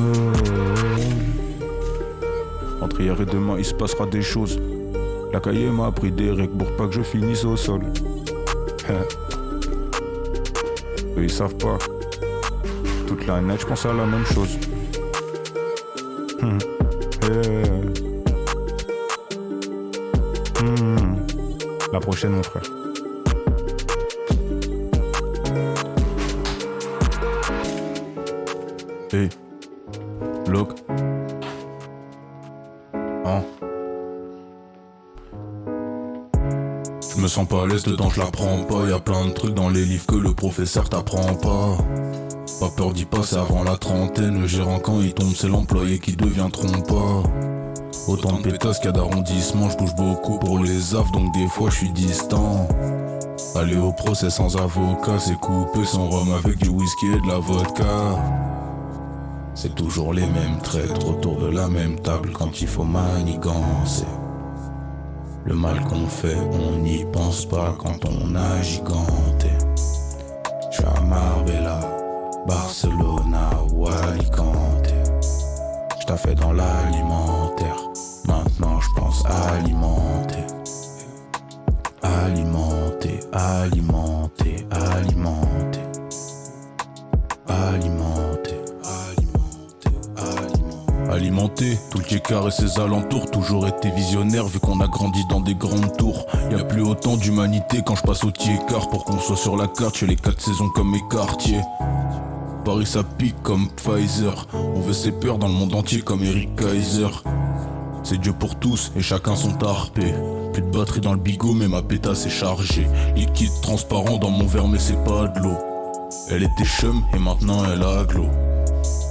Entre 2.81 3.01
hier 3.01 3.21
et 3.21 3.25
demain, 3.25 3.55
il 3.59 3.65
se 3.65 3.75
passera 3.75 4.07
des 4.07 4.23
choses. 4.23 4.59
La 5.31 5.39
cahier 5.39 5.69
m'a 5.69 5.85
appris 5.87 6.11
des 6.11 6.31
règles 6.31 6.57
pour 6.57 6.75
pas 6.77 6.87
que 6.87 6.95
je 6.95 7.03
finisse 7.03 7.45
au 7.45 7.55
sol. 7.55 7.81
Eux, 11.15 11.23
ils 11.23 11.29
savent 11.29 11.55
pas. 11.55 11.77
Toute 13.05 13.27
la 13.27 13.39
net, 13.39 13.61
je 13.61 13.67
pense 13.67 13.85
à 13.85 13.93
la 13.93 14.05
même 14.05 14.25
chose. 14.25 14.57
Prochaine, 22.19 22.35
mon 22.35 22.43
frère. 22.43 22.63
Hey, 29.11 29.29
look. 30.49 30.73
Hein? 33.25 33.41
Je 37.01 37.21
me 37.21 37.27
sens 37.27 37.47
pas 37.47 37.63
à 37.63 37.67
l'aise 37.67 37.83
dedans, 37.83 38.09
je 38.09 38.19
l'apprends 38.19 38.63
pas. 38.63 38.87
Y 38.87 38.93
a 38.93 38.99
plein 38.99 39.25
de 39.27 39.31
trucs 39.31 39.53
dans 39.53 39.69
les 39.69 39.85
livres 39.85 40.05
que 40.05 40.15
le 40.15 40.33
professeur 40.33 40.89
t'apprend 40.89 41.35
pas. 41.35 41.77
Pas 42.59 42.69
peur 42.75 42.91
d'y 42.91 43.05
passer 43.05 43.37
avant 43.37 43.63
la 43.63 43.77
trentaine. 43.77 44.41
Le 44.41 44.47
gérant, 44.47 44.79
quand 44.79 44.99
il 44.99 45.13
tombe, 45.13 45.33
c'est 45.33 45.47
l'employé 45.47 45.99
qui 45.99 46.15
devient 46.15 46.49
trompa. 46.51 47.29
Autant 48.09 48.39
de 48.39 48.41
pétasses 48.41 48.79
qu'il 48.79 48.87
y 48.87 48.89
a 48.89 48.91
d'arrondissements. 48.93 49.69
Je 49.69 49.77
bouge 49.77 49.93
beaucoup 49.93 50.39
pour 50.39 50.57
les 50.57 50.95
affs, 50.95 51.11
donc 51.11 51.31
des 51.31 51.47
fois 51.47 51.69
je 51.69 51.75
suis 51.75 51.91
distant. 51.91 52.67
Aller 53.55 53.77
au 53.77 53.91
procès 53.91 54.31
sans 54.31 54.57
avocat, 54.57 55.19
c'est 55.19 55.39
couper 55.39 55.85
son 55.85 56.09
rhum 56.09 56.33
avec 56.33 56.57
du 56.57 56.69
whisky 56.69 57.05
et 57.05 57.21
de 57.21 57.27
la 57.27 57.37
vodka. 57.37 57.83
C'est 59.53 59.75
toujours 59.75 60.11
les 60.11 60.25
mêmes 60.25 60.57
traîtres 60.63 61.07
autour 61.07 61.37
de 61.37 61.51
la 61.51 61.67
même 61.67 61.99
table 61.99 62.31
quand 62.33 62.61
il 62.61 62.67
faut 62.67 62.83
manigancer. 62.83 64.07
Le 65.45 65.53
mal 65.53 65.79
qu'on 65.85 66.07
fait, 66.07 66.37
on 66.51 66.79
n'y 66.79 67.05
pense 67.13 67.45
pas 67.45 67.75
quand 67.77 68.05
on 68.05 68.35
a 68.35 68.61
giganté. 68.63 69.51
J'suis 70.71 70.83
à 70.83 71.01
Marbella, 71.01 71.79
Alicante. 72.47 73.18
J't'ai 76.09 76.17
fait 76.17 76.33
dans 76.33 76.53
l'alimentaire, 76.53 77.77
maintenant 78.27 78.79
j'pense 78.81 79.23
alimenter. 79.27 80.43
Alimenter, 82.01 83.19
alimenter, 83.31 84.67
alimenter. 84.71 85.83
Alimenter, 87.47 88.57
alimenter, 88.83 89.99
alimenter. 90.17 91.11
Alimenter, 91.11 91.77
tout 91.91 91.99
le 91.99 92.05
Djekar 92.05 92.47
et 92.47 92.51
ses 92.51 92.79
alentours, 92.79 93.29
toujours 93.29 93.67
été 93.67 93.91
visionnaire 93.91 94.47
vu 94.47 94.59
qu'on 94.59 94.81
a 94.81 94.87
grandi 94.87 95.23
dans 95.29 95.41
des 95.41 95.53
grandes 95.53 95.95
tours. 95.95 96.25
Y 96.49 96.55
a 96.55 96.63
plus 96.63 96.81
autant 96.81 97.17
d'humanité 97.17 97.83
quand 97.85 97.95
je 97.95 98.01
passe 98.01 98.23
au 98.23 98.31
Djekar 98.31 98.89
pour 98.89 99.05
qu'on 99.05 99.19
soit 99.19 99.37
sur 99.37 99.55
la 99.55 99.67
carte 99.67 99.97
chez 99.97 100.07
les 100.07 100.15
quatre 100.15 100.41
saisons 100.41 100.69
comme 100.69 100.89
mes 100.89 101.03
quartiers. 101.11 101.61
Paris 102.65 102.85
ça 102.85 103.03
pique 103.03 103.41
comme 103.41 103.69
Pfizer, 103.69 104.47
on 104.53 104.81
veut 104.81 104.93
ses 104.93 105.11
peurs 105.11 105.37
dans 105.37 105.47
le 105.47 105.53
monde 105.53 105.73
entier 105.73 106.01
comme 106.01 106.23
Eric 106.23 106.55
Kaiser. 106.55 107.07
C'est 108.03 108.17
Dieu 108.17 108.33
pour 108.33 108.57
tous 108.57 108.91
et 108.95 109.01
chacun 109.01 109.35
son 109.35 109.51
tarpé. 109.51 110.13
Plus 110.53 110.61
de 110.61 110.71
batterie 110.71 111.01
dans 111.01 111.13
le 111.13 111.19
bigot, 111.19 111.53
mais 111.53 111.67
ma 111.67 111.81
pétasse 111.81 112.25
est 112.25 112.31
chargée. 112.31 112.87
Liquide 113.15 113.51
transparent 113.61 114.17
dans 114.17 114.31
mon 114.31 114.45
verre, 114.45 114.67
mais 114.67 114.79
c'est 114.79 115.03
pas 115.03 115.27
de 115.27 115.39
l'eau. 115.39 115.57
Elle 116.29 116.43
était 116.43 116.65
chum 116.65 117.03
et 117.13 117.19
maintenant 117.19 117.63
elle 117.65 117.83
a 117.83 117.99
aglo. 117.99 118.25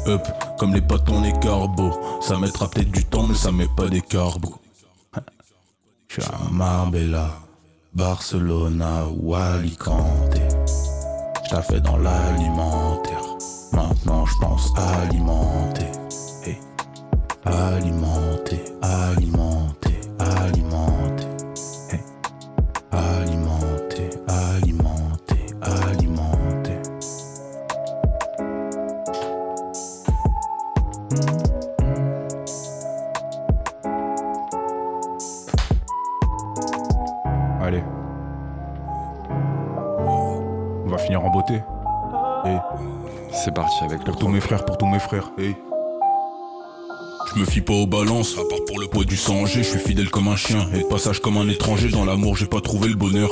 Up, 0.06 0.26
comme 0.58 0.74
les 0.74 0.80
pâtons, 0.80 1.22
les 1.22 1.32
carbos. 1.34 1.92
Ça 2.20 2.38
mettra 2.38 2.68
peut-être 2.68 2.90
du 2.90 3.04
temps, 3.04 3.26
mais 3.26 3.34
ça 3.34 3.52
met 3.52 3.68
pas 3.76 3.88
des 3.88 4.00
carbos. 4.00 4.58
J'suis 6.08 6.22
à 6.22 6.50
Marbella, 6.50 7.30
Barcelona 7.94 9.04
ou 9.14 9.34
Alicante. 9.34 10.40
J't'ai 11.44 11.62
fait 11.62 11.80
dans 11.80 11.96
l'alimentaire. 11.98 13.17
Maintenant 13.72 14.24
j'pense 14.26 14.72
alimenter. 14.76 15.92
Hey. 16.44 16.58
Alimenter, 17.44 18.62
alimenter, 18.82 20.00
alimenter. 20.18 21.17
C'est 43.44 43.54
parti 43.54 43.84
avec 43.84 44.00
le 44.00 44.04
pour 44.04 44.16
tous 44.16 44.28
mes 44.28 44.40
frères, 44.40 44.64
pour 44.64 44.76
tous 44.78 44.86
mes 44.86 44.98
frères. 44.98 45.30
Et 45.38 45.54
Je 47.32 47.40
me 47.40 47.44
fie 47.44 47.60
pas 47.60 47.72
aux 47.72 47.86
balances, 47.86 48.34
à 48.34 48.42
part 48.48 48.64
pour 48.66 48.80
le 48.80 48.88
poids 48.88 49.04
du 49.04 49.16
sang 49.16 49.46
je 49.46 49.60
suis 49.60 49.78
fidèle 49.78 50.10
comme 50.10 50.26
un 50.28 50.36
chien, 50.36 50.66
et 50.74 50.78
de 50.78 50.84
passage 50.84 51.20
comme 51.20 51.36
un 51.36 51.48
étranger, 51.48 51.88
dans 51.88 52.04
l'amour 52.04 52.36
j'ai 52.36 52.46
pas 52.46 52.60
trouvé 52.60 52.88
le 52.88 52.96
bonheur. 52.96 53.30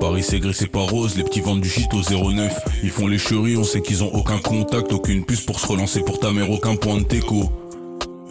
Paris 0.00 0.24
c'est 0.24 0.40
gris, 0.40 0.54
c'est 0.54 0.66
pas 0.66 0.80
rose, 0.80 1.16
les 1.16 1.22
petits 1.22 1.40
vendent 1.40 1.60
du 1.60 1.68
shit 1.68 1.92
au 1.94 2.02
09. 2.02 2.52
Ils 2.82 2.90
font 2.90 3.06
les 3.06 3.18
cheries, 3.18 3.56
on 3.56 3.64
sait 3.64 3.80
qu'ils 3.80 4.02
ont 4.02 4.12
aucun 4.12 4.38
contact, 4.38 4.92
aucune 4.92 5.24
puce 5.24 5.42
pour 5.42 5.60
se 5.60 5.66
relancer 5.66 6.00
pour 6.00 6.18
ta 6.18 6.32
mère, 6.32 6.50
aucun 6.50 6.74
point 6.74 6.98
de 6.98 7.04
teco. 7.04 7.50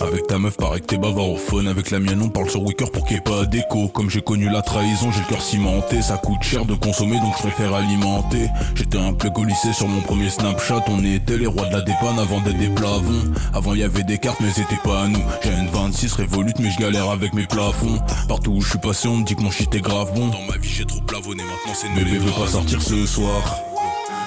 Avec 0.02 0.28
ta 0.28 0.38
meuf, 0.38 0.58
paraît 0.58 0.82
que 0.82 0.88
t'es 0.88 0.98
bavard 0.98 1.30
au 1.30 1.38
phone. 1.38 1.68
Avec 1.68 1.89
la 1.89 2.00
mienne, 2.00 2.22
on 2.22 2.30
parle 2.30 2.50
sur 2.50 2.62
Wicker 2.62 2.91
pour 2.91 3.06
qu'il 3.06 3.16
n'y 3.16 3.20
ait 3.20 3.24
pas 3.24 3.46
d'écho. 3.46 3.88
Comme 3.88 4.10
j'ai 4.10 4.22
connu 4.22 4.50
la 4.50 4.62
trahison, 4.62 5.12
j'ai 5.12 5.22
le 5.22 5.28
cœur 5.28 5.41
cimenté. 5.41 6.02
Ça 6.02 6.18
coûte 6.18 6.41
cher 6.43 6.66
de 6.66 6.74
consommer, 6.74 7.18
donc 7.20 7.34
je 7.38 7.43
préfère 7.43 7.74
alimenter. 7.74 8.50
J'étais 8.76 8.98
un 8.98 9.14
plug 9.14 9.38
au 9.38 9.43
lycée 9.46 9.74
sur 9.74 9.88
mon 9.88 10.02
premier 10.02 10.30
Snapchat. 10.30 10.84
On 10.88 11.04
était 11.04 11.38
les 11.38 11.48
rois 11.48 11.68
de 11.68 11.74
la 11.74 11.82
dépanne 11.82 12.20
avant 12.20 12.41
d'être 12.41 12.58
des 12.58 12.70
plavons. 12.70 13.34
Avant, 13.54 13.74
il 13.74 13.80
y 13.80 13.84
avait 13.84 14.04
des 14.04 14.18
cartes, 14.18 14.39
mais 14.41 14.52
c'était 14.54 14.82
pas 14.84 15.04
à 15.04 15.08
nous. 15.08 15.24
J'ai 15.41 15.52
une 15.52 15.70
26 15.70 16.14
révolute, 16.14 16.60
mais 16.60 16.72
je 16.72 16.80
galère 16.80 17.10
avec 17.10 17.34
mes 17.34 17.48
plafonds. 17.48 18.00
Partout 18.28 18.52
où 18.52 18.62
je 18.62 18.72
suis 18.72 18.80
passé, 18.80 19.08
on 19.08 19.18
me 19.18 19.26
dit 19.26 19.36
que 19.36 19.41
mon 19.41 19.52
shit 19.52 19.74
est 19.74 19.82
grave 19.82 20.14
bon. 20.14 20.28
Dans 20.28 20.43
ma 20.52 20.58
vie, 20.58 20.70
j'ai 20.70 20.86
trop 20.86 21.02
plavonné, 21.02 21.43
maintenant 21.43 21.74
c'est 21.74 21.93
Bébé 21.96 22.18
veut 22.18 22.32
pas 22.32 22.48
sortir 22.48 22.82
ce 22.82 23.06
soir. 23.06 23.41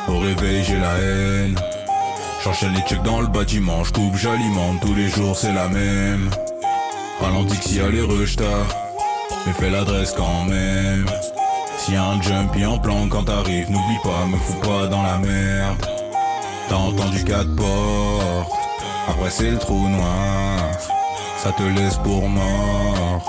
Au 0.08 0.18
réveil, 0.18 0.64
j'ai 0.64 0.78
la 0.78 0.96
haine. 0.98 1.77
J'enchaîne 2.44 2.72
les 2.74 2.82
checks 2.82 3.02
dans 3.02 3.20
le 3.20 3.26
bâtiment, 3.26 3.82
je 3.84 3.92
coupe, 3.92 4.16
j'alimente, 4.16 4.80
tous 4.80 4.94
les 4.94 5.08
jours 5.08 5.36
c'est 5.36 5.52
la 5.52 5.68
même. 5.68 6.30
Ralenti 7.20 7.56
s'il 7.56 7.84
y 7.84 7.92
les 7.92 8.02
rejetards, 8.02 8.74
mais 9.46 9.52
fais 9.52 9.70
l'adresse 9.70 10.14
quand 10.16 10.44
même. 10.44 11.06
A 11.90 12.10
un 12.10 12.20
jumpy 12.20 12.66
en 12.66 12.78
plan 12.78 13.08
quand 13.08 13.24
t'arrives, 13.24 13.70
n'oublie 13.70 13.98
pas, 14.04 14.26
me 14.26 14.36
fous 14.36 14.60
pas 14.60 14.86
dans 14.88 15.02
la 15.02 15.16
merde. 15.18 15.86
T'as 16.68 16.76
entendu 16.76 17.24
quatre 17.24 17.56
portes, 17.56 18.52
après 19.08 19.30
c'est 19.30 19.50
le 19.50 19.58
trou 19.58 19.88
noir. 19.88 20.60
Ça 21.38 21.50
te 21.52 21.62
laisse 21.62 21.96
pour 21.96 22.28
mort, 22.28 23.22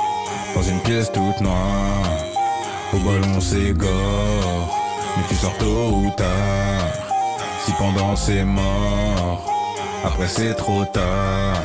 dans 0.55 0.63
une 0.63 0.79
pièce 0.81 1.09
toute 1.11 1.39
noire. 1.39 2.19
Au 2.93 2.97
ballon 2.97 3.39
c'est 3.39 3.71
gore, 3.71 4.77
mais 5.15 5.23
tu 5.29 5.35
sors 5.35 5.57
tôt 5.57 5.93
ou 5.93 6.11
tard. 6.17 7.08
Pendant 7.77 8.15
c'est 8.17 8.43
mort, 8.43 9.41
après 10.03 10.27
c'est 10.27 10.53
trop 10.53 10.83
tard, 10.85 11.55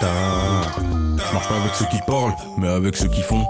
tard. 0.00 0.80
Je 0.80 1.34
marche 1.34 1.48
pas 1.48 1.56
avec 1.56 1.74
ceux 1.74 1.84
qui 1.86 2.00
parlent, 2.06 2.34
mais 2.56 2.68
avec 2.68 2.96
ceux 2.96 3.08
qui 3.08 3.20
font. 3.20 3.46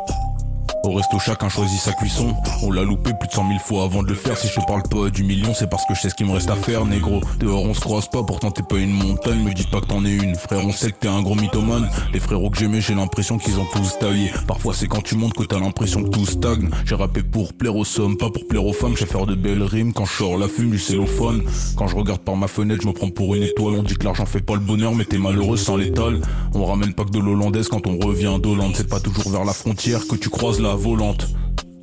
Au 0.85 0.93
resto, 0.93 1.19
chacun 1.19 1.49
choisit 1.49 1.81
sa 1.81 1.93
cuisson. 1.93 2.35
On 2.63 2.71
l'a 2.71 2.83
loupé 2.83 3.13
plus 3.19 3.29
de 3.29 3.33
cent 3.33 3.45
mille 3.45 3.59
fois 3.59 3.85
avant 3.85 4.03
de 4.03 4.09
le 4.09 4.15
faire. 4.15 4.37
Si 4.37 4.47
je 4.49 4.61
te 4.61 4.65
parle 4.65 4.83
pas 4.85 5.11
du 5.11 5.25
million, 5.25 5.53
c'est 5.53 5.69
parce 5.69 5.85
que 5.87 5.95
je 5.95 6.01
sais 6.01 6.11
ce 6.11 6.15
qu'il 6.15 6.27
me 6.27 6.33
reste 6.33 6.51
à 6.51 6.55
faire, 6.55 6.85
négro. 6.85 7.21
Dehors, 7.41 7.65
on 7.65 7.75
se 7.75 7.81
croise 7.81 8.09
pas, 8.09 8.23
pourtant 8.23 8.51
t'es 8.51 8.63
pas 8.63 8.77
une 8.77 8.93
montagne. 8.93 9.43
Me 9.43 9.53
dis 9.53 9.67
pas 9.67 9.81
que 9.81 9.87
t'en 9.87 10.05
es 10.05 10.15
une, 10.15 10.37
frère. 10.37 10.65
On 10.65 10.73
sait 10.73 10.93
que 10.93 10.99
t'es 11.01 11.09
un 11.09 11.21
gros 11.23 11.35
mythomane. 11.35 11.89
Les 12.13 12.21
frérots 12.21 12.51
que 12.51 12.59
j'aimais, 12.59 12.81
j'ai 12.81 12.95
l'impression 12.95 13.39
qu'ils 13.39 13.59
ont 13.59 13.67
tous 13.73 13.99
taillé. 13.99 14.31
Parfois, 14.47 14.73
c'est 14.73 14.87
quand 14.87 15.03
tu 15.03 15.17
montes 15.17 15.35
que 15.35 15.43
t'as 15.43 15.59
l'impression 15.59 16.03
que 16.05 16.11
tout 16.11 16.27
stagne. 16.27 16.71
J'ai 16.87 16.95
rappé 16.95 17.23
pour 17.23 17.53
plaire 17.53 17.77
aux 17.77 17.85
sommes, 17.85 18.17
pas 18.17 18.31
pour 18.31 18.47
plaire 18.47 18.65
aux 18.65 18.73
femmes. 18.73 18.93
Je 18.95 19.01
sais 19.01 19.07
faire 19.07 19.27
de 19.27 19.35
belles 19.35 19.65
rimes 19.65 19.93
quand 19.93 20.05
je 20.05 20.13
sors 20.13 20.39
la 20.39 20.49
fume 20.49 20.71
du 20.71 20.79
cellophane. 20.79 21.43
Quand 21.77 21.89
je 21.89 21.97
regarde 21.97 22.21
par 22.21 22.37
ma 22.37 22.47
fenêtre, 22.47 22.83
je 22.83 22.89
me 22.89 22.93
prends 22.93 23.11
pour 23.11 23.35
une 23.35 23.43
étoile. 23.43 23.75
On 23.75 23.83
dit 23.83 23.95
que 23.95 24.05
l'argent 24.05 24.27
fait 24.27 24.41
pas 24.41 24.55
le 24.55 24.61
bonheur, 24.61 24.95
mais 24.95 25.05
t'es 25.05 25.19
malheureux 25.19 25.57
sans 25.57 25.77
l'étal. 25.77 26.21
On 26.55 26.65
ramène 26.65 26.95
pas 26.95 27.05
que 27.05 27.11
de 27.11 27.19
l'hollandaise 27.19 27.69
quand 27.69 27.87
on 27.87 27.99
revient 27.99 28.39
d'Hollande. 28.41 28.73
C'est 28.77 28.89
pas 28.89 29.01
toujours 29.01 29.31
vers 29.31 29.45
la 29.45 29.53
frontière 29.53 30.07
que 30.07 30.17
tu 30.17 30.31
croises 30.31 30.61
la 30.61 30.78
volante. 30.79 31.27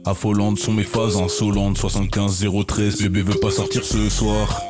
Affolantes 0.06 0.58
sont 0.58 0.74
mes 0.74 0.84
phases 0.84 1.18
insolentes. 1.18 1.78
75 1.78 2.46
013 2.68 3.02
Bébé 3.02 3.22
veut 3.22 3.40
pas 3.40 3.52
sortir 3.52 3.84
ce 3.84 4.10
soir. 4.10 4.62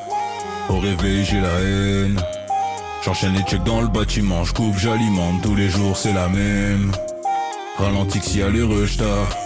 Au 0.69 0.80
réveil 0.80 1.23
j'ai 1.23 1.39
la 1.39 1.59
haine. 1.61 2.19
J'enchaîne 3.03 3.34
les 3.34 3.43
checks 3.43 3.63
dans 3.63 3.82
le 3.82 3.88
bâtiment. 3.88 4.43
Je 4.43 4.53
coupe 4.53 4.78
j'alimente. 4.78 5.41
Tous 5.43 5.55
les 5.55 5.69
jours 5.69 5.95
c'est 5.95 6.13
la 6.13 6.28
même. 6.28 6.91
Ralentis 7.78 8.21
s'il 8.21 8.39
y 8.39 8.43
a 8.43 8.49
les 8.49 8.63
rejetards 8.63 9.38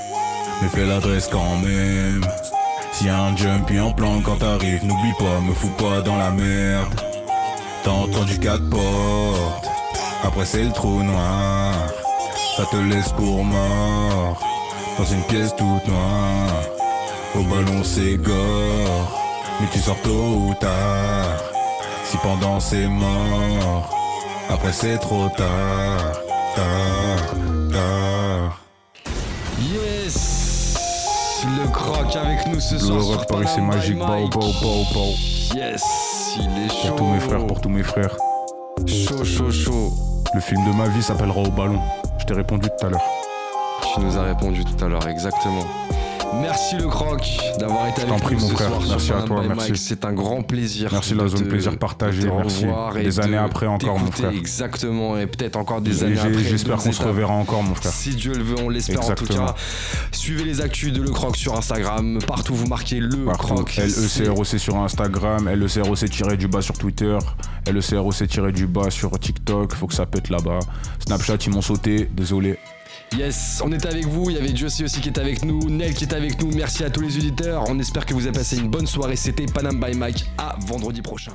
Mais 0.61 0.69
fais 0.69 0.85
l'adresse 0.85 1.27
quand 1.31 1.57
même. 1.57 2.23
S'il 2.93 3.07
y 3.07 3.09
un 3.09 3.35
jumpy 3.35 3.79
en 3.79 3.91
plan 3.91 4.21
quand 4.21 4.37
t'arrives 4.37 4.83
N'oublie 4.85 5.13
pas 5.17 5.39
me 5.41 5.53
fous 5.53 5.71
pas 5.77 6.01
dans 6.01 6.17
la 6.17 6.31
merde. 6.31 7.01
T'as 7.83 7.91
entendu 7.91 8.39
quatre 8.39 8.69
portes. 8.69 9.69
Après 10.23 10.45
c'est 10.45 10.63
le 10.63 10.71
trou 10.71 11.03
noir. 11.03 11.73
Ça 12.55 12.65
te 12.65 12.77
laisse 12.77 13.11
pour 13.13 13.43
mort 13.43 14.48
dans 14.99 15.05
une 15.05 15.23
pièce 15.23 15.55
toute 15.55 15.87
noire. 15.87 16.61
Au 17.35 17.43
ballon 17.43 17.83
c'est 17.83 18.17
gore, 18.17 19.21
mais 19.59 19.67
tu 19.71 19.79
sors 19.79 19.99
tôt 20.01 20.09
ou 20.09 20.53
tard. 20.59 21.41
Si 22.03 22.17
pendant 22.17 22.59
c'est 22.59 22.87
mort, 22.87 23.95
après 24.49 24.73
c'est 24.73 24.97
trop 24.97 25.29
tard, 25.37 26.19
tard, 26.55 27.35
tard. 27.71 28.59
Yes 29.61 30.75
Le 31.45 31.71
croc 31.71 32.15
avec 32.15 32.47
nous 32.47 32.59
ce 32.59 32.77
soir. 32.77 32.97
L'Europe 32.97 33.19
sur 33.19 33.25
Paris 33.27 33.47
c'est 33.55 33.61
magique, 33.61 33.97
Mike. 33.97 34.33
bao, 34.33 34.51
bao, 34.61 34.83
bao. 34.93 35.13
Yes, 35.55 35.83
il 36.39 36.65
est 36.65 36.69
chaud. 36.69 36.89
Pour 36.89 36.95
tous 36.97 37.05
mes 37.05 37.19
frères, 37.21 37.47
pour 37.47 37.61
tous 37.61 37.69
mes 37.69 37.83
frères. 37.83 38.17
Chaud, 38.85 39.23
chaud, 39.23 39.51
chaud. 39.51 39.93
Le 40.33 40.41
film 40.41 40.65
de 40.65 40.75
ma 40.75 40.89
vie 40.89 41.01
s'appellera 41.01 41.39
Au 41.39 41.49
ballon. 41.49 41.79
Je 42.17 42.25
t'ai 42.25 42.33
répondu 42.33 42.67
tout 42.67 42.85
à 42.85 42.89
l'heure. 42.89 43.18
Tu 43.93 43.99
nous 44.01 44.17
as 44.17 44.23
répondu 44.23 44.63
tout 44.65 44.83
à 44.85 44.87
l'heure, 44.87 45.07
exactement. 45.07 45.65
Merci 46.41 46.75
le 46.77 46.87
croc 46.87 47.25
d'avoir 47.57 47.87
été 47.87 48.01
avec 48.03 48.13
nous 48.13 48.19
prie, 48.19 48.35
mon 48.35 48.47
ce 48.49 48.53
frère. 48.53 48.67
soir 48.69 48.81
sur 48.83 48.89
Merci 48.91 49.11
à 49.13 49.21
toi, 49.23 49.41
merci. 49.47 49.71
C'est 49.75 50.05
un 50.05 50.13
grand 50.13 50.43
plaisir. 50.43 50.89
Merci, 50.91 51.15
la 51.15 51.23
de 51.23 51.27
zone 51.29 51.39
te- 51.43 51.49
plaisir 51.49 51.75
partagé, 51.79 52.21
de 52.21 52.29
merci. 52.29 52.65
revoir 52.65 52.97
et 52.97 53.03
Des 53.03 53.09
de 53.15 53.21
années 53.21 53.37
après 53.37 53.65
encore, 53.65 53.97
mon 53.97 54.11
frère. 54.11 54.29
Exactement, 54.29 55.17
et 55.17 55.25
peut-être 55.25 55.55
encore 55.55 55.81
des 55.81 56.03
Et 56.03 56.05
années 56.05 56.19
après. 56.19 56.43
J'espère 56.43 56.77
qu'on 56.77 56.91
se 56.91 57.01
reverra 57.01 57.33
encore, 57.33 57.63
mon 57.63 57.73
frère. 57.73 57.91
Si 57.91 58.11
Dieu 58.11 58.33
le 58.33 58.43
veut, 58.43 58.57
on 58.63 58.69
l'espère 58.69 59.03
en 59.03 59.15
tout 59.15 59.25
cas. 59.25 59.55
Suivez 60.11 60.43
les 60.43 60.61
actus 60.61 60.93
de 60.93 61.01
Le 61.01 61.09
Croc 61.09 61.35
sur 61.35 61.57
Instagram. 61.57 62.19
Partout, 62.27 62.53
vous 62.53 62.67
marquez 62.67 62.99
Le 62.99 63.25
Partout, 63.25 63.55
Croc. 63.55 63.77
LECROC 63.77 64.45
sur 64.45 64.77
Instagram, 64.77 65.49
LECROC 65.49 66.35
du 66.37 66.47
bas 66.47 66.61
sur 66.61 66.77
Twitter, 66.77 67.17
LECROC 67.67 68.51
du 68.51 68.67
bas 68.67 68.91
sur 68.91 69.17
TikTok, 69.17 69.73
faut 69.73 69.87
que 69.87 69.95
ça 69.95 70.05
pète 70.05 70.29
là-bas. 70.29 70.59
Snapchat, 70.99 71.37
ils 71.47 71.51
m'ont 71.53 71.61
sauté, 71.63 72.07
désolé. 72.13 72.59
Yes, 73.17 73.61
on 73.65 73.71
est 73.71 73.85
avec 73.85 74.05
vous. 74.05 74.29
Il 74.29 74.35
y 74.35 74.39
avait 74.39 74.55
Josie 74.55 74.83
aussi 74.83 75.01
qui 75.01 75.09
est 75.09 75.17
avec 75.17 75.43
nous, 75.43 75.59
Nel 75.69 75.93
qui 75.93 76.03
est 76.03 76.13
avec 76.13 76.41
nous. 76.41 76.51
Merci 76.55 76.83
à 76.83 76.89
tous 76.89 77.01
les 77.01 77.17
auditeurs. 77.17 77.63
On 77.67 77.79
espère 77.79 78.05
que 78.05 78.13
vous 78.13 78.27
avez 78.27 78.37
passé 78.37 78.57
une 78.57 78.69
bonne 78.69 78.87
soirée. 78.87 79.15
C'était 79.15 79.45
Panam 79.45 79.79
by 79.79 79.95
Mike. 79.95 80.25
À 80.37 80.55
vendredi 80.59 81.01
prochain. 81.01 81.33